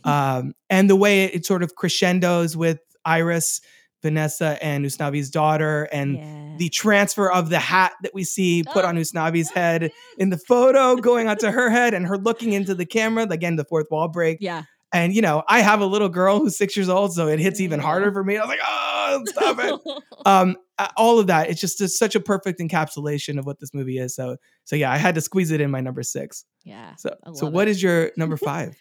um, 0.05 0.53
and 0.69 0.91
the 0.91 0.97
way 0.97 1.25
it, 1.25 1.47
sort 1.47 1.63
of 1.63 1.75
crescendos 1.75 2.55
with 2.55 2.81
Iris, 3.05 3.63
Vanessa, 4.03 4.59
and 4.63 4.85
Usnavi's 4.85 5.31
daughter, 5.31 5.89
and 5.93 6.17
Yeah. 6.17 6.55
the 6.59 6.69
transfer 6.69 7.31
of 7.31 7.51
the 7.51 7.59
hat 7.59 7.93
that 8.03 8.15
we 8.15 8.25
see 8.25 8.63
put 8.63 8.85
Oh, 8.85 8.89
on 8.89 8.97
Usnavi's 8.97 9.51
head 9.51 9.81
good. 9.83 9.93
in 10.19 10.31
the 10.31 10.39
photo 10.39 10.97
going 10.97 11.29
onto 11.29 11.51
her 11.51 11.71
head, 11.71 11.95
and 11.95 12.07
her 12.07 12.17
looking 12.19 12.53
into 12.53 12.75
the 12.75 12.87
camera. 12.87 13.27
Again, 13.29 13.57
the 13.57 13.65
fourth 13.65 13.87
wall 13.91 14.09
break. 14.09 14.39
Yeah. 14.41 14.63
And 14.93 15.15
you 15.15 15.21
know, 15.21 15.43
I 15.49 15.61
have 15.61 15.81
a 15.83 15.87
little 15.87 16.09
girl 16.09 16.39
who's 16.39 16.57
six 16.57 16.75
years 16.77 16.89
old, 16.89 17.13
so 17.13 17.29
it 17.29 17.39
hits 17.41 17.61
even 17.61 17.81
Yeah. 17.81 17.87
harder 17.87 18.11
for 18.13 18.25
me. 18.25 18.39
I 18.39 18.41
was 18.41 18.49
like, 18.49 18.61
oh, 18.67 19.23
stop 19.27 19.59
it 19.59 19.81
um 20.27 20.55
all 20.97 21.19
of 21.19 21.27
that 21.29 21.49
it's 21.49 21.61
just 21.63 21.81
a, 21.81 21.89
such 21.89 22.15
a 22.15 22.21
perfect 22.21 22.61
encapsulation 22.61 23.39
of 23.39 23.47
what 23.47 23.59
this 23.59 23.73
movie 23.73 23.97
is 23.99 24.15
so 24.15 24.37
so 24.65 24.77
yeah 24.77 24.93
i 24.93 24.99
had 24.99 25.15
to 25.15 25.21
squeeze 25.23 25.51
it 25.51 25.61
in 25.63 25.71
my 25.71 25.81
number 25.81 26.03
six 26.03 26.45
yeah. 26.63 26.95
so 26.97 27.15
so 27.33 27.47
what 27.49 27.67
it. 27.69 27.71
is 27.71 27.83
your 27.83 28.13
number 28.19 28.37
five 28.51 28.77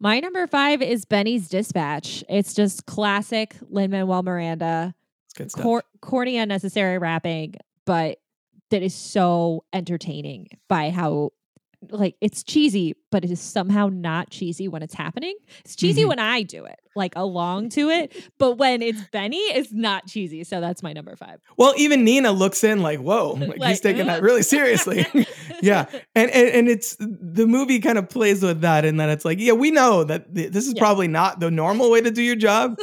My 0.00 0.20
number 0.20 0.46
five 0.46 0.80
is 0.80 1.04
Benny's 1.04 1.48
Dispatch. 1.48 2.22
It's 2.28 2.54
just 2.54 2.86
classic 2.86 3.56
Lin 3.68 3.90
Manuel 3.90 4.22
Miranda, 4.22 4.94
it's 5.26 5.34
good 5.34 5.50
stuff 5.50 5.62
cor- 5.62 5.84
corny, 6.00 6.38
unnecessary 6.38 6.98
rapping, 6.98 7.54
but 7.84 8.18
that 8.70 8.82
is 8.82 8.94
so 8.94 9.64
entertaining 9.72 10.48
by 10.68 10.90
how 10.90 11.30
like 11.90 12.16
it's 12.20 12.42
cheesy, 12.42 12.94
but 13.10 13.24
it 13.24 13.30
is 13.30 13.40
somehow 13.40 13.88
not 13.92 14.30
cheesy 14.30 14.68
when 14.68 14.82
it's 14.82 14.94
happening. 14.94 15.34
It's 15.64 15.74
cheesy 15.76 16.02
Mhm. 16.02 16.08
when 16.08 16.18
I 16.18 16.42
do 16.42 16.64
it, 16.66 16.78
like 16.94 17.12
along 17.16 17.70
to 17.70 17.88
it, 17.90 18.12
but 18.38 18.58
when 18.58 18.82
it's 18.82 19.00
Benny, 19.12 19.38
it's 19.38 19.72
not 19.72 20.06
cheesy. 20.06 20.44
So 20.44 20.60
that's 20.60 20.82
my 20.82 20.92
number 20.92 21.16
five. 21.16 21.38
well 21.56 21.72
even 21.76 22.04
nina 22.04 22.30
looks 22.32 22.62
in 22.64 22.82
like 22.82 22.98
whoa 23.00 23.32
like, 23.58 23.62
he's 23.62 23.80
taking 23.80 24.06
that 24.06 24.22
really 24.22 24.42
seriously 24.42 25.06
yeah 25.62 25.86
and, 26.14 26.30
and 26.30 26.48
and 26.50 26.68
it's 26.68 26.96
the 27.00 27.46
movie 27.46 27.78
kind 27.80 27.96
of 27.98 28.08
plays 28.08 28.42
with 28.42 28.60
that 28.60 28.84
and 28.84 29.00
that 29.00 29.08
it's 29.08 29.24
like 29.24 29.38
yeah 29.40 29.52
we 29.52 29.70
know 29.70 30.04
that 30.04 30.34
th- 30.34 30.52
this 30.52 30.66
is 30.66 30.74
Yeah. 30.74 30.80
probably 30.80 31.08
not 31.08 31.40
the 31.40 31.50
normal 31.50 31.90
way 31.90 32.00
to 32.00 32.10
do 32.10 32.22
your 32.22 32.36
job 32.36 32.76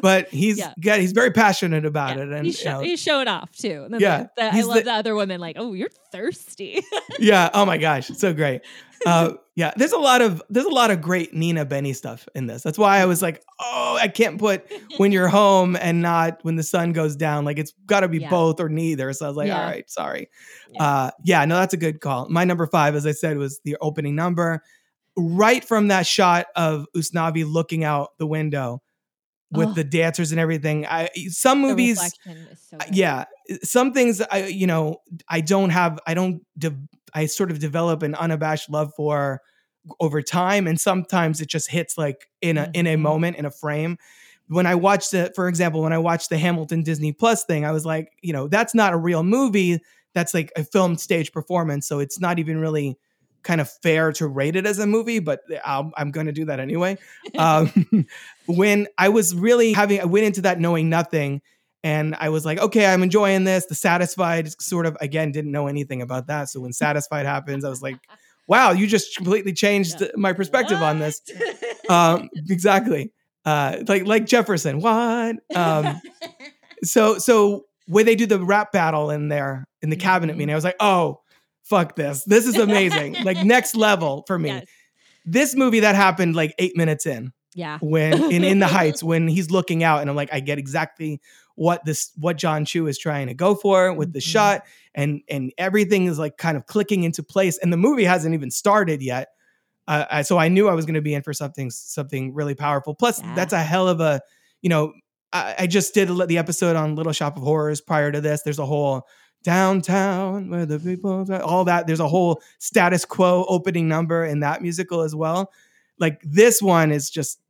but 0.00 0.28
he's 0.28 0.58
Yeah. 0.58 0.96
he's 0.96 1.12
very 1.12 1.30
passionate 1.30 1.84
about 1.84 2.16
Yeah, 2.16 2.22
it 2.24 2.28
and 2.32 2.46
he's, 2.46 2.62
you 2.62 2.70
know, 2.70 2.80
he's 2.80 3.00
showing 3.00 3.28
off 3.28 3.50
too. 3.56 3.82
And 3.84 3.94
then 3.94 4.00
Yeah, 4.00 4.22
the- 4.22 4.28
the- 4.36 4.54
I 4.54 4.60
love 4.62 4.76
the- 4.78 4.82
the, 4.84 4.92
other 4.92 5.14
women 5.14 5.40
like, 5.40 5.56
oh, 5.58 5.72
you're 5.74 5.90
thirsty. 6.12 6.80
yeah 7.18 7.50
oh 7.54 7.64
my 7.66 7.78
gosh 7.78 8.08
so 8.08 8.32
great 8.32 8.62
uh 9.06 9.32
yeah 9.56 9.72
there's 9.76 9.92
a 9.92 9.98
lot 9.98 10.22
of 10.22 10.42
there's 10.50 10.66
a 10.66 10.70
lot 10.70 10.90
of 10.90 11.00
great 11.00 11.34
nina 11.34 11.64
benny 11.64 11.92
stuff 11.92 12.28
in 12.34 12.46
this 12.46 12.62
that's 12.62 12.78
why 12.78 12.98
i 12.98 13.04
was 13.04 13.20
like 13.22 13.42
oh 13.60 13.98
i 14.00 14.08
can't 14.08 14.38
put 14.38 14.66
when 14.96 15.12
you're 15.12 15.28
home 15.40 15.76
and 15.76 16.00
not 16.02 16.38
when 16.42 16.56
the 16.56 16.62
sun 16.62 16.92
goes 16.92 17.16
down 17.16 17.44
like 17.44 17.58
it's 17.58 17.72
got 17.86 18.00
to 18.00 18.08
be 18.08 18.18
Yeah. 18.18 18.30
both 18.30 18.60
or 18.60 18.68
neither 18.68 19.12
so 19.12 19.26
i 19.26 19.28
was 19.28 19.36
like 19.36 19.48
Yeah. 19.48 19.60
all 19.60 19.66
right 19.66 19.88
sorry 19.90 20.30
Yeah. 20.70 20.82
uh 20.84 21.10
yeah 21.24 21.44
no 21.44 21.56
that's 21.56 21.74
a 21.74 21.78
good 21.78 22.00
call 22.00 22.28
my 22.28 22.44
number 22.44 22.66
five 22.66 22.94
as 22.94 23.06
i 23.06 23.12
said 23.12 23.36
was 23.36 23.60
the 23.64 23.76
opening 23.80 24.14
number 24.14 24.62
right 25.16 25.64
from 25.64 25.88
that 25.88 26.06
shot 26.06 26.46
of 26.56 26.86
usnavi 26.96 27.44
looking 27.50 27.84
out 27.84 28.10
the 28.18 28.26
window 28.26 28.82
with 29.50 29.68
Oh. 29.68 29.72
the 29.74 29.84
dancers 29.84 30.30
and 30.32 30.40
everything 30.40 30.86
i 30.86 31.10
some 31.28 31.60
movies 31.60 32.00
so 32.70 32.78
uh, 32.80 32.84
yeah 32.90 33.24
some 33.62 33.92
things 33.92 34.22
i 34.30 34.46
you 34.46 34.66
know 34.66 35.02
i 35.28 35.42
don't 35.42 35.68
have 35.70 35.98
i 36.06 36.14
don't 36.14 36.40
de- 36.58 36.74
i 37.14 37.26
sort 37.26 37.50
of 37.50 37.58
develop 37.58 38.02
an 38.02 38.14
unabashed 38.14 38.70
love 38.70 38.92
for 38.96 39.40
over 40.00 40.22
time 40.22 40.66
and 40.66 40.80
sometimes 40.80 41.40
it 41.40 41.48
just 41.48 41.70
hits 41.70 41.98
like 41.98 42.28
in 42.40 42.56
a 42.58 42.70
in 42.74 42.86
a 42.86 42.94
Mhm. 42.96 43.00
moment 43.00 43.36
in 43.36 43.44
a 43.44 43.50
frame. 43.50 43.98
When 44.48 44.66
i 44.66 44.74
watched 44.74 45.12
it 45.14 45.34
for 45.34 45.48
example 45.48 45.82
when 45.82 45.92
i 45.92 45.98
watched 45.98 46.28
the 46.30 46.38
hamilton 46.38 46.82
disney 46.82 47.12
plus 47.12 47.44
thing 47.44 47.64
i 47.64 47.72
was 47.72 47.84
like 47.86 48.12
you 48.22 48.32
know 48.32 48.48
that's 48.48 48.74
not 48.74 48.92
a 48.92 48.96
real 48.96 49.22
movie. 49.22 49.80
That's 50.14 50.34
like 50.34 50.52
a 50.56 50.62
film 50.64 50.98
stage 50.98 51.32
performance 51.32 51.86
so 51.88 51.98
it's 51.98 52.20
not 52.20 52.38
even 52.38 52.58
really 52.58 52.98
kind 53.42 53.60
of 53.60 53.68
fair 53.82 54.12
to 54.12 54.26
rate 54.28 54.54
it 54.56 54.66
as 54.66 54.78
a 54.78 54.86
movie 54.86 55.18
but 55.20 55.40
i'm, 55.64 55.90
I'm 55.96 56.10
going 56.12 56.26
to 56.26 56.32
do 56.32 56.44
that 56.46 56.60
anyway. 56.60 56.98
Um, 57.38 57.72
when 58.46 58.86
i 58.98 59.08
was 59.08 59.34
really 59.34 59.72
having 59.72 60.00
i 60.00 60.04
went 60.04 60.26
into 60.26 60.42
that 60.42 60.60
knowing 60.60 60.88
nothing 60.90 61.40
and 61.84 62.14
I 62.18 62.28
was 62.28 62.44
like, 62.44 62.58
okay, 62.58 62.86
I'm 62.86 63.02
enjoying 63.02 63.44
this. 63.44 63.66
The 63.66 63.74
Satisfied 63.74 64.48
sort 64.62 64.86
of 64.86 64.96
again 65.00 65.32
didn't 65.32 65.50
know 65.52 65.66
anything 65.66 66.02
about 66.02 66.26
that. 66.28 66.48
So 66.48 66.60
when 66.60 66.72
Satisfied 66.84 67.26
happens, 67.26 67.64
I 67.64 67.68
was 67.68 67.82
like, 67.82 67.96
wow, 68.48 68.72
you 68.72 68.86
just 68.86 69.16
completely 69.16 69.52
changed 69.52 70.00
Yeah. 70.00 70.08
my 70.16 70.32
perspective 70.32 70.80
on 70.82 70.98
this. 70.98 71.20
Um, 71.88 72.30
exactly. 72.48 73.12
Uh, 73.44 73.78
like 73.88 74.06
like 74.06 74.24
Jefferson. 74.24 74.78
What? 74.80 75.36
Um, 75.54 76.00
so 76.84 77.18
so 77.18 77.64
when 77.88 78.06
they 78.06 78.14
do 78.14 78.24
the 78.24 78.38
rap 78.38 78.70
battle 78.72 79.10
in 79.10 79.28
there 79.28 79.66
in 79.82 79.90
the 79.90 79.96
cabinet 79.96 80.34
Mhm. 80.34 80.38
meeting, 80.38 80.52
I 80.52 80.54
was 80.54 80.64
like, 80.64 80.76
oh, 80.78 81.20
fuck 81.64 81.96
this. 81.96 82.22
This 82.24 82.46
is 82.46 82.56
amazing. 82.56 83.14
like 83.24 83.36
next 83.44 83.74
level 83.76 84.22
for 84.28 84.38
me. 84.38 84.50
Yes. 84.50 84.64
This 85.24 85.54
movie 85.56 85.80
that 85.80 85.96
happened 85.96 86.36
like 86.36 86.54
eight 86.58 86.76
minutes 86.76 87.04
in 87.04 87.32
Yeah. 87.54 87.78
when 87.80 88.30
in 88.32 88.44
in 88.44 88.60
the 88.60 88.68
heights 88.68 89.02
when 89.02 89.26
he's 89.28 89.50
looking 89.50 89.82
out 89.84 90.00
and 90.00 90.08
i'm 90.10 90.16
like 90.16 90.30
i 90.32 90.40
get 90.40 90.58
exactly 90.58 91.20
what 91.56 91.84
this 91.84 92.10
what 92.16 92.36
jon 92.38 92.64
chu 92.64 92.86
is 92.86 92.98
trying 92.98 93.26
to 93.28 93.34
go 93.34 93.54
for 93.54 93.92
with 93.92 94.12
the 94.12 94.18
Mhm. 94.20 94.22
shot 94.32 94.62
and 94.94 95.20
and 95.28 95.52
everything 95.58 96.06
is 96.06 96.18
like 96.18 96.36
kind 96.36 96.56
of 96.56 96.66
clicking 96.66 97.02
into 97.04 97.22
place 97.22 97.58
and 97.58 97.72
the 97.72 97.76
movie 97.76 98.04
hasn't 98.04 98.34
even 98.34 98.50
started 98.50 99.02
yet. 99.02 99.28
Uh, 99.88 100.04
I, 100.10 100.22
so 100.22 100.38
i 100.38 100.46
knew 100.48 100.68
i 100.68 100.74
was 100.74 100.84
going 100.86 100.94
to 100.94 101.02
be 101.02 101.12
in 101.14 101.22
for 101.22 101.32
something 101.32 101.70
something 101.70 102.32
really 102.34 102.54
powerful. 102.54 102.94
Plus 102.94 103.20
Yeah. 103.20 103.34
that's 103.34 103.52
a 103.52 103.62
hell 103.62 103.88
of 103.88 104.00
a 104.00 104.20
you 104.62 104.68
know 104.68 104.92
I, 105.32 105.54
I 105.60 105.66
just 105.66 105.94
did 105.94 106.08
the 106.28 106.38
episode 106.38 106.76
on 106.76 106.94
little 106.94 107.12
shop 107.12 107.36
of 107.36 107.42
horrors 107.42 107.80
prior 107.80 108.12
to 108.12 108.20
this. 108.20 108.42
There's 108.42 108.58
a 108.58 108.66
whole 108.66 109.06
downtown 109.42 110.48
where 110.50 110.66
the 110.66 110.78
people 110.78 111.26
all 111.42 111.64
that. 111.64 111.86
There's 111.86 112.00
a 112.00 112.08
whole 112.08 112.42
status 112.58 113.04
quo 113.04 113.44
opening 113.48 113.88
number 113.88 114.24
in 114.24 114.40
that 114.40 114.62
musical 114.62 115.02
as 115.02 115.14
well. 115.14 115.50
Like 115.98 116.20
this 116.22 116.60
one 116.62 116.90
is 116.92 117.10
just 117.10 117.40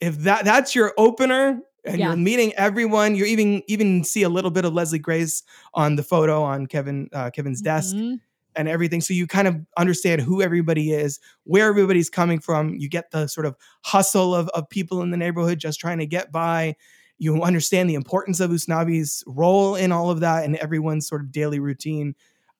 if 0.00 0.18
that 0.20 0.44
that's 0.44 0.74
your 0.74 0.92
opener 0.98 1.60
and 1.86 1.98
Yeah. 1.98 2.08
you're 2.08 2.16
meeting 2.16 2.52
everyone 2.54 3.14
you 3.14 3.24
even 3.24 3.62
even 3.68 4.04
see 4.04 4.22
a 4.22 4.28
little 4.28 4.50
bit 4.50 4.64
of 4.64 4.72
leslie 4.72 4.98
grace 4.98 5.42
on 5.74 5.96
the 5.96 6.02
photo 6.02 6.42
on 6.42 6.66
kevin 6.66 7.08
uh, 7.12 7.30
kevin's 7.30 7.60
desk 7.60 7.94
Mhm. 7.94 8.20
and 8.56 8.68
everything 8.68 9.00
so 9.00 9.12
you 9.14 9.26
kind 9.26 9.46
of 9.48 9.56
understand 9.76 10.22
who 10.22 10.40
everybody 10.42 10.92
is 10.92 11.20
where 11.44 11.68
everybody's 11.68 12.08
coming 12.10 12.38
from 12.40 12.74
you 12.74 12.88
get 12.88 13.10
the 13.10 13.26
sort 13.26 13.46
of 13.46 13.56
hustle 13.84 14.34
of, 14.34 14.48
of 14.50 14.68
people 14.70 15.02
in 15.02 15.10
the 15.10 15.16
neighborhood 15.16 15.58
just 15.58 15.78
trying 15.80 15.98
to 15.98 16.06
get 16.06 16.30
by 16.32 16.74
you 17.18 17.42
understand 17.42 17.88
the 17.90 17.94
importance 17.94 18.40
of 18.40 18.50
usnavi's 18.50 19.22
role 19.26 19.74
in 19.76 19.92
all 19.92 20.10
of 20.10 20.20
that 20.20 20.44
and 20.44 20.56
everyone's 20.56 21.06
sort 21.08 21.20
of 21.20 21.30
daily 21.32 21.58
routine 21.60 22.14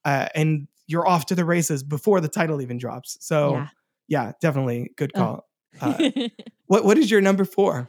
uh, 0.05 0.29
and 0.35 0.69
you're 0.87 1.09
off 1.09 1.25
to 1.27 1.35
the 1.35 1.45
races 1.47 1.83
before 1.83 2.21
the 2.21 2.29
title 2.29 2.61
even 2.61 2.77
drops 2.77 3.17
so 3.21 3.53
Yeah. 3.53 3.69
yeah, 4.07 4.33
definitely 4.41 4.93
good 4.97 5.11
Oh. 5.15 5.19
call 5.21 5.49
uh, 5.81 6.11
what 6.67 6.85
what 6.85 6.99
is 6.99 7.11
your 7.11 7.21
number 7.23 7.45
four 7.45 7.89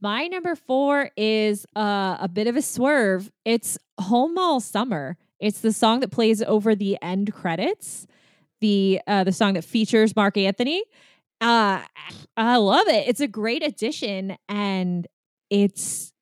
My 0.00 0.26
number 0.26 0.54
four 0.56 1.10
is 1.16 1.66
uh, 1.76 2.16
a 2.20 2.28
bit 2.28 2.46
of 2.46 2.56
a 2.56 2.62
swerve. 2.62 3.30
It's 3.44 3.78
Home 4.00 4.36
All 4.38 4.60
Summer. 4.60 5.16
It's 5.38 5.60
the 5.60 5.72
song 5.72 6.00
that 6.00 6.10
plays 6.10 6.42
over 6.42 6.74
the 6.74 6.98
end 7.02 7.32
credits. 7.32 8.06
the 8.60 9.00
uh, 9.06 9.22
the 9.24 9.32
song 9.32 9.54
that 9.54 9.64
features 9.64 10.16
Marc 10.16 10.36
Anthony. 10.36 10.82
Uh, 11.40 11.82
I 12.36 12.56
love 12.56 12.88
it. 12.88 13.06
It's 13.08 13.20
a 13.20 13.28
great 13.28 13.62
addition, 13.62 14.36
and 14.48 15.06
it's 15.50 16.12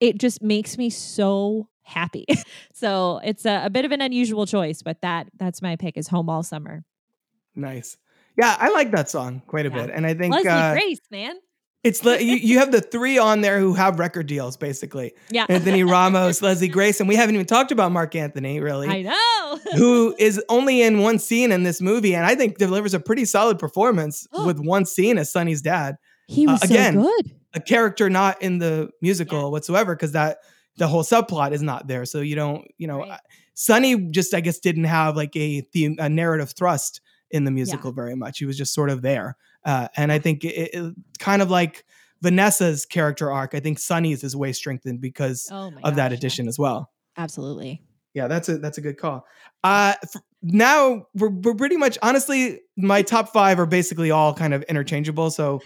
it 0.00 0.18
just 0.18 0.42
makes 0.42 0.76
me 0.78 0.90
so 0.90 1.68
happy. 1.82 2.26
so 2.74 3.20
it's 3.24 3.44
a, 3.46 3.62
a 3.64 3.70
bit 3.70 3.84
of 3.86 3.90
an 3.92 4.00
unusual 4.02 4.46
choice, 4.46 4.82
but 4.82 5.00
that 5.00 5.28
that's 5.38 5.60
my 5.62 5.76
pick 5.76 5.96
is 5.96 6.08
Home 6.08 6.28
All 6.30 6.42
Summer. 6.42 6.84
Nice. 7.56 7.96
Yeah, 8.36 8.54
I 8.60 8.68
like 8.68 8.92
that 8.92 9.10
song 9.10 9.42
quite 9.48 9.66
a 9.66 9.70
Yeah. 9.70 9.86
bit, 9.86 9.94
and 9.94 10.06
I 10.06 10.14
think 10.14 10.32
Leslie 10.34 10.50
uh, 10.50 10.72
Grace, 10.74 11.00
man. 11.10 11.34
It's 11.84 12.04
le- 12.04 12.18
you, 12.18 12.34
you 12.36 12.58
have 12.58 12.72
the 12.72 12.80
three 12.80 13.18
on 13.18 13.40
there 13.40 13.60
who 13.60 13.72
have 13.74 13.98
record 14.00 14.26
deals, 14.26 14.56
basically. 14.56 15.12
Yeah. 15.30 15.46
Anthony 15.48 15.84
Ramos, 15.84 16.42
Leslie 16.42 16.66
Grace, 16.68 16.98
and 16.98 17.08
we 17.08 17.14
haven't 17.14 17.36
even 17.36 17.46
talked 17.46 17.70
about 17.70 17.92
Marc 17.92 18.14
Anthony 18.16 18.58
really. 18.60 18.88
I 18.88 19.02
know. 19.02 19.60
who 19.76 20.14
is 20.18 20.42
only 20.48 20.82
in 20.82 20.98
one 21.00 21.18
scene 21.20 21.52
in 21.52 21.62
this 21.62 21.80
movie, 21.80 22.14
and 22.16 22.26
I 22.26 22.34
think 22.34 22.58
delivers 22.58 22.94
a 22.94 23.00
pretty 23.00 23.24
solid 23.24 23.58
performance 23.58 24.26
with 24.44 24.58
one 24.58 24.84
scene 24.86 25.18
as 25.18 25.30
Sonny's 25.30 25.62
dad. 25.62 25.96
He 26.26 26.46
Uh, 26.46 26.52
was 26.52 26.62
again, 26.64 26.94
so 26.94 27.02
good. 27.02 27.32
A 27.54 27.60
character 27.60 28.10
not 28.10 28.42
in 28.42 28.58
the 28.58 28.90
musical 29.00 29.50
whatsoever, 29.52 29.94
because 29.94 30.12
that 30.12 30.38
the 30.76 30.88
whole 30.88 31.02
subplot 31.04 31.52
is 31.52 31.62
not 31.62 31.86
there. 31.88 32.04
So 32.04 32.20
you 32.20 32.34
don't, 32.36 32.64
you 32.76 32.86
know, 32.86 33.02
uh, 33.02 33.16
Sonny 33.54 33.96
just 34.10 34.34
I 34.34 34.40
guess 34.40 34.58
didn't 34.58 34.84
have 34.84 35.16
like 35.16 35.34
a 35.36 35.60
theme, 35.62 35.96
a 35.98 36.08
narrative 36.08 36.52
thrust 36.56 37.00
in 37.30 37.44
the 37.44 37.50
musical 37.50 37.92
very 37.92 38.14
much. 38.16 38.38
He 38.38 38.44
was 38.44 38.56
just 38.58 38.74
sort 38.74 38.90
of 38.90 39.02
there, 39.02 39.36
uh, 39.64 39.88
and 39.96 40.12
I 40.12 40.18
think 40.18 40.44
it, 40.44 40.70
it 40.74 40.94
kind 41.18 41.42
of 41.42 41.50
like 41.50 41.84
Vanessa's 42.22 42.86
character 42.86 43.30
arc. 43.30 43.54
I 43.54 43.60
think 43.60 43.78
Sonny's 43.78 44.24
is 44.24 44.34
way 44.34 44.52
strengthened 44.52 45.00
because 45.00 45.48
Oh 45.50 45.72
of 45.84 45.96
that 45.96 46.12
addition 46.12 46.48
as 46.48 46.58
well. 46.58 46.90
Absolutely. 47.16 47.82
Yeah, 48.14 48.26
that's 48.26 48.48
a 48.48 48.58
that's 48.58 48.78
a 48.78 48.80
good 48.80 48.98
call. 48.98 49.26
Uh, 49.62 49.94
f- 50.02 50.22
now 50.42 51.06
we're 51.14 51.30
we're 51.30 51.54
pretty 51.54 51.76
much 51.76 51.98
honestly, 52.02 52.60
my 52.76 53.02
top 53.02 53.32
five 53.32 53.58
are 53.58 53.66
basically 53.66 54.10
all 54.10 54.34
kind 54.34 54.54
of 54.54 54.62
interchangeable. 54.64 55.30
So 55.30 55.60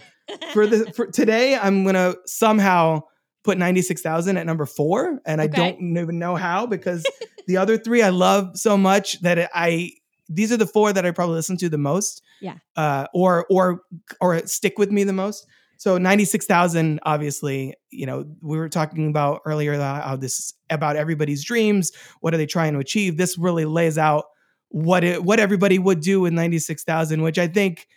for 0.51 0.67
the 0.67 0.91
for 0.95 1.07
today, 1.07 1.55
I'm 1.55 1.83
gonna 1.83 2.15
somehow 2.25 3.01
put 3.43 3.57
ninety 3.57 3.81
six 3.81 4.01
thousand 4.01 4.37
at 4.37 4.45
number 4.45 4.65
four, 4.65 5.19
and 5.25 5.41
I 5.41 5.47
don't 5.47 5.97
even 5.97 6.19
know 6.19 6.35
how 6.35 6.65
because 6.65 7.03
the 7.47 7.57
other 7.57 7.77
three 7.77 8.01
I 8.01 8.09
love 8.09 8.57
so 8.57 8.77
much 8.77 9.21
that 9.21 9.37
it, 9.37 9.49
I 9.53 9.91
these 10.29 10.51
are 10.51 10.57
the 10.57 10.67
four 10.67 10.93
that 10.93 11.05
I 11.05 11.11
probably 11.11 11.35
listen 11.35 11.57
to 11.57 11.69
the 11.69 11.77
most 11.77 12.22
Yeah. 12.41 12.55
uh, 12.75 13.07
or 13.13 13.45
or 13.49 13.81
or 14.21 14.45
stick 14.47 14.77
with 14.77 14.91
me 14.91 15.03
the 15.03 15.13
most. 15.13 15.45
So 15.77 15.97
ninety 15.97 16.25
six 16.25 16.45
thousand, 16.45 16.99
obviously, 17.03 17.73
you 17.89 18.05
know, 18.05 18.25
we 18.41 18.57
were 18.57 18.69
talking 18.69 19.09
about 19.09 19.41
earlier 19.45 19.77
how 19.79 20.15
this 20.15 20.53
about 20.69 20.95
everybody's 20.95 21.43
dreams. 21.43 21.91
What 22.21 22.33
are 22.33 22.37
they 22.37 22.45
trying 22.45 22.73
to 22.73 22.79
achieve? 22.79 23.17
This 23.17 23.37
really 23.37 23.65
lays 23.65 23.97
out 23.97 24.25
what 24.69 25.03
it 25.03 25.23
what 25.23 25.39
everybody 25.39 25.79
would 25.79 25.99
do 25.99 26.21
with 26.21 26.33
ninety 26.33 26.59
six 26.59 26.83
thousand, 26.83 27.21
which 27.21 27.37
I 27.37 27.47
think 27.47 27.87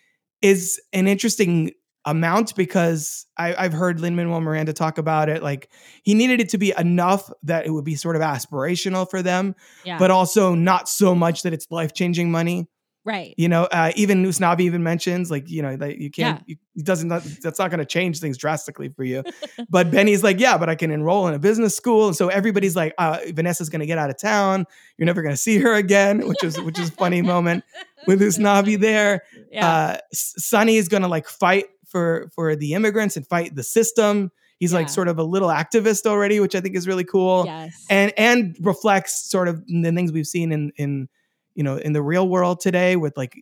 is 0.42 0.80
an 0.92 1.06
interesting 1.06 1.72
amount 2.04 2.54
because 2.54 3.26
I, 3.36 3.54
I've 3.56 3.72
heard 3.72 3.98
Lin 4.00 4.14
Manuel 4.14 4.40
Miranda 4.40 4.72
talk 4.72 4.96
about 4.98 5.28
it. 5.28 5.42
Like 5.42 5.68
he 6.04 6.14
needed 6.14 6.40
it 6.40 6.50
to 6.50 6.58
be 6.58 6.72
enough 6.78 7.30
that 7.42 7.66
it 7.66 7.70
would 7.70 7.84
be 7.84 7.96
sort 7.96 8.14
of 8.14 8.22
aspirational 8.22 9.10
for 9.10 9.22
them, 9.22 9.56
Yeah. 9.84 9.98
but 9.98 10.12
also 10.12 10.54
not 10.54 10.88
so 10.88 11.14
much 11.16 11.42
that 11.42 11.52
it's 11.52 11.66
life 11.70 11.94
changing 11.94 12.30
money. 12.30 12.68
Right. 13.06 13.34
You 13.38 13.48
know, 13.48 13.64
uh, 13.64 13.92
even 13.94 14.24
Usnavi 14.24 14.62
even 14.62 14.82
mentions 14.82 15.30
like 15.30 15.48
you 15.48 15.62
know 15.62 15.76
that 15.76 15.98
you 15.98 16.10
can't. 16.10 16.42
You, 16.46 16.56
it 16.74 16.84
doesn't. 16.84 17.08
That's 17.08 17.60
not 17.60 17.70
going 17.70 17.78
to 17.78 17.86
change 17.86 18.18
things 18.18 18.36
drastically 18.36 18.88
for 18.88 19.04
you. 19.04 19.22
but 19.70 19.92
Benny's 19.92 20.24
like, 20.24 20.40
yeah, 20.40 20.58
but 20.58 20.68
I 20.68 20.74
can 20.74 20.90
enroll 20.90 21.28
in 21.28 21.34
a 21.34 21.38
business 21.38 21.76
school, 21.76 22.08
and 22.08 22.16
so 22.16 22.26
everybody's 22.28 22.74
like, 22.74 22.94
uh, 22.98 23.20
Vanessa's 23.32 23.68
going 23.68 23.78
to 23.80 23.86
get 23.86 23.96
out 23.96 24.10
of 24.10 24.18
town. 24.18 24.66
You're 24.98 25.06
never 25.06 25.22
going 25.22 25.32
to 25.32 25.40
see 25.40 25.58
her 25.58 25.72
again, 25.74 26.26
which 26.26 26.42
is 26.42 26.60
which 26.60 26.80
is 26.80 26.88
a 26.88 26.92
funny 26.92 27.22
moment 27.22 27.62
with 28.08 28.20
Usnavi 28.22 28.76
there. 28.80 29.22
Yeah. 29.52 29.68
Uh, 29.68 29.96
S- 30.12 30.34
Sonny 30.38 30.74
is 30.76 30.88
going 30.88 31.02
to 31.02 31.08
like 31.08 31.28
fight 31.28 31.66
for 31.86 32.28
for 32.34 32.56
the 32.56 32.74
immigrants 32.74 33.16
and 33.16 33.24
fight 33.24 33.54
the 33.54 33.62
system. 33.62 34.32
He's 34.58 34.72
like 34.72 34.88
sort 34.88 35.06
of 35.06 35.18
a 35.18 35.22
little 35.22 35.48
activist 35.50 36.06
already, 36.06 36.40
which 36.40 36.56
I 36.56 36.60
think 36.60 36.74
is 36.74 36.88
really 36.88 37.04
cool 37.04 37.44
Yes. 37.46 37.84
and 37.88 38.12
and 38.16 38.56
reflects 38.60 39.30
sort 39.30 39.46
of 39.46 39.62
the 39.66 39.92
things 39.94 40.10
we've 40.10 40.26
seen 40.26 40.50
in 40.50 40.72
in 40.76 41.08
you 41.56 41.64
know 41.64 41.76
in 41.76 41.92
the 41.92 42.02
real 42.02 42.28
world 42.28 42.60
today 42.60 42.94
with 42.94 43.16
like 43.16 43.34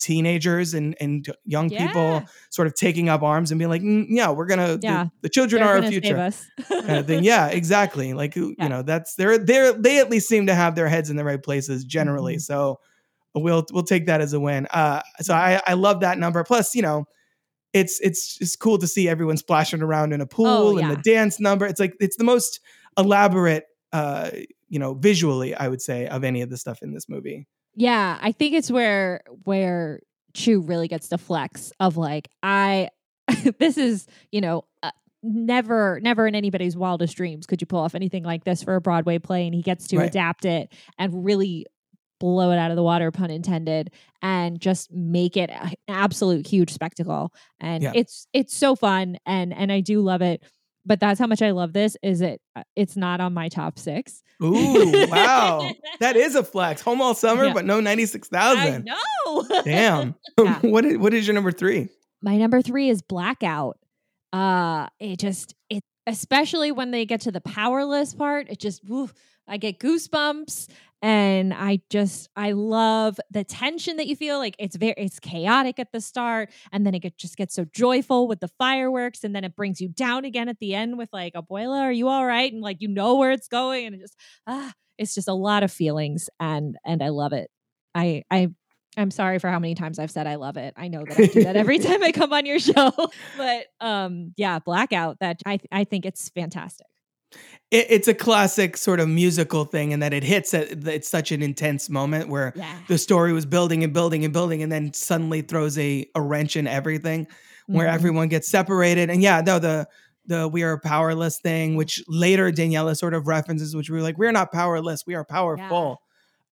teenagers 0.00 0.74
and 0.74 0.96
and 1.00 1.26
young 1.44 1.68
Yeah. 1.70 1.86
people 1.88 2.22
sort 2.50 2.68
of 2.68 2.74
taking 2.74 3.08
up 3.08 3.22
arms 3.22 3.50
and 3.50 3.58
being 3.58 3.68
like 3.68 3.82
"Mm, 3.82 4.06
yeah 4.08 4.30
we're 4.30 4.46
gonna 4.46 4.78
Yeah. 4.80 5.04
the, 5.04 5.10
the 5.22 5.28
children 5.28 5.60
They're 5.62 5.70
are 5.76 5.82
our 5.82 5.90
future. 5.90 6.32
kind 6.68 6.98
of 6.98 7.06
thing. 7.06 7.24
Yeah 7.24 7.48
exactly. 7.48 8.12
Like 8.14 8.36
you 8.36 8.54
know 8.58 8.82
that's 8.82 9.14
they're 9.16 9.38
they're 9.38 9.72
they 9.72 9.98
at 9.98 10.08
least 10.10 10.28
seem 10.28 10.46
to 10.46 10.54
have 10.54 10.74
their 10.76 10.88
heads 10.88 11.10
in 11.10 11.16
the 11.16 11.24
right 11.24 11.42
places 11.42 11.84
generally. 11.84 12.34
Mm-hmm. 12.34 12.40
so 12.40 12.80
we'll 13.34 13.66
we'll 13.72 13.82
take 13.82 14.06
that 14.06 14.20
as 14.20 14.32
a 14.32 14.40
win. 14.40 14.66
Uh 14.70 15.02
so 15.20 15.34
i 15.34 15.60
i 15.66 15.74
love 15.74 16.00
that 16.00 16.18
number. 16.18 16.42
Plus 16.44 16.74
you 16.76 16.82
know 16.82 17.04
it's 17.72 18.00
it's 18.00 18.38
it's 18.40 18.56
cool 18.56 18.78
to 18.78 18.86
see 18.86 19.08
everyone 19.08 19.36
splashing 19.36 19.82
around 19.82 20.12
in 20.12 20.20
a 20.20 20.26
pool 20.26 20.46
Oh, 20.46 20.78
and 20.78 20.90
the 20.90 20.96
dance 20.96 21.38
number. 21.40 21.66
It's 21.66 21.80
like 21.80 21.94
it's 22.00 22.16
the 22.16 22.24
most 22.24 22.60
elaborate 22.96 23.64
uh 23.92 24.30
you 24.68 24.78
know 24.78 24.92
visually 24.94 25.54
i 25.54 25.66
would 25.66 25.80
say 25.80 26.06
of 26.08 26.22
any 26.24 26.42
of 26.42 26.50
the 26.50 26.56
stuff 26.58 26.82
in 26.82 26.92
this 26.92 27.08
movie 27.08 27.46
Yeah, 27.78 28.18
I 28.20 28.32
think 28.32 28.54
it's 28.54 28.70
where 28.72 29.22
where 29.44 30.00
Chu 30.34 30.60
really 30.60 30.88
gets 30.88 31.08
to 31.10 31.18
flex 31.18 31.72
of 31.78 31.96
like 31.96 32.28
I 32.42 32.90
this 33.58 33.78
is, 33.78 34.06
you 34.32 34.40
know, 34.40 34.64
uh, 34.82 34.90
never 35.22 36.00
never 36.02 36.26
in 36.26 36.34
anybody's 36.34 36.76
wildest 36.76 37.16
dreams 37.16 37.46
could 37.46 37.60
you 37.60 37.66
pull 37.66 37.78
off 37.80 37.94
anything 37.94 38.24
like 38.24 38.42
this 38.44 38.62
for 38.64 38.74
a 38.74 38.80
Broadway 38.80 39.18
play 39.18 39.46
and 39.46 39.54
he 39.54 39.62
gets 39.62 39.86
to 39.88 39.98
Right. 39.98 40.08
adapt 40.08 40.44
it 40.44 40.72
and 40.98 41.24
really 41.24 41.66
blow 42.20 42.50
it 42.50 42.58
out 42.58 42.70
of 42.72 42.76
the 42.76 42.82
water 42.82 43.12
pun 43.12 43.30
intended 43.30 43.92
and 44.22 44.60
just 44.60 44.90
make 44.92 45.36
it 45.36 45.50
an 45.50 45.72
absolute 45.86 46.48
huge 46.48 46.72
spectacle 46.72 47.32
and 47.60 47.84
Yeah. 47.84 47.92
it's 47.94 48.26
it's 48.32 48.56
so 48.56 48.74
fun 48.74 49.18
and 49.24 49.54
and 49.54 49.70
I 49.70 49.80
do 49.80 50.00
love 50.00 50.20
it 50.20 50.42
but 50.88 50.98
that's 50.98 51.20
how 51.20 51.26
much 51.28 51.42
I 51.42 51.52
love 51.52 51.72
this 51.72 51.96
is 52.02 52.20
it 52.20 52.40
uh, 52.56 52.62
it's 52.74 52.96
not 52.96 53.20
on 53.20 53.32
my 53.34 53.48
top 53.48 53.78
6 53.78 54.22
ooh 54.42 55.06
wow. 55.08 55.70
That 56.00 56.16
is 56.16 56.34
a 56.34 56.42
flex. 56.42 56.80
Home 56.82 57.00
all 57.02 57.14
summer 57.14 57.46
Yeah. 57.46 57.52
but 57.52 57.64
no 57.64 57.80
96000 57.80 58.84
no 58.84 59.44
damn. 59.64 60.14
What 60.62 60.84
is, 60.84 60.98
what 60.98 61.12
is 61.14 61.26
your 61.26 61.34
number 61.34 61.52
three? 61.52 61.88
My 62.22 62.36
number 62.36 62.62
three 62.62 62.88
is 62.88 63.02
blackout. 63.02 63.78
Uh 64.32 64.88
it 64.98 65.18
just 65.20 65.54
it 65.70 65.82
especially 66.06 66.72
when 66.72 66.90
they 66.90 67.04
get 67.04 67.20
to 67.22 67.30
the 67.32 67.40
powerless 67.40 68.14
part 68.14 68.48
it 68.50 68.58
just 68.58 68.82
woof, 68.88 69.12
i 69.46 69.56
get 69.58 69.78
goosebumps 69.78 70.68
and 71.02 71.54
i 71.54 71.80
just 71.90 72.28
i 72.36 72.52
love 72.52 73.18
the 73.30 73.44
tension 73.44 73.96
that 73.96 74.06
you 74.06 74.16
feel 74.16 74.38
like 74.38 74.56
it's 74.58 74.76
very 74.76 74.94
it's 74.96 75.20
chaotic 75.20 75.78
at 75.78 75.92
the 75.92 76.00
start 76.00 76.50
and 76.72 76.84
then 76.84 76.94
it 76.94 77.00
get, 77.00 77.16
just 77.16 77.36
gets 77.36 77.54
so 77.54 77.64
joyful 77.72 78.26
with 78.26 78.40
the 78.40 78.48
fireworks 78.58 79.22
and 79.22 79.34
then 79.34 79.44
it 79.44 79.54
brings 79.54 79.80
you 79.80 79.88
down 79.88 80.24
again 80.24 80.48
at 80.48 80.58
the 80.58 80.74
end 80.74 80.98
with 80.98 81.08
like 81.12 81.34
abuela 81.34 81.80
are 81.80 81.92
you 81.92 82.08
all 82.08 82.26
right 82.26 82.52
and 82.52 82.62
like 82.62 82.78
you 82.80 82.88
know 82.88 83.16
where 83.16 83.30
it's 83.30 83.48
going 83.48 83.86
and 83.86 83.94
it 83.94 84.00
just 84.00 84.16
ah 84.46 84.72
it's 84.96 85.14
just 85.14 85.28
a 85.28 85.34
lot 85.34 85.62
of 85.62 85.70
feelings 85.70 86.28
and 86.40 86.76
and 86.84 87.02
i 87.02 87.08
love 87.08 87.32
it 87.32 87.50
i 87.94 88.22
i 88.30 88.48
I'm 88.96 89.12
sorry 89.12 89.38
for 89.38 89.48
how 89.48 89.60
many 89.60 89.76
times 89.76 90.00
I've 90.00 90.10
said 90.10 90.26
I 90.26 90.34
love 90.34 90.56
it. 90.56 90.74
I 90.76 90.88
know 90.88 91.04
that 91.04 91.20
I 91.20 91.26
do 91.26 91.44
that 91.44 91.54
every 91.56 91.78
time 91.78 92.02
I 92.02 92.10
come 92.10 92.32
on 92.32 92.46
your 92.46 92.58
show. 92.58 92.90
But 93.36 93.66
um 93.80 94.34
yeah, 94.36 94.58
Blackout 94.58 95.20
that 95.20 95.40
I 95.46 95.60
I 95.70 95.84
think 95.84 96.04
it's 96.04 96.28
fantastic. 96.30 96.88
It, 97.70 97.86
it's 97.90 98.08
a 98.08 98.14
classic 98.14 98.76
sort 98.76 99.00
of 99.00 99.08
musical 99.08 99.64
thing 99.64 99.92
in 99.92 100.00
that 100.00 100.12
it 100.12 100.22
hits 100.24 100.54
at 100.54 100.86
it's 100.86 101.08
such 101.08 101.32
an 101.32 101.42
intense 101.42 101.90
moment 101.90 102.28
where 102.28 102.52
Yeah. 102.56 102.78
the 102.88 102.98
story 102.98 103.32
was 103.32 103.46
building 103.46 103.84
and 103.84 103.92
building 103.92 104.24
and 104.24 104.32
building 104.32 104.62
and 104.62 104.72
then 104.72 104.92
suddenly 104.92 105.42
throws 105.42 105.76
a, 105.78 106.08
a 106.14 106.22
wrench 106.22 106.56
in 106.56 106.66
everything 106.66 107.26
where 107.66 107.86
Mhm. 107.86 107.92
everyone 107.94 108.28
gets 108.28 108.48
separated. 108.48 109.10
And 109.10 109.22
yeah 109.22 109.40
no 109.42 109.58
the 109.58 109.86
the 110.26 110.46
we 110.48 110.62
are 110.62 110.78
powerless 110.78 111.38
thing 111.38 111.74
which 111.76 112.02
later 112.06 112.50
daniela 112.52 112.94
sort 112.96 113.14
of 113.14 113.26
references 113.26 113.74
which 113.74 113.88
we 113.90 113.96
were 113.96 114.02
like 114.02 114.18
we're 114.18 114.32
not 114.32 114.52
powerless 114.52 115.06
we 115.06 115.14
are 115.14 115.24
powerful 115.24 116.02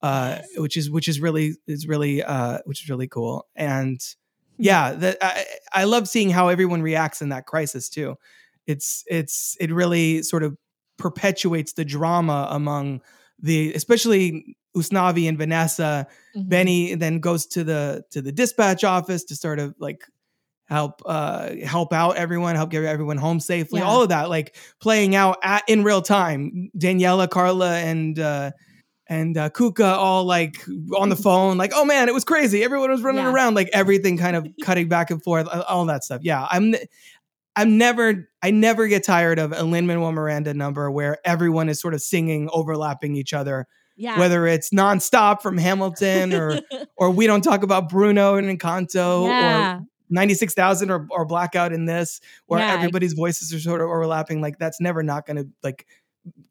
uh 0.02 0.38
which 0.56 0.76
is 0.78 0.90
which 0.90 1.08
is 1.08 1.20
really 1.20 1.54
is 1.66 1.86
really 1.86 2.22
uh 2.22 2.58
which 2.66 2.82
is 2.82 2.88
really 2.90 3.08
cool. 3.08 3.46
And 3.54 3.98
yeah 4.58 4.92
that 4.92 5.16
I, 5.22 5.44
I 5.72 5.84
love 5.84 6.08
seeing 6.08 6.30
how 6.30 6.48
everyone 6.48 6.82
reacts 6.82 7.20
in 7.22 7.30
that 7.30 7.46
crisis 7.46 7.88
too. 7.88 8.16
It's 8.66 9.04
it's 9.06 9.56
it 9.60 9.70
really 9.72 10.22
sort 10.22 10.42
of 10.42 10.56
perpetuates 10.98 11.72
the 11.74 11.84
drama 11.84 12.48
among 12.50 13.00
the 13.40 13.72
especially 13.74 14.56
Usnavi 14.76 15.28
and 15.28 15.38
Vanessa. 15.38 16.06
Mm-hmm. 16.36 16.48
Benny 16.48 16.94
then 16.94 17.20
goes 17.20 17.46
to 17.46 17.64
the 17.64 18.04
to 18.10 18.22
the 18.22 18.32
dispatch 18.32 18.84
office 18.84 19.24
to 19.24 19.36
sort 19.36 19.58
of 19.58 19.74
like 19.78 20.04
help 20.64 21.00
uh 21.06 21.54
help 21.64 21.92
out 21.92 22.16
everyone, 22.16 22.56
help 22.56 22.70
get 22.70 22.84
everyone 22.84 23.16
home 23.16 23.40
safely. 23.40 23.80
Yeah. 23.80 23.86
All 23.86 24.02
of 24.02 24.08
that 24.10 24.28
like 24.28 24.56
playing 24.80 25.14
out 25.14 25.38
at 25.42 25.62
in 25.68 25.84
real 25.84 26.02
time. 26.02 26.70
Daniela, 26.76 27.28
Carla, 27.30 27.76
and 27.78 28.18
uh 28.18 28.50
and 29.08 29.38
uh, 29.38 29.48
Cuca 29.50 29.84
all 29.96 30.24
like 30.24 30.64
on 30.98 31.10
the 31.10 31.16
phone, 31.26 31.56
like, 31.56 31.70
oh 31.74 31.84
man, 31.84 32.08
it 32.08 32.12
was 32.14 32.24
crazy. 32.24 32.64
Everyone 32.64 32.90
was 32.90 33.02
running 33.02 33.22
Yeah. 33.24 33.32
around, 33.32 33.54
like 33.54 33.70
everything 33.72 34.18
kind 34.18 34.34
of 34.34 34.48
cutting 34.62 34.88
back 34.88 35.12
and 35.12 35.22
forth, 35.22 35.46
all 35.68 35.86
that 35.86 36.02
stuff. 36.02 36.22
Yeah, 36.24 36.44
I'm 36.50 36.74
I'm 37.56 37.78
never 37.78 38.28
I 38.42 38.50
never 38.50 38.86
get 38.86 39.02
tired 39.04 39.38
of 39.38 39.52
a 39.52 39.62
Lin 39.62 39.86
Manuel 39.86 40.12
Miranda 40.12 40.54
number 40.54 40.90
where 40.90 41.18
everyone 41.24 41.68
is 41.68 41.80
sort 41.80 41.94
of 41.94 42.02
singing, 42.02 42.48
overlapping 42.52 43.16
each 43.16 43.32
other 43.32 43.66
Yeah. 43.96 44.18
Whether 44.18 44.46
it's 44.46 44.70
nonstop 44.70 45.40
from 45.42 45.56
Hamilton 45.58 46.34
or 46.34 46.60
or 46.96 47.10
we 47.10 47.26
don't 47.26 47.42
talk 47.42 47.62
about 47.62 47.88
Bruno 47.88 48.36
and 48.36 48.46
Encanto 48.58 49.26
Yeah. 49.26 49.78
or 49.78 49.80
96,000 50.08 50.90
or, 50.90 51.06
or 51.10 51.24
Blackout 51.24 51.72
in 51.72 51.86
this, 51.86 52.20
where 52.46 52.60
Yeah. 52.60 52.74
everybody's 52.74 53.14
voices 53.14 53.52
are 53.52 53.58
sort 53.58 53.80
of 53.80 53.88
overlapping. 53.88 54.40
Like 54.40 54.58
that's 54.58 54.80
never 54.80 55.02
not 55.02 55.26
going 55.26 55.36
to 55.38 55.48
like 55.64 55.86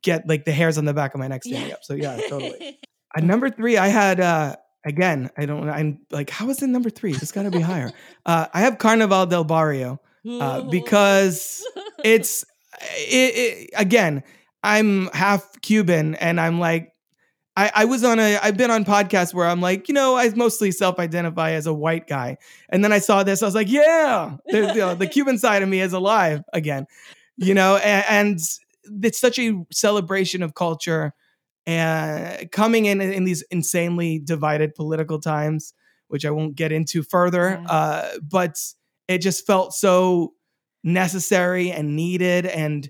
get 0.01 0.27
like 0.27 0.45
the 0.45 0.51
hairs 0.51 0.77
on 0.77 0.85
the 0.85 0.93
back 0.93 1.13
of 1.13 1.19
my 1.19 1.27
neck 1.27 1.43
standing 1.43 1.71
up. 1.71 1.83
So 1.83 1.93
yeah, 1.93 2.17
totally. 2.29 2.79
At 3.15 3.23
number 3.23 3.49
three, 3.49 3.77
I 3.77 3.87
had 3.87 4.19
uh 4.19 4.55
again, 4.85 5.29
I 5.37 5.45
don't 5.45 5.69
I'm 5.69 5.99
like, 6.11 6.29
how 6.29 6.49
is 6.49 6.61
it 6.61 6.67
number 6.67 6.89
three? 6.89 7.11
It's 7.13 7.31
gotta 7.31 7.51
be 7.51 7.61
higher. 7.61 7.91
Uh 8.25 8.47
I 8.53 8.61
have 8.61 8.77
Carnaval 8.79 9.25
del 9.27 9.43
Barrio 9.43 9.99
uh, 10.27 10.61
because 10.71 11.65
it's 12.03 12.45
it, 12.81 13.35
it, 13.35 13.69
again, 13.75 14.23
I'm 14.63 15.07
half 15.07 15.61
Cuban 15.61 16.15
and 16.15 16.39
I'm 16.39 16.59
like 16.59 16.91
I, 17.57 17.71
I 17.73 17.85
was 17.85 18.03
on 18.03 18.19
a 18.19 18.37
I've 18.37 18.57
been 18.57 18.71
on 18.71 18.83
podcasts 18.83 19.33
where 19.33 19.47
I'm 19.47 19.61
like, 19.61 19.87
you 19.87 19.93
know, 19.93 20.15
I 20.15 20.29
mostly 20.29 20.71
self-identify 20.71 21.51
as 21.51 21.67
a 21.67 21.73
white 21.73 22.07
guy. 22.07 22.37
And 22.69 22.83
then 22.83 22.91
I 22.91 22.99
saw 22.99 23.23
this, 23.23 23.41
I 23.41 23.45
was 23.45 23.55
like, 23.55 23.69
yeah, 23.69 24.35
the, 24.47 24.59
you 24.59 24.75
know, 24.75 24.95
the 24.95 25.07
Cuban 25.11 25.37
side 25.37 25.63
of 25.63 25.69
me 25.69 25.79
is 25.79 25.93
alive 25.93 26.43
again. 26.51 26.85
You 27.37 27.53
know, 27.53 27.77
and, 27.77 28.05
and 28.09 28.39
it's 29.03 29.19
such 29.19 29.39
a 29.39 29.65
celebration 29.71 30.43
of 30.43 30.53
culture 30.53 31.13
and 31.65 32.51
coming 32.51 32.85
in 32.85 33.01
in 33.01 33.23
these 33.23 33.41
insanely 33.51 34.19
divided 34.19 34.75
political 34.75 35.19
times, 35.19 35.73
which 36.07 36.25
I 36.25 36.31
won't 36.31 36.55
get 36.55 36.71
into 36.71 37.03
further. 37.03 37.63
Uh, 37.67 38.09
but 38.21 38.61
it 39.07 39.19
just 39.19 39.45
felt 39.45 39.73
so 39.73 40.33
necessary 40.83 41.71
and 41.71 41.95
needed 41.95 42.45
and 42.45 42.89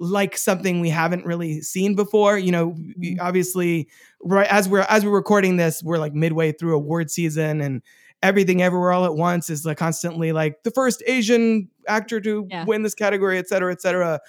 like 0.00 0.36
something 0.36 0.80
we 0.80 0.90
haven't 0.90 1.24
really 1.24 1.60
seen 1.60 1.94
before. 1.94 2.36
You 2.38 2.52
know, 2.52 2.70
mm-hmm. 2.72 3.20
obviously, 3.20 3.88
right 4.22 4.46
as 4.48 4.68
we're 4.68 4.86
as 4.88 5.04
we're 5.04 5.12
recording 5.12 5.56
this, 5.56 5.82
we're 5.82 5.98
like 5.98 6.14
midway 6.14 6.52
through 6.52 6.74
award 6.74 7.10
season 7.10 7.60
and 7.60 7.82
everything 8.22 8.62
everywhere 8.62 8.92
all 8.92 9.04
at 9.04 9.14
once 9.14 9.50
is 9.50 9.66
like 9.66 9.76
constantly 9.76 10.32
like 10.32 10.62
the 10.62 10.70
first 10.70 11.02
Asian 11.06 11.68
actor 11.86 12.20
to 12.22 12.46
Yeah. 12.50 12.64
win 12.64 12.82
this 12.82 12.94
category, 12.94 13.38
et 13.38 13.48
cetera, 13.48 13.70
et 13.70 13.82
cetera. 13.82 14.20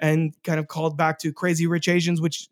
And 0.00 0.34
kind 0.42 0.58
of 0.58 0.66
called 0.66 0.96
back 0.96 1.20
to 1.20 1.32
Crazy 1.32 1.68
Rich 1.68 1.88
Asians, 1.88 2.20
which 2.20 2.48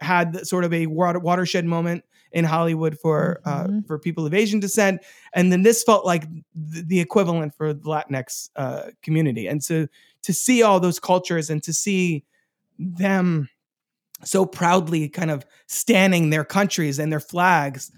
had 0.00 0.46
sort 0.46 0.62
of 0.64 0.72
a 0.72 0.86
water, 0.86 1.18
watershed 1.18 1.64
moment 1.64 2.04
in 2.32 2.44
Hollywood 2.44 2.98
for 2.98 3.40
uh, 3.44 3.68
for 3.86 3.98
people 3.98 4.26
of 4.26 4.34
Asian 4.34 4.60
descent, 4.60 5.00
and 5.34 5.50
then 5.52 5.62
this 5.62 5.82
felt 5.82 6.04
like 6.04 6.22
th- 6.22 6.86
the 6.86 7.00
equivalent 7.00 7.54
for 7.54 7.72
the 7.72 7.80
Latinx 7.84 8.50
uh, 8.56 8.90
community, 9.02 9.46
and 9.46 9.62
so 9.62 9.86
to 10.22 10.32
see 10.32 10.62
all 10.62 10.80
those 10.80 10.98
cultures 10.98 11.50
and 11.50 11.62
to 11.62 11.72
see 11.72 12.24
them 12.78 13.48
so 14.24 14.44
proudly 14.44 15.08
kind 15.08 15.30
of 15.30 15.46
standing 15.66 16.30
their 16.30 16.44
countries 16.44 16.98
and 16.98 17.12
their 17.12 17.20
flags, 17.20 17.90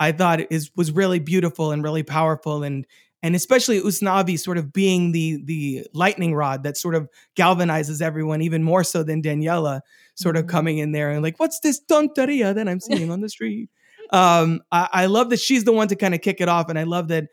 I 0.00 0.12
thought 0.12 0.40
is 0.50 0.70
was 0.76 0.92
really 0.92 1.18
beautiful 1.18 1.72
and 1.72 1.82
really 1.82 2.02
powerful 2.02 2.62
and 2.62 2.86
and 3.22 3.34
especially 3.34 3.80
Usnavi 3.80 4.38
sort 4.38 4.58
of 4.58 4.72
being 4.72 5.12
the 5.12 5.40
the 5.44 5.86
lightning 5.94 6.34
rod 6.34 6.62
that 6.64 6.76
sort 6.76 6.94
of 6.94 7.08
galvanizes 7.36 8.00
everyone 8.02 8.42
even 8.42 8.62
more 8.62 8.84
so 8.84 9.02
than 9.02 9.22
Daniela 9.22 9.80
sort 10.14 10.36
of 10.36 10.46
coming 10.46 10.78
in 10.78 10.92
there 10.92 11.10
and 11.10 11.22
like 11.22 11.38
what's 11.40 11.60
this 11.60 11.80
tonteria 11.90 12.54
that 12.54 12.68
I'm 12.68 12.80
seeing 12.80 13.10
on 13.10 13.20
the 13.20 13.28
street. 13.28 13.70
Um, 14.12 14.60
I, 14.70 14.88
I 14.92 15.06
love 15.06 15.30
that 15.30 15.40
she's 15.40 15.64
the 15.64 15.72
one 15.72 15.88
to 15.88 15.96
kind 15.96 16.14
of 16.14 16.20
kick 16.20 16.40
it 16.40 16.48
off, 16.48 16.68
and 16.68 16.78
I 16.78 16.84
love 16.84 17.08
that 17.08 17.24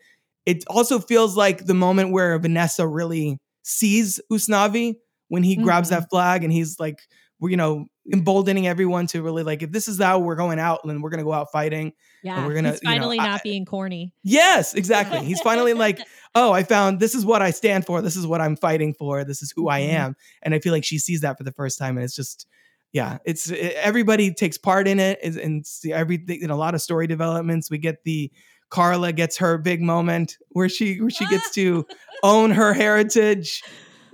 it 0.44 0.64
also 0.66 0.98
feels 0.98 1.36
like 1.36 1.66
the 1.66 1.74
moment 1.74 2.10
where 2.10 2.36
Vanessa 2.40 2.84
really 2.84 3.38
sees 3.62 4.20
Usnavi 4.32 4.94
when 5.28 5.44
he 5.44 5.54
grabs 5.54 5.90
Mm-hmm. 5.90 6.00
that 6.00 6.10
flag 6.10 6.42
and 6.42 6.52
he's 6.52 6.80
like, 6.80 6.98
you 7.40 7.56
know 7.56 7.86
emboldening 8.12 8.66
everyone 8.66 9.06
to 9.08 9.22
really 9.22 9.42
like 9.42 9.62
if 9.62 9.72
this 9.72 9.88
is 9.88 10.00
how 10.00 10.18
we're 10.18 10.34
going 10.36 10.58
out, 10.58 10.80
then 10.84 11.00
we're 11.00 11.10
gonna 11.10 11.24
go 11.24 11.32
out 11.32 11.50
fighting. 11.52 11.92
Yeah. 12.22 12.38
and 12.38 12.46
we're 12.46 12.54
gonna 12.54 12.70
He's 12.72 12.82
you 12.82 12.88
know, 12.88 12.94
finally 12.94 13.18
I- 13.18 13.26
not 13.26 13.42
being 13.42 13.64
corny. 13.64 14.12
Yes, 14.22 14.74
exactly. 14.74 15.20
He's 15.20 15.40
finally 15.40 15.74
like, 15.74 16.00
oh, 16.34 16.52
I 16.52 16.62
found 16.64 17.00
this 17.00 17.14
is 17.14 17.24
what 17.24 17.42
I 17.42 17.50
stand 17.50 17.86
for. 17.86 18.02
This 18.02 18.16
is 18.16 18.26
what 18.26 18.40
I'm 18.40 18.56
fighting 18.56 18.94
for. 18.94 19.24
This 19.24 19.42
is 19.42 19.52
who 19.54 19.68
I 19.68 19.80
Mm-hmm. 19.80 19.96
am. 19.96 20.16
And 20.42 20.54
I 20.54 20.58
feel 20.58 20.72
like 20.72 20.84
she 20.84 20.98
sees 20.98 21.20
that 21.22 21.36
for 21.38 21.44
the 21.44 21.52
first 21.52 21.78
time, 21.78 21.96
and 21.96 22.04
it's 22.04 22.14
just, 22.16 22.46
yeah, 22.92 23.18
it's 23.24 23.50
it- 23.50 23.74
everybody 23.76 24.32
takes 24.34 24.58
part 24.58 24.86
in 24.88 25.00
it, 25.00 25.18
is- 25.22 25.36
and 25.36 25.60
it's 25.60 25.84
everything. 25.86 26.40
In 26.42 26.50
a 26.50 26.56
lot 26.56 26.74
of 26.74 26.82
story 26.82 27.06
developments, 27.06 27.70
we 27.70 27.78
get 27.78 28.04
the 28.04 28.30
Carla 28.70 29.12
gets 29.12 29.36
her 29.38 29.56
big 29.58 29.80
moment 29.82 30.36
where 30.50 30.68
she 30.68 31.00
where 31.00 31.10
she 31.10 31.26
gets 31.26 31.50
to 31.54 31.86
own 32.22 32.50
her 32.50 32.72
heritage. 32.72 33.62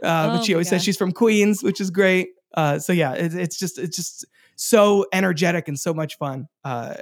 Uh, 0.02 0.28
Oh 0.32 0.36
but 0.36 0.44
she 0.44 0.54
always 0.54 0.68
says 0.68 0.82
she's 0.82 0.96
from 0.96 1.12
Queens, 1.12 1.62
which 1.62 1.80
is 1.80 1.90
great. 1.90 2.30
Uh, 2.54 2.78
so 2.78 2.92
yeah, 2.92 3.12
it, 3.14 3.34
it's 3.34 3.58
just 3.58 3.78
it's 3.78 3.96
just 3.96 4.24
so 4.56 5.06
energetic 5.12 5.68
and 5.68 5.78
so 5.78 5.94
much 5.94 6.16
fun. 6.18 6.46
Uh, 6.64 6.94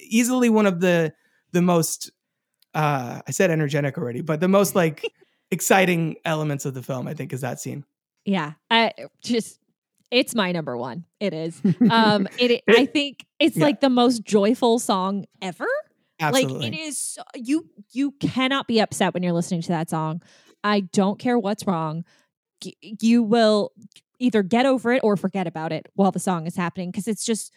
easily 0.00 0.48
one 0.50 0.66
of 0.66 0.80
the 0.80 1.12
the 1.52 1.62
most 1.62 2.10
uh 2.74 3.20
I 3.26 3.30
said 3.30 3.50
energetic 3.50 3.98
already, 3.98 4.20
but 4.22 4.40
the 4.40 4.48
most 4.48 4.74
like 4.82 5.02
exciting 5.50 6.16
elements 6.24 6.64
of 6.64 6.74
the 6.74 6.82
film, 6.82 7.06
I 7.06 7.14
think, 7.14 7.32
is 7.32 7.40
that 7.42 7.60
scene. 7.60 7.84
Yeah. 8.24 8.52
I 8.70 8.92
just 9.22 9.58
it's 10.10 10.34
my 10.34 10.52
number 10.52 10.76
one. 10.76 11.04
It 11.20 11.32
is. 11.34 11.60
Um 11.90 12.28
it 12.38 12.62
I 12.68 12.86
think 12.86 13.24
it's 13.38 13.56
Yeah. 13.56 13.64
like 13.64 13.80
the 13.80 13.90
most 13.90 14.24
joyful 14.24 14.78
song 14.78 15.24
ever. 15.40 15.66
Absolutely. 16.20 16.70
Like 16.70 16.72
it 16.74 16.80
is 16.80 17.18
you 17.34 17.68
you 17.92 18.12
cannot 18.20 18.66
be 18.68 18.80
upset 18.80 19.12
when 19.14 19.22
you're 19.22 19.32
listening 19.32 19.62
to 19.62 19.68
that 19.68 19.90
song. 19.90 20.22
I 20.64 20.80
don't 20.80 21.18
care 21.18 21.38
what's 21.38 21.66
wrong. 21.66 22.04
G- 22.62 22.76
You 22.80 23.22
will 23.24 23.72
either 24.22 24.42
get 24.42 24.66
over 24.66 24.92
it 24.92 25.02
or 25.04 25.16
forget 25.16 25.46
about 25.46 25.72
it 25.72 25.86
while 25.94 26.12
the 26.12 26.20
song 26.20 26.46
is 26.46 26.56
happening 26.56 26.90
because 26.90 27.08
it's 27.08 27.24
just 27.24 27.52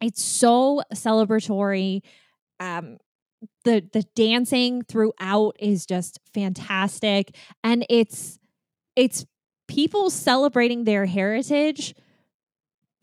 it's 0.00 0.22
so 0.22 0.82
celebratory. 0.94 2.02
Um 2.60 2.98
the 3.64 3.84
the 3.92 4.04
dancing 4.16 4.82
throughout 4.82 5.56
is 5.58 5.86
just 5.86 6.18
fantastic 6.32 7.36
and 7.62 7.84
it's 7.90 8.38
it's 8.96 9.26
people 9.68 10.10
celebrating 10.10 10.84
their 10.84 11.06
heritage 11.06 11.94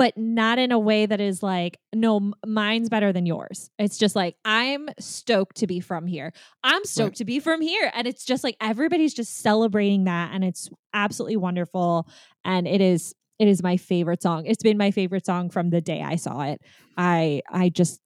but 0.02 0.18
not 0.18 0.58
in 0.58 0.72
a 0.72 0.80
way 0.80 1.06
that 1.06 1.22
is 1.22 1.44
like 1.44 1.78
no 1.94 2.32
mine's 2.44 2.90
better 2.90 3.14
than 3.14 3.28
yours. 3.28 3.70
It's 3.78 4.00
just 4.00 4.16
like 4.16 4.36
i'm 4.44 4.90
stoked 5.00 5.58
to 5.58 5.68
be 5.68 5.80
from 5.80 6.08
here. 6.08 6.34
I'm 6.64 6.84
stoked 6.86 7.18
to 7.18 7.26
be 7.26 7.40
from 7.40 7.62
here. 7.62 7.92
And 7.94 8.08
it's 8.08 8.26
just 8.26 8.44
like 8.44 8.58
everybody's 8.60 9.14
just 9.14 9.38
celebrating 9.44 10.06
that 10.06 10.32
and 10.34 10.44
it's 10.44 10.70
absolutely 10.92 11.38
wonderful 11.38 12.08
and 12.44 12.68
it 12.68 12.82
is 12.82 13.14
it 13.38 13.48
is 13.48 13.62
my 13.62 13.78
favorite 13.78 14.24
song. 14.24 14.48
It's 14.48 14.64
been 14.64 14.80
my 14.80 14.90
favorite 14.90 15.24
song 15.24 15.52
from 15.52 15.70
the 15.70 15.82
day 15.82 16.02
i 16.02 16.16
saw 16.16 16.42
it. 16.42 16.62
I 16.98 17.44
i 17.52 17.70
just 17.70 18.02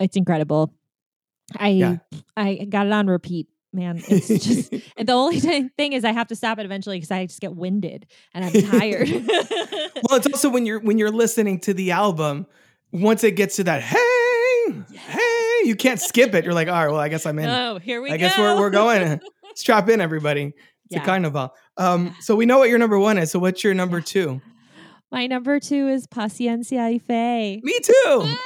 it's 0.00 0.16
incredible. 0.16 0.72
I 1.54 1.68
Yeah. 1.68 1.96
i 2.34 2.66
got 2.66 2.86
it 2.86 2.94
on 2.94 3.08
repeat 3.08 3.46
man 3.76 4.02
it's 4.08 4.26
just 4.28 4.72
and 4.96 5.06
the 5.08 5.12
only 5.12 5.38
thing 5.40 5.92
is 5.92 6.04
i 6.04 6.10
have 6.12 6.26
to 6.26 6.34
stop 6.34 6.58
it 6.58 6.64
eventually 6.64 6.96
because 6.96 7.10
i 7.10 7.24
just 7.26 7.40
get 7.40 7.54
winded 7.54 8.06
and 8.34 8.44
i'm 8.44 8.52
tired 8.70 9.08
well, 10.08 10.16
it's 10.18 10.26
also 10.26 10.48
when 10.50 10.66
you're 10.66 10.80
when 10.80 10.98
you're 10.98 11.10
listening 11.10 11.60
to 11.60 11.72
the 11.74 11.90
album, 11.92 12.46
once 12.92 13.22
it 13.24 13.32
gets 13.36 13.56
to 13.56 13.64
that 13.64 13.82
hey, 13.82 14.82
hey, 14.94 15.60
you 15.64 15.76
can't 15.76 16.00
skip 16.00 16.34
it. 16.34 16.44
You're 16.44 16.54
like, 16.54 16.68
all 16.68 16.74
right, 16.74 16.90
well, 16.90 17.00
I 17.00 17.08
guess 17.08 17.26
I'm 17.26 17.38
in. 17.38 17.48
oh 17.48 17.78
here 17.78 18.00
we 18.02 18.08
I 18.10 18.12
go 18.12 18.14
I 18.14 18.28
guess 18.28 18.38
we're 18.38 18.56
we're 18.58 18.70
going. 18.70 19.20
Strap 19.54 19.88
in, 19.88 20.00
everybody. 20.00 20.44
It's 20.46 20.54
Yeah. 20.90 21.02
a 21.02 21.04
carnival. 21.04 21.54
Um, 21.76 22.14
so 22.20 22.36
we 22.36 22.46
know 22.46 22.58
what 22.58 22.68
your 22.68 22.78
number 22.78 22.98
one 22.98 23.18
is. 23.18 23.30
So 23.30 23.38
what's 23.38 23.64
your 23.64 23.74
number 23.74 24.00
two? 24.00 24.40
My 25.12 25.26
number 25.26 25.60
two 25.60 25.88
is 25.88 26.06
Paciencia 26.06 26.90
y 26.92 26.98
Fe. 26.98 27.60
Me 27.62 27.78
too. 27.80 27.92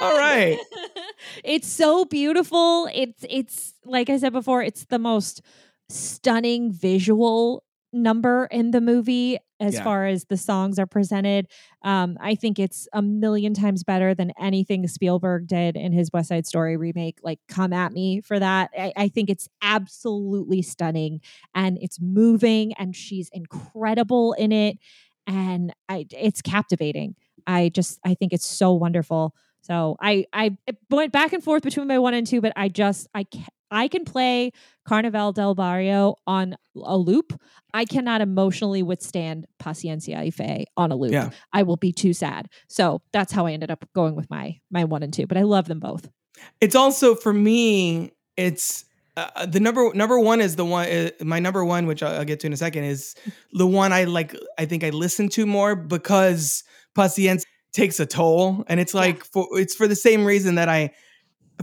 All 0.03 0.17
right. 0.19 0.59
it's 1.45 1.69
so 1.69 2.05
beautiful. 2.05 2.89
It's 2.93 3.25
it's 3.29 3.75
like 3.85 4.11
I 4.11 4.19
said 4.19 4.33
before, 4.33 4.63
it's 4.63 4.85
the 4.87 4.99
most 4.99 5.41
stunning 5.89 6.71
visual 6.73 7.65
number 7.93 8.47
in 8.53 8.71
the 8.71 8.81
movie 8.81 9.37
as 9.59 9.75
Yeah. 9.75 9.83
far 9.85 10.07
as 10.07 10.27
the 10.27 10.37
songs 10.37 10.79
are 10.79 10.87
presented. 10.87 11.49
Um, 11.83 12.17
I 12.21 12.35
think 12.37 12.59
it's 12.61 12.87
a 12.93 13.03
million 13.03 13.53
times 13.53 13.83
better 13.83 14.15
than 14.15 14.33
anything 14.39 14.87
Spielberg 14.87 15.49
did 15.49 15.77
in 15.77 15.93
his 15.93 16.11
West 16.13 16.29
Side 16.29 16.47
Story 16.47 16.77
remake. 16.77 17.19
Like, 17.25 17.41
come 17.49 17.73
at 17.73 17.93
me 17.93 18.21
for 18.21 18.39
that. 18.39 18.71
I, 18.79 18.93
I 18.97 19.09
think 19.09 19.29
it's 19.29 19.49
absolutely 19.61 20.63
stunning 20.63 21.21
and 21.55 21.79
it's 21.83 22.01
moving, 22.01 22.73
and 22.75 22.95
she's 22.95 23.29
incredible 23.33 24.35
in 24.35 24.53
it, 24.53 24.79
and 25.27 25.73
I, 25.89 26.07
it's 26.11 26.43
captivating. 26.43 27.15
I 27.47 27.71
just 27.71 27.99
I 28.05 28.15
think 28.15 28.33
it's 28.33 28.47
so 28.47 28.73
wonderful. 28.73 29.35
So 29.63 29.97
I 30.01 30.27
I 30.33 30.57
went 30.91 31.13
back 31.13 31.33
and 31.33 31.43
forth 31.43 31.63
between 31.63 31.87
my 31.87 31.99
one 31.99 32.15
and 32.15 32.27
two, 32.27 32.41
but 32.41 32.53
I 32.57 32.69
just 32.69 33.09
I 33.15 33.25
ca- 33.25 33.49
I 33.71 33.89
can 33.89 34.05
play 34.05 34.53
Carnaval 34.85 35.33
del 35.33 35.55
Barrio 35.55 36.17
on 36.27 36.57
a 36.77 36.97
loop. 36.97 37.41
I 37.73 37.85
cannot 37.85 38.21
emotionally 38.21 38.83
withstand 38.83 39.47
Paciencia 39.63 40.17
y 40.17 40.31
Fe 40.31 40.65
on 40.77 40.91
a 40.91 40.97
loop. 40.97 41.13
Yeah. 41.13 41.31
I 41.53 41.63
will 41.63 41.77
be 41.77 41.93
too 41.93 42.13
sad. 42.13 42.49
So 42.69 43.01
that's 43.13 43.33
how 43.33 43.47
I 43.47 43.53
ended 43.53 43.71
up 43.71 43.89
going 43.95 44.17
with 44.17 44.29
my 44.29 44.59
my 44.71 44.85
one 44.85 45.03
and 45.03 45.13
two. 45.13 45.27
But 45.27 45.37
I 45.37 45.43
love 45.43 45.69
them 45.69 45.81
both. 45.81 46.09
It's 46.61 46.75
also 46.75 47.15
for 47.15 47.33
me. 47.33 48.13
It's 48.37 48.85
uh, 49.17 49.47
the 49.47 49.61
number 49.61 49.93
number 49.95 50.19
one 50.19 50.41
is 50.41 50.57
the 50.57 50.65
one. 50.65 50.89
Uh, 50.89 51.11
my 51.23 51.41
number 51.41 51.65
one, 51.65 51.87
which 51.87 52.03
I'll, 52.03 52.19
I'll 52.19 52.25
get 52.25 52.41
to 52.41 52.47
in 52.47 52.53
a 52.53 52.57
second, 52.57 52.85
is 52.85 53.15
the 53.53 53.67
one 53.67 53.93
I 53.93 54.05
like. 54.05 54.37
I 54.59 54.67
think 54.67 54.85
I 54.85 54.91
listen 54.91 55.29
to 55.31 55.47
more 55.47 55.75
because 55.75 56.65
Pacience 56.95 57.45
takes 57.73 57.99
a 58.01 58.07
toll, 58.07 58.65
and 58.69 58.79
it's 58.79 58.95
like 58.95 59.25
for 59.25 59.49
it's 59.53 59.75
for 59.75 59.89
the 59.89 59.97
same 59.97 60.25
reason 60.25 60.57
that 60.57 60.69
I 60.69 60.93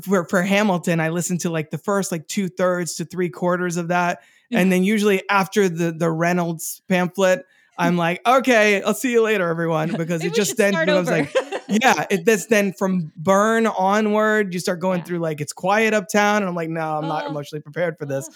for 0.02 0.26
for 0.26 0.42
Hamilton 0.42 1.00
I 1.00 1.10
listened 1.10 1.42
to 1.42 1.50
like 1.50 1.72
the 1.72 1.78
first 1.78 2.12
like 2.12 2.28
two 2.28 2.50
thirds 2.50 2.96
to 2.96 3.06
three 3.06 3.30
quarters 3.30 3.78
of 3.78 3.88
that, 3.90 4.20
and 4.52 4.72
then 4.72 4.84
usually 4.84 5.28
after 5.30 5.70
the 5.70 5.92
the 5.92 6.12
Reynolds 6.12 6.82
pamphlet. 6.88 7.46
I'm 7.80 7.96
like, 8.08 8.26
okay, 8.26 8.82
I'll 8.82 8.96
see 8.96 9.12
you 9.12 9.22
later, 9.22 9.48
everyone, 9.48 9.92
because 9.98 10.24
it 10.24 10.34
just 10.34 10.58
then 10.58 10.74
becomes 10.74 11.08
like, 11.08 11.32
yeah, 11.70 12.06
it, 12.10 12.26
that's 12.26 12.48
then 12.48 12.74
from 12.74 13.12
Burn 13.18 13.68
onward, 13.68 14.54
you 14.54 14.60
start 14.60 14.80
going 14.80 15.04
through 15.04 15.20
like 15.20 15.42
it's 15.42 15.54
quiet 15.54 15.94
uptown, 15.94 16.38
and 16.42 16.50
I'm 16.50 16.56
like, 16.56 16.70
no, 16.70 16.98
I'm 16.98 17.08
not 17.08 17.26
Oh. 17.26 17.30
emotionally 17.30 17.62
prepared 17.62 17.98
for 17.98 18.06
this. 18.06 18.30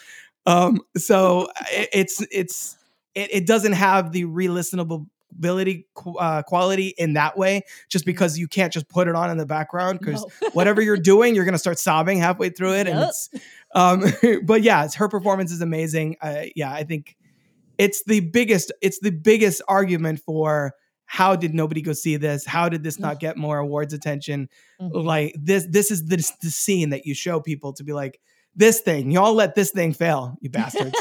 Um, 0.45 0.81
so 0.97 1.49
it, 1.71 1.89
it's 1.93 2.25
it's 2.31 2.77
it, 3.15 3.29
it 3.33 3.47
doesn't 3.47 3.73
have 3.73 4.11
the 4.11 4.25
re-listenable 4.25 5.07
ability 5.33 5.87
qu- 5.93 6.17
uh, 6.17 6.41
quality 6.43 6.93
in 6.97 7.13
that 7.13 7.37
way 7.37 7.61
just 7.87 8.05
because 8.05 8.37
you 8.37 8.47
can't 8.49 8.73
just 8.73 8.89
put 8.89 9.07
it 9.07 9.15
on 9.15 9.29
in 9.31 9.37
the 9.37 9.45
background 9.45 9.99
because 9.99 10.25
No. 10.41 10.49
whatever 10.53 10.81
you're 10.81 10.97
doing 10.97 11.35
you're 11.35 11.45
gonna 11.45 11.57
start 11.57 11.79
sobbing 11.79 12.17
halfway 12.19 12.49
through 12.49 12.73
it 12.73 12.85
and 12.87 12.99
it's 12.99 13.29
um 13.73 14.03
but 14.43 14.61
yeah 14.61 14.83
it's, 14.83 14.93
her 14.95 15.07
performance 15.07 15.49
is 15.53 15.61
amazing 15.61 16.17
uh, 16.21 16.43
yeah 16.53 16.73
i 16.73 16.83
think 16.83 17.15
it's 17.77 18.03
the 18.03 18.19
biggest 18.19 18.73
it's 18.81 18.99
the 18.99 19.09
biggest 19.09 19.61
argument 19.69 20.19
for 20.19 20.73
how 21.17 21.35
did 21.35 21.53
nobody 21.53 21.81
go 21.81 21.91
see 21.93 22.15
this 22.15 22.45
how 22.45 22.69
did 22.69 22.83
this 22.83 22.97
not 22.97 23.19
get 23.19 23.35
more 23.35 23.57
awards 23.57 23.93
attention 23.93 24.47
Mhm. 24.79 25.03
like 25.03 25.35
this 25.37 25.67
this 25.69 25.91
is 25.91 26.05
the, 26.07 26.15
the 26.41 26.49
scene 26.49 26.89
that 26.91 27.05
you 27.05 27.13
show 27.13 27.41
people 27.41 27.73
to 27.73 27.83
be 27.83 27.91
like 27.91 28.19
this 28.55 28.79
thing 28.79 29.11
y'all 29.11 29.33
let 29.33 29.53
this 29.53 29.71
thing 29.71 29.91
fail 29.93 30.37
you 30.41 30.49
bastards 30.59 30.95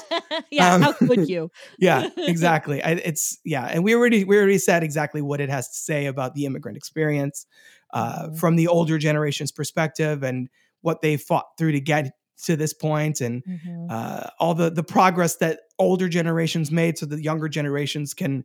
yeah, 0.50 0.74
Um, 0.74 0.82
how 0.82 0.92
could 0.92 1.28
you? 1.34 1.50
yeah 1.78 2.08
exactly 2.16 2.82
I, 2.82 2.90
it's 3.10 3.38
yeah 3.44 3.66
and 3.72 3.84
we 3.84 3.94
already 3.94 4.24
we 4.24 4.36
already 4.36 4.58
said 4.58 4.82
exactly 4.82 5.22
what 5.22 5.40
it 5.40 5.48
has 5.48 5.68
to 5.68 5.76
say 5.76 6.06
about 6.06 6.34
the 6.34 6.44
immigrant 6.44 6.76
experience 6.76 7.46
uh, 7.92 8.28
Mhm. 8.28 8.38
from 8.38 8.56
the 8.56 8.66
older 8.68 8.98
generation's 8.98 9.52
perspective 9.52 10.22
and 10.24 10.48
what 10.80 11.02
they 11.02 11.16
fought 11.16 11.46
through 11.58 11.72
to 11.72 11.80
get 11.80 12.12
to 12.46 12.56
this 12.56 12.72
point 12.72 13.20
and 13.20 13.44
Mhm. 13.44 13.86
uh, 13.90 14.26
all 14.40 14.54
the 14.54 14.70
the 14.70 14.82
progress 14.96 15.36
that 15.36 15.60
older 15.78 16.08
generations 16.08 16.70
made 16.70 16.98
so 16.98 17.06
the 17.06 17.22
younger 17.22 17.48
generations 17.48 18.14
can 18.14 18.44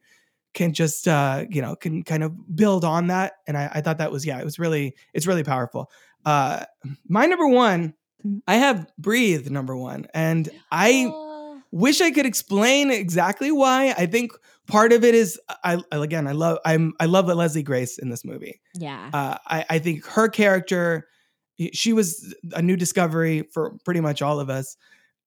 can 0.56 0.73
just 0.73 1.07
uh, 1.07 1.45
you 1.52 1.61
know 1.61 1.76
can 1.76 2.02
kind 2.03 2.23
of 2.23 2.32
build 2.56 2.84
on 2.84 3.07
that 3.07 3.34
and 3.48 3.56
I, 3.57 3.69
I 3.76 3.82
thought 3.82 3.99
that 3.99 4.11
was 4.11 4.26
yeah 4.26 4.40
it 4.40 4.45
was 4.45 4.57
really 4.57 4.95
it's 5.14 5.27
really 5.27 5.44
powerful 5.44 5.91
uh, 6.26 6.65
my 7.07 7.27
number 7.27 7.48
one 7.48 7.94
i 8.48 8.56
have 8.56 8.88
breathe 8.98 9.52
number 9.52 9.76
one 9.77 10.07
and 10.15 10.49
i 10.72 11.06
Oh. 11.07 11.61
wish 11.72 11.99
I 12.02 12.10
could 12.11 12.26
explain 12.26 12.90
exactly 12.90 13.52
why. 13.52 13.94
I 13.98 14.06
think 14.06 14.32
part 14.68 14.94
of 14.94 15.03
it 15.03 15.14
is 15.14 15.38
I, 15.64 15.73
I 15.91 15.98
again 15.98 16.26
I 16.27 16.32
love 16.32 16.57
I'm 16.65 16.94
I 17.02 17.06
love 17.06 17.27
Leslie 17.27 17.64
Grace 17.64 17.98
in 17.99 18.10
this 18.10 18.23
movie. 18.23 18.61
yeah. 18.73 19.10
Uh, 19.14 19.38
I 19.45 19.65
I 19.76 19.80
think 19.80 20.06
her 20.06 20.30
character 20.30 21.07
she 21.73 21.91
was 21.94 22.34
a 22.53 22.61
new 22.61 22.77
discovery 22.77 23.44
for 23.53 23.77
pretty 23.86 23.99
much 24.02 24.22
all 24.22 24.40
of 24.40 24.49
us, 24.49 24.77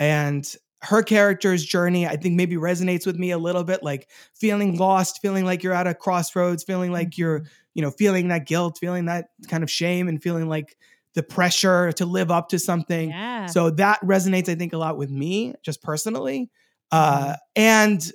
and 0.01 0.45
her 0.83 1.03
character's 1.03 1.65
journey 1.65 2.07
I 2.07 2.17
think 2.17 2.35
maybe 2.37 2.57
resonates 2.57 3.05
with 3.07 3.17
me 3.17 3.31
a 3.33 3.39
little 3.39 3.65
bit, 3.65 3.83
like 3.83 4.09
feeling 4.35 4.77
lost, 4.77 5.21
feeling 5.21 5.45
like 5.45 5.63
you're 5.63 5.73
at 5.73 5.87
a 5.87 5.95
crossroads, 5.95 6.63
feeling 6.65 6.93
like 6.93 7.19
you're 7.19 7.43
you 7.75 7.83
know 7.83 7.91
feeling 7.91 8.29
that 8.29 8.47
guilt, 8.47 8.79
feeling 8.81 9.07
that 9.07 9.31
kind 9.49 9.63
of 9.65 9.71
shame, 9.71 10.09
and 10.09 10.23
feeling 10.23 10.49
like 10.49 10.77
the 11.15 11.23
pressure 11.23 11.91
to 11.93 12.05
live 12.07 12.31
up 12.31 12.49
to 12.51 12.59
something. 12.59 13.11
yeah. 13.11 13.47
So 13.47 13.71
that 13.71 14.01
resonates, 14.03 14.49
I 14.49 14.55
think, 14.55 14.73
a 14.73 14.79
lot 14.79 14.97
with 14.99 15.11
me, 15.11 15.55
just 15.63 15.83
personally. 15.83 16.51
Uh, 16.93 17.35
and 17.57 18.13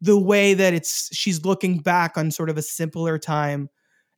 the 0.00 0.18
way 0.18 0.52
that 0.54 0.74
it's 0.74 1.08
she's 1.16 1.44
looking 1.46 1.78
back 1.78 2.18
on 2.18 2.30
sort 2.30 2.50
of 2.50 2.58
a 2.58 2.62
simpler 2.62 3.18
time 3.18 3.70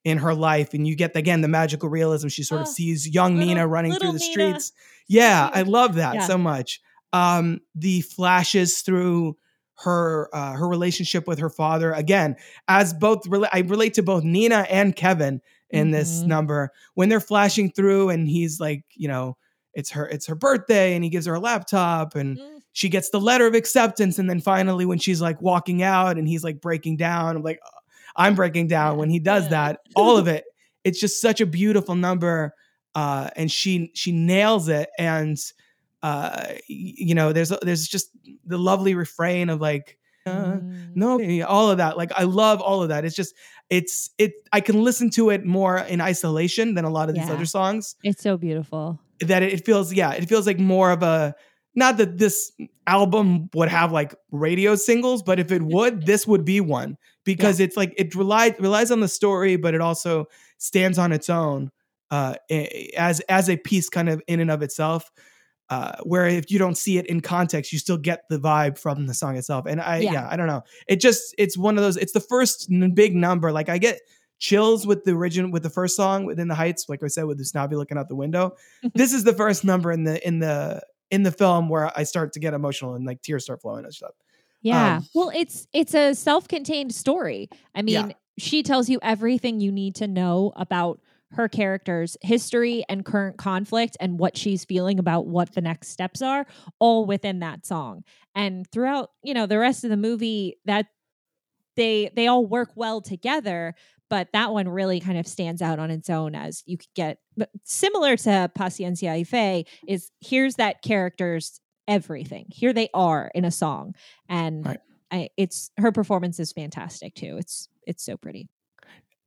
in 0.04 0.18
her 0.18 0.34
life, 0.34 0.74
and 0.74 0.86
you 0.86 0.96
get 0.96 1.14
again 1.16 1.40
the 1.40 1.48
magical 1.48 1.88
realism. 1.88 2.28
She 2.28 2.42
sort 2.42 2.62
of 2.62 2.66
Oh, 2.68 2.70
sees 2.72 3.08
young 3.08 3.34
little- 3.36 3.48
Nina 3.54 3.66
running 3.68 3.92
through 3.92 4.12
the 4.12 4.18
Nina. 4.18 4.32
streets. 4.32 4.72
Yeah, 5.08 5.50
I 5.52 5.62
love 5.78 5.94
that 5.96 6.14
Yeah. 6.16 6.26
so 6.26 6.36
much. 6.38 6.80
Um, 7.16 7.60
the 7.74 8.00
flashes 8.02 8.80
through 8.80 9.36
her 9.78 10.28
uh, 10.34 10.52
her 10.52 10.66
relationship 10.68 11.26
with 11.28 11.38
her 11.38 11.50
father 11.50 11.92
again 11.92 12.36
as 12.66 12.94
both 12.94 13.24
rela- 13.24 13.48
I 13.52 13.60
relate 13.60 13.94
to 13.94 14.02
both 14.02 14.24
Nina 14.24 14.66
and 14.70 14.96
Kevin 14.96 15.40
in 15.70 15.90
this 15.90 16.22
Mhm. 16.22 16.26
number 16.28 16.72
when 16.94 17.08
they're 17.10 17.20
flashing 17.20 17.70
through 17.70 18.08
and 18.10 18.26
he's 18.28 18.58
like 18.58 18.84
you 18.94 19.06
know 19.08 19.36
it's 19.74 19.90
her 19.90 20.08
it's 20.08 20.26
her 20.26 20.34
birthday 20.34 20.94
and 20.94 21.04
he 21.04 21.10
gives 21.10 21.26
her 21.26 21.34
a 21.34 21.40
laptop 21.40 22.14
and 22.14 22.38
Mm. 22.38 22.60
she 22.72 22.88
gets 22.88 23.10
the 23.10 23.20
letter 23.20 23.46
of 23.46 23.54
acceptance 23.54 24.18
and 24.18 24.30
then 24.30 24.40
finally 24.40 24.86
when 24.86 24.98
she's 24.98 25.20
like 25.20 25.42
walking 25.42 25.82
out 25.82 26.16
and 26.16 26.26
he's 26.26 26.42
like 26.44 26.60
breaking 26.62 26.96
down 26.96 27.36
I'm 27.36 27.42
like 27.42 27.60
"Oh, 27.62 27.78
I'm 28.16 28.34
breaking 28.34 28.68
down 28.68 28.96
when 28.96 29.10
he 29.10 29.18
does 29.18 29.44
Yeah. 29.44 29.50
that 29.50 29.80
all 29.94 30.16
of 30.16 30.26
it 30.26 30.44
it's 30.84 31.00
just 31.00 31.20
such 31.20 31.40
a 31.42 31.46
beautiful 31.46 31.96
number 31.96 32.54
uh 32.94 33.28
and 33.36 33.50
she 33.52 33.90
she 33.94 34.10
nails 34.12 34.68
it 34.68 34.88
and 34.98 35.36
uh 36.06 36.44
you 36.68 37.14
know 37.18 37.28
there's 37.32 37.52
there's 37.66 37.86
just 37.94 38.06
the 38.52 38.58
lovely 38.70 38.94
refrain 38.94 39.46
of 39.54 39.58
like 39.60 39.86
uh, 40.26 40.58
Mm. 40.58 40.96
no 41.02 41.10
all 41.54 41.70
of 41.72 41.78
that 41.82 41.92
like 42.00 42.10
i 42.22 42.24
love 42.42 42.58
all 42.68 42.82
of 42.84 42.88
that 42.92 43.04
it's 43.06 43.14
just 43.22 43.32
it's 43.70 44.10
it 44.24 44.32
i 44.52 44.60
can 44.60 44.76
listen 44.88 45.08
to 45.18 45.30
it 45.34 45.44
more 45.44 45.78
in 45.94 46.00
isolation 46.12 46.74
than 46.74 46.84
a 46.84 46.90
lot 46.98 47.08
of 47.08 47.14
these 47.14 47.28
Yeah. 47.28 47.34
other 47.36 47.46
songs 47.58 47.94
It's 48.10 48.22
so 48.28 48.36
beautiful. 48.36 48.84
that 49.30 49.42
it 49.42 49.64
feels 49.66 49.92
yeah 50.00 50.12
it 50.20 50.28
feels 50.28 50.46
like 50.50 50.58
more 50.74 50.90
of 50.96 51.02
a 51.02 51.34
not 51.82 51.96
that 52.00 52.18
this 52.18 52.36
album 52.86 53.48
would 53.54 53.68
have 53.68 53.92
like 54.00 54.14
radio 54.32 54.74
singles 54.88 55.22
but 55.28 55.38
if 55.38 55.50
it 55.52 55.62
would 55.62 55.94
this 56.06 56.26
would 56.26 56.44
be 56.44 56.60
one 56.60 56.96
because 57.24 57.56
it's 57.64 57.76
like 57.76 57.92
it 57.96 58.14
relies 58.14 58.54
relies 58.58 58.90
on 58.90 59.00
the 59.00 59.08
story 59.20 59.54
but 59.56 59.74
it 59.74 59.80
also 59.80 60.12
stands 60.58 60.98
on 60.98 61.12
its 61.12 61.28
own 61.30 61.70
uh 62.10 62.34
as 62.96 63.20
as 63.38 63.48
a 63.48 63.56
piece 63.68 63.88
kind 63.88 64.08
of 64.08 64.20
in 64.26 64.38
and 64.40 64.50
of 64.50 64.60
itself 64.62 65.02
uh 65.70 65.96
where 66.04 66.26
if 66.26 66.50
you 66.50 66.58
don't 66.58 66.76
see 66.78 66.98
it 66.98 67.06
in 67.06 67.20
context 67.20 67.72
you 67.72 67.78
still 67.78 67.96
get 67.98 68.22
the 68.30 68.38
vibe 68.38 68.78
from 68.78 69.06
the 69.06 69.14
song 69.14 69.36
itself 69.36 69.64
and 69.66 69.80
i 69.80 69.98
yeah, 69.98 70.12
Yeah. 70.12 70.28
i 70.30 70.36
don't 70.36 70.46
know 70.46 70.62
it 70.86 71.00
just 71.00 71.34
it's 71.38 71.58
one 71.58 71.76
of 71.76 71.82
those 71.82 71.96
it's 71.96 72.12
the 72.12 72.20
first 72.20 72.68
n- 72.70 72.92
big 72.94 73.14
number 73.16 73.50
like 73.52 73.68
i 73.68 73.78
get 73.78 73.98
chills 74.38 74.86
with 74.86 75.04
the 75.04 75.12
original 75.12 75.50
with 75.50 75.62
the 75.62 75.70
first 75.70 75.96
song 75.96 76.24
within 76.24 76.46
the 76.48 76.54
heights 76.54 76.86
like 76.88 77.02
i 77.02 77.06
said 77.08 77.24
with 77.24 77.40
Usnavi 77.40 77.72
looking 77.72 77.98
out 77.98 78.08
the 78.08 78.14
window 78.16 78.54
this 78.94 79.12
is 79.12 79.24
the 79.24 79.32
first 79.32 79.64
number 79.64 79.90
in 79.90 80.04
the 80.04 80.24
in 80.26 80.38
the 80.40 80.82
in 81.10 81.22
the 81.22 81.32
film 81.32 81.68
where 81.68 81.90
i 81.98 82.02
start 82.04 82.32
to 82.34 82.40
get 82.40 82.52
emotional 82.54 82.94
and 82.94 83.04
like 83.06 83.22
tears 83.22 83.44
start 83.44 83.60
flowing 83.62 83.84
and 83.84 83.94
stuff 83.94 84.12
Yeah. 84.62 84.96
Um, 84.96 85.06
well, 85.14 85.30
it's 85.34 85.66
it's 85.72 85.94
a 85.94 86.14
self-contained 86.14 86.92
story. 86.94 87.48
I 87.74 87.82
mean, 87.82 87.94
Yeah. 88.08 88.12
she 88.38 88.62
tells 88.64 88.88
you 88.88 88.98
everything 89.02 89.60
you 89.60 89.70
need 89.70 89.94
to 89.96 90.08
know 90.08 90.52
about 90.56 90.98
her 91.32 91.48
character's 91.48 92.16
history 92.22 92.84
and 92.88 93.04
current 93.04 93.36
conflict 93.36 93.96
and 94.00 94.18
what 94.18 94.36
she's 94.36 94.64
feeling 94.64 94.98
about 94.98 95.26
what 95.26 95.54
the 95.54 95.60
next 95.60 95.88
steps 95.88 96.22
are 96.22 96.46
all 96.78 97.04
within 97.04 97.40
that 97.40 97.66
song. 97.66 98.04
And 98.34 98.70
throughout, 98.70 99.10
you 99.22 99.34
know, 99.34 99.46
the 99.46 99.58
rest 99.58 99.84
of 99.84 99.90
the 99.90 99.96
movie 99.96 100.58
that 100.66 100.86
they 101.76 102.10
they 102.14 102.26
all 102.26 102.46
work 102.46 102.70
well 102.74 103.00
together, 103.00 103.74
but 104.08 104.28
that 104.32 104.52
one 104.52 104.68
really 104.68 105.00
kind 105.00 105.18
of 105.18 105.26
stands 105.26 105.60
out 105.60 105.78
on 105.78 105.90
its 105.90 106.08
own 106.08 106.34
as 106.34 106.62
you 106.64 106.78
could 106.78 106.94
get 106.94 107.18
similar 107.64 108.16
to 108.16 108.50
Paciencia 108.56 109.10
y 109.10 109.24
Fe 109.24 109.66
is 109.86 110.10
here's 110.20 110.54
that 110.56 110.82
character's 110.82 111.60
everything. 111.88 112.46
Here 112.50 112.72
they 112.72 112.88
are 112.94 113.30
in 113.34 113.44
a 113.44 113.50
song. 113.50 113.94
And 114.28 114.64
Right. 114.66 114.78
I, 115.10 115.28
it's 115.36 115.70
her 115.78 115.92
performance 115.92 116.40
is 116.40 116.52
fantastic 116.52 117.14
too. 117.14 117.36
It's 117.38 117.68
it's 117.86 118.04
so 118.04 118.16
pretty. 118.16 118.48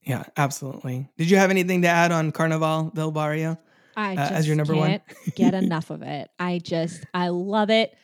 Yeah 0.03 0.23
absolutely 0.37 1.09
did 1.17 1.29
you 1.29 1.37
have 1.37 1.49
anything 1.49 1.81
to 1.83 1.87
add 1.87 2.11
on 2.11 2.31
carnival 2.31 2.91
del 2.95 3.11
barrio 3.11 3.57
I 3.97 4.13
Uh, 4.13 4.15
just 4.15 4.31
as 4.31 4.47
your 4.47 4.55
number 4.55 4.75
one? 4.75 4.89
can't 4.89 5.03
get 5.35 5.53
enough 5.63 5.89
of 5.89 6.01
it. 6.03 6.29
I 6.39 6.59
just 6.59 7.05
I 7.13 7.29
love 7.29 7.69
it, 7.69 7.95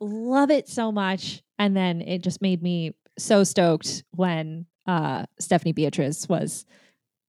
love 0.00 0.50
it 0.50 0.68
so 0.68 0.90
much. 0.90 1.42
And 1.58 1.76
then 1.76 2.00
it 2.02 2.22
just 2.22 2.42
made 2.42 2.62
me 2.62 2.94
so 3.18 3.44
stoked 3.44 4.02
when 4.14 4.66
uh 4.86 5.24
Stephanie 5.38 5.72
Beatriz 5.72 6.28
was 6.28 6.66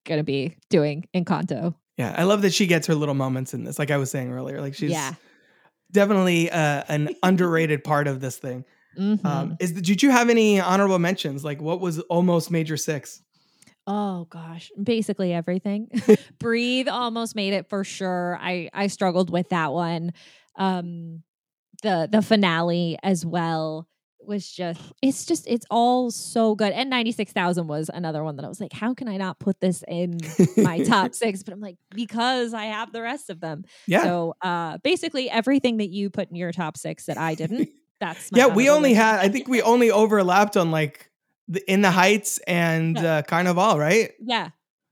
gonna 0.06 0.24
be 0.24 0.56
doing 0.70 1.06
Encanto. 1.14 1.76
yeah 1.98 2.14
i 2.18 2.24
love 2.24 2.42
that 2.42 2.54
she 2.54 2.66
gets 2.66 2.88
her 2.88 2.96
little 2.96 3.14
moments 3.16 3.54
in 3.54 3.64
this 3.66 3.78
like 3.78 3.92
i 3.92 3.98
was 3.98 4.10
saying 4.10 4.32
earlier 4.32 4.62
like 4.62 4.74
she's 4.74 4.92
yeah. 4.92 5.14
definitely 5.92 6.50
uh, 6.50 6.84
an 6.88 7.10
underrated 7.24 7.84
part 7.84 8.08
of 8.08 8.22
this 8.22 8.38
thing 8.38 8.64
Mhm. 8.98 9.24
um 9.26 9.58
is 9.60 9.74
did 9.74 10.02
you 10.02 10.10
have 10.10 10.30
any 10.30 10.60
honorable 10.62 10.98
mentions 10.98 11.44
like 11.46 11.62
what 11.62 11.80
was 11.82 12.00
almost 12.10 12.50
major 12.50 12.78
six 12.78 13.22
Oh 13.90 14.26
gosh, 14.30 14.70
basically 14.82 15.34
everything. 15.34 15.90
Breathe 16.40 16.90
almost 16.90 17.36
made 17.36 17.54
it 17.54 17.70
for 17.70 17.84
sure. 17.84 18.38
I 18.42 18.70
I 18.74 18.88
struggled 18.88 19.30
with 19.30 19.50
that 19.50 19.72
one. 19.74 20.12
Um 20.58 21.24
the 21.84 22.10
the 22.12 22.22
finale 22.22 22.98
as 23.02 23.26
well 23.26 23.88
was 24.20 24.52
just 24.52 24.82
it's 25.02 25.26
just 25.26 25.48
it's 25.48 25.66
all 25.72 26.12
so 26.12 26.54
good. 26.54 26.74
And 26.74 26.90
96,000 26.90 27.68
was 27.68 27.90
another 27.94 28.26
one 28.26 28.36
that 28.36 28.44
I 28.44 28.50
was 28.50 28.60
like 28.60 28.74
how 28.74 28.94
can 28.94 29.08
I 29.08 29.16
not 29.16 29.40
put 29.40 29.62
this 29.62 29.86
in 29.88 30.18
my 30.58 30.80
top 30.80 31.14
6? 31.16 31.44
But 31.44 31.54
I'm 31.54 31.62
like 31.62 31.78
because 31.96 32.54
I 32.54 32.66
have 32.66 32.92
the 32.92 33.02
rest 33.02 33.30
of 33.30 33.40
them. 33.40 33.64
yeah 33.88 34.04
So 34.04 34.34
uh 34.42 34.80
basically 34.84 35.30
everything 35.30 35.78
that 35.78 35.92
you 35.92 36.10
put 36.10 36.30
in 36.30 36.36
your 36.36 36.52
top 36.52 36.76
6 36.76 37.06
that 37.06 37.18
I 37.18 37.36
didn't. 37.36 37.70
That's 38.02 38.32
my 38.34 38.40
yeah 38.40 38.48
we 38.48 38.70
only 38.70 38.90
mention. 38.94 39.06
had 39.06 39.20
i 39.22 39.28
think 39.30 39.48
we 39.48 39.60
only 39.64 39.90
overlapped 39.90 40.56
on 40.56 40.70
like 40.70 41.07
the, 41.48 41.72
in 41.72 41.82
the 41.82 41.92
heights 41.92 42.40
and 42.48 42.98
Yeah. 42.98 43.18
uh 43.18 43.22
carnival 43.24 43.78
right 43.78 44.12
Yeah. 44.20 44.50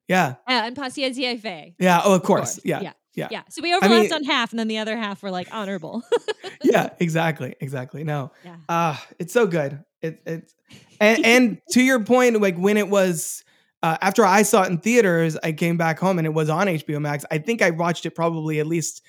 Yeah. 0.07 0.35
Uh, 0.47 0.51
and 0.65 0.75
Paciencia 0.75 1.39
Fe. 1.39 1.75
Yeah. 1.79 2.01
Oh, 2.03 2.13
of 2.13 2.21
course. 2.23 2.59
Yeah. 2.63 2.81
Yeah. 2.81 2.91
Yeah. 3.15 3.27
Yeah. 3.31 3.41
So 3.49 3.61
we 3.63 3.73
overlapped 3.73 4.03
mean- 4.03 4.13
on 4.13 4.23
half, 4.25 4.51
and 4.51 4.59
then 4.59 4.67
the 4.67 4.77
other 4.77 4.95
half 4.97 5.23
were 5.23 5.31
like 5.31 5.47
honorable. 5.51 6.03
yeah, 6.63 6.89
exactly, 6.99 7.55
exactly. 7.59 8.03
No, 8.03 8.31
Yeah. 8.43 8.57
uh, 8.69 8.97
it's 9.19 9.33
so 9.33 9.47
good. 9.47 9.83
It, 10.01 10.21
it's 10.25 10.53
and, 10.99 11.25
and 11.25 11.57
to 11.71 11.81
your 11.81 12.03
point, 12.03 12.39
like 12.41 12.57
when 12.57 12.77
it 12.77 12.89
was 12.89 13.43
uh, 13.81 13.97
after 14.01 14.25
I 14.25 14.43
saw 14.43 14.63
it 14.63 14.69
in 14.69 14.77
theaters, 14.79 15.37
I 15.43 15.53
came 15.53 15.77
back 15.77 15.97
home 15.99 16.17
and 16.19 16.27
it 16.27 16.33
was 16.33 16.49
on 16.49 16.67
HBO 16.67 16.99
Max. 17.01 17.23
I 17.31 17.37
think 17.39 17.61
I 17.61 17.69
watched 17.71 18.05
it 18.05 18.11
probably 18.11 18.59
at 18.59 18.67
least 18.67 19.01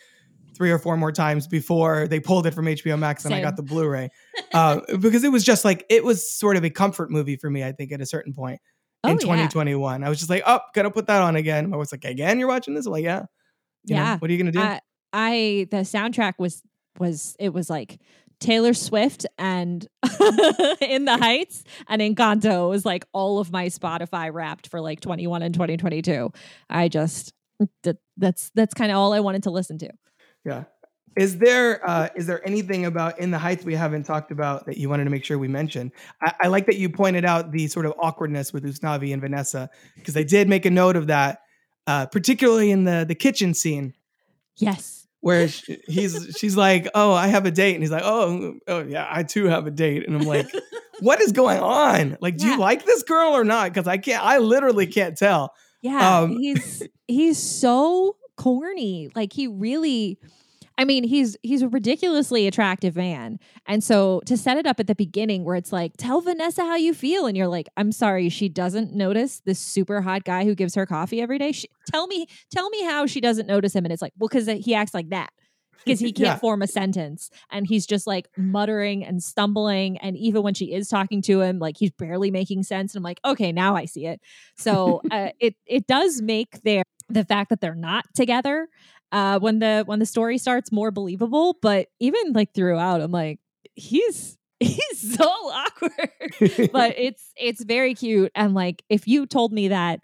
three 0.56 0.70
or 0.70 0.78
four 0.78 0.96
more 0.96 1.12
times 1.12 1.46
before 1.46 2.08
they 2.08 2.20
pulled 2.20 2.46
it 2.46 2.54
from 2.54 2.66
HBO 2.66 2.98
Max 2.98 3.24
and 3.24 3.34
I 3.34 3.40
got 3.40 3.56
the 3.56 3.62
Blu-ray 3.62 4.08
uh, 4.52 4.80
because 5.00 5.24
it 5.24 5.30
was 5.30 5.44
just 5.44 5.64
like 5.64 5.84
it 5.90 6.04
was 6.04 6.32
sort 6.32 6.56
of 6.56 6.64
a 6.64 6.70
comfort 6.70 7.10
movie 7.10 7.36
for 7.36 7.50
me. 7.50 7.62
I 7.62 7.72
think 7.72 7.92
at 7.92 8.00
a 8.00 8.06
certain 8.06 8.32
point 8.32 8.60
Oh, 9.04 9.10
in 9.10 9.16
yeah. 9.16 9.20
2021, 9.20 10.04
I 10.04 10.08
was 10.08 10.18
just 10.18 10.30
like, 10.30 10.42
oh, 10.46 10.60
gotta 10.74 10.90
put 10.90 11.06
that 11.06 11.22
on 11.22 11.36
again. 11.36 11.72
I 11.72 11.76
was 11.76 11.92
like, 11.92 12.04
again, 12.04 12.38
you're 12.38 12.48
watching 12.48 12.74
this? 12.74 12.86
I'm 12.86 12.92
like, 12.92 13.04
yeah. 13.04 13.24
You 13.84 13.94
know, 13.94 14.02
yeah. 14.02 14.18
what 14.18 14.28
are 14.28 14.32
you 14.32 14.38
gonna 14.38 14.52
do? 14.52 14.60
I, 14.60 14.80
I 15.12 15.68
the 15.70 15.78
soundtrack 15.78 16.34
was 16.38 16.62
was 16.98 17.36
it 17.38 17.52
was 17.52 17.70
like 17.70 18.00
Taylor 18.40 18.74
Swift 18.74 19.26
and 19.38 19.86
In 20.80 21.04
the 21.04 21.16
Heights 21.18 21.62
and 21.88 22.02
Encanto 22.02 22.68
was 22.68 22.84
like 22.84 23.06
all 23.12 23.38
of 23.38 23.52
my 23.52 23.66
Spotify 23.66 24.32
wrapped 24.32 24.68
for 24.68 24.80
like 24.80 25.00
21 25.00 25.42
and 25.42 25.54
2022. 25.54 26.32
I 26.68 26.88
just 26.88 27.32
that, 27.84 27.98
that's 28.16 28.50
that's 28.54 28.74
kind 28.74 28.90
of 28.90 28.98
all 28.98 29.12
I 29.12 29.20
wanted 29.20 29.44
to 29.44 29.50
listen 29.50 29.78
to. 29.78 29.90
Yeah. 30.46 30.64
Is 31.16 31.38
there 31.38 31.80
uh, 31.88 32.08
is 32.14 32.26
there 32.26 32.46
anything 32.46 32.84
about 32.84 33.18
in 33.18 33.30
the 33.30 33.38
heights 33.38 33.64
we 33.64 33.74
haven't 33.74 34.04
talked 34.04 34.30
about 34.30 34.66
that 34.66 34.76
you 34.76 34.88
wanted 34.90 35.04
to 35.04 35.10
make 35.10 35.24
sure 35.24 35.38
we 35.38 35.48
mention? 35.48 35.90
I, 36.22 36.34
I 36.42 36.48
like 36.48 36.66
that 36.66 36.76
you 36.76 36.88
pointed 36.90 37.24
out 37.24 37.52
the 37.52 37.68
sort 37.68 37.86
of 37.86 37.94
awkwardness 37.98 38.52
with 38.52 38.64
Usnavi 38.64 39.12
and 39.12 39.20
Vanessa 39.22 39.70
because 39.96 40.16
I 40.16 40.22
did 40.22 40.46
make 40.48 40.66
a 40.66 40.70
note 40.70 40.94
of 40.94 41.06
that, 41.06 41.40
uh, 41.86 42.04
particularly 42.06 42.70
in 42.70 42.84
the 42.84 43.04
the 43.08 43.14
kitchen 43.14 43.54
scene 43.54 43.94
Yes. 44.58 45.06
where 45.20 45.48
sh 45.48 45.70
he's 45.88 46.36
she's 46.38 46.54
like, 46.56 46.86
"Oh, 46.94 47.12
I 47.12 47.28
have 47.28 47.46
a 47.46 47.50
date," 47.50 47.74
and 47.74 47.82
he's 47.82 47.90
like, 47.90 48.04
"Oh, 48.04 48.54
oh 48.68 48.82
yeah, 48.84 49.06
I 49.10 49.22
too 49.22 49.46
have 49.46 49.66
a 49.66 49.70
date," 49.70 50.06
and 50.06 50.14
I'm 50.16 50.26
like, 50.28 50.46
"What 51.00 51.22
is 51.22 51.32
going 51.32 51.60
on? 51.60 52.18
Like, 52.20 52.36
do 52.36 52.46
you 52.46 52.58
like 52.58 52.84
this 52.84 53.02
girl 53.04 53.30
or 53.34 53.42
not?" 53.44 53.72
Because 53.72 53.88
I 53.88 53.96
can't, 53.96 54.22
I 54.22 54.36
literally 54.38 54.86
can't 54.86 55.16
tell. 55.16 55.54
Yeah, 55.80 56.18
Um, 56.20 56.36
he's 56.36 56.82
he's 57.08 57.38
so 57.38 58.16
corny. 58.36 59.10
Like 59.14 59.32
he 59.32 59.46
really 59.46 60.18
I 60.78 60.84
mean, 60.84 61.04
he's 61.04 61.38
he's 61.42 61.62
a 61.62 61.68
ridiculously 61.68 62.46
attractive 62.46 62.96
man. 62.96 63.38
And 63.66 63.82
so 63.82 64.20
to 64.26 64.36
set 64.36 64.58
it 64.58 64.66
up 64.66 64.78
at 64.78 64.86
the 64.86 64.94
beginning 64.94 65.42
where 65.44 65.56
it's 65.56 65.72
like, 65.72 65.92
tell 65.96 66.20
Vanessa 66.20 66.62
how 66.64 66.76
you 66.76 66.92
feel 66.92 67.26
and 67.26 67.34
you're 67.34 67.48
like, 67.48 67.66
I'm 67.78 67.92
sorry, 67.92 68.28
she 68.28 68.50
doesn't 68.50 68.92
notice 68.92 69.40
this 69.46 69.58
super 69.58 70.02
hot 70.02 70.24
guy 70.24 70.44
who 70.44 70.54
gives 70.54 70.74
her 70.74 70.84
coffee 70.84 71.20
every 71.22 71.38
day. 71.38 71.52
She, 71.52 71.68
tell 71.90 72.06
me 72.06 72.26
tell 72.50 72.68
me 72.68 72.84
how 72.84 73.06
she 73.06 73.22
doesn't 73.22 73.46
notice 73.46 73.74
him 73.74 73.86
and 73.86 73.92
it's 73.92 74.02
like, 74.02 74.12
well 74.18 74.28
cuz 74.28 74.46
he 74.46 74.74
acts 74.74 74.92
like 74.92 75.08
that. 75.10 75.30
Because 75.84 76.00
he 76.00 76.12
can't 76.12 76.34
Yeah. 76.34 76.36
form 76.36 76.60
a 76.62 76.66
sentence 76.66 77.30
and 77.50 77.66
he's 77.66 77.86
just 77.86 78.06
like 78.06 78.28
muttering 78.36 79.02
and 79.04 79.22
stumbling. 79.22 79.96
And 79.98 80.14
even 80.18 80.42
when 80.42 80.52
she 80.52 80.74
is 80.74 80.88
talking 80.88 81.22
to 81.22 81.40
him, 81.40 81.58
like 81.58 81.76
he's 81.78 81.92
barely 81.92 82.30
making 82.30 82.64
sense. 82.64 82.94
And 82.94 83.00
I'm 83.00 83.04
like, 83.04 83.20
okay, 83.24 83.50
now 83.52 83.76
I 83.76 83.86
see 83.86 84.04
it. 84.06 84.20
So 84.56 85.00
uh, 85.10 85.30
it 85.40 85.54
it 85.64 85.86
does 85.86 86.20
make 86.20 86.60
their 86.64 86.82
the 87.08 87.24
fact 87.24 87.50
that 87.50 87.60
they're 87.60 87.74
not 87.74 88.04
together 88.14 88.68
uh, 89.12 89.38
when 89.38 89.58
the 89.58 89.82
when 89.86 89.98
the 89.98 90.06
story 90.06 90.38
starts 90.38 90.72
more 90.72 90.90
believable. 90.90 91.56
But 91.62 91.88
even 92.00 92.32
like 92.32 92.54
throughout, 92.54 93.00
I'm 93.00 93.12
like, 93.12 93.40
he's 93.74 94.36
he's 94.60 95.16
so 95.16 95.24
awkward. 95.24 96.70
but 96.72 96.94
it's 96.98 97.32
it's 97.36 97.64
very 97.64 97.94
cute. 97.94 98.32
And 98.34 98.54
like 98.54 98.82
if 98.88 99.06
you 99.06 99.26
told 99.26 99.52
me 99.52 99.68
that, 99.68 100.00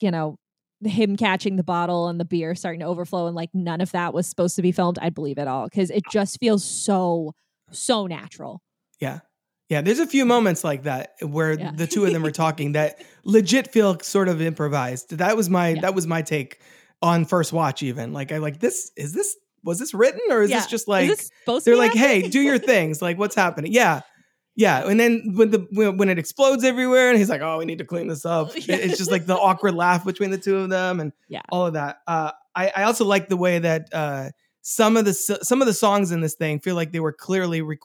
you 0.00 0.10
know, 0.10 0.38
him 0.82 1.16
catching 1.16 1.56
the 1.56 1.62
bottle 1.62 2.08
and 2.08 2.18
the 2.18 2.24
beer 2.24 2.54
starting 2.54 2.80
to 2.80 2.86
overflow 2.86 3.26
and 3.26 3.36
like 3.36 3.50
none 3.52 3.80
of 3.80 3.92
that 3.92 4.14
was 4.14 4.26
supposed 4.26 4.56
to 4.56 4.62
be 4.62 4.72
filmed, 4.72 4.98
I'd 5.00 5.14
believe 5.14 5.38
it 5.38 5.46
all 5.46 5.64
because 5.64 5.90
it 5.90 6.04
just 6.10 6.38
feels 6.40 6.64
so 6.64 7.34
so 7.70 8.06
natural. 8.06 8.62
Yeah. 9.00 9.20
Yeah, 9.70 9.80
there's 9.80 10.00
a 10.00 10.06
few 10.06 10.26
moments 10.26 10.64
like 10.64 10.82
that 10.82 11.14
where 11.22 11.58
Yeah. 11.58 11.70
the 11.74 11.86
two 11.86 12.04
of 12.04 12.12
them 12.12 12.26
are 12.26 12.30
talking 12.32 12.72
that 12.72 13.02
legit 13.24 13.72
feel 13.72 13.98
sort 14.00 14.28
of 14.28 14.42
improvised. 14.42 15.16
That 15.18 15.36
was 15.36 15.48
my 15.48 15.70
Yeah. 15.70 15.80
that 15.82 15.94
was 15.94 16.06
my 16.06 16.20
take 16.22 16.60
on 17.00 17.24
first 17.24 17.52
watch 17.52 17.82
even. 17.82 18.12
Like 18.12 18.32
I 18.32 18.38
like 18.38 18.60
this 18.60 18.90
is 18.96 19.12
this 19.14 19.36
was 19.64 19.78
this 19.78 19.94
written 19.94 20.20
or 20.30 20.42
is 20.42 20.50
Yeah. 20.50 20.58
this 20.58 20.66
just 20.66 20.88
like 20.88 21.08
this 21.08 21.30
they're 21.64 21.76
like, 21.76 21.92
"Hey, 21.94 22.28
do 22.28 22.40
your 22.40 22.58
things. 22.72 23.00
Like 23.00 23.16
what's 23.18 23.34
happening?" 23.36 23.72
Yeah. 23.72 24.00
Yeah, 24.56 24.86
and 24.86 24.98
then 24.98 25.34
when 25.36 25.50
the 25.52 25.66
when, 25.72 26.08
it 26.10 26.18
explodes 26.18 26.64
everywhere 26.64 27.08
and 27.08 27.16
he's 27.18 27.30
like, 27.30 27.40
"Oh, 27.40 27.58
we 27.58 27.64
need 27.64 27.78
to 27.78 27.84
clean 27.84 28.08
this 28.08 28.26
up." 28.26 28.54
It- 28.56 28.68
It's 28.68 28.98
just 28.98 29.10
like 29.10 29.24
the 29.24 29.36
awkward 29.38 29.74
laugh 29.76 30.04
between 30.04 30.30
the 30.30 30.38
two 30.38 30.56
of 30.58 30.68
them 30.68 30.98
and 31.00 31.12
Yeah. 31.28 31.42
all 31.50 31.66
of 31.68 31.74
that. 31.74 32.00
Uh 32.08 32.32
I 32.56 32.72
I 32.74 32.82
also 32.82 33.04
like 33.04 33.28
the 33.28 33.36
way 33.36 33.60
that 33.60 33.88
uh 33.92 34.30
some 34.62 34.96
of 34.96 35.04
the 35.04 35.14
some 35.14 35.62
of 35.62 35.66
the 35.68 35.72
songs 35.72 36.10
in 36.10 36.20
this 36.20 36.34
thing 36.34 36.58
feel 36.58 36.74
like 36.74 36.90
they 36.90 37.00
were 37.00 37.12
clearly 37.12 37.62
rec- 37.62 37.78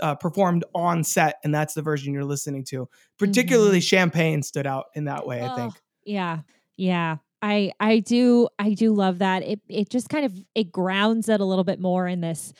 uh, 0.00 0.14
performed 0.14 0.64
on 0.74 1.04
set, 1.04 1.36
and 1.44 1.54
that's 1.54 1.74
the 1.74 1.82
version 1.82 2.12
you're 2.12 2.24
listening 2.24 2.64
to. 2.64 2.88
Particularly, 3.18 3.80
"Champagne" 3.80 4.42
stood 4.42 4.66
out 4.66 4.86
in 4.94 5.04
that 5.04 5.26
way. 5.26 5.42
I 5.42 5.54
think. 5.54 5.74
Yeah. 6.04 6.40
Yeah. 6.76 7.16
I 7.42 7.72
I 7.80 8.00
do 8.00 8.48
I 8.58 8.74
do 8.74 8.92
love 8.92 9.18
that. 9.18 9.42
It 9.42 9.60
it 9.68 9.88
just 9.88 10.08
kind 10.08 10.26
of 10.26 10.34
it 10.54 10.70
grounds 10.70 11.28
it 11.28 11.40
a 11.40 11.44
little 11.44 11.64
bit 11.64 11.80
more 11.80 12.06
in 12.06 12.20
this 12.20 12.52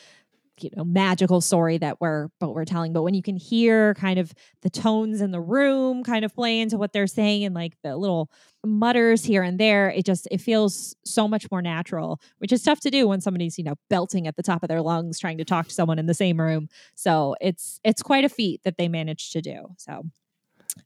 you 0.62 0.70
know 0.77 0.85
magical 0.85 1.41
story 1.41 1.78
that 1.78 2.01
we're 2.01 2.28
but 2.39 2.51
we're 2.55 2.65
telling 2.65 2.93
but 2.93 3.03
when 3.03 3.15
you 3.15 3.23
can 3.23 3.37
hear 3.37 3.95
kind 3.95 4.19
of 4.19 4.32
the 4.62 4.70
tones 4.70 5.20
in 5.20 5.31
the 5.31 5.41
room 5.41 6.03
kind 6.03 6.24
of 6.24 6.35
play 6.35 6.61
into 6.61 6.77
what 6.77 6.93
they're 6.93 7.07
saying 7.07 7.45
and 7.45 7.55
like 7.55 7.74
the 7.82 7.97
little 7.97 8.31
mutters 8.65 9.24
here 9.24 9.43
and 9.43 9.59
there 9.59 9.89
it 9.91 10.05
just 10.05 10.28
it 10.31 10.41
feels 10.41 10.95
so 11.05 11.27
much 11.27 11.47
more 11.51 11.62
natural 11.62 12.20
which 12.39 12.53
is 12.53 12.62
tough 12.62 12.81
to 12.81 12.91
do 12.91 13.09
when 13.09 13.20
somebody's 13.20 13.57
you 13.59 13.65
know 13.65 13.74
belting 13.89 14.27
at 14.27 14.37
the 14.37 14.43
top 14.43 14.62
of 14.62 14.69
their 14.69 14.82
lungs 14.82 15.19
trying 15.19 15.39
to 15.39 15.45
talk 15.45 15.69
to 15.69 15.74
someone 15.74 15.99
in 15.99 16.07
the 16.07 16.15
same 16.15 16.41
room. 16.41 16.69
So 16.95 17.37
it's 17.41 17.81
it's 17.85 18.03
quite 18.03 18.24
a 18.24 18.28
feat 18.28 18.62
that 18.65 18.77
they 18.78 18.89
managed 18.89 19.32
to 19.32 19.43
do 19.43 19.69
so 19.77 20.05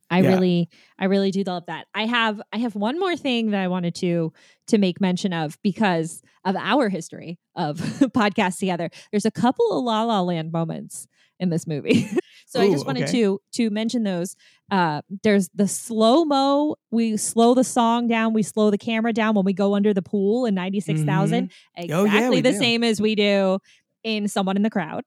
I 0.09 0.21
Yeah. 0.21 0.29
really 0.29 0.69
I 0.99 1.05
really 1.05 1.31
do 1.31 1.43
love 1.43 1.65
that. 1.67 1.87
I 1.93 2.05
have 2.05 2.41
I 2.53 2.57
have 2.57 2.75
one 2.75 2.99
more 2.99 3.15
thing 3.15 3.51
that 3.51 3.61
I 3.61 3.67
wanted 3.67 3.95
to 3.95 4.31
to 4.67 4.77
make 4.77 4.99
mention 5.01 5.33
of 5.33 5.57
because 5.61 6.21
of 6.43 6.55
our 6.55 6.89
history 6.89 7.39
of 7.55 7.77
podcasts 8.13 8.59
together. 8.59 8.89
There's 9.11 9.25
a 9.25 9.31
couple 9.31 9.77
of 9.77 9.83
La 9.83 10.03
La 10.03 10.21
Land 10.21 10.51
moments 10.51 11.07
in 11.39 11.49
this 11.49 11.67
movie. 11.67 12.07
so 12.47 12.61
I 12.61 12.69
just 12.71 12.85
wanted 12.85 13.03
okay. 13.03 13.11
to 13.13 13.41
to 13.53 13.69
mention 13.69 14.03
those. 14.03 14.35
Uh 14.71 15.01
there's 15.23 15.49
the 15.53 15.67
slow-mo, 15.67 16.75
we 16.91 17.17
slow 17.17 17.53
the 17.53 17.63
song 17.63 18.07
down, 18.07 18.33
we 18.33 18.41
slow 18.43 18.71
the 18.71 18.77
camera 18.77 19.11
down 19.13 19.35
when 19.35 19.45
we 19.45 19.53
go 19.53 19.75
under 19.75 19.93
the 19.93 20.01
pool 20.01 20.45
in 20.45 20.55
96,000. 20.55 21.51
Exactly 21.75 21.93
Oh, 21.93 22.05
yeah, 22.05 22.29
the 22.41 22.51
do. 22.51 22.57
same 22.57 22.83
as 22.83 23.01
we 23.01 23.15
do 23.15 23.59
in 24.03 24.27
Someone 24.27 24.55
in 24.55 24.63
the 24.63 24.69
Crowd. 24.69 25.03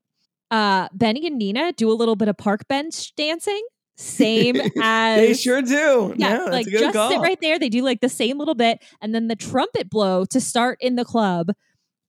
Uh 0.51 0.89
Benny 0.93 1.27
and 1.27 1.39
Nina 1.39 1.73
do 1.73 1.91
a 1.91 1.95
little 1.95 2.17
bit 2.17 2.29
of 2.29 2.37
park 2.37 2.69
bench 2.69 3.15
dancing. 3.17 3.63
Same 3.99 4.57
as 4.83 5.21
they 5.21 5.35
sure 5.35 5.61
do. 5.61 6.15
yeah, 6.17 6.45
like 6.45 6.67
a 6.67 6.71
good 6.71 6.81
just 6.81 6.95
call. 6.95 7.11
sit 7.11 7.21
right 7.21 7.39
there. 7.43 7.59
They 7.59 7.69
do 7.69 7.83
like 7.83 8.01
the 8.01 8.09
same 8.09 8.39
little 8.39 8.55
bit, 8.55 8.79
and 9.01 9.15
then 9.15 9.27
the 9.29 9.37
trumpet 9.37 9.91
blow 9.91 10.25
to 10.27 10.41
start 10.41 10.79
in 10.81 10.95
the 10.97 11.05
club, 11.05 11.51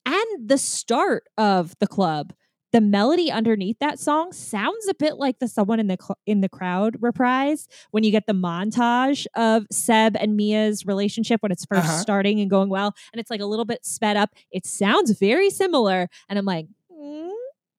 and 0.05 0.25
the 0.47 0.57
start 0.59 1.23
of 1.37 1.73
the 1.79 1.87
club. 1.87 2.33
The 2.71 2.81
melody 2.81 3.31
underneath 3.31 3.77
that 3.79 3.97
song 3.97 4.31
sounds 4.31 4.87
a 4.87 4.93
bit 4.93 5.17
like 5.17 5.39
the 5.39 5.47
"Someone 5.47 5.79
in 5.79 5.87
the 5.87 5.97
Cl- 5.99 6.19
in 6.27 6.41
the 6.41 6.49
Crowd" 6.49 6.97
reprise 7.01 7.67
when 7.89 8.03
you 8.03 8.11
get 8.11 8.27
the 8.27 8.33
montage 8.33 9.25
of 9.35 9.65
Seb 9.71 10.15
and 10.15 10.37
Mia's 10.37 10.85
relationship 10.85 11.41
when 11.41 11.51
it's 11.51 11.65
1st 11.65 11.79
Uh-huh. 11.89 11.97
starting 11.97 12.39
and 12.39 12.47
going 12.51 12.69
well, 12.69 12.93
and 13.11 13.19
it's 13.19 13.31
like 13.31 13.41
a 13.41 13.47
little 13.47 13.65
bit 13.65 13.83
sped 13.83 14.15
up. 14.15 14.29
It 14.51 14.67
sounds 14.67 15.17
very 15.17 15.49
similar, 15.49 16.07
and 16.29 16.37
I'm 16.37 16.45
like, 16.45 16.67
"Hmm, 16.95 17.29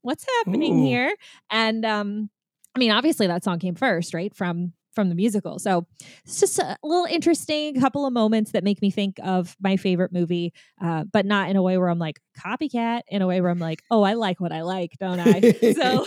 what's 0.03 0.27
happening 0.39 0.81
Ooh. 0.81 0.85
here? 0.85 1.15
And 1.53 1.85
um, 1.87 2.31
I 2.75 2.79
mean, 2.79 2.91
obviously 2.91 3.27
that 3.27 3.45
song 3.45 3.59
came 3.59 3.75
first, 3.75 4.15
right? 4.15 4.35
From 4.35 4.73
from 4.93 5.09
the 5.09 5.15
musical. 5.15 5.61
So 5.61 5.87
it's 6.25 6.41
just 6.41 6.59
a 6.59 6.77
little 6.83 7.05
interesting 7.05 7.79
couple 7.81 8.07
of 8.07 8.13
moments 8.13 8.51
that 8.53 8.65
make 8.65 8.83
me 8.83 8.91
think 8.91 9.19
of 9.23 9.57
my 9.61 9.77
favorite 9.77 10.13
movie, 10.13 10.53
uh, 10.83 11.05
but 11.13 11.25
not 11.25 11.49
in 11.49 11.55
a 11.55 11.63
way 11.63 11.79
where 11.79 11.89
I'm 11.89 12.01
like 12.01 12.19
copycat, 12.37 13.03
in 13.07 13.23
a 13.23 13.27
way 13.29 13.41
where 13.41 13.53
I'm 13.53 13.61
like, 13.61 13.83
oh, 13.93 14.03
I 14.03 14.15
like 14.15 14.41
what 14.41 14.51
I 14.51 14.63
like, 14.63 14.95
don't 14.99 15.21
I? 15.21 15.43
so 15.75 16.07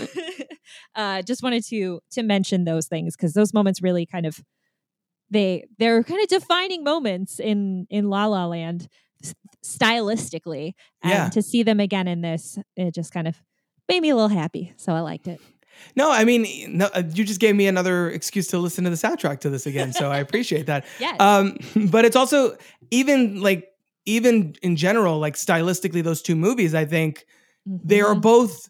uh, 0.95 1.22
just 1.22 1.44
wanted 1.44 1.64
to 1.68 2.02
to 2.11 2.23
mention 2.23 2.65
those 2.65 2.88
things 2.88 3.15
because 3.15 3.34
those 3.34 3.53
moments 3.53 3.81
really 3.81 4.06
kind 4.06 4.26
of 4.26 4.41
they 5.30 5.65
they're 5.80 6.03
kind 6.03 6.22
of 6.22 6.27
defining 6.27 6.84
moments 6.84 7.40
in 7.40 7.88
in 7.90 8.10
La 8.10 8.26
La 8.26 8.45
Land 8.45 8.90
stylistically, 9.65 10.73
and 11.02 11.11
Yeah. 11.11 11.30
to 11.30 11.41
see 11.41 11.64
them 11.64 11.80
again 11.80 12.07
in 12.07 12.22
this, 12.22 12.60
it 12.76 12.94
just 12.94 13.14
kind 13.14 13.27
of 13.27 13.41
made 13.90 14.02
me 14.02 14.10
a 14.10 14.15
little 14.15 14.27
happy. 14.30 14.73
So 14.77 14.94
I 14.94 14.99
liked 14.99 15.27
it. 15.27 15.40
No, 15.95 16.12
I 16.12 16.24
mean, 16.26 16.45
no, 16.78 16.86
uh, 16.94 17.04
you 17.14 17.24
just 17.24 17.40
gave 17.40 17.56
me 17.56 17.68
another 17.68 18.10
excuse 18.10 18.48
to 18.48 18.58
listen 18.60 18.84
to 18.86 18.90
the 18.90 18.95
soundtrack 18.95 19.40
to 19.41 19.50
this 19.50 19.66
again, 19.66 19.94
so 19.94 20.12
I 20.12 20.18
appreciate 20.26 20.66
that. 20.68 20.86
Yes. 21.00 21.20
Um, 21.20 21.58
but 21.91 22.06
it's 22.06 22.16
also 22.16 22.58
even 22.91 23.41
like 23.41 23.70
even 24.06 24.56
in 24.62 24.76
general, 24.76 25.20
like 25.20 25.36
stylistically, 25.36 26.04
those 26.04 26.22
two 26.22 26.36
movies, 26.36 26.74
I 26.76 26.86
think 26.86 27.26
they 27.66 28.02
are 28.02 28.16
Mhm. 28.16 28.22
both 28.22 28.70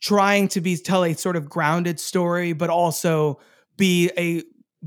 trying 0.00 0.48
to 0.48 0.60
be 0.60 0.76
tell 0.76 1.04
a 1.04 1.14
sort 1.14 1.36
of 1.36 1.48
grounded 1.48 1.98
story, 2.00 2.52
but 2.52 2.70
also 2.70 3.40
be 3.76 4.10
a 4.18 4.42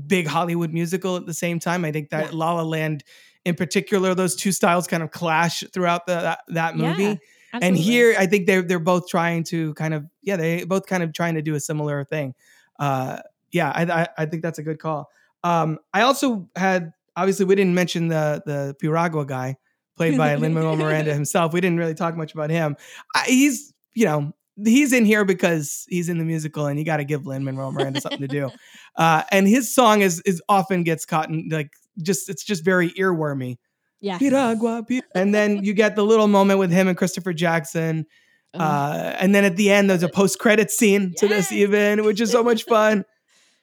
big 0.06 0.26
Hollywood 0.26 0.72
musical 0.72 1.16
at 1.16 1.26
the 1.26 1.34
same 1.34 1.58
time. 1.58 1.84
I 1.84 1.92
think 1.92 2.10
that 2.10 2.34
La 2.34 2.52
La 2.52 2.62
Land, 2.62 3.02
in 3.44 3.54
particular, 3.54 4.14
those 4.14 4.36
two 4.36 4.52
styles 4.52 4.86
kind 4.86 5.02
of 5.02 5.10
clash 5.10 5.64
throughout 5.72 6.06
the 6.06 6.14
that, 6.14 6.40
that 6.48 6.76
movie. 6.76 7.02
Yeah, 7.04 7.14
and 7.62 7.76
here, 7.76 8.14
I 8.18 8.26
think 8.26 8.46
they're 8.46 8.62
they're 8.62 8.78
both 8.78 9.08
trying 9.08 9.44
to 9.44 9.74
kind 9.74 9.94
of 9.94 10.06
yeah, 10.22 10.36
they 10.36 10.64
both 10.64 10.86
kind 10.86 11.02
of 11.02 11.12
trying 11.12 11.34
to 11.34 11.42
do 11.42 11.54
a 11.54 11.60
similar 11.60 12.04
thing. 12.04 12.34
Uh, 12.78 13.18
yeah, 13.52 13.70
I, 13.74 14.02
I 14.02 14.08
I 14.18 14.26
think 14.26 14.42
that's 14.42 14.58
a 14.58 14.62
good 14.62 14.78
call. 14.78 15.10
Um, 15.44 15.78
I 15.94 16.02
also 16.02 16.48
had 16.56 16.92
obviously 17.16 17.44
we 17.46 17.54
didn't 17.54 17.74
mention 17.74 18.08
the 18.08 18.42
the 18.44 18.76
Piragua 18.80 19.26
guy 19.26 19.56
played 19.96 20.18
by 20.18 20.34
Lin 20.36 20.54
Manuel 20.54 20.76
Miranda 20.76 21.14
himself. 21.14 21.52
We 21.52 21.60
didn't 21.60 21.78
really 21.78 21.94
talk 21.94 22.16
much 22.16 22.34
about 22.34 22.50
him. 22.50 22.76
I, 23.14 23.24
he's 23.26 23.72
you 23.94 24.04
know 24.04 24.32
he's 24.64 24.92
in 24.92 25.04
here 25.04 25.24
because 25.24 25.86
he's 25.88 26.08
in 26.08 26.18
the 26.18 26.24
musical, 26.24 26.66
and 26.66 26.78
you 26.78 26.84
got 26.84 26.98
to 26.98 27.04
give 27.04 27.26
Lin 27.26 27.44
Manuel 27.44 27.72
Miranda 27.72 28.00
something 28.00 28.20
to 28.20 28.28
do. 28.28 28.50
Uh, 28.98 29.22
and 29.30 29.46
his 29.46 29.74
song 29.74 30.00
is 30.00 30.22
is 30.22 30.40
often 30.48 30.82
gets 30.82 31.04
caught 31.04 31.28
in 31.28 31.50
like 31.50 31.70
just 32.00 32.30
it's 32.30 32.42
just 32.42 32.64
very 32.64 32.92
earwormy. 32.92 33.58
Yeah. 34.00 34.18
Piragua, 34.18 34.84
pi- 34.88 35.02
and 35.14 35.34
then 35.34 35.64
you 35.64 35.74
get 35.74 35.96
the 35.96 36.04
little 36.04 36.28
moment 36.28 36.58
with 36.58 36.70
him 36.70 36.88
and 36.88 36.96
Christopher 36.96 37.32
Jackson. 37.32 38.06
Uh, 38.54 39.14
and 39.18 39.34
then 39.34 39.44
at 39.44 39.56
the 39.56 39.70
end, 39.70 39.90
there's 39.90 40.02
a 40.02 40.08
post 40.08 40.38
credit 40.38 40.70
scene 40.70 41.12
to 41.18 41.28
this 41.28 41.52
even, 41.52 42.04
which 42.04 42.20
is 42.20 42.30
so 42.30 42.42
much 42.42 42.64
fun, 42.68 43.04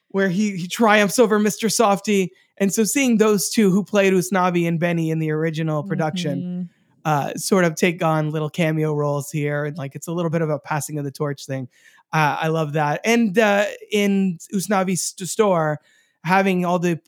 where 0.08 0.28
he 0.28 0.56
he 0.56 0.68
triumphs 0.68 1.18
over 1.18 1.40
Mr. 1.40 1.68
Softee. 1.68 2.28
And 2.58 2.72
so 2.72 2.84
seeing 2.84 3.18
those 3.18 3.50
two 3.50 3.70
who 3.70 3.82
played 3.82 4.12
Usnavi 4.12 4.68
and 4.68 4.78
Benny 4.78 5.10
in 5.10 5.18
the 5.18 5.32
original 5.32 5.82
production 5.82 6.70
uh, 7.04 7.34
sort 7.34 7.64
of 7.64 7.74
take 7.74 8.02
on 8.02 8.30
little 8.30 8.48
cameo 8.48 8.94
roles 8.94 9.30
here, 9.30 9.64
and 9.64 9.76
like 9.76 9.94
it's 9.94 10.06
a 10.06 10.12
little 10.12 10.30
bit 10.30 10.42
of 10.42 10.50
a 10.50 10.58
passing 10.58 10.98
of 10.98 11.04
the 11.04 11.10
torch 11.10 11.44
thing. 11.46 11.68
Uh, 12.12 12.38
I 12.40 12.48
love 12.48 12.74
that. 12.74 13.00
And 13.04 13.36
uh, 13.36 13.64
in 13.90 14.38
Usnavi's 14.52 15.14
store, 15.30 15.80
having 16.22 16.64
all 16.64 16.78
the 16.78 17.00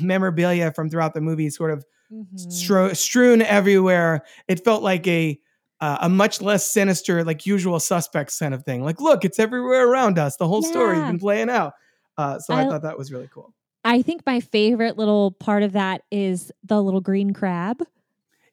memorabilia 0.00 0.70
from 0.72 0.88
throughout 0.88 1.14
the 1.14 1.20
movie 1.20 1.50
sort 1.50 1.72
of 1.72 1.84
stro- 2.36 2.96
strewn 2.96 3.42
everywhere. 3.42 4.22
It 4.48 4.64
felt 4.64 4.82
like 4.82 5.06
a 5.06 5.38
uh, 5.80 5.98
a 6.02 6.08
much 6.08 6.40
less 6.40 6.70
sinister, 6.70 7.24
like 7.24 7.44
usual 7.44 7.80
suspects 7.80 8.38
kind 8.38 8.54
of 8.54 8.62
thing. 8.64 8.84
Like, 8.84 9.00
look, 9.00 9.24
it's 9.24 9.38
everywhere 9.40 9.88
around 9.88 10.16
us. 10.18 10.36
The 10.36 10.46
whole 10.46 10.62
story's 10.62 10.98
Yeah. 11.00 11.10
been 11.10 11.18
playing 11.18 11.50
out. 11.50 11.72
Uh, 12.16 12.38
so 12.38 12.54
I, 12.54 12.60
I- 12.62 12.68
thought 12.68 12.82
that 12.82 12.96
was 12.96 13.10
really 13.12 13.28
cool. 13.32 13.52
I 13.84 14.00
think 14.02 14.24
my 14.24 14.38
favorite 14.38 14.96
little 14.96 15.32
part 15.32 15.64
of 15.64 15.72
that 15.72 16.02
is 16.12 16.52
the 16.62 16.80
little 16.80 17.00
green 17.00 17.32
crab. 17.32 17.82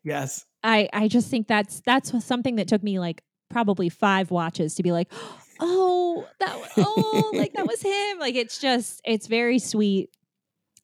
Yes. 0.03 0.43
I 0.63 0.89
I 0.91 1.07
just 1.07 1.29
think 1.29 1.47
that's 1.47 1.81
that's 1.81 2.25
something 2.25 2.55
that 2.55 2.67
took 2.67 2.81
me 2.81 2.97
like 2.99 3.21
probably 3.51 3.89
five 3.89 4.31
watches 4.31 4.73
to 4.75 4.83
be 4.83 4.91
like, 4.91 5.11
oh 5.59 6.25
that 6.39 6.57
oh 6.77 7.31
like 7.35 7.53
that 7.53 7.67
was 7.67 7.79
him. 7.83 8.17
Like 8.19 8.33
it's 8.33 8.57
just 8.57 9.01
it's 9.05 9.27
very 9.27 9.59
sweet. 9.59 10.09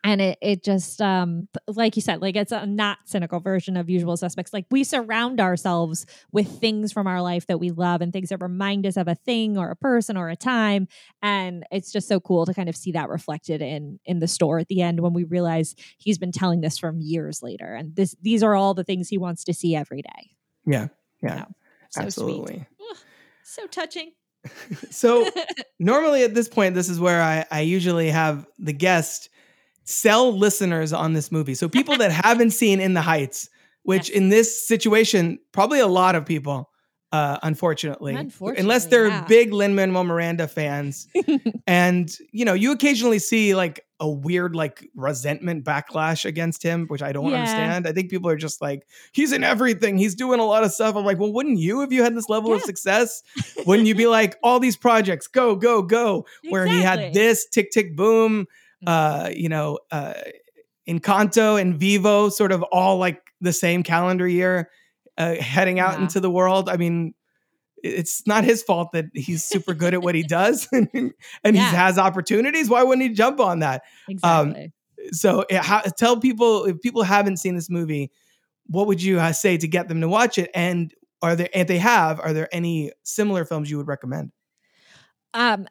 And 0.05 0.21
it 0.21 0.37
it 0.39 0.63
just 0.63 1.01
um 1.01 1.47
like 1.67 1.95
you 1.95 2.01
said, 2.01 2.21
like 2.21 2.35
it's 2.35 2.51
a 2.51 2.67
not 2.67 2.99
cynical 3.05 3.39
version 3.39 3.75
of 3.75 3.89
usual 3.89 4.15
suspects. 4.15 4.53
Like 4.53 4.67
we 4.69 4.83
surround 4.83 5.41
ourselves 5.41 6.05
with 6.31 6.47
things 6.59 6.93
from 6.93 7.07
our 7.07 7.23
life 7.23 7.47
that 7.47 7.59
we 7.59 7.71
love 7.71 8.01
and 8.01 8.13
things 8.13 8.29
that 8.29 8.39
remind 8.39 8.85
us 8.85 8.97
of 8.97 9.07
a 9.07 9.15
thing 9.15 9.57
or 9.57 9.71
a 9.71 9.75
person 9.75 10.15
or 10.15 10.29
a 10.29 10.35
time. 10.35 10.87
And 11.23 11.65
it's 11.71 11.91
just 11.91 12.07
so 12.07 12.19
cool 12.19 12.45
to 12.45 12.53
kind 12.53 12.69
of 12.69 12.75
see 12.75 12.91
that 12.91 13.09
reflected 13.09 13.63
in 13.63 13.99
in 14.05 14.19
the 14.19 14.27
store 14.27 14.59
at 14.59 14.67
the 14.67 14.83
end 14.83 14.99
when 14.99 15.13
we 15.13 15.23
realize 15.23 15.73
he's 15.97 16.19
been 16.19 16.31
telling 16.31 16.61
this 16.61 16.77
from 16.77 17.01
years 17.01 17.41
later. 17.41 17.73
And 17.73 17.95
this 17.95 18.15
these 18.21 18.43
are 18.43 18.53
all 18.53 18.75
the 18.75 18.83
things 18.83 19.09
he 19.09 19.17
wants 19.17 19.43
to 19.45 19.55
see 19.55 19.75
every 19.75 20.03
day. 20.03 20.29
Yeah. 20.67 20.89
Yeah. 21.23 21.45
So 21.89 22.01
Absolutely. 22.03 22.67
sweet. 22.79 22.97
So 23.43 23.65
touching. 23.65 24.11
So 24.91 25.27
normally 25.79 26.23
at 26.23 26.35
this 26.35 26.47
point, 26.47 26.75
this 26.75 26.89
is 26.89 26.99
where 26.99 27.19
I, 27.19 27.45
I 27.49 27.61
usually 27.61 28.11
have 28.11 28.45
the 28.59 28.73
guest 28.73 29.29
sell 29.85 30.35
listeners 30.37 30.91
on 30.93 31.13
this 31.13 31.31
movie. 31.31 31.55
So 31.55 31.69
people 31.69 31.95
that 31.97 32.11
haven't 32.11 32.51
seen 32.51 32.79
In 32.81 32.93
the 32.93 33.01
Heights, 33.01 33.49
which 33.83 34.09
in 34.09 34.29
this 34.29 34.67
situation, 34.67 35.39
probably 35.51 35.79
a 35.79 35.87
lot 35.87 36.15
of 36.15 36.25
people, 36.25 36.69
uh, 37.11 37.37
unfortunately, 37.43 38.15
Unfortunately, 38.15 38.61
unless 38.61 38.87
they're 38.87 39.07
yeah. 39.07 39.25
big 39.25 39.53
Lin 39.53 39.73
Manuel 39.75 40.03
Miranda 40.03 40.47
fans, 40.47 41.07
and 41.67 42.13
you 42.31 42.43
know, 42.43 42.53
you 42.53 42.71
occasionally 42.71 43.19
see 43.19 43.55
like 43.55 43.85
a 44.01 44.09
weird 44.09 44.53
like 44.55 44.89
resentment 44.95 45.63
backlash 45.63 46.25
against 46.25 46.61
him, 46.61 46.87
which 46.87 47.01
I 47.01 47.13
don't 47.13 47.29
Yeah. 47.29 47.35
understand. 47.37 47.87
I 47.87 47.93
think 47.93 48.09
people 48.09 48.29
are 48.29 48.35
just 48.35 48.61
like, 48.61 48.85
he's 49.13 49.31
in 49.31 49.43
everything, 49.43 49.97
he's 49.97 50.15
doing 50.15 50.41
a 50.41 50.43
lot 50.45 50.65
of 50.65 50.73
stuff. 50.73 50.95
I'm 50.97 51.05
like, 51.05 51.17
well, 51.19 51.31
wouldn't 51.31 51.59
you 51.59 51.83
if 51.83 51.93
you 51.93 52.03
had 52.03 52.17
this 52.17 52.27
level 52.27 52.53
of 52.53 52.61
success? 52.63 53.23
Wouldn't 53.65 53.87
you 53.87 53.95
be 53.95 54.07
like, 54.07 54.35
all 54.43 54.59
these 54.59 54.75
projects, 54.75 55.27
go, 55.27 55.55
go, 55.55 55.81
go? 55.83 56.25
Where 56.49 56.65
he 56.67 56.81
had 56.81 57.13
this 57.13 57.45
tick 57.47 57.71
tick 57.71 57.95
boom, 57.95 58.47
uh, 58.87 59.29
you 59.35 59.49
know, 59.49 59.79
uh 59.91 60.13
Encanto 60.87 61.59
and 61.59 61.75
Vivo, 61.79 62.29
sort 62.29 62.51
of 62.51 62.61
all 62.63 62.97
like 62.97 63.21
the 63.41 63.51
same 63.53 63.81
calendar 63.83 64.27
year, 64.27 64.69
uh, 65.17 65.35
heading 65.35 65.79
out 65.79 65.95
Yeah. 65.97 66.03
into 66.03 66.19
the 66.19 66.29
world. 66.29 66.69
I 66.69 66.77
mean, 66.77 67.13
it's 67.83 68.25
not 68.27 68.43
his 68.43 68.61
fault 68.63 68.91
that 68.93 69.05
he's 69.13 69.43
super 69.43 69.73
good 69.73 69.93
at 69.93 70.01
what 70.03 70.15
he 70.15 70.23
does 70.23 70.67
and 70.73 70.89
he 70.93 71.09
Yeah. 71.53 71.63
has 71.71 71.97
opportunities. 71.97 72.69
Why 72.69 72.83
wouldn't 72.83 73.07
he 73.07 73.13
jump 73.13 73.39
on 73.39 73.59
that? 73.59 73.81
Um, 74.23 74.49
Exactly. 74.49 74.73
so 75.11 75.41
eh, 75.49 75.61
how, 75.61 75.81
tell 75.81 76.19
people 76.19 76.65
if 76.65 76.79
people 76.81 77.03
haven't 77.03 77.37
seen 77.37 77.55
this 77.55 77.69
movie, 77.69 78.11
what 78.67 78.87
would 78.87 79.01
you 79.01 79.19
uh, 79.19 79.31
say 79.33 79.57
to 79.57 79.67
get 79.67 79.87
them 79.87 80.01
to 80.01 80.07
watch 80.09 80.37
it? 80.37 80.49
And 80.55 80.93
are 81.21 81.35
there, 81.35 81.49
if 81.53 81.67
they 81.67 81.77
have, 81.79 82.19
are 82.19 82.33
there 82.33 82.49
any 82.53 82.91
similar 83.03 83.45
films 83.45 83.69
you 83.71 83.77
would 83.77 83.87
recommend? 83.87 84.31
um 85.33 85.67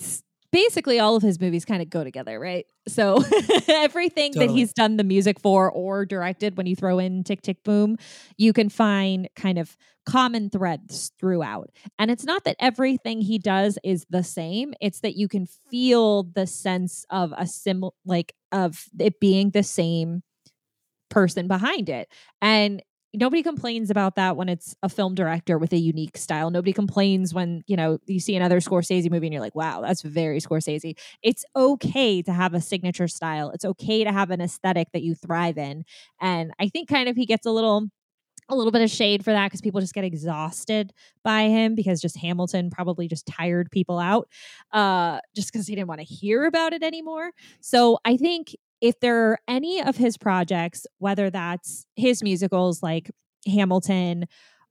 s- 0.00 0.22
basically 0.56 0.98
all 0.98 1.16
of 1.16 1.22
his 1.22 1.38
movies 1.38 1.66
kind 1.66 1.82
of 1.82 1.90
go 1.90 2.02
together 2.02 2.40
right? 2.40 2.64
So 2.88 3.22
everything 3.68 4.32
that 4.36 4.48
he's 4.48 4.72
done 4.72 4.96
the 4.96 5.04
music 5.04 5.38
for 5.38 5.70
or 5.70 6.06
directed 6.06 6.56
when 6.56 6.64
you 6.64 6.74
throw 6.74 6.98
in 6.98 7.24
tick 7.24 7.42
tick 7.42 7.62
boom 7.62 7.98
you 8.38 8.54
can 8.54 8.70
find 8.70 9.28
kind 9.36 9.58
of 9.58 9.76
common 10.06 10.48
threads 10.48 11.12
throughout. 11.18 11.68
And 11.98 12.10
it's 12.10 12.24
not 12.24 12.44
that 12.44 12.56
everything 12.58 13.20
he 13.20 13.38
does 13.38 13.78
is 13.84 14.06
the 14.08 14.22
same 14.22 14.72
it's 14.80 15.00
that 15.00 15.14
you 15.14 15.28
can 15.28 15.46
feel 15.70 16.22
the 16.22 16.46
sense 16.46 17.04
of 17.10 17.34
a 17.36 17.46
sim 17.46 17.84
like 18.06 18.32
of 18.50 18.86
it 18.98 19.20
being 19.20 19.50
the 19.50 19.62
same 19.62 20.22
person 21.10 21.48
behind 21.48 21.90
it. 21.90 22.08
And 22.40 22.82
nobody 23.16 23.42
complains 23.42 23.90
about 23.90 24.16
that 24.16 24.36
when 24.36 24.48
it's 24.48 24.76
a 24.82 24.88
film 24.88 25.14
director 25.14 25.58
with 25.58 25.72
a 25.72 25.76
unique 25.78 26.16
style. 26.16 26.50
Nobody 26.50 26.72
complains 26.72 27.34
when, 27.34 27.64
you 27.66 27.76
know, 27.76 27.98
you 28.06 28.20
see 28.20 28.36
another 28.36 28.60
Scorsese 28.60 29.10
movie 29.10 29.26
and 29.26 29.34
you're 29.34 29.42
like, 29.42 29.54
wow, 29.54 29.80
that's 29.80 30.02
very 30.02 30.40
Scorsese. 30.40 30.96
It's 31.22 31.44
okay 31.56 32.22
to 32.22 32.32
have 32.32 32.54
a 32.54 32.60
signature 32.60 33.08
style. 33.08 33.50
It's 33.50 33.64
okay 33.64 34.04
to 34.04 34.12
have 34.12 34.30
an 34.30 34.40
aesthetic 34.40 34.88
that 34.92 35.02
you 35.02 35.14
thrive 35.14 35.58
in. 35.58 35.84
And 36.20 36.52
I 36.60 36.68
think 36.68 36.88
kind 36.88 37.08
of 37.08 37.16
he 37.16 37.26
gets 37.26 37.46
a 37.46 37.50
little 37.50 37.88
a 38.48 38.54
little 38.54 38.70
bit 38.70 38.82
of 38.82 38.90
shade 38.90 39.24
for 39.24 39.32
that 39.32 39.46
because 39.46 39.60
people 39.60 39.80
just 39.80 39.94
get 39.94 40.04
exhausted 40.04 40.92
by 41.24 41.42
him 41.44 41.74
because 41.74 42.00
just 42.00 42.16
Hamilton 42.16 42.70
probably 42.70 43.08
just 43.08 43.26
tired 43.26 43.70
people 43.72 43.98
out 43.98 44.28
uh 44.72 45.18
just 45.34 45.52
because 45.52 45.66
he 45.66 45.74
didn't 45.74 45.88
want 45.88 46.00
to 46.00 46.06
hear 46.06 46.44
about 46.46 46.72
it 46.72 46.82
anymore. 46.82 47.32
So 47.60 47.98
I 48.04 48.16
think 48.16 48.54
if 48.80 49.00
there 49.00 49.30
are 49.30 49.38
any 49.48 49.82
of 49.82 49.96
his 49.96 50.16
projects, 50.16 50.86
whether 50.98 51.30
that's 51.30 51.86
his 51.96 52.22
musicals 52.22 52.82
like 52.82 53.10
Hamilton 53.46 54.26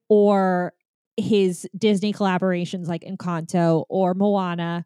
or 0.10 0.74
his 1.18 1.68
Disney 1.78 2.14
collaborations 2.14 2.88
like 2.88 3.02
Encanto 3.04 3.86
or 3.90 4.14
Moana, 4.14 4.84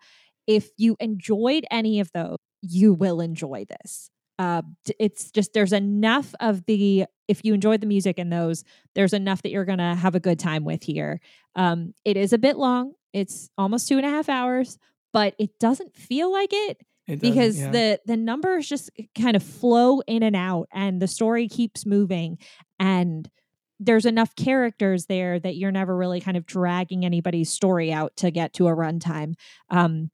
if 0.47 0.69
you 0.77 0.95
enjoyed 0.99 1.65
any 1.69 1.99
of 1.99 2.11
those, 2.13 2.37
you 2.61 2.93
will 2.93 3.21
enjoy 3.21 3.65
this. 3.65 4.09
Uh, 4.37 4.61
it's 4.99 5.31
just 5.31 5.53
there's 5.53 5.73
enough 5.73 6.33
of 6.39 6.65
the 6.65 7.05
if 7.27 7.41
you 7.43 7.53
enjoyed 7.53 7.81
the 7.81 7.87
music 7.87 8.17
in 8.17 8.29
those, 8.29 8.63
there's 8.95 9.13
enough 9.13 9.41
that 9.41 9.51
you're 9.51 9.65
gonna 9.65 9.95
have 9.95 10.15
a 10.15 10.19
good 10.19 10.39
time 10.39 10.63
with 10.63 10.81
here. 10.83 11.19
Um, 11.55 11.93
it 12.05 12.15
is 12.15 12.31
a 12.31 12.37
bit 12.37 12.57
long; 12.57 12.93
it's 13.11 13.49
almost 13.57 13.87
two 13.89 13.97
and 13.97 14.05
a 14.05 14.09
half 14.09 14.29
hours, 14.29 14.77
but 15.11 15.35
it 15.39 15.59
doesn't 15.59 15.93
feel 15.93 16.31
like 16.31 16.53
it 16.53 16.77
because 17.17 17.59
yeah. 17.59 17.71
the 17.71 17.99
the 18.05 18.17
numbers 18.17 18.67
just 18.67 18.89
kind 19.19 19.35
of 19.35 19.43
flow 19.43 20.01
in 20.01 20.23
and 20.23 20.35
out 20.35 20.67
and 20.73 21.01
the 21.01 21.07
story 21.07 21.47
keeps 21.47 21.85
moving 21.85 22.37
and 22.79 23.29
there's 23.79 24.05
enough 24.05 24.35
characters 24.35 25.05
there 25.05 25.39
that 25.39 25.55
you're 25.55 25.71
never 25.71 25.95
really 25.95 26.19
kind 26.19 26.35
of 26.35 26.45
dragging 26.45 27.05
anybody's 27.05 27.49
story 27.49 27.93
out 27.93 28.13
to 28.17 28.29
get 28.29 28.53
to 28.53 28.67
a 28.67 28.75
runtime. 28.75 29.35
Um 29.69 30.11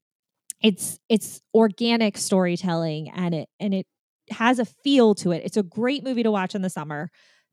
it's 0.62 0.98
it's 1.08 1.42
organic 1.52 2.16
storytelling 2.16 3.10
and 3.10 3.34
it 3.34 3.48
and 3.60 3.74
it 3.74 3.86
has 4.30 4.58
a 4.58 4.64
feel 4.64 5.14
to 5.16 5.32
it. 5.32 5.42
It's 5.44 5.56
a 5.56 5.62
great 5.62 6.04
movie 6.04 6.22
to 6.22 6.30
watch 6.30 6.54
in 6.54 6.62
the 6.62 6.70
summer. 6.70 7.10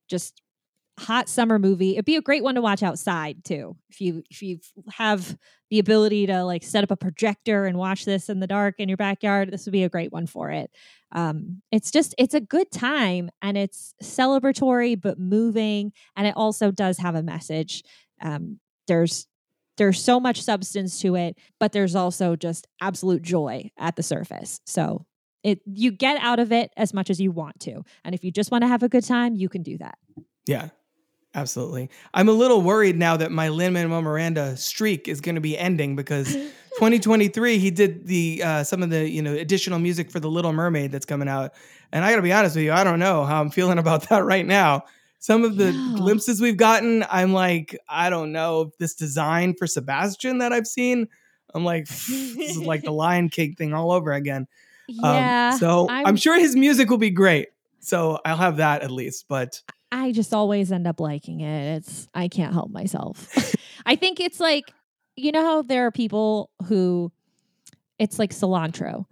Just 0.10 0.42
hot 1.00 1.28
summer 1.28 1.58
movie 1.58 1.94
it'd 1.94 2.06
be 2.06 2.16
a 2.16 2.22
great 2.22 2.44
one 2.44 2.56
to 2.56 2.62
watch 2.62 2.84
outside 2.84 3.44
too 3.44 3.76
if 3.90 4.00
you 4.00 4.24
if 4.30 4.42
you 4.42 4.60
have 4.92 5.38
the 5.72 5.80
ability 5.80 6.28
to 6.28 6.44
like 6.44 6.64
set 6.64 6.84
up 6.84 6.92
a 6.92 6.96
projector 6.96 7.66
and 7.66 7.78
watch 7.78 8.06
this 8.06 8.30
in 8.30 8.40
the 8.40 8.48
dark 8.48 8.76
in 8.78 8.88
your 8.88 8.98
backyard 8.98 9.52
this 9.52 9.66
would 9.66 9.72
be 9.72 9.84
a 9.84 9.90
great 9.90 10.12
one 10.12 10.28
for 10.28 10.52
it 10.52 10.70
um 11.14 11.62
it's 11.72 11.90
just 11.90 12.14
it's 12.20 12.36
a 12.36 12.42
good 12.42 12.70
time 12.72 13.30
and 13.42 13.58
it's 13.58 13.96
celebratory 14.04 15.00
but 15.00 15.18
moving 15.20 15.92
and 16.16 16.28
it 16.28 16.36
also 16.38 16.70
does 16.70 17.00
have 17.00 17.16
a 17.16 17.24
message 17.24 17.84
um 18.22 18.60
there's 18.88 19.26
there's 19.78 20.00
so 20.04 20.20
much 20.20 20.42
substance 20.44 21.00
to 21.00 21.16
it 21.16 21.36
but 21.60 21.72
there's 21.72 21.96
also 21.96 22.36
just 22.36 22.68
absolute 22.82 23.24
joy 23.24 23.72
at 23.80 23.96
the 23.96 24.04
surface 24.04 24.60
so 24.66 25.08
It 25.44 25.60
you 25.66 25.92
get 25.92 26.22
out 26.22 26.40
of 26.40 26.52
it 26.52 26.72
as 26.78 26.94
much 26.94 27.10
as 27.10 27.20
you 27.20 27.32
want 27.32 27.60
to. 27.62 27.84
And 28.06 28.16
if 28.16 28.24
you 28.24 28.32
just 28.32 28.52
want 28.52 28.62
to 28.62 28.68
have 28.68 28.84
a 28.84 28.88
good 28.88 29.04
time, 29.04 29.36
you 29.36 29.50
can 29.50 29.62
do 29.64 29.78
that. 29.80 29.98
Yeah, 30.48 30.70
absolutely. 31.36 31.90
I'm 32.14 32.30
a 32.30 32.34
little 32.34 32.62
worried 32.62 32.98
now 32.98 33.18
that 33.18 33.32
my 33.32 33.50
Lin 33.50 33.74
Manuel 33.74 34.02
Miranda 34.02 34.56
streak 34.58 35.08
is 35.08 35.22
going 35.22 35.36
to 35.36 35.42
be 35.42 35.58
ending 35.58 35.96
because 35.96 36.34
2023 36.76 37.58
he 37.60 37.72
did 37.72 38.08
the 38.08 38.42
uh, 38.44 38.64
some 38.64 38.82
of 38.84 38.90
the 38.90 39.08
you 39.10 39.22
know 39.22 39.34
additional 39.34 39.80
music 39.80 40.10
for 40.12 40.20
the 40.20 40.30
Little 40.30 40.54
Mermaid 40.54 40.92
that's 40.92 41.06
coming 41.06 41.28
out, 41.28 41.54
and 41.92 42.04
I 42.04 42.10
got 42.12 42.18
to 42.18 42.22
be 42.22 42.34
honest 42.34 42.56
with 42.56 42.66
you, 42.66 42.74
I 42.74 42.84
don't 42.84 43.00
know 43.00 43.26
how 43.26 43.42
I'm 43.42 43.50
feeling 43.52 43.78
about 43.80 44.10
that 44.10 44.24
right 44.26 44.46
now. 44.46 44.84
Some 45.20 45.44
of 45.46 45.56
the 45.56 45.72
Yeah. 45.72 45.94
glimpses 45.96 46.42
we've 46.42 46.58
gotten, 46.58 47.06
I'm 47.10 47.32
like, 47.32 47.80
I 47.88 48.10
don't 48.10 48.32
know 48.34 48.62
if 48.62 48.78
this 48.78 48.94
design 48.94 49.54
for 49.58 49.68
Sebastian 49.68 50.40
that 50.40 50.52
I've 50.52 50.68
seen. 50.68 51.08
I'm 51.56 51.64
like, 51.64 51.88
this 51.88 52.10
is 52.10 52.58
like 52.58 52.84
the 52.84 52.92
Lion 53.04 53.30
King 53.30 53.54
thing 53.56 53.74
all 53.74 53.92
over 53.92 54.12
again. 54.12 54.48
Um, 55.02 55.16
Yeah. 55.16 55.52
so 55.52 55.88
I'm, 55.90 56.18
sure 56.18 56.38
his 56.38 56.56
music 56.58 56.90
will 56.90 56.98
be 56.98 57.10
great. 57.12 57.50
So 57.80 58.20
I'll 58.26 58.36
have 58.36 58.58
that 58.58 58.82
at 58.82 58.92
least. 58.92 59.26
But 59.30 59.62
I 59.94 60.12
just 60.12 60.34
always 60.34 60.72
end 60.72 60.88
up 60.88 61.00
liking 61.00 61.42
it. 61.42 61.78
It's 61.78 62.08
I 62.14 62.28
can't 62.28 62.54
help 62.54 62.72
myself. 62.72 63.30
I 63.86 63.96
think 63.96 64.20
it's 64.20 64.40
like 64.40 64.74
you 65.16 65.32
know 65.32 65.44
how 65.44 65.62
there 65.62 65.86
are 65.86 65.92
people 65.92 66.50
who 66.68 67.12
it's 68.00 68.18
like 68.18 68.32
cilantro 68.32 69.06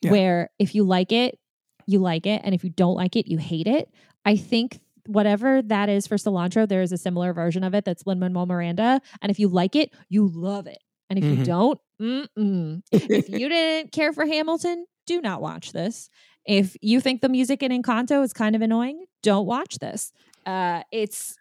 Yeah. 0.00 0.10
where 0.10 0.50
if 0.58 0.74
you 0.74 0.84
like 0.84 1.12
it, 1.12 1.38
you 1.86 1.98
like 1.98 2.26
it 2.26 2.40
and 2.44 2.54
if 2.54 2.64
you 2.64 2.70
don't 2.70 2.94
like 2.94 3.16
it, 3.16 3.26
you 3.28 3.36
hate 3.38 3.66
it. 3.66 3.90
I 4.24 4.36
think 4.36 4.80
whatever 5.06 5.60
that 5.62 5.88
is 5.88 6.06
for 6.06 6.16
cilantro, 6.16 6.66
there 6.68 6.80
is 6.80 6.92
a 6.92 6.96
similar 6.96 7.32
version 7.34 7.64
of 7.64 7.74
it 7.74 7.84
that's 7.84 8.06
Lin 8.06 8.18
Manuel 8.20 8.46
Miranda 8.46 9.00
and 9.20 9.30
if 9.30 9.38
you 9.38 9.48
like 9.48 9.76
it, 9.76 9.92
you 10.08 10.28
love 10.28 10.66
it. 10.66 10.78
And 11.10 11.18
if 11.18 11.24
Mhm. 11.26 11.36
you 11.38 11.44
don't, 11.44 11.80
mm-mm. 12.00 12.82
if 12.92 13.28
you 13.28 13.48
didn't 13.50 13.92
care 13.92 14.12
for 14.14 14.24
Hamilton, 14.24 14.86
do 15.06 15.20
not 15.20 15.42
watch 15.42 15.72
this. 15.72 16.08
If 16.46 16.76
you 16.80 17.00
think 17.00 17.20
the 17.20 17.28
music 17.28 17.62
in 17.62 17.70
Encanto 17.70 18.22
is 18.22 18.32
kind 18.32 18.56
of 18.56 18.62
annoying, 18.62 19.04
don't 19.22 19.46
watch 19.46 19.78
this. 19.78 20.12
Uh, 20.44 20.82
it's 20.90 21.36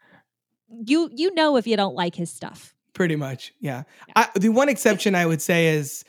you 0.86 1.10
you 1.14 1.34
know 1.34 1.58
if 1.58 1.66
you 1.68 1.76
don't 1.76 1.96
like 1.96 2.16
his 2.16 2.32
stuff. 2.32 2.74
pretty 2.94 3.16
much, 3.16 3.54
yeah. 3.60 3.84
I, 4.16 4.28
the 4.36 4.50
one 4.50 4.70
exception 4.70 5.16
I 5.16 5.26
would 5.26 5.42
say 5.42 5.68
is 5.76 6.04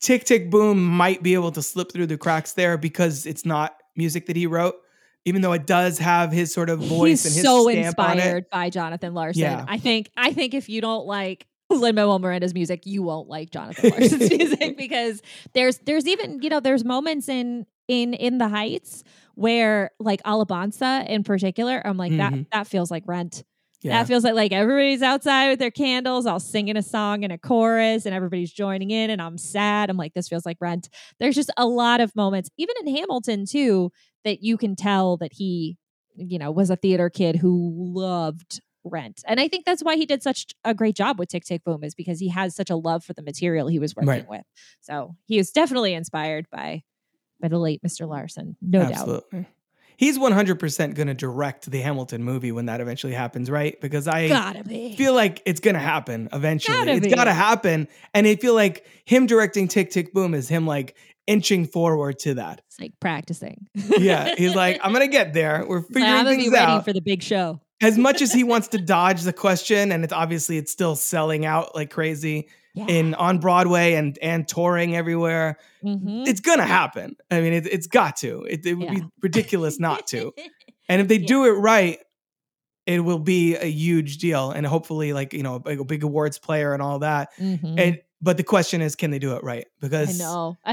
Tick 0.00 0.24
Tick 0.24 0.50
Boom 0.50 0.82
might 0.82 1.22
be 1.22 1.34
able 1.34 1.52
to 1.52 1.62
slip 1.62 1.92
through 1.92 2.06
the 2.06 2.16
cracks 2.16 2.52
there 2.52 2.78
because 2.78 3.26
it's 3.26 3.44
not 3.44 3.76
music 3.96 4.26
that 4.26 4.36
he 4.36 4.46
wrote, 4.46 4.76
even 5.24 5.42
though 5.42 5.52
it 5.52 5.66
does 5.66 5.98
have 5.98 6.32
his 6.32 6.52
sort 6.52 6.70
of 6.70 6.78
voice 6.78 7.24
He's 7.24 7.26
and 7.26 7.34
his 7.34 7.44
so 7.44 7.68
stamp 7.68 7.98
on 7.98 8.12
it. 8.12 8.20
inspired 8.20 8.50
by 8.50 8.70
Jonathan 8.70 9.12
Larson. 9.14 9.42
Yeah. 9.42 9.64
I 9.68 9.78
think 9.78 10.10
I 10.16 10.32
think 10.32 10.54
if 10.54 10.68
you 10.68 10.80
don't 10.80 11.06
like 11.06 11.46
Lin 11.70 11.94
Manuel 11.96 12.18
Miranda's 12.18 12.54
music, 12.54 12.86
you 12.86 13.02
won't 13.02 13.28
like 13.28 13.50
Jonathan 13.50 13.90
Larson's 13.90 14.30
music 14.38 14.76
because 14.78 15.20
there's 15.52 15.78
there's 15.78 16.06
even 16.06 16.40
you 16.42 16.48
know 16.48 16.60
there's 16.60 16.84
moments 16.84 17.28
in 17.28 17.66
in 17.88 18.14
in 18.14 18.38
the 18.38 18.48
Heights 18.48 19.02
where 19.34 19.90
like 19.98 20.22
Alabanza 20.24 21.06
in 21.08 21.24
particular, 21.24 21.80
I'm 21.84 21.96
like 21.96 22.12
Mhm. 22.12 22.18
that 22.18 22.50
that 22.52 22.66
feels 22.66 22.90
like 22.90 23.04
Rent. 23.06 23.44
Yeah. 23.80 23.98
That 23.98 24.08
feels 24.08 24.24
like 24.24 24.34
like 24.34 24.52
everybody's 24.52 25.02
outside 25.02 25.50
with 25.50 25.60
their 25.60 25.70
candles, 25.70 26.26
all 26.26 26.40
singing 26.40 26.76
a 26.76 26.82
song 26.82 27.22
in 27.22 27.30
a 27.30 27.38
chorus, 27.38 28.06
and 28.06 28.14
everybody's 28.14 28.52
joining 28.52 28.90
in. 28.90 29.08
And 29.10 29.22
I'm 29.22 29.38
sad. 29.38 29.88
I'm 29.88 29.96
like, 29.96 30.14
this 30.14 30.28
feels 30.28 30.44
like 30.44 30.56
Rent. 30.60 30.88
There's 31.20 31.36
just 31.36 31.50
a 31.56 31.64
lot 31.66 32.00
of 32.00 32.14
moments, 32.16 32.50
even 32.58 32.74
in 32.84 32.96
Hamilton 32.96 33.44
too, 33.46 33.92
that 34.24 34.42
you 34.42 34.56
can 34.56 34.74
tell 34.74 35.16
that 35.18 35.32
he, 35.34 35.76
you 36.16 36.38
know, 36.40 36.50
was 36.50 36.70
a 36.70 36.76
theater 36.76 37.08
kid 37.08 37.36
who 37.36 37.72
loved 37.94 38.60
Rent. 38.82 39.22
And 39.28 39.38
I 39.38 39.46
think 39.46 39.64
that's 39.64 39.84
why 39.84 39.94
he 39.94 40.06
did 40.06 40.24
such 40.24 40.46
a 40.64 40.74
great 40.74 40.96
job 40.96 41.18
with 41.18 41.28
Tick 41.28 41.44
Tick 41.44 41.62
Boom 41.62 41.84
is 41.84 41.94
because 41.94 42.18
he 42.18 42.28
has 42.30 42.56
such 42.56 42.70
a 42.70 42.76
love 42.76 43.04
for 43.04 43.12
the 43.12 43.22
material 43.22 43.68
he 43.68 43.78
was 43.78 43.94
working 43.94 44.08
Right. 44.08 44.28
with. 44.28 44.42
So 44.80 45.14
he 45.26 45.36
was 45.38 45.52
definitely 45.52 45.94
inspired 45.94 46.46
by 46.50 46.82
by 47.40 47.48
the 47.48 47.58
late 47.58 47.82
Mr. 47.82 48.08
Larson, 48.08 48.56
no 48.62 48.80
doubt. 48.80 48.92
Absolutely. 48.92 49.46
He's 49.96 50.16
100% 50.16 50.94
going 50.94 51.08
to 51.08 51.14
direct 51.14 51.68
the 51.68 51.80
Hamilton 51.80 52.22
movie 52.22 52.52
when 52.52 52.66
that 52.66 52.80
eventually 52.80 53.14
happens, 53.14 53.50
right? 53.50 53.80
Because 53.80 54.06
I 54.06 54.28
Gotta 54.28 54.62
be. 54.62 54.94
feel 54.96 55.12
like 55.12 55.42
it's 55.44 55.58
going 55.58 55.74
to 55.74 55.80
happen 55.80 56.28
eventually. 56.32 56.76
Gotta 56.78 56.92
it's 56.92 57.06
be. 57.08 57.12
got 57.14 57.24
to 57.24 57.32
happen. 57.32 57.88
And 58.14 58.24
I 58.24 58.36
feel 58.36 58.54
like 58.54 58.86
him 59.04 59.26
directing 59.26 59.66
Tick 59.66 59.90
Tick 59.90 60.14
Boom 60.14 60.34
is 60.34 60.48
him 60.48 60.68
like 60.68 60.96
inching 61.26 61.66
forward 61.66 62.20
to 62.20 62.34
that. 62.34 62.60
It's 62.68 62.78
like 62.80 62.92
practicing. 63.00 63.66
Yeah. 63.74 64.36
He's 64.36 64.54
like, 64.54 64.78
I'm 64.84 64.92
going 64.92 65.04
to 65.04 65.10
get 65.12 65.32
there. 65.32 65.66
We're 65.68 65.78
Like, 65.78 65.86
figuring 65.88 66.06
I'm 66.12 66.24
gonna 66.24 66.36
be 66.36 66.42
things 66.44 66.52
ready 66.52 66.72
out. 66.72 66.84
for 66.84 66.92
the 66.92 67.00
big 67.02 67.20
show. 67.24 67.60
As 67.80 67.96
much 67.98 68.22
as 68.22 68.32
he 68.32 68.44
wants 68.44 68.68
to 68.68 68.78
dodge 68.78 69.22
the 69.22 69.32
question, 69.32 69.92
and 69.92 70.04
it's 70.04 70.12
obviously 70.12 70.56
it's 70.58 70.72
still 70.72 70.96
selling 70.96 71.44
out 71.46 71.74
like 71.74 71.90
crazy 71.90 72.48
in 72.88 73.14
on 73.14 73.38
Broadway 73.38 73.94
and 73.94 74.16
and 74.22 74.46
touring 74.46 74.94
everywhere. 74.94 75.58
Mhm. 75.84 76.26
It's 76.28 76.40
gonna 76.40 76.66
happen. 76.66 77.16
I 77.30 77.40
mean, 77.40 77.52
it, 77.52 77.66
it's 77.66 77.86
got 77.88 78.16
to. 78.18 78.44
It, 78.44 78.64
it 78.64 78.74
would 78.74 78.88
be 78.90 79.02
ridiculous 79.22 79.78
not 79.80 80.06
to. 80.08 80.32
And 80.90 81.02
if 81.02 81.08
they 81.08 81.18
do 81.18 81.44
it 81.44 81.50
right, 81.50 81.98
it 82.86 83.00
will 83.00 83.18
be 83.18 83.56
a 83.56 83.66
huge 83.66 84.16
deal, 84.16 84.50
and 84.52 84.66
hopefully, 84.66 85.12
like 85.12 85.34
you 85.34 85.42
know, 85.42 85.56
a 85.56 85.60
big, 85.60 85.80
a 85.80 85.84
big 85.84 86.02
awards 86.02 86.38
player 86.38 86.72
and 86.72 86.80
all 86.80 87.00
that. 87.00 87.28
Mhm. 87.38 87.78
And 87.78 88.00
but 88.22 88.38
the 88.38 88.42
question 88.42 88.80
is, 88.80 88.96
can 88.96 89.10
they 89.10 89.18
do 89.18 89.34
it 89.36 89.44
right? 89.44 89.66
I 89.66 89.68
Because 89.80 90.18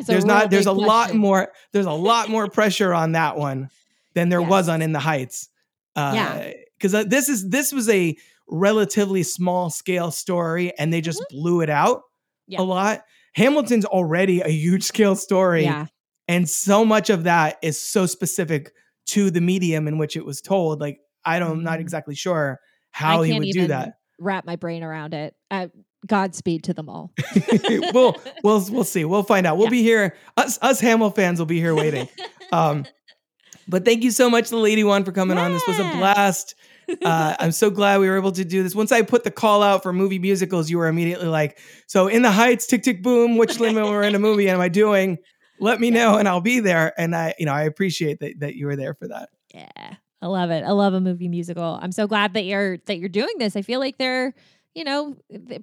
there's 0.08 0.24
not 0.26 0.50
there's 0.52 0.68
a 0.68 0.74
big 0.74 0.86
lot 0.88 1.14
more 1.16 1.52
there's 1.74 1.86
a 1.86 1.92
lot 1.92 2.30
more 2.30 2.48
pressure 2.60 2.94
on 2.94 3.12
that 3.12 3.36
one 3.36 3.70
than 4.14 4.30
there 4.30 4.42
was 4.42 4.70
on 4.70 4.82
in 4.82 4.94
the 4.94 5.00
heights 5.00 5.50
uh 5.98 6.12
Yeah. 6.16 6.52
Because 6.78 7.06
this 7.08 7.30
is 7.30 7.50
this 7.50 7.72
was 7.72 7.90
a 7.90 8.16
relatively 8.50 9.24
small 9.24 9.70
scale 9.70 10.12
story 10.12 10.72
and 10.78 10.94
they 10.94 11.02
just 11.02 11.24
blew 11.30 11.62
it 11.62 11.70
out 11.70 11.98
Mm-hmm. 11.98 12.54
Yeah. 12.54 12.62
a 12.62 12.64
lot 12.64 13.02
hamilton's 13.34 13.86
already 13.86 14.42
a 14.42 14.50
huge 14.50 14.84
scale 14.84 15.16
story 15.16 15.64
Yeah. 15.64 15.88
and 16.28 16.48
so 16.48 16.86
much 16.86 17.10
of 17.10 17.24
that 17.24 17.58
is 17.64 17.82
so 17.82 18.06
specific 18.06 18.72
to 19.08 19.32
the 19.32 19.42
medium 19.42 19.88
in 19.88 19.98
which 19.98 20.16
it 20.16 20.24
was 20.24 20.42
told 20.42 20.80
like 20.80 21.00
i 21.26 21.40
don't 21.40 21.52
I'm 21.52 21.64
not 21.64 21.80
exactly 21.80 22.14
sure 22.14 22.60
how 22.92 23.16
Mm-hmm. 23.16 23.24
I 23.24 23.26
he 23.28 23.40
would 23.40 23.48
even 23.48 23.62
do 23.64 23.68
that 23.70 23.94
Wrap 24.20 24.46
my 24.46 24.56
brain 24.58 24.84
around 24.84 25.14
it. 25.16 25.34
Uh, 25.52 25.68
Godspeed 26.08 26.64
to 26.66 26.74
them 26.74 26.88
all. 26.88 27.12
we'll 27.94 28.16
we'll 28.44 28.64
we'll 28.72 28.84
see. 28.86 29.04
We'll 29.06 29.24
find 29.24 29.46
out. 29.48 29.58
We'll 29.58 29.70
be 29.72 29.82
here. 29.82 30.16
Us 30.38 30.58
us 30.62 30.80
Hamilfans 30.80 31.38
will 31.40 31.46
be 31.48 31.60
here 31.60 31.74
waiting. 31.76 32.08
Um, 32.52 32.86
but 33.68 33.86
thank 33.86 34.04
you 34.04 34.12
so 34.12 34.30
much, 34.30 34.50
the 34.50 34.58
Lady-Wan, 34.58 35.04
for 35.04 35.12
coming 35.12 35.38
on. 35.38 35.52
This 35.52 35.66
was 35.68 35.80
a 35.80 35.84
blast. 35.84 36.56
Uh, 37.04 37.36
I'm 37.40 37.52
so 37.52 37.70
glad 37.70 38.00
we 38.00 38.10
were 38.10 38.18
able 38.18 38.32
to 38.34 38.46
do 38.46 38.64
this. 38.64 38.76
Once 38.76 38.92
I 38.92 39.02
put 39.02 39.24
the 39.24 39.32
call 39.32 39.64
out 39.64 39.84
for 39.84 39.94
movie 39.94 40.20
musicals, 40.20 40.70
you 40.70 40.78
were 40.78 40.88
immediately 40.88 41.28
like, 41.28 41.60
"So 41.88 42.08
in 42.08 42.22
the 42.22 42.32
Heights, 42.32 42.68
Tick 42.68 42.84
Tick 42.84 43.02
Boom, 43.02 43.38
which 43.38 43.60
Lin 43.62 43.78
in 43.78 44.16
a 44.16 44.20
movie 44.20 44.50
am 44.50 44.62
I 44.62 44.70
doing? 44.70 45.18
Let 45.60 45.80
me 45.80 45.90
know, 45.90 46.18
and 46.18 46.28
I'll 46.28 46.42
be 46.42 46.60
there." 46.60 46.94
And 47.00 47.16
I, 47.16 47.34
you 47.40 47.46
know, 47.46 47.54
I 47.54 47.64
appreciate 47.64 48.20
that 48.20 48.40
that 48.40 48.56
you 48.56 48.68
were 48.68 48.76
there 48.76 48.94
for 48.94 49.08
that. 49.08 49.30
Yeah. 49.54 49.96
I 50.22 50.28
love 50.28 50.50
it. 50.50 50.64
I 50.64 50.72
love 50.72 50.94
a 50.94 51.02
movie 51.02 51.28
musical. 51.28 51.78
I'm 51.82 51.92
so 51.92 52.08
glad 52.08 52.34
that 52.34 52.46
you're 52.46 52.78
that 52.88 52.98
you're 52.98 53.10
doing 53.10 53.34
this. 53.38 53.56
I 53.56 53.62
feel 53.62 53.80
like 53.80 53.98
they're, 53.98 54.34
you 54.74 54.84
know, 54.84 55.16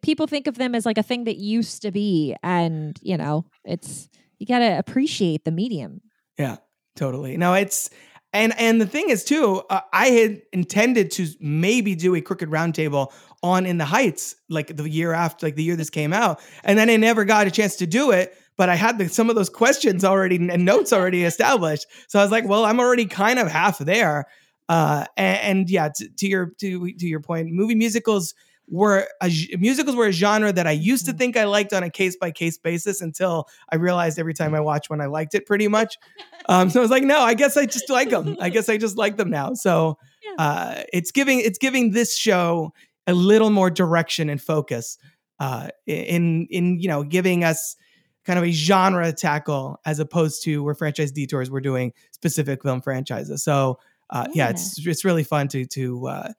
people 0.02 0.28
think 0.28 0.46
of 0.46 0.56
them 0.56 0.74
as 0.74 0.86
like 0.86 0.98
a 0.98 1.02
thing 1.02 1.24
that 1.24 1.36
used 1.36 1.82
to 1.82 1.90
be 1.90 2.36
and, 2.44 2.96
you 3.02 3.16
know, 3.16 3.44
it's 3.64 4.08
you 4.38 4.46
got 4.46 4.60
to 4.60 4.78
appreciate 4.78 5.44
the 5.44 5.50
medium. 5.50 6.00
Yeah, 6.38 6.58
totally. 6.96 7.36
No, 7.36 7.54
it's 7.54 7.90
and 8.32 8.58
and 8.58 8.80
the 8.80 8.86
thing 8.86 9.10
is 9.10 9.24
too, 9.24 9.62
uh, 9.68 9.80
I 9.92 10.06
had 10.08 10.42
intended 10.52 11.10
to 11.12 11.28
maybe 11.40 11.94
do 11.94 12.14
a 12.14 12.20
crooked 12.20 12.48
roundtable 12.48 13.12
on 13.42 13.66
In 13.66 13.78
the 13.78 13.84
Heights 13.84 14.36
like 14.48 14.76
the 14.76 14.88
year 14.88 15.12
after, 15.12 15.46
like 15.46 15.56
the 15.56 15.64
year 15.64 15.76
this 15.76 15.90
came 15.90 16.12
out, 16.12 16.40
and 16.64 16.78
then 16.78 16.88
I 16.88 16.96
never 16.96 17.24
got 17.24 17.46
a 17.46 17.50
chance 17.50 17.76
to 17.76 17.86
do 17.86 18.10
it. 18.10 18.36
But 18.56 18.68
I 18.68 18.74
had 18.74 18.98
the, 18.98 19.08
some 19.08 19.30
of 19.30 19.36
those 19.36 19.48
questions 19.48 20.04
already 20.04 20.36
and 20.36 20.64
notes 20.64 20.92
already 20.92 21.24
established, 21.24 21.86
so 22.08 22.18
I 22.18 22.22
was 22.22 22.30
like, 22.30 22.46
well, 22.46 22.64
I'm 22.64 22.80
already 22.80 23.06
kind 23.06 23.38
of 23.38 23.48
half 23.48 23.78
there. 23.78 24.26
Uh, 24.68 25.04
and, 25.16 25.38
and 25.40 25.70
yeah, 25.70 25.90
to, 25.94 26.08
to 26.08 26.26
your 26.26 26.52
to 26.60 26.92
to 26.92 27.06
your 27.06 27.20
point, 27.20 27.48
movie 27.50 27.74
musicals 27.74 28.34
were 28.68 29.06
a, 29.22 29.30
musicals 29.58 29.96
were 29.96 30.06
a 30.06 30.12
genre 30.12 30.52
that 30.52 30.66
I 30.66 30.72
used 30.72 31.06
to 31.06 31.12
think 31.12 31.36
I 31.36 31.44
liked 31.44 31.72
on 31.72 31.82
a 31.82 31.90
case 31.90 32.16
by 32.16 32.30
case 32.30 32.58
basis 32.58 33.00
until 33.00 33.48
I 33.70 33.76
realized 33.76 34.18
every 34.18 34.34
time 34.34 34.54
I 34.54 34.60
watched 34.60 34.88
one 34.90 35.00
I 35.00 35.06
liked 35.06 35.34
it 35.34 35.46
pretty 35.46 35.68
much. 35.68 35.96
Um, 36.48 36.70
so 36.70 36.80
I 36.80 36.82
was 36.82 36.90
like, 36.90 37.04
no, 37.04 37.20
I 37.20 37.34
guess 37.34 37.56
I 37.56 37.66
just 37.66 37.88
like 37.88 38.10
them. 38.10 38.36
I 38.40 38.50
guess 38.50 38.68
I 38.68 38.76
just 38.76 38.98
like 38.98 39.16
them 39.16 39.30
now. 39.30 39.54
So 39.54 39.96
uh, 40.38 40.82
it's 40.92 41.12
giving 41.12 41.38
it's 41.38 41.56
giving 41.56 41.92
this 41.92 42.18
show 42.18 42.72
a 43.06 43.14
little 43.14 43.50
more 43.50 43.70
direction 43.70 44.28
and 44.28 44.42
focus 44.42 44.98
uh, 45.38 45.68
in 45.86 46.48
in 46.50 46.80
you 46.80 46.88
know 46.88 47.04
giving 47.04 47.44
us 47.44 47.76
kind 48.24 48.38
of 48.38 48.44
a 48.44 48.50
genre 48.50 49.12
tackle 49.12 49.80
as 49.84 49.98
opposed 49.98 50.42
to 50.44 50.62
where 50.62 50.74
franchise 50.74 51.12
detours 51.12 51.48
we're 51.48 51.60
doing 51.60 51.92
specific 52.10 52.62
film 52.62 52.80
franchises. 52.80 53.44
So 53.44 53.78
uh, 54.10 54.26
yeah. 54.34 54.50
it's 54.50 54.84
it's 54.84 55.04
really 55.04 55.24
fun 55.24 55.48
to 55.48 55.64
to 55.66 56.06
uh, 56.06 56.32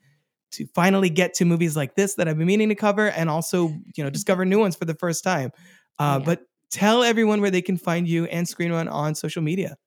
to 0.54 0.66
finally 0.74 1.10
get 1.10 1.34
to 1.36 1.46
movies 1.46 1.76
like 1.76 1.96
this 1.96 2.16
that 2.16 2.28
I've 2.28 2.38
been 2.38 2.48
meaning 2.48 2.70
to 2.70 2.76
cover 2.76 3.10
and 3.10 3.30
also 3.30 3.68
you 3.96 4.04
know 4.04 4.10
discover 4.10 4.46
new 4.46 4.60
ones 4.60 4.76
for 4.76 4.86
the 4.86 4.96
first 4.96 5.24
time. 5.24 5.52
Uh, 6.00 6.20
But 6.20 6.42
tell 6.72 7.04
everyone 7.04 7.42
where 7.42 7.52
they 7.52 7.62
can 7.62 7.78
find 7.78 8.08
you 8.08 8.26
and 8.26 8.48
Screen 8.48 8.72
Run 8.72 8.88
on 8.88 9.14
social 9.16 9.42
media. 9.44 9.78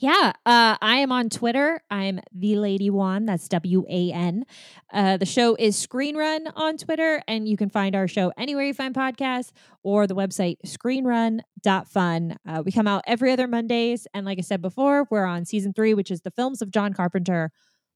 Yeah, 0.00 0.32
uh, 0.46 0.76
I 0.80 0.98
am 0.98 1.10
on 1.10 1.28
Twitter. 1.28 1.82
I'm 1.90 2.20
the 2.32 2.54
Lady 2.54 2.88
Wan. 2.88 3.26
That's 3.26 3.48
W 3.48 3.84
A 3.90 4.12
N. 4.12 4.44
Uh, 4.92 5.16
the 5.16 5.26
show 5.26 5.56
is 5.58 5.76
Screen 5.76 6.16
Run 6.16 6.46
on 6.54 6.76
Twitter, 6.76 7.20
and 7.26 7.48
you 7.48 7.56
can 7.56 7.68
find 7.68 7.96
our 7.96 8.06
show 8.06 8.32
anywhere 8.38 8.64
you 8.64 8.74
find 8.74 8.94
podcasts 8.94 9.50
or 9.82 10.06
the 10.06 10.14
website 10.14 10.58
screenrun.fun. 10.64 12.36
Uh, 12.46 12.62
we 12.64 12.70
come 12.70 12.86
out 12.86 13.02
every 13.08 13.32
other 13.32 13.48
Mondays, 13.48 14.06
and 14.14 14.24
like 14.24 14.38
I 14.38 14.42
said 14.42 14.62
before, 14.62 15.08
we're 15.10 15.24
on 15.24 15.44
season 15.44 15.72
three, 15.72 15.94
which 15.94 16.12
is 16.12 16.20
the 16.20 16.30
films 16.30 16.62
of 16.62 16.70
John 16.70 16.92
Carpenter, 16.92 17.50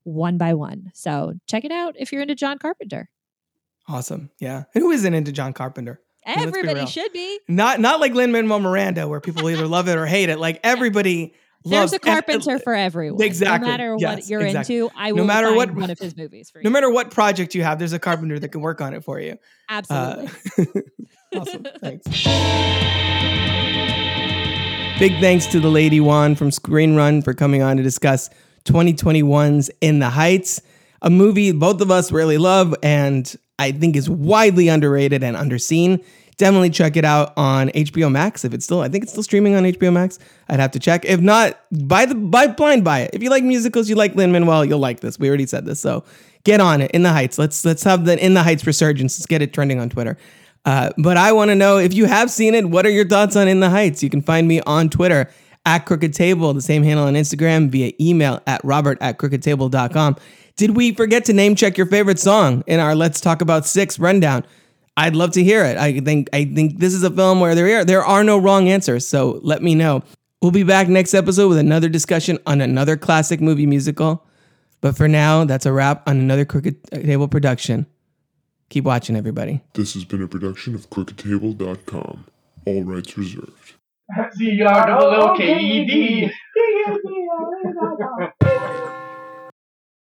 one 0.05 0.39
by 0.39 0.55
one. 0.55 0.91
So 0.95 1.35
check 1.47 1.65
it 1.65 1.73
out 1.73 1.95
if 1.99 2.12
you're 2.12 2.23
into 2.23 2.35
John 2.35 2.59
Carpenter. 2.59 3.09
Awesome. 3.89 4.31
Yeah. 4.39 4.65
Who 4.74 4.91
isn't 4.91 5.12
into 5.15 5.33
John 5.33 5.53
Carpenter? 5.53 6.01
I 6.24 6.37
mean, 6.37 6.53
be 6.53 6.59
Everybody 6.59 6.87
should 6.87 7.12
be. 7.12 7.41
Not 7.49 7.81
not 7.81 7.99
like 7.99 8.15
Lin 8.15 8.31
Manuel 8.31 8.61
Miranda, 8.61 9.09
where 9.09 9.20
people 9.20 9.51
either 9.51 9.66
love 9.66 9.89
it 9.89 9.99
or 9.99 10.07
hate 10.07 10.29
it. 10.29 10.39
Like 10.39 10.61
everybody 10.62 11.35
loves 11.65 11.91
There's 11.91 11.95
a 11.95 11.99
Carpenter 11.99 12.61
for 12.61 12.74
everyone. 12.74 13.20
Exactly. 13.23 13.66
No 13.66 13.73
matter 13.73 13.97
what 13.97 14.29
you're 14.29 14.41
exactly. 14.41 14.77
into, 14.79 14.91
I 14.97 15.09
No 15.11 15.15
will 15.16 15.24
matter 15.24 15.47
find 15.49 15.57
what- 15.57 15.74
one 15.74 15.91
of 15.91 15.99
his 15.99 16.16
movies 16.16 16.49
for 16.51 16.59
you. 16.61 16.65
No 16.65 16.70
matter 16.70 16.91
what 16.91 17.11
project 17.11 17.57
you 17.57 17.65
have, 17.65 17.81
there's 17.81 17.93
a 17.93 17.99
carpenter 17.99 18.39
that 18.39 18.51
can 18.51 18.61
work 18.61 18.81
on 18.81 18.95
it 18.95 19.03
for 19.03 19.19
you. 19.19 19.37
Absolutely. 19.69 20.29
Uh, 20.59 20.65
awesome. 21.41 21.66
Thanks. 21.81 22.07
Big 24.99 25.19
thanks 25.19 25.47
to 25.47 25.59
the 25.59 25.69
Lady 25.70 25.99
Wan 25.99 26.37
from 26.37 26.53
Screen 26.53 26.95
Run 26.95 27.23
for 27.23 27.35
coming 27.35 27.61
on 27.62 27.77
to 27.79 27.83
discuss 27.83 28.31
2021's 28.64 29.70
In 29.80 29.98
the 29.98 30.10
Heights, 30.10 30.62
a 31.02 31.10
movie 31.10 31.52
both 31.52 31.80
of 31.80 31.90
us 31.90 32.12
really 32.12 32.39
love 32.39 32.74
and 32.82 33.34
I 33.59 33.72
think 33.72 33.97
is 33.97 34.09
widely 34.09 34.68
underrated 34.68 35.22
and 35.22 35.36
underseen. 35.36 36.05
Definitely 36.36 36.70
check 36.70 36.97
it 36.97 37.05
out 37.05 37.32
on 37.36 37.68
HBO 37.70 38.10
Max 38.10 38.44
if 38.44 38.55
it's 38.55 38.64
still 38.64 38.80
I 38.80 38.89
think 38.89 39.05
it's 39.05 39.12
still 39.12 39.22
streaming 39.22 39.55
on 39.55 39.64
HBO 39.64 39.93
Max. 39.93 40.18
I'd 40.48 40.60
have 40.60 40.72
to 40.72 40.80
check. 40.80 41.05
If 41.05 41.20
not, 41.20 41.60
buy 41.86 42.06
the 42.06 42.14
buy 42.14 42.47
blind 42.48 42.84
buy 42.84 43.01
it. 43.01 43.10
If 43.12 43.22
you 43.22 43.30
like 43.30 43.44
musicals, 43.44 43.89
you 43.89 43.97
like 43.97 44.14
Lin 44.14 44.32
Manuel, 44.32 44.64
you'll 44.64 44.78
like 44.78 45.01
this. 45.01 45.18
We 45.18 45.28
already 45.28 45.47
said 45.47 45.66
this. 45.66 45.80
So 45.80 46.05
get 46.44 46.60
on 46.60 46.80
it. 46.80 46.90
In 46.93 47.02
the 47.02 47.12
Heights. 47.12 47.39
Let's 47.39 47.64
let's 47.64 47.82
have 47.84 48.05
the 48.05 48.24
In 48.24 48.34
the 48.34 48.43
Heights 48.43 48.66
resurgence. 48.66 49.18
Let's 49.18 49.26
get 49.26 49.43
it 49.43 49.52
trending 49.52 49.78
on 49.78 49.90
Twitter. 49.90 50.16
Uh, 50.64 50.90
but 50.97 51.16
I 51.16 51.32
want 51.32 51.51
to 51.51 51.55
know 51.55 51.78
if 51.78 51.93
you 51.93 52.05
have 52.05 52.30
seen 52.30 52.55
it. 52.55 52.68
What 52.68 52.86
are 52.86 52.90
your 52.90 53.06
thoughts 53.06 53.36
on 53.36 53.48
In 53.48 53.60
the 53.60 53.70
Heights? 53.70 54.02
You 54.02 54.10
can 54.10 54.22
find 54.22 54.47
me 54.47 54.60
on 54.60 54.89
Twitter 54.89 55.30
at 55.64 55.86
Crooked 55.86 56.12
Table, 56.14 56.52
the 56.52 56.60
same 56.60 56.82
handle 56.82 57.06
on 57.06 57.14
Instagram 57.14 57.68
via 57.68 57.93
email 58.01 58.40
at 58.47 58.64
robert 58.64 58.98
at 59.01 59.18
crookedtable.com. 59.18 60.16
Did 60.56 60.76
we 60.76 60.93
forget 60.93 61.24
to 61.26 61.32
name 61.32 61.55
check 61.55 61.76
your 61.76 61.86
favorite 61.86 62.18
song 62.18 62.62
in 62.66 62.80
our 62.80 62.94
Let's 62.94 63.20
Talk 63.20 63.40
About 63.40 63.66
Six 63.66 63.98
rundown? 63.98 64.44
I'd 64.97 65.16
love 65.16 65.32
to 65.32 65.43
hear 65.43 65.64
it. 65.64 65.78
I 65.78 66.01
think 66.01 66.28
I 66.32 66.44
think 66.44 66.78
this 66.78 66.93
is 66.93 67.02
a 67.02 67.10
film 67.10 67.40
where 67.40 67.55
there 67.55 67.80
are 67.80 67.84
there 67.84 68.05
are 68.05 68.22
no 68.22 68.36
wrong 68.39 68.68
answers. 68.68 69.06
So 69.06 69.40
let 69.43 69.62
me 69.62 69.74
know. 69.74 70.02
We'll 70.43 70.51
be 70.51 70.64
back 70.64 70.89
next 70.89 71.14
episode 71.14 71.48
with 71.48 71.59
another 71.59 71.89
discussion 71.89 72.39
on 72.47 72.60
another 72.60 72.97
classic 72.97 73.40
movie 73.40 73.66
musical. 73.66 74.26
But 74.80 74.97
for 74.97 75.06
now, 75.06 75.44
that's 75.44 75.64
a 75.64 75.72
wrap 75.72 76.06
on 76.09 76.18
another 76.18 76.44
Crooked 76.44 76.90
Table 76.90 77.28
production. 77.28 77.86
Keep 78.68 78.84
watching, 78.84 79.16
everybody. 79.16 79.62
This 79.74 79.94
has 79.94 80.05
been 80.05 80.22
a 80.22 80.26
production 80.26 80.74
of 80.74 80.90
crookedtable.com. 80.90 82.24
All 82.66 82.82
rights 82.82 83.16
reserved. 83.16 83.61
C 84.32 84.62
R 84.62 84.90
O 84.90 85.34
K 85.36 85.59
E 85.59 85.86
D. 85.86 86.30